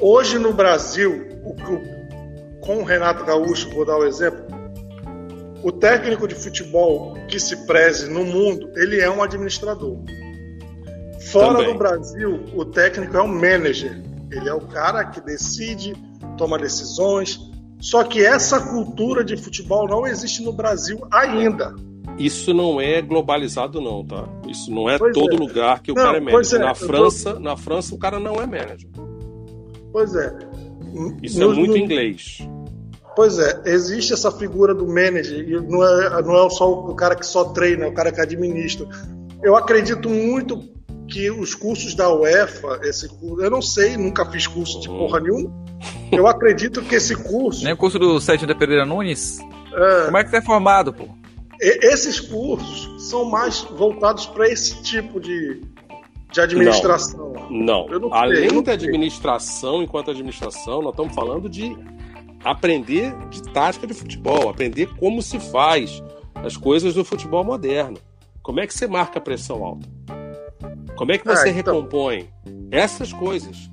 Hoje 0.00 0.38
no 0.38 0.52
Brasil, 0.52 1.28
o, 1.44 1.50
o, 1.52 2.60
com 2.60 2.78
o 2.78 2.84
Renato 2.84 3.24
Gaúcho, 3.24 3.70
vou 3.70 3.84
dar 3.84 3.96
o 3.96 4.02
um 4.02 4.06
exemplo, 4.06 4.44
o 5.62 5.70
técnico 5.70 6.26
de 6.26 6.34
futebol 6.34 7.14
que 7.28 7.38
se 7.38 7.66
preze 7.66 8.08
no 8.08 8.24
mundo, 8.24 8.70
ele 8.76 9.00
é 9.00 9.10
um 9.10 9.22
administrador. 9.22 9.98
Fora 11.30 11.58
Também. 11.58 11.72
do 11.72 11.78
Brasil, 11.78 12.40
o 12.54 12.64
técnico 12.64 13.16
é 13.16 13.22
um 13.22 13.28
manager. 13.28 14.02
Ele 14.32 14.48
é 14.48 14.54
o 14.54 14.60
cara 14.60 15.04
que 15.04 15.20
decide, 15.20 15.94
toma 16.36 16.58
decisões. 16.58 17.38
Só 17.80 18.02
que 18.04 18.24
essa 18.24 18.60
cultura 18.60 19.24
de 19.24 19.36
futebol 19.36 19.88
não 19.88 20.06
existe 20.06 20.42
no 20.42 20.52
Brasil 20.52 21.00
ainda. 21.10 21.74
Isso 22.18 22.52
não 22.52 22.80
é 22.80 23.00
globalizado 23.00 23.80
não, 23.80 24.04
tá? 24.04 24.28
Isso 24.48 24.70
não 24.70 24.90
é 24.90 24.98
pois 24.98 25.14
todo 25.14 25.34
é. 25.34 25.38
lugar 25.38 25.80
que 25.80 25.92
o 25.92 25.94
não, 25.94 26.02
cara 26.02 26.18
é 26.18 26.20
manager. 26.20 26.60
É. 26.60 26.64
Na 26.64 26.74
França, 26.74 27.34
tô... 27.34 27.40
na 27.40 27.56
França 27.56 27.94
o 27.94 27.98
cara 27.98 28.18
não 28.18 28.34
é 28.34 28.46
manager. 28.46 28.90
Pois 29.92 30.14
é. 30.14 30.36
Isso 31.22 31.40
é 31.40 31.46
no, 31.46 31.52
é 31.52 31.54
muito 31.54 31.70
no... 31.70 31.78
inglês. 31.78 32.38
Pois 33.14 33.38
é, 33.38 33.62
existe 33.66 34.12
essa 34.12 34.30
figura 34.30 34.74
do 34.74 34.86
manager, 34.86 35.48
e 35.48 35.60
não 35.60 35.84
é, 35.84 36.22
não 36.22 36.46
é 36.46 36.50
só 36.50 36.70
o 36.72 36.94
cara 36.94 37.14
que 37.16 37.26
só 37.26 37.44
treina, 37.44 37.84
é 37.84 37.88
o 37.88 37.92
cara 37.92 38.12
que 38.12 38.20
administra. 38.20 38.86
Eu 39.42 39.56
acredito 39.56 40.08
muito 40.08 40.58
que 41.10 41.30
os 41.30 41.54
cursos 41.54 41.94
da 41.94 42.12
UEFA, 42.12 42.80
esse 42.84 43.08
curso, 43.08 43.42
eu 43.42 43.50
não 43.50 43.60
sei, 43.60 43.96
nunca 43.96 44.24
fiz 44.30 44.46
curso 44.46 44.80
de 44.80 44.88
porra 44.88 45.20
nenhuma. 45.20 45.52
Eu 46.12 46.26
acredito 46.26 46.82
que 46.82 46.94
esse 46.94 47.14
curso. 47.16 47.64
Nem 47.64 47.72
o 47.72 47.76
curso 47.76 47.98
do 47.98 48.20
Sérgio 48.20 48.46
de 48.46 48.54
Pereira 48.54 48.86
Nunes? 48.86 49.38
É, 49.72 50.04
Como 50.06 50.16
é 50.16 50.24
que 50.24 50.30
você 50.30 50.36
é 50.36 50.42
formado, 50.42 50.92
pô? 50.92 51.08
Esses 51.60 52.18
cursos 52.20 53.10
são 53.10 53.26
mais 53.26 53.60
voltados 53.60 54.24
para 54.26 54.48
esse 54.48 54.82
tipo 54.82 55.20
de, 55.20 55.60
de 56.32 56.40
administração. 56.40 57.34
Não. 57.50 57.86
não. 57.86 58.00
não 58.00 58.14
Além 58.14 58.48
sei, 58.48 58.62
da 58.62 58.72
administração, 58.72 59.82
enquanto 59.82 60.10
administração, 60.10 60.80
nós 60.80 60.92
estamos 60.92 61.14
falando 61.14 61.48
de 61.48 61.76
aprender 62.42 63.14
de 63.28 63.42
tática 63.42 63.86
de 63.86 63.92
futebol, 63.92 64.48
aprender 64.48 64.88
como 64.98 65.20
se 65.20 65.38
faz 65.38 66.02
as 66.36 66.56
coisas 66.56 66.94
do 66.94 67.04
futebol 67.04 67.44
moderno. 67.44 67.98
Como 68.42 68.60
é 68.60 68.66
que 68.66 68.72
você 68.72 68.86
marca 68.86 69.18
a 69.18 69.22
pressão 69.22 69.62
alta? 69.62 69.86
Como 71.00 71.12
é 71.12 71.16
que 71.16 71.24
você 71.24 71.48
é, 71.48 71.52
então... 71.52 71.76
recompõe 71.76 72.28
essas 72.70 73.10
coisas? 73.10 73.70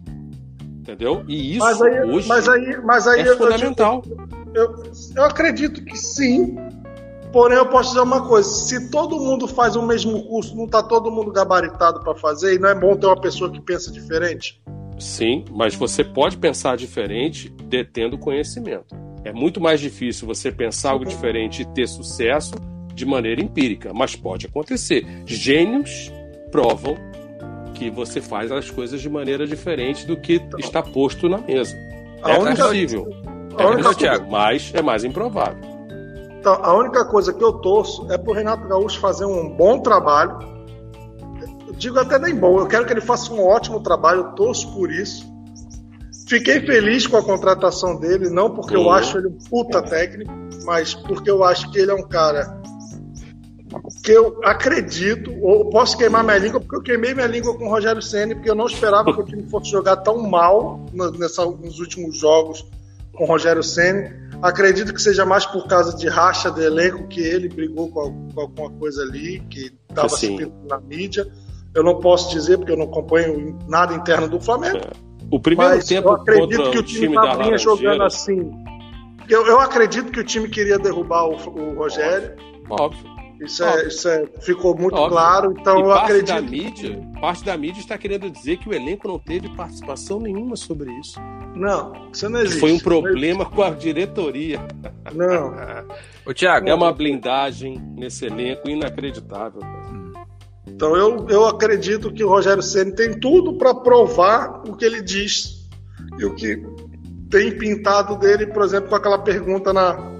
Entendeu? 0.80 1.26
E 1.28 1.58
isso 1.58 1.60
mas 1.60 1.82
aí, 1.82 2.02
hoje 2.04 2.26
mas 2.30 2.48
aí, 2.48 2.82
mas 2.86 3.06
aí 3.06 3.20
é 3.20 3.28
eu, 3.28 3.38
fundamental. 3.38 4.02
Eu, 4.56 4.64
eu, 4.64 4.84
eu 5.14 5.26
acredito 5.26 5.84
que 5.84 5.98
sim, 5.98 6.56
Porém, 7.34 7.58
eu 7.58 7.66
posso 7.66 7.90
dizer 7.90 7.99
uma 7.99 8.26
coisa: 8.26 8.48
se 8.48 8.90
todo 8.90 9.20
mundo 9.20 9.45
faz 9.45 9.76
o 9.76 9.82
mesmo 9.82 10.24
curso, 10.24 10.56
não 10.56 10.64
está 10.64 10.82
todo 10.82 11.12
mundo 11.12 11.30
gabaritado 11.30 11.99
para 11.99 12.16
fazer, 12.16 12.56
e 12.56 12.60
não 12.60 12.70
é 12.70 12.74
bom 12.74 12.95
ter 12.95 13.08
uma 13.08 13.20
pessoa 13.20 13.52
que 13.52 13.60
pensa 13.60 13.91
diferente? 13.91 14.62
Sim, 14.98 15.44
mas 15.52 15.76
você 15.76 16.06
pode 16.06 16.38
pensar 16.38 16.78
diferente 16.78 17.49
detendo 17.49 18.18
conhecimento. 18.18 18.95
É 19.26 19.34
muito 19.34 19.60
mais 19.60 19.82
difícil 19.82 20.26
você 20.26 20.49
pensar 20.49 20.91
algo 20.91 21.04
diferente 21.04 21.64
e 21.64 21.66
ter 21.66 21.90
sucesso 21.90 22.54
de 22.95 23.06
maneira 23.06 23.41
empírica, 23.41 23.94
mas 23.94 24.16
pode 24.16 24.45
acontecer. 24.45 25.06
Gênios 25.26 26.10
provam 26.49 26.95
que 27.78 27.91
você 27.91 28.20
faz 28.20 28.52
as 28.52 28.72
coisas 28.72 28.99
de 28.99 29.10
maneira 29.10 29.45
diferente 29.45 30.06
do 30.08 30.18
que 30.18 30.36
então, 30.36 30.60
está 30.60 30.82
posto 30.82 31.30
na 31.30 31.38
mesa. 31.38 31.78
É 32.26 32.56
possível. 32.56 33.08
É 33.58 33.84
possível, 33.84 34.28
mas 34.28 34.72
é 34.74 34.82
mais 34.82 35.04
improvável. 35.04 35.60
Então, 36.40 36.60
a 36.64 36.74
única 36.74 37.06
coisa 37.06 37.32
que 37.32 37.44
eu 37.44 37.54
torço 37.54 38.12
é 38.12 38.18
pro 38.18 38.34
Renato 38.34 38.68
Gaúcho 38.68 38.99
fazer 38.99 39.26
um 39.26 39.56
bom 39.56 39.80
trabalho. 39.80 40.40
Eu 41.68 41.74
digo 41.74 41.99
até 41.99 42.18
nem 42.18 42.36
bom, 42.36 42.60
eu 42.60 42.68
quero 42.68 42.86
que 42.86 42.94
ele 42.94 43.02
faça 43.02 43.32
um 43.32 43.45
ótimo 43.45 43.82
trabalho, 43.82 44.22
eu 44.22 44.32
torço 44.32 44.74
por 44.74 44.91
isso. 44.91 45.26
Fiquei 46.28 46.60
feliz 46.62 47.06
com 47.06 47.18
a 47.18 47.24
contratação 47.24 47.99
dele, 47.99 48.30
não 48.30 48.49
porque 48.49 48.76
eu 48.76 48.90
acho 48.91 49.18
ele 49.18 49.28
um 49.28 49.38
puta 49.49 49.82
técnico, 49.82 50.32
mas 50.66 50.94
porque 50.94 51.30
eu 51.30 51.44
acho 51.44 51.72
que 51.72 51.80
ele 51.80 51.91
é 51.91 51.94
um 51.94 52.08
cara 52.08 52.57
que 54.03 54.11
eu 54.11 54.39
acredito, 54.44 55.31
ou 55.41 55.69
posso 55.69 55.98
queimar 55.98 56.23
minha 56.23 56.38
língua, 56.38 56.60
porque 56.60 56.76
eu 56.76 56.81
queimei 56.81 57.14
minha 57.14 57.27
língua 57.27 57.57
com 57.57 57.65
o 57.65 57.69
Rogério 57.69 58.02
Senna, 58.02 58.35
porque 58.35 58.49
eu 58.49 58.56
não 58.56 58.65
esperava 58.65 59.14
que 59.14 59.19
o 59.19 59.26
time 59.26 59.44
fosse 59.49 59.69
jogar 59.69 59.98
tão 59.98 60.22
mal 60.30 60.85
nessa, 60.94 61.45
nos 61.45 61.80
últimos 61.80 62.18
jogos 62.18 62.65
com 63.14 63.23
o 63.23 63.27
Rogério 63.27 63.64
Senna. 63.64 64.15
Acredito 64.41 64.94
que 64.94 65.02
seja 65.02 65.26
mais 65.26 65.45
por 65.45 65.68
causa 65.68 65.95
de 65.98 66.07
racha 66.07 66.52
de 66.52 66.64
elenco 66.64 67.07
que 67.07 67.19
ele 67.19 67.49
brigou 67.49 67.89
com, 67.89 68.30
com 68.34 68.41
alguma 68.41 68.69
coisa 68.72 69.02
ali, 69.02 69.39
que 69.49 69.73
estava 69.89 70.10
se 70.10 70.52
na 70.69 70.80
mídia. 70.80 71.27
Eu 71.73 71.84
não 71.84 71.99
posso 71.99 72.31
dizer, 72.31 72.57
porque 72.57 72.72
eu 72.72 72.77
não 72.77 72.85
acompanho 72.85 73.57
nada 73.68 73.94
interno 73.94 74.30
do 74.30 74.39
Flamengo. 74.39 74.77
É. 74.77 75.07
O 75.30 75.39
primeiro 75.39 75.76
mas 75.76 75.85
tempo 75.85 76.07
eu 76.07 76.14
acredito 76.14 76.72
que 76.72 76.77
o 76.77 76.84
time, 76.84 77.18
time 77.18 77.44
vinha 77.44 77.57
jogando 77.57 78.03
assim. 78.03 78.49
Eu, 79.27 79.45
eu 79.45 79.60
acredito 79.60 80.10
que 80.11 80.22
o 80.22 80.23
time 80.23 80.48
queria 80.48 80.80
derrubar 80.80 81.26
o, 81.26 81.34
o 81.34 81.76
Rogério. 81.76 82.34
Óbvio. 82.69 83.16
Isso, 83.39 83.64
é, 83.64 83.88
isso 83.88 84.09
é, 84.09 84.26
ficou 84.41 84.76
muito 84.76 84.95
Óbvio. 84.95 85.11
claro, 85.11 85.55
então 85.59 85.77
e 85.77 85.81
eu 85.81 85.88
parte 85.88 86.11
acredito. 86.11 86.27
Da 86.27 86.41
mídia, 86.41 87.09
parte 87.22 87.45
da 87.45 87.57
mídia 87.57 87.80
está 87.80 87.97
querendo 87.97 88.30
dizer 88.30 88.57
que 88.57 88.68
o 88.68 88.73
elenco 88.73 89.07
não 89.07 89.19
teve 89.19 89.47
participação 89.49 90.19
nenhuma 90.19 90.55
sobre 90.55 90.91
isso. 90.99 91.19
Não, 91.55 92.09
isso 92.11 92.27
não 92.30 92.39
existe. 92.39 92.59
Foi 92.59 92.72
um 92.72 92.80
problema 92.80 93.45
com 93.45 93.61
a 93.61 93.69
diretoria. 93.69 94.59
Não. 95.14 95.53
Ô, 96.26 96.34
Thiago, 96.34 96.68
é 96.68 96.73
uma 96.73 96.91
blindagem 96.91 97.80
nesse 97.95 98.26
elenco 98.26 98.69
inacreditável. 98.69 99.61
Então 100.68 100.95
eu, 100.95 101.27
eu 101.30 101.45
acredito 101.45 102.11
que 102.11 102.23
o 102.23 102.30
Rogério 102.30 102.61
Ceni 102.61 102.91
tem 102.91 103.19
tudo 103.19 103.57
para 103.57 103.73
provar 103.73 104.61
o 104.68 104.76
que 104.76 104.85
ele 104.85 105.01
diz 105.01 105.68
e 106.19 106.26
o 106.26 106.35
que 106.35 106.61
tem 107.30 107.57
pintado 107.57 108.18
dele, 108.18 108.47
por 108.47 108.64
exemplo, 108.64 108.89
com 108.89 108.95
aquela 108.95 109.19
pergunta 109.19 109.73
na, 109.73 110.16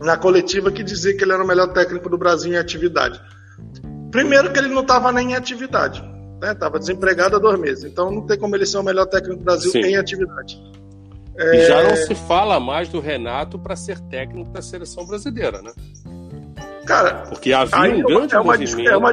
na 0.00 0.16
coletiva 0.16 0.70
que 0.70 0.82
dizia 0.82 1.16
que 1.16 1.24
ele 1.24 1.32
era 1.32 1.42
o 1.42 1.46
melhor 1.46 1.72
técnico 1.72 2.08
do 2.08 2.18
Brasil 2.18 2.52
em 2.52 2.56
atividade. 2.56 3.20
Primeiro 4.10 4.52
que 4.52 4.58
ele 4.58 4.68
não 4.68 4.82
estava 4.82 5.10
nem 5.12 5.32
em 5.32 5.34
atividade, 5.34 6.02
estava 6.42 6.74
né? 6.74 6.78
desempregado 6.78 7.36
há 7.36 7.38
dois 7.38 7.58
meses, 7.58 7.84
então 7.84 8.10
não 8.10 8.26
tem 8.26 8.38
como 8.38 8.54
ele 8.54 8.66
ser 8.66 8.78
o 8.78 8.82
melhor 8.82 9.06
técnico 9.06 9.38
do 9.38 9.44
Brasil 9.44 9.70
Sim. 9.70 9.80
em 9.80 9.96
atividade. 9.96 10.60
E 11.38 11.56
é... 11.56 11.66
já 11.66 11.82
não 11.82 11.96
se 11.96 12.14
fala 12.14 12.58
mais 12.58 12.88
do 12.88 13.00
Renato 13.00 13.58
para 13.58 13.76
ser 13.76 14.00
técnico 14.00 14.50
da 14.50 14.62
seleção 14.62 15.06
brasileira, 15.06 15.60
né? 15.60 15.72
Cara, 16.86 17.24
porque 17.28 17.52
havia 17.52 17.96
um 17.96 18.02
grande 18.02 18.34
é 18.34 18.40
uma, 18.40 18.52
movimento. 18.52 18.88
É 18.88 18.96
uma, 18.96 19.12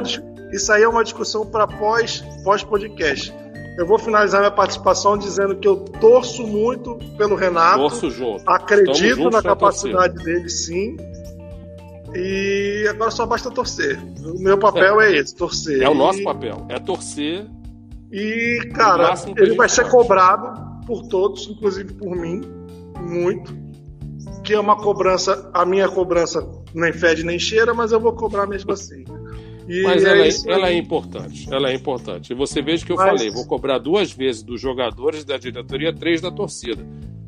isso 0.52 0.72
aí 0.72 0.82
é 0.82 0.88
uma 0.88 1.02
discussão 1.02 1.44
para 1.44 1.66
pós 1.66 2.22
pós 2.44 2.62
podcast. 2.62 3.34
Eu 3.76 3.86
vou 3.86 3.98
finalizar 3.98 4.40
minha 4.40 4.52
participação 4.52 5.18
dizendo 5.18 5.56
que 5.56 5.66
eu 5.66 5.76
torço 5.76 6.46
muito 6.46 6.96
pelo 7.16 7.34
Renato. 7.34 7.78
Torço 7.78 8.10
junto. 8.10 8.48
Acredito 8.48 9.28
na 9.30 9.42
capacidade 9.42 10.22
dele, 10.22 10.48
sim. 10.48 10.96
E 12.14 12.86
agora 12.88 13.10
só 13.10 13.26
basta 13.26 13.50
torcer. 13.50 14.00
O 14.24 14.40
meu 14.40 14.56
papel 14.56 15.00
é, 15.00 15.12
é 15.12 15.18
esse, 15.18 15.34
torcer. 15.34 15.82
É 15.82 15.88
o 15.88 15.94
nosso 15.94 16.20
e... 16.20 16.24
papel, 16.24 16.64
é 16.68 16.78
torcer. 16.78 17.46
E, 18.12 18.70
cara, 18.72 19.12
ele 19.36 19.56
vai 19.56 19.68
ser 19.68 19.90
cobrado 19.90 20.86
por 20.86 21.08
todos, 21.08 21.48
inclusive 21.48 21.94
por 21.94 22.14
mim, 22.14 22.42
muito. 23.00 23.52
Que 24.44 24.54
é 24.54 24.60
uma 24.60 24.76
cobrança, 24.76 25.50
a 25.52 25.64
minha 25.64 25.88
cobrança 25.88 26.46
nem 26.72 26.92
fede 26.92 27.24
nem 27.24 27.38
cheira, 27.38 27.74
mas 27.74 27.90
eu 27.90 27.98
vou 27.98 28.12
cobrar 28.12 28.46
mesmo 28.46 28.72
assim. 28.72 29.04
E 29.68 29.82
Mas 29.82 30.04
ela, 30.04 30.26
é, 30.26 30.30
ela 30.46 30.68
é 30.68 30.76
importante, 30.76 31.52
ela 31.52 31.70
é 31.70 31.74
importante. 31.74 32.32
E 32.32 32.34
você 32.34 32.60
veja 32.60 32.84
que 32.84 32.92
eu 32.92 32.96
Mas... 32.96 33.06
falei, 33.06 33.30
vou 33.30 33.46
cobrar 33.46 33.78
duas 33.78 34.12
vezes 34.12 34.42
dos 34.42 34.60
jogadores 34.60 35.24
da 35.24 35.38
diretoria, 35.38 35.92
três 35.92 36.20
da 36.20 36.30
torcida. 36.30 36.86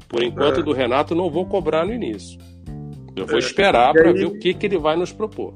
Por 0.08 0.22
enquanto, 0.22 0.60
é. 0.60 0.62
do 0.62 0.72
Renato, 0.72 1.14
não 1.14 1.30
vou 1.30 1.46
cobrar 1.46 1.84
no 1.86 1.92
início. 1.92 2.38
Eu 3.16 3.26
vou 3.26 3.36
é. 3.36 3.38
esperar 3.38 3.92
para 3.92 4.12
ver 4.12 4.26
o 4.26 4.38
que, 4.38 4.52
que 4.52 4.66
ele 4.66 4.78
vai 4.78 4.96
nos 4.96 5.12
propor. 5.12 5.54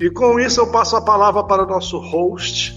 E 0.00 0.08
com 0.08 0.38
isso 0.38 0.60
eu 0.60 0.70
passo 0.70 0.96
a 0.96 1.02
palavra 1.02 1.42
para 1.42 1.64
o 1.64 1.66
nosso 1.66 1.98
host, 1.98 2.72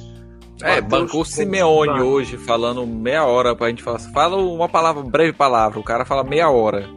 É, 0.63 0.81
bancou 0.81 1.21
o 1.21 1.25
Simeone 1.25 1.93
tá. 1.93 2.03
hoje, 2.03 2.37
falando 2.37 2.85
meia 2.85 3.25
hora 3.25 3.55
pra 3.55 3.69
gente 3.69 3.83
falar. 3.83 3.99
Fala 3.99 4.37
uma 4.37 4.67
palavra, 4.67 5.03
breve 5.03 5.33
palavra. 5.33 5.79
O 5.79 5.83
cara 5.83 6.03
fala 6.05 6.23
meia 6.23 6.49
hora. 6.49 6.89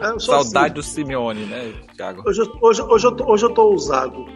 É, 0.00 0.18
Saudade 0.18 0.66
assim. 0.66 0.74
do 0.74 0.82
Simeone, 0.82 1.46
né, 1.46 1.72
Thiago? 1.96 2.22
Hoje, 2.26 2.42
hoje, 2.60 2.82
hoje, 2.82 3.06
eu, 3.06 3.12
tô, 3.12 3.32
hoje 3.32 3.44
eu 3.46 3.50
tô 3.50 3.62
ousado. 3.70 4.26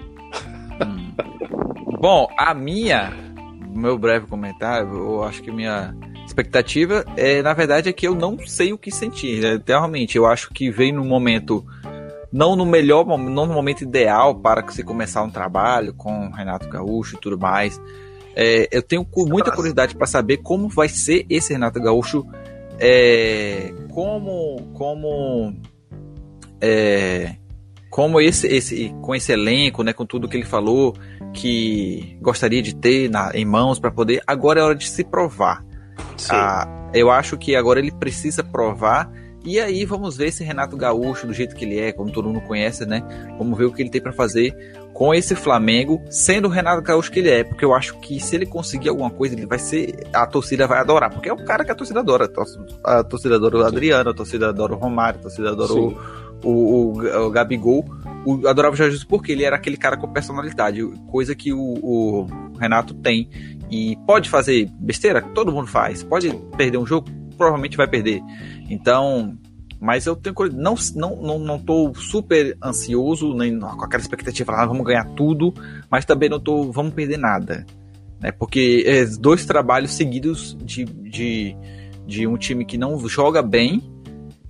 Bom, 2.01 2.29
a 2.37 2.55
minha, 2.55 3.13
meu 3.75 3.99
breve 3.99 4.27
comentário, 4.27 4.89
eu 4.89 5.25
acho 5.25 5.43
que 5.43 5.51
minha 5.51 5.97
expectativa 6.25 7.05
é, 7.17 7.43
na 7.43 7.53
verdade, 7.55 7.89
é 7.89 7.93
que 7.93 8.07
eu 8.07 8.15
não 8.15 8.39
sei 8.47 8.73
o 8.73 8.79
que 8.79 8.91
sentir. 8.91 9.41
Né? 9.41 9.61
Realmente, 9.67 10.17
eu 10.17 10.25
acho 10.25 10.51
que 10.51 10.71
veio 10.71 10.95
no 10.95 11.05
momento 11.05 11.67
não 12.33 12.55
no 12.55 12.67
melhor, 12.67 13.05
não 13.07 13.47
no 13.47 13.55
momento 13.55 13.83
ideal 13.83 14.35
para 14.35 14.63
você 14.63 14.83
começar 14.83 15.23
um 15.23 15.31
trabalho 15.31 15.95
com 15.95 16.31
Renato 16.31 16.69
Gaúcho 16.69 17.17
e 17.17 17.19
tudo 17.19 17.39
mais. 17.39 17.81
É, 18.37 18.69
eu 18.71 18.83
tenho 18.83 19.05
muita 19.17 19.51
curiosidade 19.51 19.97
para 19.97 20.07
saber 20.07 20.37
como 20.39 20.69
vai 20.69 20.89
ser 20.89 21.27
esse 21.29 21.53
Renato 21.53 21.81
Gaúcho, 21.81 22.25
é, 22.79 23.73
como, 23.91 24.71
como, 24.75 25.53
é, 26.61 27.35
como 27.99 28.21
esse, 28.21 28.47
esse, 28.47 28.95
com 29.03 29.13
esse 29.13 29.33
elenco, 29.33 29.83
né, 29.83 29.93
com 29.93 30.07
tudo 30.07 30.29
que 30.29 30.37
ele 30.37 30.45
falou, 30.45 30.95
que 31.35 32.17
gostaria 32.23 32.63
de 32.63 32.73
ter 32.73 33.11
na, 33.11 33.33
em 33.35 33.45
mãos 33.45 33.81
para 33.81 33.91
poder. 33.91 34.23
Agora 34.25 34.61
é 34.61 34.63
hora 34.63 34.77
de 34.77 34.89
se 34.89 35.03
provar. 35.03 35.65
Ah, 36.31 36.91
eu 36.95 37.11
acho 37.11 37.37
que 37.37 37.57
agora 37.57 37.81
ele 37.81 37.91
precisa 37.91 38.45
provar 38.45 39.11
e 39.45 39.59
aí 39.59 39.85
vamos 39.85 40.17
ver 40.17 40.29
esse 40.29 40.45
Renato 40.45 40.77
Gaúcho 40.77 41.27
do 41.27 41.33
jeito 41.33 41.57
que 41.57 41.65
ele 41.65 41.81
é, 41.81 41.91
como 41.91 42.13
todo 42.13 42.29
mundo 42.29 42.41
conhece, 42.43 42.87
né? 42.87 43.03
Vamos 43.37 43.59
ver 43.59 43.65
o 43.65 43.73
que 43.73 43.83
ele 43.83 43.91
tem 43.91 44.01
para 44.01 44.13
fazer 44.13 44.55
com 44.93 45.13
esse 45.13 45.35
Flamengo, 45.35 46.01
sendo 46.09 46.47
o 46.47 46.51
Renato 46.51 46.83
Gaúcho 46.83 47.11
que 47.11 47.19
ele 47.19 47.31
é, 47.31 47.43
porque 47.43 47.65
eu 47.65 47.75
acho 47.75 47.99
que 47.99 48.21
se 48.21 48.37
ele 48.37 48.47
conseguir 48.47 48.91
alguma 48.91 49.11
coisa, 49.11 49.35
ele 49.35 49.47
vai 49.47 49.59
ser 49.59 50.07
a 50.13 50.25
torcida 50.25 50.69
vai 50.69 50.79
adorar, 50.79 51.11
porque 51.11 51.29
é 51.29 51.33
o 51.33 51.45
cara 51.45 51.65
que 51.65 51.73
a 51.73 51.75
torcida 51.75 51.99
adora, 51.99 52.31
a 52.85 53.03
torcida 53.03 53.35
adora 53.35 53.59
o 53.59 53.65
Adriano, 53.65 54.11
a 54.11 54.15
torcida 54.15 54.51
adora 54.51 54.75
o 54.75 54.77
Romário, 54.77 55.19
a 55.19 55.23
torcida 55.23 55.51
adora 55.51 55.73
o, 55.73 55.99
o, 56.45 56.51
o, 56.51 57.27
o, 57.27 57.31
Gabigol, 57.31 57.85
o, 58.25 58.47
adorava 58.47 58.75
o 58.75 58.77
Jorge 58.77 58.93
Jesus 58.93 59.05
porque 59.05 59.33
ele 59.33 59.45
era 59.45 59.57
aquele 59.57 59.77
cara 59.77 59.97
com 59.97 60.09
personalidade, 60.09 60.83
coisa 61.11 61.35
que 61.35 61.53
o, 61.53 61.59
o 61.61 62.27
Renato 62.59 62.95
tem 62.95 63.29
e 63.71 63.97
pode 64.07 64.29
fazer 64.29 64.71
besteira, 64.79 65.21
todo 65.21 65.53
mundo 65.53 65.67
faz, 65.67 66.03
pode 66.03 66.33
perder 66.57 66.79
um 66.79 66.87
jogo, 66.87 67.09
provavelmente 67.37 67.77
vai 67.77 67.87
perder. 67.87 68.21
Então, 68.69 69.37
mas 69.81 70.07
eu 70.07 70.17
tenho 70.17 70.35
não 70.53 70.75
não 70.95 71.17
não 71.17 71.39
não 71.39 71.59
tô 71.59 71.93
super 71.95 72.57
ansioso 72.63 73.33
nem 73.35 73.59
com 73.59 73.85
aquela 73.85 74.03
expectativa, 74.03 74.53
ah, 74.53 74.67
vamos 74.67 74.85
ganhar 74.85 75.05
tudo, 75.15 75.55
mas 75.91 76.05
também 76.05 76.29
não 76.29 76.41
tô, 76.41 76.73
vamos 76.73 76.95
perder 76.95 77.19
nada, 77.19 77.65
né? 78.21 78.33
Porque 78.33 78.85
é 78.87 79.05
dois 79.05 79.45
trabalhos 79.47 79.93
seguidos 79.93 80.57
de, 80.65 80.85
de, 80.85 81.57
de 82.07 82.27
um 82.27 82.37
time 82.37 82.65
que 82.65 82.77
não 82.77 82.99
joga 83.09 83.43
bem. 83.43 83.83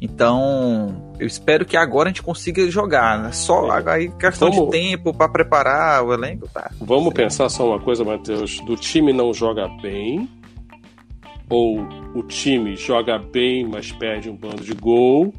Então, 0.01 1.13
eu 1.19 1.27
espero 1.27 1.65
que 1.65 1.77
agora 1.77 2.09
a 2.09 2.13
gente 2.13 2.23
consiga 2.23 2.71
jogar, 2.71 3.21
né? 3.21 3.33
Só 3.33 3.69
aí 3.87 4.09
questão 4.13 4.51
vamos, 4.51 4.67
de 4.67 4.71
tempo 4.71 5.13
para 5.13 5.29
preparar 5.29 6.05
o 6.05 6.13
elenco, 6.13 6.49
tá? 6.49 6.71
Vamos 6.81 7.13
pensar 7.13 7.49
só 7.49 7.69
uma 7.69 7.81
coisa, 7.81 8.05
Matheus, 8.05 8.61
do 8.61 8.77
time 8.77 9.13
não 9.13 9.35
joga 9.35 9.67
bem 9.83 10.29
ou 11.51 11.81
o 12.15 12.23
time 12.23 12.77
joga 12.77 13.19
bem, 13.19 13.67
mas 13.67 13.91
perde 13.91 14.31
um 14.31 14.37
bando 14.37 14.63
de 14.63 14.75
gol. 14.75 15.35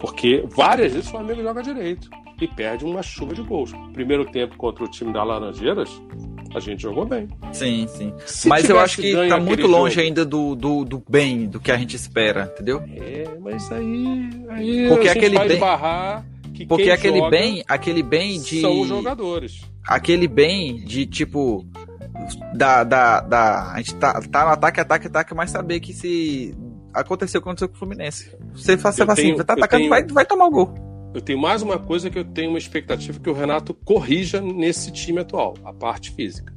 Porque 0.00 0.44
várias 0.48 0.92
vezes 0.92 1.08
o 1.08 1.12
Flamengo 1.12 1.42
joga 1.42 1.62
direito 1.62 2.08
e 2.40 2.48
perde 2.48 2.84
uma 2.84 3.02
chuva 3.02 3.34
de 3.34 3.42
gols. 3.42 3.72
Primeiro 3.92 4.24
tempo 4.24 4.56
contra 4.56 4.82
o 4.82 4.88
time 4.88 5.12
da 5.12 5.22
Laranjeiras, 5.22 5.90
a 6.54 6.60
gente 6.60 6.82
jogou 6.82 7.06
bem. 7.06 7.28
Sim, 7.52 7.86
sim. 7.88 8.12
Se 8.26 8.48
mas 8.48 8.68
eu 8.68 8.78
acho 8.78 9.00
que 9.00 9.12
tá 9.28 9.38
muito 9.38 9.66
longe 9.66 9.94
jogo... 9.94 10.06
ainda 10.06 10.24
do, 10.24 10.54
do, 10.54 10.84
do, 10.84 11.02
bem, 11.08 11.46
do 11.46 11.60
que 11.60 11.70
a 11.70 11.76
gente 11.76 11.94
espera, 11.94 12.52
entendeu? 12.54 12.82
É, 12.96 13.28
mas 13.40 13.70
aí. 13.70 14.30
aí 14.48 14.88
porque 14.88 15.08
aquele 15.08 15.38
bem. 15.38 15.58
porque 16.66 16.90
aquele 16.90 17.30
bem, 17.30 17.64
aquele 17.68 18.02
bem 18.02 18.40
de. 18.40 18.60
São 18.60 18.80
os 18.80 18.88
jogadores. 18.88 19.62
Aquele 19.86 20.28
bem 20.28 20.84
de 20.84 21.06
tipo 21.06 21.64
da, 22.54 22.84
da, 22.84 23.20
da. 23.20 23.72
A 23.72 23.76
gente 23.78 23.94
tá, 23.96 24.20
tá 24.20 24.44
no 24.44 24.50
ataque, 24.50 24.80
ataque, 24.80 25.06
ataque, 25.06 25.34
mas 25.34 25.50
saber 25.50 25.80
que 25.80 25.92
se 25.92 26.54
aconteceu 26.92 27.40
que 27.40 27.48
aconteceu 27.48 27.68
com 27.68 27.74
o 27.76 27.78
Fluminense. 27.78 28.36
Você 28.52 28.76
faz, 28.76 28.96
você 28.96 29.02
assim, 29.02 29.36
tá 29.36 29.54
atacando, 29.54 29.68
tenho, 29.68 29.90
vai, 29.90 30.04
vai 30.04 30.26
tomar 30.26 30.46
o 30.46 30.50
gol. 30.50 30.89
Eu 31.12 31.20
tenho 31.20 31.38
mais 31.38 31.60
uma 31.60 31.78
coisa 31.78 32.08
que 32.08 32.18
eu 32.18 32.24
tenho 32.24 32.50
uma 32.50 32.58
expectativa 32.58 33.18
que 33.18 33.28
o 33.28 33.32
Renato 33.32 33.74
corrija 33.74 34.40
nesse 34.40 34.92
time 34.92 35.20
atual, 35.20 35.54
a 35.64 35.72
parte 35.72 36.12
física. 36.12 36.52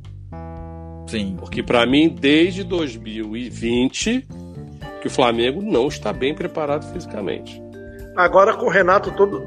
Sim. 1.08 1.36
Porque 1.38 1.64
para 1.64 1.86
mim, 1.86 2.10
desde 2.10 2.64
2020, 2.64 4.28
que 5.02 5.08
o 5.08 5.12
Flamengo 5.12 5.62
não 5.62 5.88
está 5.88 6.14
bem 6.14 6.36
preparado 6.36 6.92
fisicamente. 6.94 7.62
Agora 8.16 8.56
com 8.56 8.68
o 8.68 8.70
Renato 8.70 9.12
todo, 9.12 9.42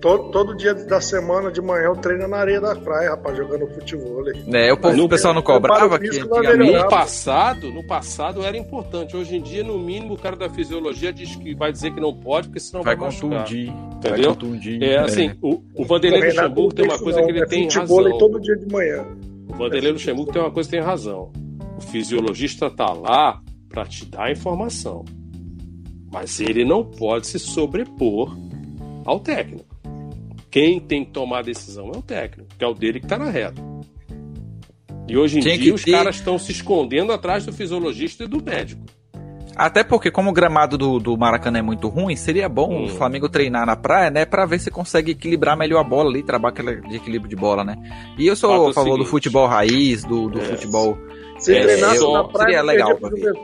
Todo, 0.00 0.30
todo 0.30 0.56
dia 0.56 0.72
da 0.74 0.98
semana 0.98 1.52
de 1.52 1.60
manhã 1.60 1.84
eu 1.84 1.96
treino 1.96 2.26
na 2.26 2.38
areia 2.38 2.58
da 2.58 2.74
praia, 2.74 3.10
rapaz, 3.10 3.36
jogando 3.36 3.66
futebol. 3.66 4.24
É, 4.54 4.72
o, 4.72 4.76
povo, 4.78 5.04
o 5.04 5.08
pessoal 5.08 5.34
não 5.34 5.42
cobrava 5.42 5.96
aqui 5.96 6.08
No 6.18 6.88
passado, 6.88 7.70
no 7.70 7.86
passado 7.86 8.42
era 8.42 8.56
importante. 8.56 9.14
Hoje 9.14 9.36
em 9.36 9.42
dia, 9.42 9.62
no 9.62 9.78
mínimo, 9.78 10.14
o 10.14 10.18
cara 10.18 10.36
da 10.36 10.48
fisiologia 10.48 11.12
diz 11.12 11.36
que 11.36 11.54
vai 11.54 11.70
dizer 11.70 11.92
que 11.92 12.00
não 12.00 12.14
pode, 12.14 12.48
porque 12.48 12.60
senão 12.60 12.82
vai, 12.82 12.96
vai 12.96 13.10
contundir. 13.10 13.68
Entendeu? 13.68 14.10
Vai 14.10 14.24
contundir. 14.24 14.82
É, 14.82 14.98
assim, 15.00 15.28
é. 15.28 15.36
o, 15.42 15.62
o 15.74 15.84
Vanderlei 15.84 16.30
Luxemburgo 16.30 16.74
tem 16.74 16.84
uma 16.86 16.98
coisa 16.98 17.18
não, 17.18 17.26
que 17.26 17.32
ele 17.32 17.42
é 17.42 17.46
tem 17.46 17.68
razão. 17.68 18.18
todo 18.18 18.40
dia 18.40 18.56
de 18.56 18.72
manhã. 18.72 19.04
O 19.50 19.54
Vanderlei 19.54 19.92
Luxemburgo 19.92 20.32
tem 20.32 20.40
uma 20.40 20.50
coisa 20.50 20.66
que 20.66 20.76
tem 20.76 20.84
razão. 20.84 21.30
O 21.76 21.80
fisiologista 21.82 22.70
tá 22.70 22.90
lá 22.90 23.42
para 23.68 23.84
te 23.84 24.06
dar 24.06 24.24
a 24.24 24.32
informação. 24.32 25.04
Mas 26.10 26.40
ele 26.40 26.64
não 26.64 26.84
pode 26.84 27.26
se 27.26 27.38
sobrepor 27.38 28.34
ao 29.04 29.20
técnico. 29.20 29.69
Quem 30.50 30.80
tem 30.80 31.04
que 31.04 31.12
tomar 31.12 31.38
a 31.38 31.42
decisão 31.42 31.92
é 31.94 31.98
o 31.98 32.02
técnico, 32.02 32.48
que 32.58 32.64
é 32.64 32.66
o 32.66 32.74
dele 32.74 32.98
que 32.98 33.06
está 33.06 33.16
na 33.16 33.30
reta. 33.30 33.62
E 35.08 35.16
hoje 35.16 35.38
em 35.38 35.40
Tinha 35.40 35.58
dia 35.58 35.74
os 35.74 35.84
ter... 35.84 35.92
caras 35.92 36.16
estão 36.16 36.38
se 36.38 36.52
escondendo 36.52 37.12
atrás 37.12 37.44
do 37.46 37.52
fisiologista 37.52 38.24
e 38.24 38.28
do 38.28 38.42
médico. 38.42 38.82
Até 39.56 39.84
porque, 39.84 40.10
como 40.10 40.30
o 40.30 40.32
gramado 40.32 40.78
do, 40.78 40.98
do 40.98 41.18
Maracanã 41.18 41.58
é 41.58 41.62
muito 41.62 41.88
ruim, 41.88 42.16
seria 42.16 42.48
bom 42.48 42.72
hum. 42.72 42.84
o 42.84 42.88
Flamengo 42.88 43.28
treinar 43.28 43.66
na 43.66 43.76
praia, 43.76 44.10
né? 44.10 44.24
Pra 44.24 44.46
ver 44.46 44.58
se 44.58 44.70
consegue 44.70 45.12
equilibrar 45.12 45.56
melhor 45.56 45.80
a 45.80 45.84
bola 45.84 46.08
ali, 46.08 46.22
trabalhar 46.22 46.80
de 46.80 46.96
equilíbrio 46.96 47.28
de 47.28 47.36
bola, 47.36 47.64
né? 47.64 47.76
E 48.16 48.26
eu 48.26 48.34
sou 48.34 48.68
a 48.68 48.72
favor 48.72 48.96
do 48.96 49.04
futebol 49.04 49.46
raiz, 49.46 50.04
do, 50.04 50.30
do 50.30 50.40
é. 50.40 50.44
futebol. 50.44 50.96
Se 51.38 51.54
é, 51.54 51.62
treinar 51.62 51.94
na 52.00 52.24
praia, 52.24 52.46
seria 52.46 52.62
legal 52.62 52.96
pra 52.96 53.10
ver. 53.10 53.34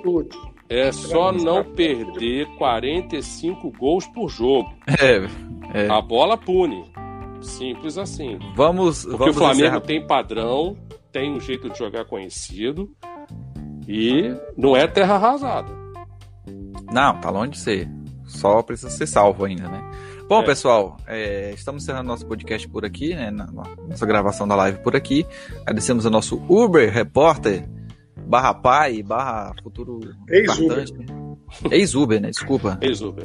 É 0.69 0.91
só 0.91 1.33
não 1.33 1.63
perder 1.63 2.47
45 2.57 3.71
gols 3.79 4.07
por 4.07 4.29
jogo. 4.29 4.73
É, 4.87 5.85
é. 5.85 5.89
A 5.89 6.01
bola 6.01 6.37
pune. 6.37 6.85
Simples 7.41 7.99
assim. 7.99 8.39
Vamos. 8.55 9.05
Porque 9.05 9.17
vamos 9.17 9.37
o 9.37 9.39
Flamengo 9.39 9.63
encerrar. 9.63 9.81
tem 9.81 10.07
padrão, 10.07 10.77
tem 11.13 11.33
um 11.33 11.41
jeito 11.41 11.71
de 11.71 11.79
jogar 11.79 12.05
conhecido 12.05 12.91
e 13.89 14.35
não 14.57 14.77
é 14.77 14.87
terra 14.87 15.15
arrasada. 15.15 15.73
Não, 16.93 17.21
tá 17.21 17.31
longe 17.31 17.53
de 17.53 17.59
ser. 17.59 17.89
Só 18.25 18.63
precisa 18.63 18.91
ser 18.91 19.07
salvo 19.07 19.45
ainda, 19.45 19.69
né? 19.69 19.91
Bom, 20.29 20.41
é. 20.41 20.45
pessoal, 20.45 20.97
é, 21.07 21.53
estamos 21.55 21.85
encerrando 21.85 22.09
nosso 22.09 22.27
podcast 22.27 22.69
por 22.69 22.85
aqui, 22.85 23.15
né? 23.15 23.31
Nossa 23.31 24.05
gravação 24.05 24.47
da 24.47 24.57
live 24.57 24.79
por 24.79 24.97
aqui. 24.97 25.25
Agradecemos 25.63 26.05
ao 26.05 26.11
nosso 26.11 26.43
Uber 26.49 26.93
repórter 26.93 27.69
barra 28.27 28.53
pai, 28.53 29.03
barra 29.03 29.55
futuro 29.63 30.01
Ex-Uber. 30.29 30.85
Ex-Uber, 31.71 32.21
né? 32.21 32.31
Desculpa. 32.31 32.77
Ex-Uber. 32.81 33.25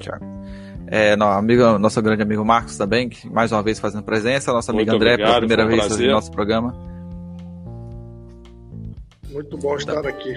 É, 0.94 1.16
no, 1.16 1.24
amigo, 1.26 1.80
nosso 1.80 2.02
grande 2.02 2.22
amigo 2.22 2.44
Marcos 2.44 2.78
também, 2.78 3.08
que 3.08 3.30
mais 3.30 3.50
uma 3.54 3.64
vez 3.64 3.80
fazendo 3.80 4.04
presença. 4.04 4.52
Nosso 4.52 4.72
amigo 4.72 4.92
André, 4.92 5.14
obrigado, 5.14 5.28
pela 5.28 5.40
primeira 5.40 5.66
um 5.66 5.68
vez 5.70 5.98
no 5.98 6.12
nosso 6.12 6.32
programa. 6.32 6.76
Muito 9.32 9.58
bom 9.58 9.78
estar 9.78 10.06
aqui. 10.06 10.36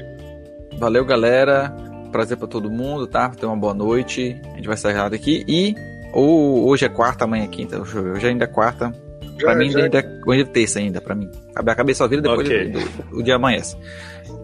Valeu, 0.78 1.04
galera. 1.04 1.74
Prazer 2.12 2.36
para 2.36 2.46
todo 2.46 2.70
mundo, 2.70 3.08
tá? 3.08 3.30
Tenha 3.30 3.50
uma 3.50 3.58
boa 3.58 3.74
noite. 3.74 4.40
A 4.52 4.56
gente 4.56 4.68
vai 4.68 4.76
sair 4.76 5.10
daqui. 5.10 5.44
E 5.48 5.74
ou, 6.12 6.68
hoje 6.68 6.84
é 6.84 6.88
quarta, 6.88 7.24
amanhã 7.24 7.42
é 7.42 7.48
quinta. 7.48 7.80
Hoje 7.80 8.28
ainda 8.28 8.44
é 8.44 8.46
quarta. 8.46 8.92
Já, 9.36 9.48
pra 9.48 9.56
mim 9.56 9.68
já. 9.72 9.80
ainda 9.80 9.98
é, 9.98 10.20
hoje 10.24 10.42
é 10.42 10.44
terça 10.44 10.78
ainda, 10.78 11.00
pra 11.00 11.16
mim. 11.16 11.28
A 11.56 11.74
cabeça 11.74 11.98
só 11.98 12.08
vira 12.08 12.22
depois 12.22 12.46
okay. 12.46 12.70
do, 12.70 12.78
do, 12.78 13.16
do, 13.16 13.22
dia 13.24 13.34
amanhece. 13.34 13.76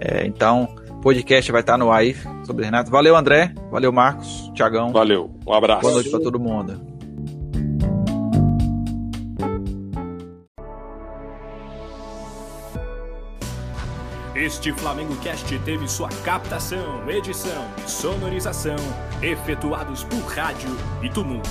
É, 0.00 0.26
então, 0.26 0.74
podcast 1.00 1.50
vai 1.50 1.60
estar 1.60 1.78
no 1.78 1.90
ar 1.90 2.00
aí 2.00 2.16
sobre 2.44 2.64
Renato. 2.64 2.90
Valeu, 2.90 3.16
André. 3.16 3.54
Valeu, 3.70 3.92
Marcos. 3.92 4.50
Tiagão. 4.54 4.92
Valeu. 4.92 5.34
Um 5.46 5.52
abraço. 5.52 5.82
Boa 5.82 5.94
noite 5.94 6.10
para 6.10 6.20
todo 6.20 6.38
mundo. 6.38 6.90
Este 14.34 14.72
Flamengo 14.72 15.14
Cast 15.16 15.58
teve 15.60 15.86
sua 15.86 16.08
captação, 16.24 17.08
edição 17.10 17.62
e 17.84 17.90
sonorização 17.90 18.76
efetuados 19.22 20.02
por 20.04 20.20
rádio 20.20 20.70
e 21.02 21.10
tumulto. 21.10 21.50